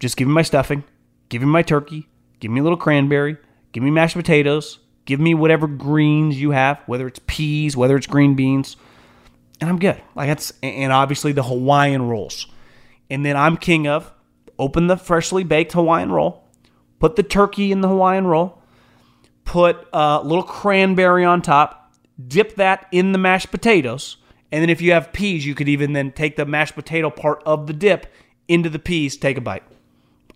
Just 0.00 0.16
give 0.16 0.26
me 0.26 0.34
my 0.34 0.42
stuffing, 0.42 0.82
give 1.28 1.40
me 1.40 1.46
my 1.46 1.62
turkey, 1.62 2.08
give 2.40 2.50
me 2.50 2.58
a 2.58 2.62
little 2.64 2.76
cranberry, 2.76 3.36
give 3.70 3.84
me 3.84 3.90
mashed 3.92 4.16
potatoes, 4.16 4.80
give 5.04 5.20
me 5.20 5.34
whatever 5.34 5.68
greens 5.68 6.40
you 6.40 6.50
have, 6.50 6.80
whether 6.86 7.06
it's 7.06 7.20
peas, 7.28 7.76
whether 7.76 7.96
it's 7.96 8.08
green 8.08 8.34
beans, 8.34 8.76
and 9.60 9.70
I'm 9.70 9.78
good. 9.78 10.02
Like 10.16 10.26
that's 10.26 10.52
and 10.64 10.92
obviously 10.92 11.30
the 11.30 11.44
Hawaiian 11.44 12.02
rolls. 12.02 12.48
And 13.08 13.24
then 13.24 13.36
I'm 13.36 13.56
king 13.56 13.86
of 13.86 14.12
open 14.58 14.88
the 14.88 14.96
freshly 14.96 15.44
baked 15.44 15.74
Hawaiian 15.74 16.10
roll, 16.10 16.42
put 16.98 17.14
the 17.14 17.22
turkey 17.22 17.70
in 17.70 17.82
the 17.82 17.88
Hawaiian 17.88 18.26
roll, 18.26 18.60
put 19.44 19.86
a 19.92 20.22
little 20.24 20.42
cranberry 20.42 21.24
on 21.24 21.40
top, 21.40 21.94
dip 22.26 22.56
that 22.56 22.88
in 22.90 23.12
the 23.12 23.18
mashed 23.18 23.52
potatoes, 23.52 24.16
and 24.50 24.62
then 24.62 24.70
if 24.70 24.80
you 24.80 24.92
have 24.92 25.12
peas, 25.12 25.44
you 25.44 25.54
could 25.54 25.68
even 25.68 25.92
then 25.92 26.12
take 26.12 26.36
the 26.36 26.46
mashed 26.46 26.74
potato 26.74 27.10
part 27.10 27.42
of 27.44 27.66
the 27.66 27.72
dip 27.72 28.12
into 28.46 28.70
the 28.70 28.78
peas, 28.78 29.16
take 29.16 29.36
a 29.36 29.40
bite. 29.40 29.62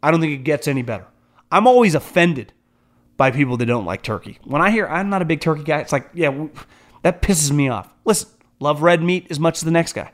I 0.02 0.10
don't 0.10 0.20
think 0.20 0.32
it 0.32 0.44
gets 0.44 0.68
any 0.68 0.82
better. 0.82 1.06
I'm 1.50 1.66
always 1.66 1.94
offended 1.94 2.52
by 3.16 3.30
people 3.30 3.56
that 3.56 3.66
don't 3.66 3.84
like 3.84 4.02
turkey. 4.02 4.38
When 4.44 4.60
I 4.62 4.70
hear 4.70 4.86
I'm 4.86 5.08
not 5.08 5.22
a 5.22 5.26
big 5.26 5.40
turkey 5.40 5.62
guy, 5.62 5.80
it's 5.80 5.92
like, 5.92 6.08
yeah, 6.12 6.46
that 7.02 7.22
pisses 7.22 7.50
me 7.50 7.68
off. 7.68 7.92
Listen, 8.04 8.28
love 8.58 8.82
red 8.82 9.02
meat 9.02 9.26
as 9.30 9.38
much 9.38 9.58
as 9.58 9.62
the 9.62 9.70
next 9.70 9.92
guy, 9.92 10.12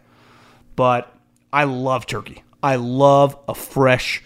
but 0.77 1.15
I 1.53 1.65
love 1.65 2.07
turkey. 2.07 2.43
I 2.63 2.77
love 2.77 3.37
a 3.49 3.55
fresh 3.55 4.23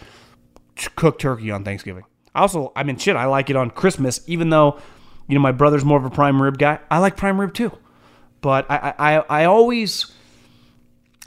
cooked 0.97 1.21
turkey 1.21 1.51
on 1.51 1.65
Thanksgiving. 1.65 2.05
I 2.35 2.41
also, 2.41 2.73
I 2.75 2.83
mean, 2.83 2.97
shit, 2.97 3.15
I 3.15 3.27
like 3.27 3.51
it 3.51 3.57
on 3.57 3.71
Christmas, 3.71 4.21
even 4.27 4.51
though, 4.51 4.81
you 5.29 5.35
know, 5.35 5.41
my 5.41 5.53
brother's 5.53 5.85
more 5.85 5.99
of 5.99 6.05
a 6.05 6.11
prime 6.11 6.41
rib 6.41 6.59
guy. 6.59 6.79
I 6.91 6.99
like 6.99 7.17
prime 7.17 7.41
rib 7.41 7.53
too. 7.55 7.73
But 8.43 8.71
I, 8.71 8.93
I, 8.99 9.15
I 9.17 9.45
always, 9.47 10.13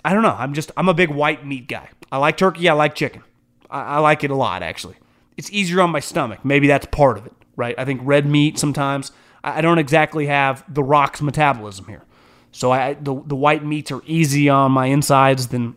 I 0.03 0.13
don't 0.13 0.21
know. 0.21 0.35
I'm 0.37 0.53
just, 0.53 0.69
I'm 0.77 0.89
a 0.89 0.93
big 0.93 1.09
white 1.09 1.43
meat 1.45 1.67
guy. 1.67 1.89
I 2.11 2.17
like 2.17 2.37
turkey. 2.37 2.69
I 2.69 2.73
like 2.73 2.93
chicken. 2.93 3.23
I, 3.69 3.81
I 3.81 3.99
like 3.99 4.23
it 4.23 4.29
a 4.29 4.35
lot, 4.35 4.61
actually. 4.61 4.97
It's 5.37 5.49
easier 5.51 5.81
on 5.81 5.89
my 5.89 6.01
stomach. 6.01 6.45
Maybe 6.45 6.67
that's 6.67 6.85
part 6.87 7.17
of 7.17 7.25
it, 7.25 7.33
right? 7.55 7.73
I 7.77 7.85
think 7.85 8.01
red 8.03 8.27
meat 8.27 8.59
sometimes, 8.59 9.11
I, 9.43 9.57
I 9.57 9.61
don't 9.61 9.79
exactly 9.79 10.27
have 10.27 10.63
the 10.71 10.83
rock's 10.83 11.21
metabolism 11.21 11.87
here. 11.87 12.03
So 12.51 12.71
I, 12.71 12.93
the, 12.93 13.21
the 13.25 13.35
white 13.35 13.65
meats 13.65 13.91
are 13.91 14.01
easy 14.05 14.49
on 14.49 14.71
my 14.71 14.85
insides 14.87 15.47
than 15.47 15.75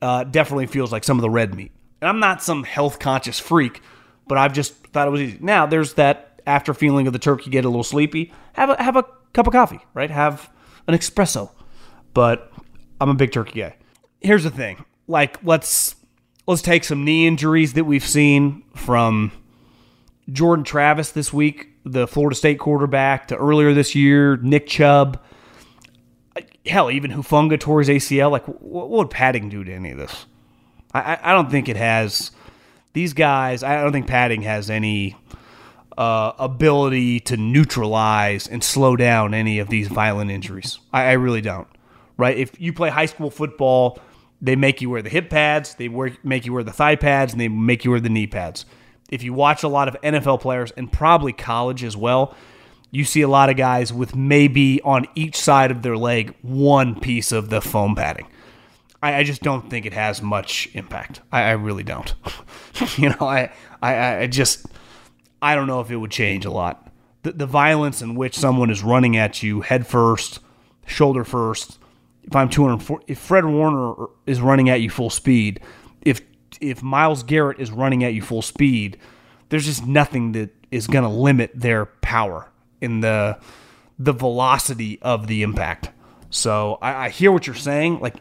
uh, 0.00 0.24
definitely 0.24 0.66
feels 0.66 0.92
like 0.92 1.04
some 1.04 1.18
of 1.18 1.22
the 1.22 1.30
red 1.30 1.54
meat. 1.54 1.72
And 2.00 2.08
I'm 2.08 2.20
not 2.20 2.42
some 2.42 2.64
health 2.64 2.98
conscious 2.98 3.38
freak, 3.38 3.80
but 4.26 4.36
I've 4.36 4.52
just 4.52 4.74
thought 4.88 5.08
it 5.08 5.10
was 5.10 5.20
easy. 5.20 5.38
Now 5.40 5.66
there's 5.66 5.94
that 5.94 6.31
after 6.46 6.74
feeling 6.74 7.06
of 7.06 7.12
the 7.12 7.18
turkey, 7.18 7.50
get 7.50 7.64
a 7.64 7.68
little 7.68 7.84
sleepy. 7.84 8.32
Have 8.54 8.70
a 8.70 8.82
have 8.82 8.96
a 8.96 9.04
cup 9.32 9.46
of 9.46 9.52
coffee, 9.52 9.80
right? 9.94 10.10
Have 10.10 10.50
an 10.86 10.94
espresso. 10.94 11.50
But 12.14 12.52
I'm 13.00 13.08
a 13.08 13.14
big 13.14 13.32
turkey 13.32 13.60
guy. 13.60 13.76
Here's 14.20 14.44
the 14.44 14.50
thing. 14.50 14.84
Like 15.06 15.42
let's 15.42 15.96
let's 16.46 16.62
take 16.62 16.84
some 16.84 17.04
knee 17.04 17.26
injuries 17.26 17.74
that 17.74 17.84
we've 17.84 18.06
seen 18.06 18.62
from 18.74 19.32
Jordan 20.30 20.64
Travis 20.64 21.10
this 21.10 21.32
week, 21.32 21.68
the 21.84 22.06
Florida 22.06 22.36
State 22.36 22.58
quarterback, 22.58 23.28
to 23.28 23.36
earlier 23.36 23.74
this 23.74 23.94
year, 23.94 24.36
Nick 24.36 24.66
Chubb. 24.66 25.20
Hell, 26.64 26.90
even 26.90 27.10
Hufanga 27.10 27.58
tore 27.58 27.80
his 27.80 27.88
ACL. 27.88 28.30
Like, 28.30 28.44
what 28.44 28.88
would 28.90 29.10
padding 29.10 29.48
do 29.48 29.64
to 29.64 29.72
any 29.72 29.90
of 29.90 29.98
this? 29.98 30.26
I, 30.94 31.18
I 31.20 31.32
don't 31.32 31.50
think 31.50 31.68
it 31.68 31.76
has. 31.76 32.30
These 32.92 33.14
guys, 33.14 33.62
I 33.62 33.82
don't 33.82 33.92
think 33.92 34.06
padding 34.06 34.42
has 34.42 34.70
any 34.70 35.16
uh, 35.96 36.32
ability 36.38 37.20
to 37.20 37.36
neutralize 37.36 38.46
and 38.46 38.62
slow 38.62 38.96
down 38.96 39.34
any 39.34 39.58
of 39.58 39.68
these 39.68 39.88
violent 39.88 40.30
injuries. 40.30 40.78
I, 40.92 41.04
I, 41.04 41.12
really 41.12 41.40
don't. 41.40 41.68
Right? 42.16 42.36
If 42.36 42.60
you 42.60 42.72
play 42.72 42.90
high 42.90 43.06
school 43.06 43.30
football, 43.30 43.98
they 44.40 44.56
make 44.56 44.80
you 44.80 44.90
wear 44.90 45.02
the 45.02 45.10
hip 45.10 45.30
pads, 45.30 45.74
they 45.74 45.88
make 45.88 46.46
you 46.46 46.52
wear 46.52 46.62
the 46.62 46.72
thigh 46.72 46.96
pads, 46.96 47.32
and 47.32 47.40
they 47.40 47.48
make 47.48 47.84
you 47.84 47.90
wear 47.90 48.00
the 48.00 48.08
knee 48.08 48.26
pads. 48.26 48.64
If 49.10 49.22
you 49.22 49.34
watch 49.34 49.62
a 49.62 49.68
lot 49.68 49.88
of 49.88 50.00
NFL 50.00 50.40
players 50.40 50.70
and 50.72 50.90
probably 50.90 51.32
college 51.32 51.84
as 51.84 51.96
well, 51.96 52.34
you 52.90 53.04
see 53.04 53.22
a 53.22 53.28
lot 53.28 53.50
of 53.50 53.56
guys 53.56 53.92
with 53.92 54.14
maybe 54.14 54.80
on 54.82 55.06
each 55.14 55.36
side 55.36 55.70
of 55.70 55.82
their 55.82 55.96
leg 55.96 56.34
one 56.42 56.98
piece 56.98 57.32
of 57.32 57.50
the 57.50 57.60
foam 57.60 57.94
padding. 57.94 58.26
I, 59.02 59.16
I 59.16 59.22
just 59.24 59.42
don't 59.42 59.68
think 59.68 59.84
it 59.84 59.92
has 59.92 60.22
much 60.22 60.68
impact. 60.74 61.20
I, 61.30 61.42
I 61.42 61.50
really 61.52 61.82
don't. 61.82 62.14
you 62.96 63.10
know, 63.10 63.26
I, 63.26 63.52
I, 63.82 64.18
I 64.18 64.26
just 64.26 64.66
I 65.42 65.56
don't 65.56 65.66
know 65.66 65.80
if 65.80 65.90
it 65.90 65.96
would 65.96 66.12
change 66.12 66.44
a 66.44 66.50
lot. 66.50 66.88
The, 67.24 67.32
the 67.32 67.46
violence 67.46 68.00
in 68.00 68.14
which 68.14 68.38
someone 68.38 68.70
is 68.70 68.82
running 68.82 69.16
at 69.16 69.42
you 69.42 69.60
head 69.60 69.86
first, 69.86 70.38
shoulder 70.86 71.24
first. 71.24 71.78
If 72.22 72.36
I'm 72.36 72.48
240, 72.48 73.04
if 73.08 73.18
Fred 73.18 73.44
Warner 73.44 74.06
is 74.24 74.40
running 74.40 74.70
at 74.70 74.80
you 74.80 74.88
full 74.88 75.10
speed, 75.10 75.60
if 76.00 76.20
if 76.60 76.82
Myles 76.82 77.24
Garrett 77.24 77.58
is 77.58 77.72
running 77.72 78.04
at 78.04 78.14
you 78.14 78.22
full 78.22 78.42
speed, 78.42 78.96
there's 79.48 79.66
just 79.66 79.84
nothing 79.84 80.32
that 80.32 80.50
is 80.70 80.86
going 80.86 81.02
to 81.02 81.08
limit 81.08 81.50
their 81.54 81.86
power 81.86 82.48
in 82.80 83.00
the 83.00 83.38
the 83.98 84.12
velocity 84.12 85.02
of 85.02 85.26
the 85.26 85.42
impact. 85.42 85.90
So 86.30 86.78
I, 86.80 87.06
I, 87.06 87.08
hear 87.10 87.30
what 87.30 87.46
you're 87.46 87.54
saying. 87.56 88.00
Like 88.00 88.16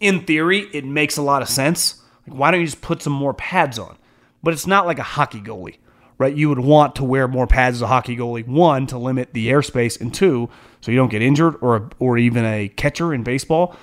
in 0.00 0.24
theory, 0.24 0.68
it 0.72 0.84
makes 0.84 1.16
a 1.16 1.22
lot 1.22 1.42
of 1.42 1.48
sense. 1.48 2.00
Like 2.26 2.38
why 2.38 2.50
don't 2.52 2.60
you 2.60 2.66
just 2.66 2.80
put 2.80 3.02
some 3.02 3.12
more 3.12 3.34
pads 3.34 3.78
on? 3.78 3.98
But 4.42 4.54
it's 4.54 4.66
not 4.66 4.86
like 4.86 4.98
a 5.00 5.02
hockey 5.04 5.40
goalie 5.40 5.78
right? 6.18 6.34
You 6.34 6.48
would 6.48 6.60
want 6.60 6.96
to 6.96 7.04
wear 7.04 7.28
more 7.28 7.46
pads 7.46 7.76
as 7.78 7.82
a 7.82 7.86
hockey 7.86 8.16
goalie. 8.16 8.46
One 8.46 8.86
to 8.88 8.98
limit 8.98 9.32
the 9.32 9.48
airspace, 9.48 10.00
and 10.00 10.12
two 10.12 10.48
so 10.80 10.90
you 10.90 10.96
don't 10.96 11.10
get 11.10 11.22
injured 11.22 11.56
or 11.60 11.90
or 11.98 12.18
even 12.18 12.44
a 12.44 12.68
catcher 12.68 13.14
in 13.14 13.22
baseball. 13.22 13.76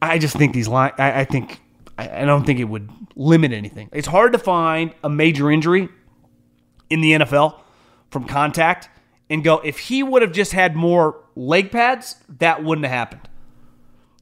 I 0.00 0.18
just 0.18 0.36
think 0.36 0.52
these 0.52 0.68
line. 0.68 0.92
I, 0.98 1.20
I 1.20 1.24
think 1.24 1.60
I, 1.98 2.22
I 2.22 2.24
don't 2.24 2.44
think 2.44 2.60
it 2.60 2.64
would 2.64 2.90
limit 3.14 3.52
anything. 3.52 3.88
It's 3.92 4.08
hard 4.08 4.32
to 4.32 4.38
find 4.38 4.92
a 5.02 5.08
major 5.08 5.50
injury 5.50 5.88
in 6.90 7.00
the 7.00 7.12
NFL 7.12 7.60
from 8.10 8.26
contact 8.26 8.88
and 9.28 9.42
go 9.42 9.58
if 9.58 9.78
he 9.78 10.02
would 10.02 10.22
have 10.22 10.32
just 10.32 10.52
had 10.52 10.76
more 10.76 11.24
leg 11.34 11.70
pads, 11.70 12.16
that 12.38 12.62
wouldn't 12.62 12.86
have 12.86 12.94
happened. 12.94 13.28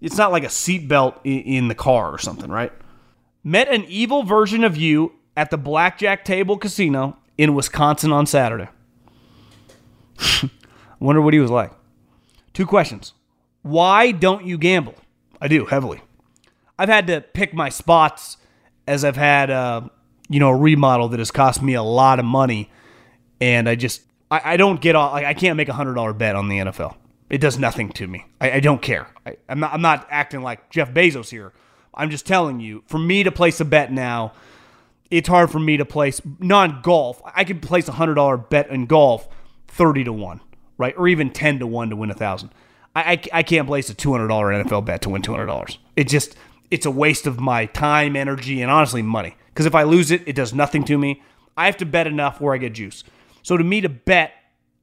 It's 0.00 0.16
not 0.16 0.32
like 0.32 0.44
a 0.44 0.48
seatbelt 0.48 1.18
in, 1.24 1.40
in 1.40 1.68
the 1.68 1.74
car 1.74 2.12
or 2.12 2.18
something, 2.18 2.50
right? 2.50 2.72
Met 3.42 3.68
an 3.68 3.84
evil 3.88 4.22
version 4.22 4.64
of 4.64 4.76
you 4.76 5.12
at 5.36 5.50
the 5.50 5.58
blackjack 5.58 6.24
table 6.24 6.56
casino 6.56 7.16
in 7.36 7.54
Wisconsin 7.54 8.12
on 8.12 8.26
Saturday. 8.26 8.68
Wonder 11.00 11.20
what 11.20 11.34
he 11.34 11.40
was 11.40 11.50
like. 11.50 11.72
Two 12.52 12.66
questions. 12.66 13.12
Why 13.62 14.12
don't 14.12 14.44
you 14.44 14.58
gamble? 14.58 14.94
I 15.40 15.48
do 15.48 15.66
heavily. 15.66 16.00
I've 16.78 16.88
had 16.88 17.06
to 17.08 17.20
pick 17.20 17.54
my 17.54 17.68
spots 17.68 18.36
as 18.86 19.04
I've 19.04 19.16
had, 19.16 19.50
uh, 19.50 19.82
you 20.28 20.40
know, 20.40 20.50
a 20.50 20.56
remodel 20.56 21.08
that 21.08 21.18
has 21.18 21.30
cost 21.30 21.62
me 21.62 21.74
a 21.74 21.82
lot 21.82 22.18
of 22.18 22.24
money, 22.24 22.70
and 23.40 23.68
I 23.68 23.74
just 23.74 24.02
I, 24.30 24.52
I 24.52 24.56
don't 24.56 24.80
get 24.80 24.96
all. 24.96 25.12
Like, 25.12 25.24
I 25.24 25.34
can't 25.34 25.56
make 25.56 25.68
a 25.68 25.72
hundred 25.72 25.94
dollar 25.94 26.12
bet 26.12 26.36
on 26.36 26.48
the 26.48 26.58
NFL. 26.58 26.96
It 27.30 27.40
does 27.40 27.58
nothing 27.58 27.90
to 27.92 28.06
me. 28.06 28.26
I, 28.40 28.52
I 28.52 28.60
don't 28.60 28.82
care. 28.82 29.08
I, 29.26 29.36
I'm 29.48 29.60
not. 29.60 29.72
I'm 29.72 29.82
not 29.82 30.06
acting 30.10 30.42
like 30.42 30.70
Jeff 30.70 30.92
Bezos 30.92 31.30
here. 31.30 31.52
I'm 31.94 32.10
just 32.10 32.26
telling 32.26 32.60
you. 32.60 32.82
For 32.86 32.98
me 32.98 33.22
to 33.22 33.32
place 33.32 33.60
a 33.60 33.64
bet 33.64 33.92
now, 33.92 34.32
it's 35.10 35.28
hard 35.28 35.50
for 35.50 35.58
me 35.58 35.76
to 35.76 35.84
place 35.84 36.20
non 36.38 36.80
golf. 36.82 37.20
I 37.24 37.44
could 37.44 37.62
place 37.62 37.88
a 37.88 37.92
hundred 37.92 38.14
dollar 38.14 38.36
bet 38.36 38.70
in 38.70 38.86
golf, 38.86 39.28
thirty 39.68 40.04
to 40.04 40.12
one, 40.12 40.40
right, 40.78 40.94
or 40.96 41.08
even 41.08 41.30
ten 41.30 41.58
to 41.58 41.66
one 41.66 41.90
to 41.90 41.96
win 41.96 42.10
a 42.10 42.14
thousand. 42.14 42.50
I, 42.96 43.12
I, 43.12 43.22
I 43.32 43.42
can't 43.42 43.66
place 43.66 43.90
a 43.90 43.94
two 43.94 44.12
hundred 44.12 44.28
dollar 44.28 44.46
NFL 44.46 44.84
bet 44.84 45.02
to 45.02 45.10
win 45.10 45.22
two 45.22 45.32
hundred 45.32 45.46
dollars. 45.46 45.78
It 45.96 46.08
just 46.08 46.36
it's 46.70 46.86
a 46.86 46.90
waste 46.90 47.26
of 47.26 47.38
my 47.38 47.66
time, 47.66 48.16
energy, 48.16 48.62
and 48.62 48.70
honestly 48.70 49.02
money. 49.02 49.36
Because 49.48 49.66
if 49.66 49.74
I 49.74 49.84
lose 49.84 50.10
it, 50.10 50.22
it 50.26 50.34
does 50.34 50.52
nothing 50.52 50.84
to 50.84 50.98
me. 50.98 51.22
I 51.56 51.66
have 51.66 51.76
to 51.78 51.86
bet 51.86 52.06
enough 52.06 52.40
where 52.40 52.54
I 52.54 52.58
get 52.58 52.74
juice. 52.74 53.04
So 53.42 53.56
to 53.56 53.62
me 53.62 53.80
to 53.82 53.88
bet, 53.88 54.32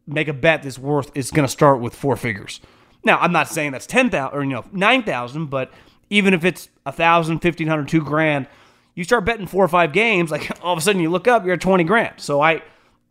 make 0.07 0.27
a 0.27 0.33
bet 0.33 0.63
that's 0.63 0.79
worth 0.79 1.11
is 1.15 1.31
going 1.31 1.45
to 1.45 1.51
start 1.51 1.81
with 1.81 1.93
four 1.93 2.15
figures. 2.15 2.61
Now 3.03 3.19
I'm 3.19 3.31
not 3.31 3.49
saying 3.49 3.71
that's 3.71 3.87
ten 3.87 4.09
thousand 4.09 4.37
or 4.37 4.43
you 4.43 4.51
know 4.51 4.65
nine 4.71 5.03
thousand, 5.03 5.47
but 5.47 5.71
even 6.09 6.33
if 6.33 6.45
it's 6.45 6.69
a 6.85 6.91
thousand, 6.91 7.39
fifteen 7.39 7.67
hundred, 7.67 7.87
two 7.87 8.01
grand, 8.01 8.47
you 8.95 9.03
start 9.03 9.25
betting 9.25 9.47
four 9.47 9.63
or 9.63 9.67
five 9.67 9.93
games, 9.93 10.31
like 10.31 10.51
all 10.63 10.73
of 10.73 10.79
a 10.79 10.81
sudden 10.81 11.01
you 11.01 11.09
look 11.09 11.27
up, 11.27 11.45
you're 11.45 11.53
at 11.53 11.61
twenty 11.61 11.83
grand. 11.83 12.15
So 12.17 12.41
I, 12.41 12.61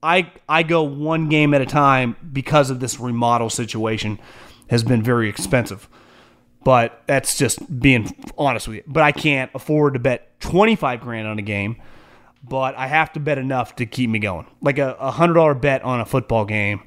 I, 0.03 0.31
I 0.49 0.63
go 0.63 0.83
one 0.83 1.29
game 1.29 1.55
at 1.55 1.61
a 1.61 1.67
time 1.67 2.17
because 2.33 2.71
of 2.71 2.81
this 2.81 2.99
remodel 2.99 3.51
situation 3.51 4.19
has 4.69 4.83
been 4.83 5.03
very 5.03 5.29
expensive. 5.29 5.89
But 6.63 7.03
that's 7.07 7.39
just 7.39 7.81
being 7.81 8.15
honest 8.37 8.69
with 8.69 8.77
you. 8.79 8.83
But 8.87 9.03
I 9.03 9.13
can't 9.13 9.51
afford 9.55 9.95
to 9.95 10.01
bet 10.01 10.39
twenty 10.41 10.77
five 10.77 11.01
grand 11.01 11.27
on 11.27 11.39
a 11.39 11.43
game. 11.43 11.81
But 12.43 12.75
I 12.75 12.87
have 12.87 13.13
to 13.15 13.21
bet 13.21 13.37
enough 13.37 13.77
to 13.77 13.87
keep 13.87 14.09
me 14.09 14.19
going. 14.19 14.47
Like 14.63 14.79
a, 14.79 14.97
a 14.99 15.11
hundred 15.11 15.35
dollar 15.35 15.55
bet 15.55 15.83
on 15.83 16.01
a 16.01 16.07
football 16.07 16.45
game. 16.45 16.83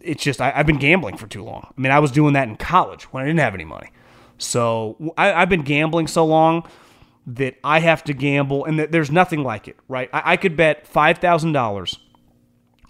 It's 0.00 0.22
just 0.22 0.40
I, 0.40 0.50
have 0.50 0.66
been 0.66 0.78
gambling 0.78 1.16
for 1.16 1.28
too 1.28 1.44
long. 1.44 1.72
I 1.76 1.80
mean, 1.80 1.92
I 1.92 2.00
was 2.00 2.10
doing 2.10 2.32
that 2.34 2.48
in 2.48 2.56
college 2.56 3.04
when 3.12 3.22
I 3.22 3.26
didn't 3.26 3.40
have 3.40 3.54
any 3.54 3.64
money. 3.64 3.90
So 4.38 5.14
I, 5.16 5.32
I've 5.32 5.48
been 5.48 5.62
gambling 5.62 6.08
so 6.08 6.26
long 6.26 6.66
that 7.26 7.56
I 7.62 7.80
have 7.80 8.02
to 8.04 8.12
gamble, 8.12 8.64
and 8.64 8.78
that 8.78 8.92
there's 8.92 9.10
nothing 9.10 9.42
like 9.42 9.68
it, 9.68 9.76
right? 9.88 10.10
I, 10.12 10.32
I 10.32 10.36
could 10.36 10.56
bet 10.56 10.86
five 10.86 11.18
thousand 11.18 11.52
dollars. 11.52 11.98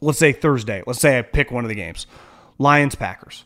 Let's 0.00 0.18
say 0.18 0.32
Thursday. 0.32 0.82
Let's 0.86 1.00
say 1.00 1.18
I 1.18 1.22
pick 1.22 1.50
one 1.50 1.64
of 1.64 1.68
the 1.68 1.74
games, 1.74 2.06
Lions 2.58 2.94
Packers. 2.94 3.44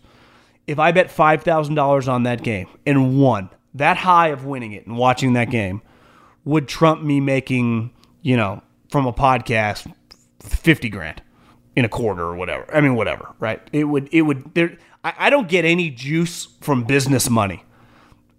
If 0.67 0.79
I 0.79 0.93
bet 0.93 1.11
five 1.11 1.43
thousand 1.43 1.75
dollars 1.75 2.09
on 2.09 2.23
that 2.23 2.43
game 2.43 2.69
and 2.87 3.21
won, 3.21 3.51
that 3.75 3.97
high 3.97 4.29
of 4.29 4.45
winning 4.45 4.73
it 4.73 4.87
and 4.87 4.97
watching 4.97 5.35
that 5.35 5.51
game 5.51 5.83
would 6.45 6.69
trump 6.69 7.03
me 7.03 7.21
making, 7.21 7.93
you 8.23 8.37
know, 8.37 8.63
from 8.91 9.07
a 9.07 9.13
podcast, 9.13 9.93
fifty 10.41 10.89
grand 10.89 11.23
in 11.75 11.85
a 11.85 11.89
quarter 11.89 12.23
or 12.23 12.37
whatever. 12.37 12.65
I 12.75 12.81
mean, 12.81 12.95
whatever, 12.95 13.35
right? 13.39 13.61
It 13.73 13.85
would, 13.85 14.09
it 14.13 14.23
would. 14.23 14.55
There, 14.55 14.79
I, 15.05 15.15
I 15.19 15.31
don't 15.31 15.49
get 15.49 15.65
any 15.65 15.91
juice 15.91 16.47
from 16.61 16.85
business 16.85 17.29
money 17.29 17.65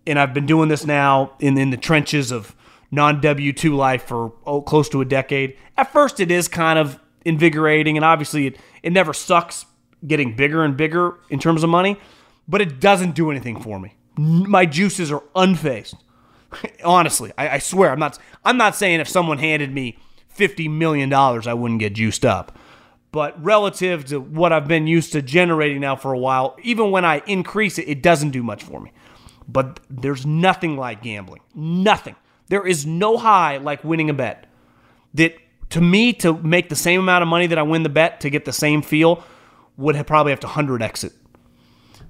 and 0.08 0.18
I've 0.18 0.34
been 0.34 0.46
doing 0.46 0.70
this 0.70 0.86
now 0.86 1.34
in, 1.40 1.58
in 1.58 1.70
the 1.70 1.78
trenches 1.78 2.32
of 2.32 2.56
non 2.92 3.22
W 3.22 3.54
2 3.54 3.76
life 3.76 4.04
for 4.04 4.34
oh, 4.46 4.62
close 4.62 4.90
to 4.90 5.02
a 5.02 5.06
decade. 5.06 5.58
At 5.78 5.92
first, 5.92 6.20
it 6.20 6.32
is 6.32 6.48
kind 6.48 6.80
of 6.80 7.00
invigorating, 7.26 7.98
and 7.98 8.06
obviously, 8.06 8.48
it, 8.48 8.58
it 8.82 8.94
never 8.94 9.14
sucks 9.14 9.66
getting 10.06 10.36
bigger 10.36 10.64
and 10.64 10.78
bigger 10.78 11.18
in 11.30 11.40
terms 11.40 11.64
of 11.64 11.70
money, 11.70 12.00
but 12.48 12.62
it 12.62 12.80
doesn't 12.80 13.16
do 13.16 13.30
anything 13.32 13.60
for 13.60 13.80
me. 13.80 13.96
My 14.18 14.66
juices 14.66 15.12
are 15.12 15.24
unfazed. 15.36 15.96
Honestly, 16.84 17.32
I, 17.38 17.50
I 17.50 17.58
swear, 17.60 17.92
I'm 17.92 18.00
not, 18.00 18.18
I'm 18.46 18.58
not 18.58 18.76
saying 18.76 19.00
if 19.00 19.10
someone 19.10 19.38
handed 19.38 19.74
me 19.74 19.98
$50 20.36 20.70
million, 20.72 21.12
I 21.12 21.54
wouldn't 21.54 21.80
get 21.80 21.94
juiced 21.94 22.26
up. 22.26 22.58
But 23.12 23.42
relative 23.44 24.06
to 24.06 24.20
what 24.20 24.54
I've 24.54 24.68
been 24.68 24.86
used 24.86 25.12
to 25.14 25.22
generating 25.22 25.82
now 25.82 25.96
for 25.96 26.14
a 26.14 26.18
while, 26.20 26.56
even 26.62 26.92
when 26.92 27.06
I 27.06 27.24
increase 27.26 27.80
it, 27.80 27.88
it 27.88 28.04
doesn't 28.04 28.32
do 28.32 28.44
much 28.44 28.64
for 28.64 28.80
me. 28.80 28.92
But 29.48 29.80
there's 29.90 30.26
nothing 30.26 30.78
like 30.78 31.02
gambling. 31.02 31.42
Nothing. 31.56 32.16
There 32.48 32.66
is 32.66 32.86
no 32.86 33.18
high 33.18 33.58
like 33.58 33.84
winning 33.84 34.10
a 34.10 34.14
bet. 34.14 34.48
That 35.14 35.36
to 35.70 35.82
me, 35.82 36.14
to 36.14 36.34
make 36.34 36.70
the 36.70 36.76
same 36.76 37.00
amount 37.00 37.22
of 37.22 37.28
money 37.28 37.48
that 37.48 37.58
I 37.58 37.64
win 37.64 37.84
the 37.84 37.90
bet 37.90 38.22
to 38.22 38.30
get 38.30 38.46
the 38.46 38.54
same 38.54 38.82
feel, 38.82 39.24
would 39.76 39.96
have 39.96 40.08
probably 40.08 40.32
have 40.32 40.40
to 40.42 40.48
100 40.48 40.82
exit. 40.82 41.14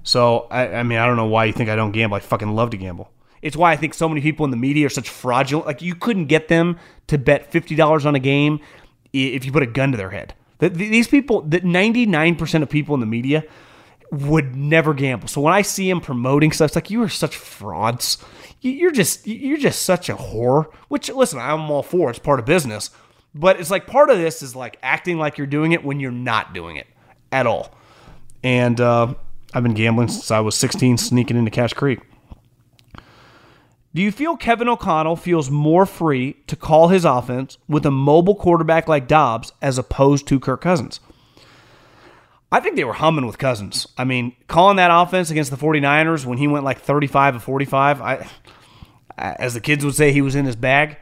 So, 0.02 0.46
I, 0.50 0.74
I 0.74 0.82
mean, 0.84 0.98
I 0.98 1.06
don't 1.06 1.16
know 1.16 1.26
why 1.26 1.46
you 1.46 1.52
think 1.52 1.68
I 1.68 1.76
don't 1.76 1.92
gamble. 1.92 2.16
I 2.16 2.20
fucking 2.20 2.54
love 2.54 2.70
to 2.70 2.76
gamble. 2.76 3.10
It's 3.42 3.56
why 3.56 3.72
I 3.72 3.76
think 3.76 3.94
so 3.94 4.08
many 4.08 4.20
people 4.20 4.44
in 4.44 4.50
the 4.50 4.56
media 4.56 4.86
are 4.86 4.90
such 4.90 5.08
fraudulent. 5.08 5.66
Like, 5.66 5.82
you 5.82 5.94
couldn't 5.94 6.26
get 6.26 6.48
them 6.48 6.78
to 7.08 7.18
bet 7.18 7.52
$50 7.52 8.06
on 8.06 8.14
a 8.14 8.18
game 8.18 8.60
if 9.12 9.44
you 9.44 9.52
put 9.52 9.62
a 9.62 9.66
gun 9.66 9.90
to 9.92 9.96
their 9.96 10.10
head. 10.10 10.34
These 10.60 11.08
people, 11.08 11.42
that 11.42 11.62
99% 11.62 12.62
of 12.62 12.68
people 12.68 12.94
in 12.94 13.00
the 13.00 13.06
media 13.06 13.44
would 14.10 14.56
never 14.56 14.94
gamble. 14.94 15.28
So 15.28 15.40
when 15.40 15.54
I 15.54 15.62
see 15.62 15.88
him 15.88 16.00
promoting 16.00 16.52
stuff, 16.52 16.66
it's 16.66 16.76
like 16.76 16.90
you 16.90 17.02
are 17.02 17.08
such 17.08 17.36
frauds. 17.36 18.18
You're 18.60 18.90
just 18.90 19.26
you're 19.26 19.58
just 19.58 19.82
such 19.82 20.08
a 20.08 20.14
whore. 20.14 20.72
Which 20.88 21.08
listen, 21.10 21.38
I'm 21.38 21.70
all 21.70 21.82
for. 21.82 22.10
It's 22.10 22.18
part 22.18 22.40
of 22.40 22.46
business, 22.46 22.90
but 23.34 23.60
it's 23.60 23.70
like 23.70 23.86
part 23.86 24.10
of 24.10 24.18
this 24.18 24.42
is 24.42 24.56
like 24.56 24.78
acting 24.82 25.18
like 25.18 25.38
you're 25.38 25.46
doing 25.46 25.72
it 25.72 25.84
when 25.84 26.00
you're 26.00 26.10
not 26.10 26.54
doing 26.54 26.76
it 26.76 26.86
at 27.30 27.46
all. 27.46 27.74
And 28.42 28.80
uh, 28.80 29.14
I've 29.52 29.62
been 29.62 29.74
gambling 29.74 30.08
since 30.08 30.30
I 30.30 30.40
was 30.40 30.54
16, 30.54 30.98
sneaking 30.98 31.36
into 31.36 31.50
Cache 31.50 31.74
Creek. 31.74 32.00
Do 33.94 34.02
you 34.02 34.12
feel 34.12 34.36
Kevin 34.36 34.68
O'Connell 34.68 35.16
feels 35.16 35.50
more 35.50 35.86
free 35.86 36.36
to 36.46 36.54
call 36.54 36.88
his 36.88 37.04
offense 37.04 37.58
with 37.68 37.86
a 37.86 37.90
mobile 37.90 38.34
quarterback 38.34 38.86
like 38.86 39.08
Dobbs 39.08 39.52
as 39.62 39.78
opposed 39.78 40.28
to 40.28 40.38
Kirk 40.38 40.60
Cousins? 40.60 41.00
I 42.50 42.60
think 42.60 42.76
they 42.76 42.84
were 42.84 42.94
humming 42.94 43.26
with 43.26 43.38
Cousins. 43.38 43.86
I 43.98 44.04
mean, 44.04 44.34
calling 44.46 44.76
that 44.76 44.90
offense 44.90 45.30
against 45.30 45.50
the 45.50 45.56
49ers 45.56 46.24
when 46.24 46.38
he 46.38 46.48
went 46.48 46.64
like 46.64 46.80
35 46.80 47.36
of 47.36 47.42
45, 47.42 48.00
I 48.00 48.28
as 49.18 49.54
the 49.54 49.60
kids 49.60 49.84
would 49.84 49.94
say 49.94 50.12
he 50.12 50.22
was 50.22 50.34
in 50.34 50.44
his 50.44 50.56
bag. 50.56 50.96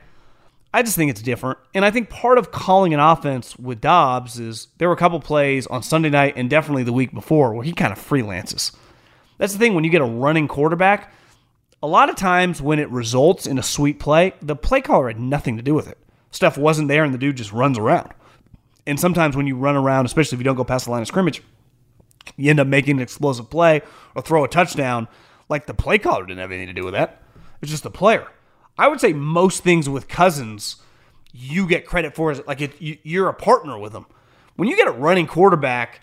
I 0.73 0.83
just 0.83 0.97
think 0.97 1.11
it's 1.11 1.23
different. 1.23 1.59
And 1.75 1.85
I 1.85 1.91
think 1.91 2.11
part 2.11 2.39
of 2.39 2.51
calling 2.51 2.93
an 2.93 3.01
offense 3.01 3.57
with 3.59 3.81
Dobbs 3.81 4.39
is 4.39 4.69
there 4.79 4.89
were 4.89 4.95
a 4.95 4.99
couple 4.99 5.21
plays 5.21 5.67
on 5.67 5.83
Sunday 5.83 6.11
night 6.11 6.35
and 6.37 6.51
definitely 6.51 6.83
the 6.83 6.93
week 6.93 7.15
before 7.15 7.55
where 7.55 7.65
he 7.65 7.73
kind 7.73 7.93
of 7.93 7.99
freelances. 7.99 8.75
That's 9.39 9.53
the 9.53 9.59
thing 9.59 9.75
when 9.75 9.85
you 9.85 9.91
get 9.91 10.01
a 10.01 10.07
running 10.07 10.49
quarterback, 10.49 11.13
a 11.83 11.87
lot 11.87 12.11
of 12.11 12.17
times 12.17 12.61
when 12.61 12.79
it 12.79 12.91
results 12.91 13.47
in 13.47 13.59
a 13.59 13.63
sweet 13.63 14.01
play, 14.01 14.33
the 14.43 14.57
play 14.57 14.81
caller 14.81 15.09
had 15.09 15.21
nothing 15.21 15.57
to 15.57 15.63
do 15.63 15.75
with 15.75 15.89
it. 15.89 15.99
Stuff 16.31 16.59
wasn't 16.59 16.89
there 16.89 17.05
and 17.05 17.15
the 17.15 17.19
dude 17.19 17.37
just 17.37 17.53
runs 17.53 17.79
around. 17.79 18.13
And 18.87 18.99
sometimes 19.01 19.37
when 19.37 19.47
you 19.47 19.57
run 19.57 19.77
around, 19.77 20.07
especially 20.07 20.37
if 20.37 20.41
you 20.41 20.45
don't 20.45 20.57
go 20.57 20.65
past 20.65 20.85
the 20.85 20.91
line 20.91 21.03
of 21.03 21.09
scrimmage, 21.09 21.43
you 22.37 22.51
end 22.51 22.61
up 22.61 22.67
making 22.67 22.97
an 22.97 23.03
explosive 23.03 23.51
play 23.51 23.83
or 24.15 24.23
throw 24.23 24.45
a 24.45 24.49
touchdown. 24.49 25.09
Like 25.49 25.67
the 25.67 25.75
play 25.75 25.99
caller 25.99 26.27
didn't 26.27 26.41
have 26.41 26.53
anything 26.53 26.69
to 26.69 26.73
do 26.73 26.85
with 26.85 26.95
that. 26.95 27.23
It's 27.63 27.71
just 27.71 27.83
the 27.83 27.91
player. 27.91 28.27
I 28.79 28.89
would 28.89 29.01
say 29.01 29.13
most 29.13 29.63
things 29.63 29.89
with 29.89 30.09
Cousins, 30.09 30.77
you 31.33 31.67
get 31.67 31.87
credit 31.87 32.15
for 32.15 32.33
it. 32.33 32.47
Like 32.47 32.61
it, 32.61 32.81
you, 32.81 33.25
are 33.25 33.29
a 33.29 33.35
partner 33.35 33.79
with 33.79 33.93
them. 33.93 34.07
When 34.57 34.69
you 34.69 34.77
get 34.77 34.89
a 34.89 34.93
running 34.93 35.27
quarterback, 35.27 36.01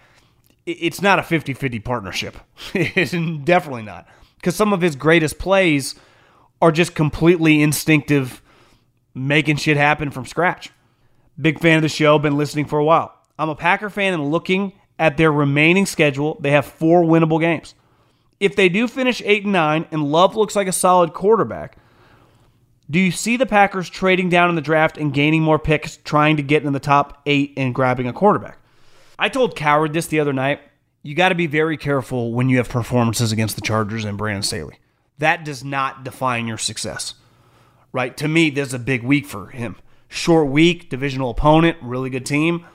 it's 0.66 1.02
not 1.02 1.20
a 1.20 1.24
50 1.24 1.54
50 1.54 1.80
partnership. 1.80 2.38
it's 2.74 3.12
definitely 3.44 3.84
not. 3.84 4.08
Because 4.38 4.56
some 4.56 4.74
of 4.74 4.82
his 4.82 4.96
greatest 4.96 5.38
plays 5.38 5.96
are 6.62 6.72
just 6.72 6.96
completely 6.96 7.62
instinctive, 7.62 8.42
making 9.14 9.58
shit 9.58 9.78
happen 9.78 10.12
from 10.12 10.26
scratch. 10.26 10.72
Big 11.40 11.60
fan 11.60 11.78
of 11.78 11.82
the 11.82 11.90
show, 11.90 12.20
been 12.20 12.38
listening 12.38 12.66
for 12.66 12.80
a 12.80 12.86
while. 12.86 13.14
I'm 13.40 13.50
a 13.50 13.56
Packer 13.56 13.90
fan 13.90 14.14
and 14.14 14.32
looking 14.32 14.74
at 15.00 15.18
their 15.18 15.32
remaining 15.32 15.86
schedule, 15.86 16.38
they 16.40 16.52
have 16.52 16.66
four 16.66 17.04
winnable 17.04 17.40
games. 17.40 17.74
If 18.40 18.56
they 18.56 18.70
do 18.70 18.88
finish 18.88 19.22
8 19.24 19.44
and 19.44 19.54
9 19.54 19.88
and 19.92 20.12
Love 20.12 20.36
looks 20.36 20.56
like 20.56 20.68
a 20.68 20.72
solid 20.72 21.14
quarterback, 21.14 21.78
do 22.90 23.00
you 23.00 23.12
see 23.12 23.38
the 23.38 23.46
Packers 23.46 23.90
trading 23.90 24.30
down 24.30 24.50
in 24.50 24.56
the 24.56 24.62
draft 24.62 24.98
and 24.98 25.14
gaining 25.14 25.42
more 25.42 25.58
picks, 25.58 25.98
trying 25.98 26.38
to 26.38 26.44
get 26.44 26.64
in 26.64 26.74
the 26.74 26.80
top 26.80 27.22
8 27.26 27.54
and 27.58 27.74
grabbing 27.74 28.08
a 28.08 28.14
quarterback? 28.14 28.60
I 29.18 29.30
told 29.30 29.56
Cowherd 29.56 29.94
this 29.94 30.08
the 30.08 30.20
other 30.20 30.34
night. 30.34 30.60
You 31.02 31.16
got 31.16 31.30
to 31.30 31.36
be 31.36 31.48
very 31.48 31.78
careful 31.78 32.34
when 32.34 32.50
you 32.50 32.58
have 32.58 32.70
performances 32.70 33.32
against 33.32 33.56
the 33.56 33.62
Chargers 33.62 34.06
and 34.06 34.18
Brandon 34.18 34.44
Staley. 34.44 34.80
That 35.18 35.44
does 35.44 35.64
not 35.64 36.04
define 36.04 36.48
your 36.48 36.58
success. 36.58 37.16
Right? 37.92 38.16
To 38.18 38.28
me, 38.28 38.50
there's 38.50 38.74
a 38.74 38.80
big 38.80 39.04
week 39.04 39.26
for 39.26 39.48
him 39.48 39.78
short 40.14 40.48
week, 40.48 40.90
divisional 40.90 41.32
opponent, 41.32 41.78
really 41.82 42.10
good 42.10 42.26
team. 42.26 42.66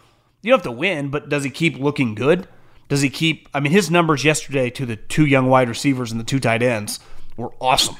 You 0.42 0.50
don't 0.50 0.58
have 0.58 0.64
to 0.64 0.72
win, 0.72 1.08
but 1.08 1.28
does 1.28 1.44
he 1.44 1.50
keep 1.50 1.78
looking 1.78 2.14
good? 2.14 2.48
Does 2.88 3.00
he 3.00 3.10
keep? 3.10 3.48
I 3.54 3.60
mean, 3.60 3.72
his 3.72 3.90
numbers 3.90 4.24
yesterday 4.24 4.70
to 4.70 4.84
the 4.86 4.96
two 4.96 5.24
young 5.24 5.48
wide 5.48 5.68
receivers 5.68 6.10
and 6.10 6.20
the 6.20 6.24
two 6.24 6.40
tight 6.40 6.62
ends 6.62 7.00
were 7.36 7.52
awesome. 7.60 7.96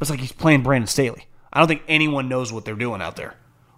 It's 0.00 0.08
like 0.08 0.20
he's 0.20 0.32
playing 0.32 0.62
Brandon 0.62 0.86
Staley. 0.86 1.26
I 1.52 1.58
don't 1.58 1.68
think 1.68 1.82
anyone 1.88 2.28
knows 2.28 2.52
what 2.52 2.64
they're 2.64 2.74
doing 2.74 3.02
out 3.02 3.16
there, 3.16 3.34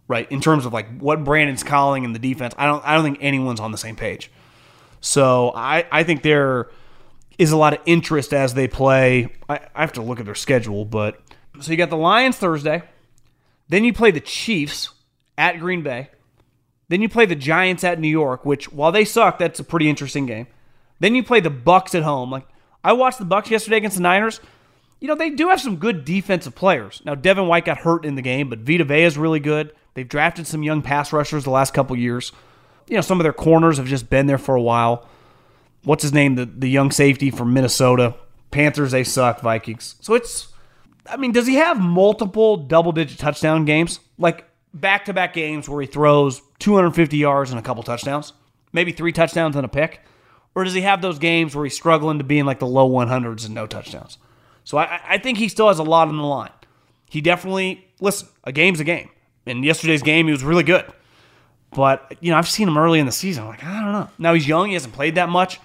right? 0.07 0.31
In 0.31 0.41
terms 0.41 0.66
of 0.66 0.73
like 0.73 0.99
what 0.99 1.24
Brandon's 1.24 1.65
calling 1.65 2.05
in 2.05 2.12
the 2.12 2.19
defense, 2.19 2.55
I 2.57 2.66
don't. 2.66 2.85
I 2.85 2.95
don't 2.95 3.03
think 3.05 3.19
anyone's 3.20 3.61
on 3.61 3.73
the 3.73 3.79
same 3.79 3.97
page. 3.97 4.31
So 5.01 5.53
I, 5.57 5.85
I 5.91 6.05
think 6.05 6.23
there 6.23 6.70
is 7.39 7.51
a 7.51 7.57
lot 7.57 7.73
of 7.73 7.81
interest 7.87 8.33
as 8.33 8.55
they 8.55 8.69
play. 8.69 9.35
I, 9.49 9.61
I 9.74 9.81
have 9.81 9.95
to 9.95 10.03
look 10.03 10.20
at 10.20 10.27
their 10.27 10.37
schedule, 10.37 10.85
but 10.85 11.20
so 11.61 11.73
you 11.73 11.77
got 11.77 11.91
the 11.91 11.97
Lions 11.97 12.37
Thursday. 12.37 12.85
Then 13.73 13.85
you 13.85 13.94
play 13.94 14.11
the 14.11 14.20
Chiefs 14.20 14.90
at 15.39 15.59
Green 15.59 15.82
Bay. 15.82 16.11
Then 16.90 17.01
you 17.01 17.09
play 17.09 17.24
the 17.24 17.35
Giants 17.35 17.82
at 17.85 17.99
New 17.99 18.07
York, 18.07 18.44
which 18.44 18.70
while 18.70 18.93
they 18.93 19.07
suck, 19.07 19.39
that's 19.39 19.61
a 19.61 19.65
pretty 19.65 19.89
interesting 19.89 20.27
game. 20.27 20.47
Then 21.01 21.15
you 21.15 21.24
play 21.24 21.40
the 21.40 21.49
Bucs 21.49 21.94
at 21.94 22.03
home. 22.03 22.31
Like 22.31 22.47
I 22.85 22.93
watched 22.93 23.19
the 23.19 23.24
Bucs 23.24 23.49
yesterday 23.49 23.78
against 23.78 23.97
the 23.97 24.03
Niners. 24.03 24.40
You 25.01 25.09
know, 25.09 25.15
they 25.15 25.31
do 25.31 25.49
have 25.49 25.59
some 25.59 25.77
good 25.77 26.05
defensive 26.05 26.55
players. 26.55 27.01
Now, 27.07 27.15
Devin 27.15 27.49
White 27.49 27.65
got 27.65 27.78
hurt 27.78 28.05
in 28.05 28.15
the 28.15 28.20
game, 28.20 28.51
but 28.51 28.59
Vita 28.59 28.85
Vea 28.85 29.05
is 29.05 29.16
really 29.16 29.40
good. 29.40 29.73
They've 29.94 30.07
drafted 30.07 30.47
some 30.47 30.62
young 30.62 30.82
pass 30.82 31.11
rushers 31.11 31.44
the 31.44 31.51
last 31.51 31.73
couple 31.73 31.97
years. 31.97 32.31
You 32.89 32.97
know, 32.97 33.01
some 33.01 33.20
of 33.20 33.24
their 33.24 33.32
corners 33.32 33.78
have 33.78 33.86
just 33.86 34.11
been 34.11 34.27
there 34.27 34.36
for 34.36 34.55
a 34.55 34.61
while. 34.61 35.09
What's 35.82 36.03
his 36.03 36.12
name? 36.12 36.35
The 36.35 36.44
the 36.44 36.69
young 36.69 36.90
safety 36.90 37.31
from 37.31 37.55
Minnesota. 37.55 38.16
Panthers, 38.51 38.90
they 38.90 39.03
suck. 39.03 39.40
Vikings. 39.40 39.94
So 40.03 40.12
it's 40.12 40.52
I 41.07 41.16
mean, 41.16 41.33
does 41.33 41.47
he 41.47 41.55
have 41.57 41.81
multiple 41.81 42.57
double 42.57 42.93
digit 42.93 43.19
touchdown 43.19 43.65
games? 43.65 44.01
Like 44.19 44.49
back 44.73 45.05
to 45.07 45.12
back 45.12 45.35
games 45.35 45.69
where 45.69 45.81
he 45.81 45.87
throws 45.87 46.43
250 46.61 47.16
yards 47.16 47.51
and 47.51 47.59
a 47.59 47.62
couple 47.62 47.83
touchdowns? 47.83 48.33
Maybe 48.73 48.93
three 48.93 49.12
touchdowns 49.12 49.57
and 49.57 49.65
a 49.65 49.69
pick? 49.69 50.01
Or 50.55 50.65
does 50.65 50.74
he 50.74 50.83
have 50.83 51.03
those 51.03 51.19
games 51.19 51.55
where 51.55 51.65
he's 51.65 51.74
struggling 51.74 52.19
to 52.19 52.24
be 52.24 52.39
in 52.39 52.47
like 52.47 52.59
the 52.59 52.66
low 52.66 52.89
100s 52.89 53.45
and 53.47 53.55
no 53.55 53.66
touchdowns? 53.66 54.19
So 54.65 54.79
I, 54.79 55.01
I 55.07 55.19
think 55.19 55.39
he 55.39 55.49
still 55.49 55.69
has 55.69 55.79
a 55.79 55.83
lot 55.83 56.09
on 56.09 56.16
the 56.16 56.23
line. 56.23 56.51
He 57.09 57.20
definitely, 57.20 57.87
listen, 58.01 58.29
a 58.45 58.53
game's 58.53 58.81
a 58.81 58.85
game. 58.85 59.11
In 59.45 59.62
yesterday's 59.62 60.03
game, 60.03 60.27
he 60.27 60.33
was 60.33 60.45
really 60.45 60.62
good. 60.62 60.85
But, 61.74 62.16
you 62.20 62.31
know, 62.31 62.39
I've 62.39 62.49
seen 62.49 62.69
him 62.69 62.79
early 62.79 63.01
in 63.01 63.07
the 63.07 63.12
season. 63.12 63.45
I'm 63.45 63.49
like, 63.49 63.65
I 63.65 63.81
don't 63.81 63.93
know. 63.93 64.09
Now 64.19 64.35
he's 64.35 64.47
young, 64.47 64.69
he 64.69 64.74
hasn't 64.74 64.95
played 64.95 65.16
that 65.16 65.29
much. 65.29 65.59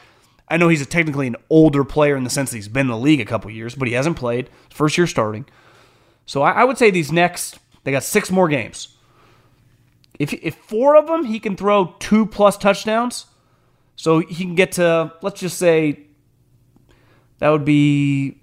I 0.50 0.58
know 0.58 0.70
he's 0.70 0.86
technically 0.88 1.28
an 1.28 1.36
older 1.50 1.84
player 1.84 2.16
in 2.16 2.24
the 2.24 2.30
sense 2.30 2.52
that 2.52 2.58
he's 2.58 2.70
been 2.70 2.88
in 2.88 2.92
the 2.92 2.98
league 2.98 3.20
a 3.20 3.26
couple 3.26 3.52
years, 3.52 3.76
but 3.76 3.88
he 3.88 3.94
hasn't 3.94 4.16
played. 4.16 4.50
First 4.70 4.98
year 4.98 5.08
starting. 5.08 5.46
So 6.26 6.42
I, 6.42 6.52
I 6.52 6.64
would 6.64 6.78
say 6.78 6.90
these 6.90 7.12
next, 7.12 7.60
they 7.84 7.92
got 7.92 8.04
six 8.04 8.32
more 8.32 8.48
games. 8.48 8.96
If, 10.20 10.34
if 10.34 10.56
four 10.56 10.96
of 10.96 11.08
them 11.08 11.26
he 11.26 11.40
can 11.40 11.56
throw 11.56 11.96
two 12.00 12.26
plus 12.26 12.58
touchdowns, 12.58 13.26
so 13.96 14.20
he 14.20 14.44
can 14.46 14.56
get 14.56 14.74
to, 14.74 15.14
let's 15.22 15.40
just 15.40 15.58
say, 15.58 16.08
that 17.40 17.50
would 17.50 17.66
be 17.66 18.42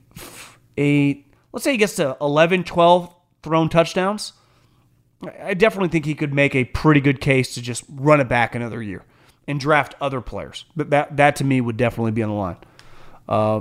eight, 0.76 1.32
let's 1.52 1.64
say 1.64 1.72
he 1.72 1.78
gets 1.78 1.96
to 1.96 2.16
11, 2.20 2.64
12 2.64 3.14
thrown 3.42 3.68
touchdowns. 3.68 4.34
I 5.42 5.54
definitely 5.54 5.88
think 5.88 6.04
he 6.04 6.14
could 6.14 6.34
make 6.34 6.54
a 6.54 6.64
pretty 6.64 7.00
good 7.00 7.20
case 7.20 7.54
to 7.54 7.62
just 7.62 7.84
run 7.88 8.20
it 8.20 8.28
back 8.28 8.54
another 8.54 8.82
year 8.82 9.04
and 9.46 9.60
draft 9.60 9.94
other 10.00 10.20
players. 10.20 10.64
But 10.76 10.90
that 10.90 11.16
that 11.16 11.36
to 11.36 11.44
me 11.44 11.60
would 11.60 11.76
definitely 11.76 12.12
be 12.12 12.22
on 12.22 12.30
the 12.30 12.34
line. 12.34 12.56
Uh, 13.28 13.60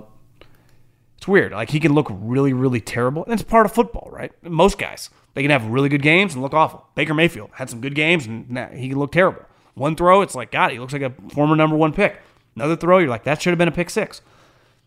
it's 1.18 1.28
weird. 1.28 1.52
Like 1.52 1.70
he 1.70 1.80
can 1.80 1.94
look 1.94 2.08
really, 2.10 2.54
really 2.54 2.82
terrible. 2.82 3.24
And 3.24 3.34
it's 3.34 3.44
part 3.44 3.66
of 3.66 3.72
football, 3.72 4.10
right? 4.12 4.32
Most 4.44 4.78
guys 4.78 5.10
they 5.34 5.42
can 5.42 5.52
have 5.52 5.66
really 5.66 5.90
good 5.90 6.02
games 6.02 6.34
and 6.34 6.44
look 6.44 6.54
awful. 6.54 6.86
Baker 6.96 7.14
Mayfield 7.14 7.50
had 7.54 7.70
some 7.70 7.82
good 7.82 7.96
games 7.96 8.26
and 8.26 8.50
nah, 8.50 8.68
he 8.68 8.90
can 8.90 9.00
look 9.00 9.12
terrible. 9.12 9.44
One 9.74 9.96
throw, 9.96 10.22
it's 10.22 10.36
like 10.36 10.52
God, 10.52 10.72
he 10.72 10.80
looks 10.80 10.94
like 10.94 11.02
a 11.02 11.14
former 11.30 11.56
number 11.56 11.76
one 11.76 11.94
pick. 11.94 12.20
Another 12.56 12.76
throw, 12.76 13.00
you're 13.00 13.10
like 13.10 13.24
that 13.24 13.42
should 13.42 13.52
have 13.52 13.58
been 13.58 13.68
a 13.68 13.72
pick 13.72 13.90
six. 13.90 14.22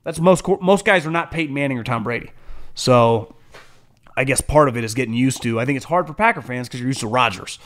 That's 0.05 0.21
most 0.21 0.47
most 0.61 0.85
guys 0.85 1.05
are 1.07 1.11
not 1.11 1.31
Peyton 1.33 1.55
Manning 1.55 1.79
or 1.79 1.85
Tom 1.85 2.05
Brady. 2.05 2.31
So 2.75 3.35
I 4.17 4.25
guess 4.25 4.41
part 4.41 4.69
of 4.69 4.77
it 4.77 4.85
is 4.85 4.95
getting 4.95 5.15
used 5.15 5.43
to. 5.43 5.59
I 5.59 5.65
think 5.65 5.77
it's 5.77 5.87
hard 5.87 6.07
for 6.07 6.15
Packer 6.15 6.43
fans 6.43 6.69
because 6.69 6.81
you're 6.81 6.89
used 6.89 7.01
to 7.01 7.09
Rodgers, 7.09 7.59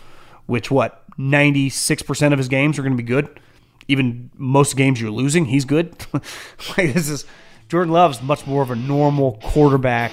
which 0.46 0.70
what 0.70 0.99
96% 1.18 2.32
of 2.32 2.38
his 2.38 2.48
games 2.48 2.78
are 2.78 2.82
going 2.82 2.96
to 2.96 3.02
be 3.02 3.06
good. 3.06 3.40
Even 3.88 4.30
most 4.36 4.76
games 4.76 5.00
you're 5.00 5.10
losing, 5.10 5.46
he's 5.46 5.64
good. 5.64 5.94
like 6.12 6.94
this 6.94 7.08
is 7.08 7.26
Jordan 7.68 7.92
Love's 7.92 8.22
much 8.22 8.46
more 8.46 8.62
of 8.62 8.70
a 8.70 8.76
normal 8.76 9.38
quarterback 9.42 10.12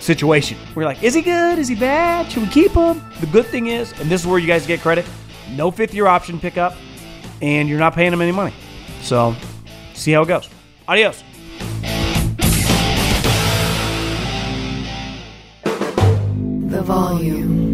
situation. 0.00 0.58
We're 0.74 0.84
like, 0.84 1.02
is 1.02 1.14
he 1.14 1.22
good? 1.22 1.58
Is 1.58 1.68
he 1.68 1.74
bad? 1.74 2.30
Should 2.30 2.42
we 2.42 2.48
keep 2.48 2.72
him? 2.72 3.02
The 3.20 3.26
good 3.26 3.46
thing 3.46 3.68
is, 3.68 3.92
and 4.00 4.10
this 4.10 4.20
is 4.20 4.26
where 4.26 4.38
you 4.38 4.46
guys 4.46 4.66
get 4.66 4.80
credit, 4.80 5.06
no 5.52 5.70
fifth 5.70 5.94
year 5.94 6.06
option 6.06 6.38
pickup, 6.38 6.74
and 7.40 7.68
you're 7.68 7.78
not 7.78 7.94
paying 7.94 8.12
him 8.12 8.20
any 8.20 8.32
money. 8.32 8.54
So 9.00 9.34
see 9.94 10.12
how 10.12 10.22
it 10.22 10.28
goes. 10.28 10.48
Adios. 10.86 11.22
The 16.70 16.82
volume. 16.82 17.73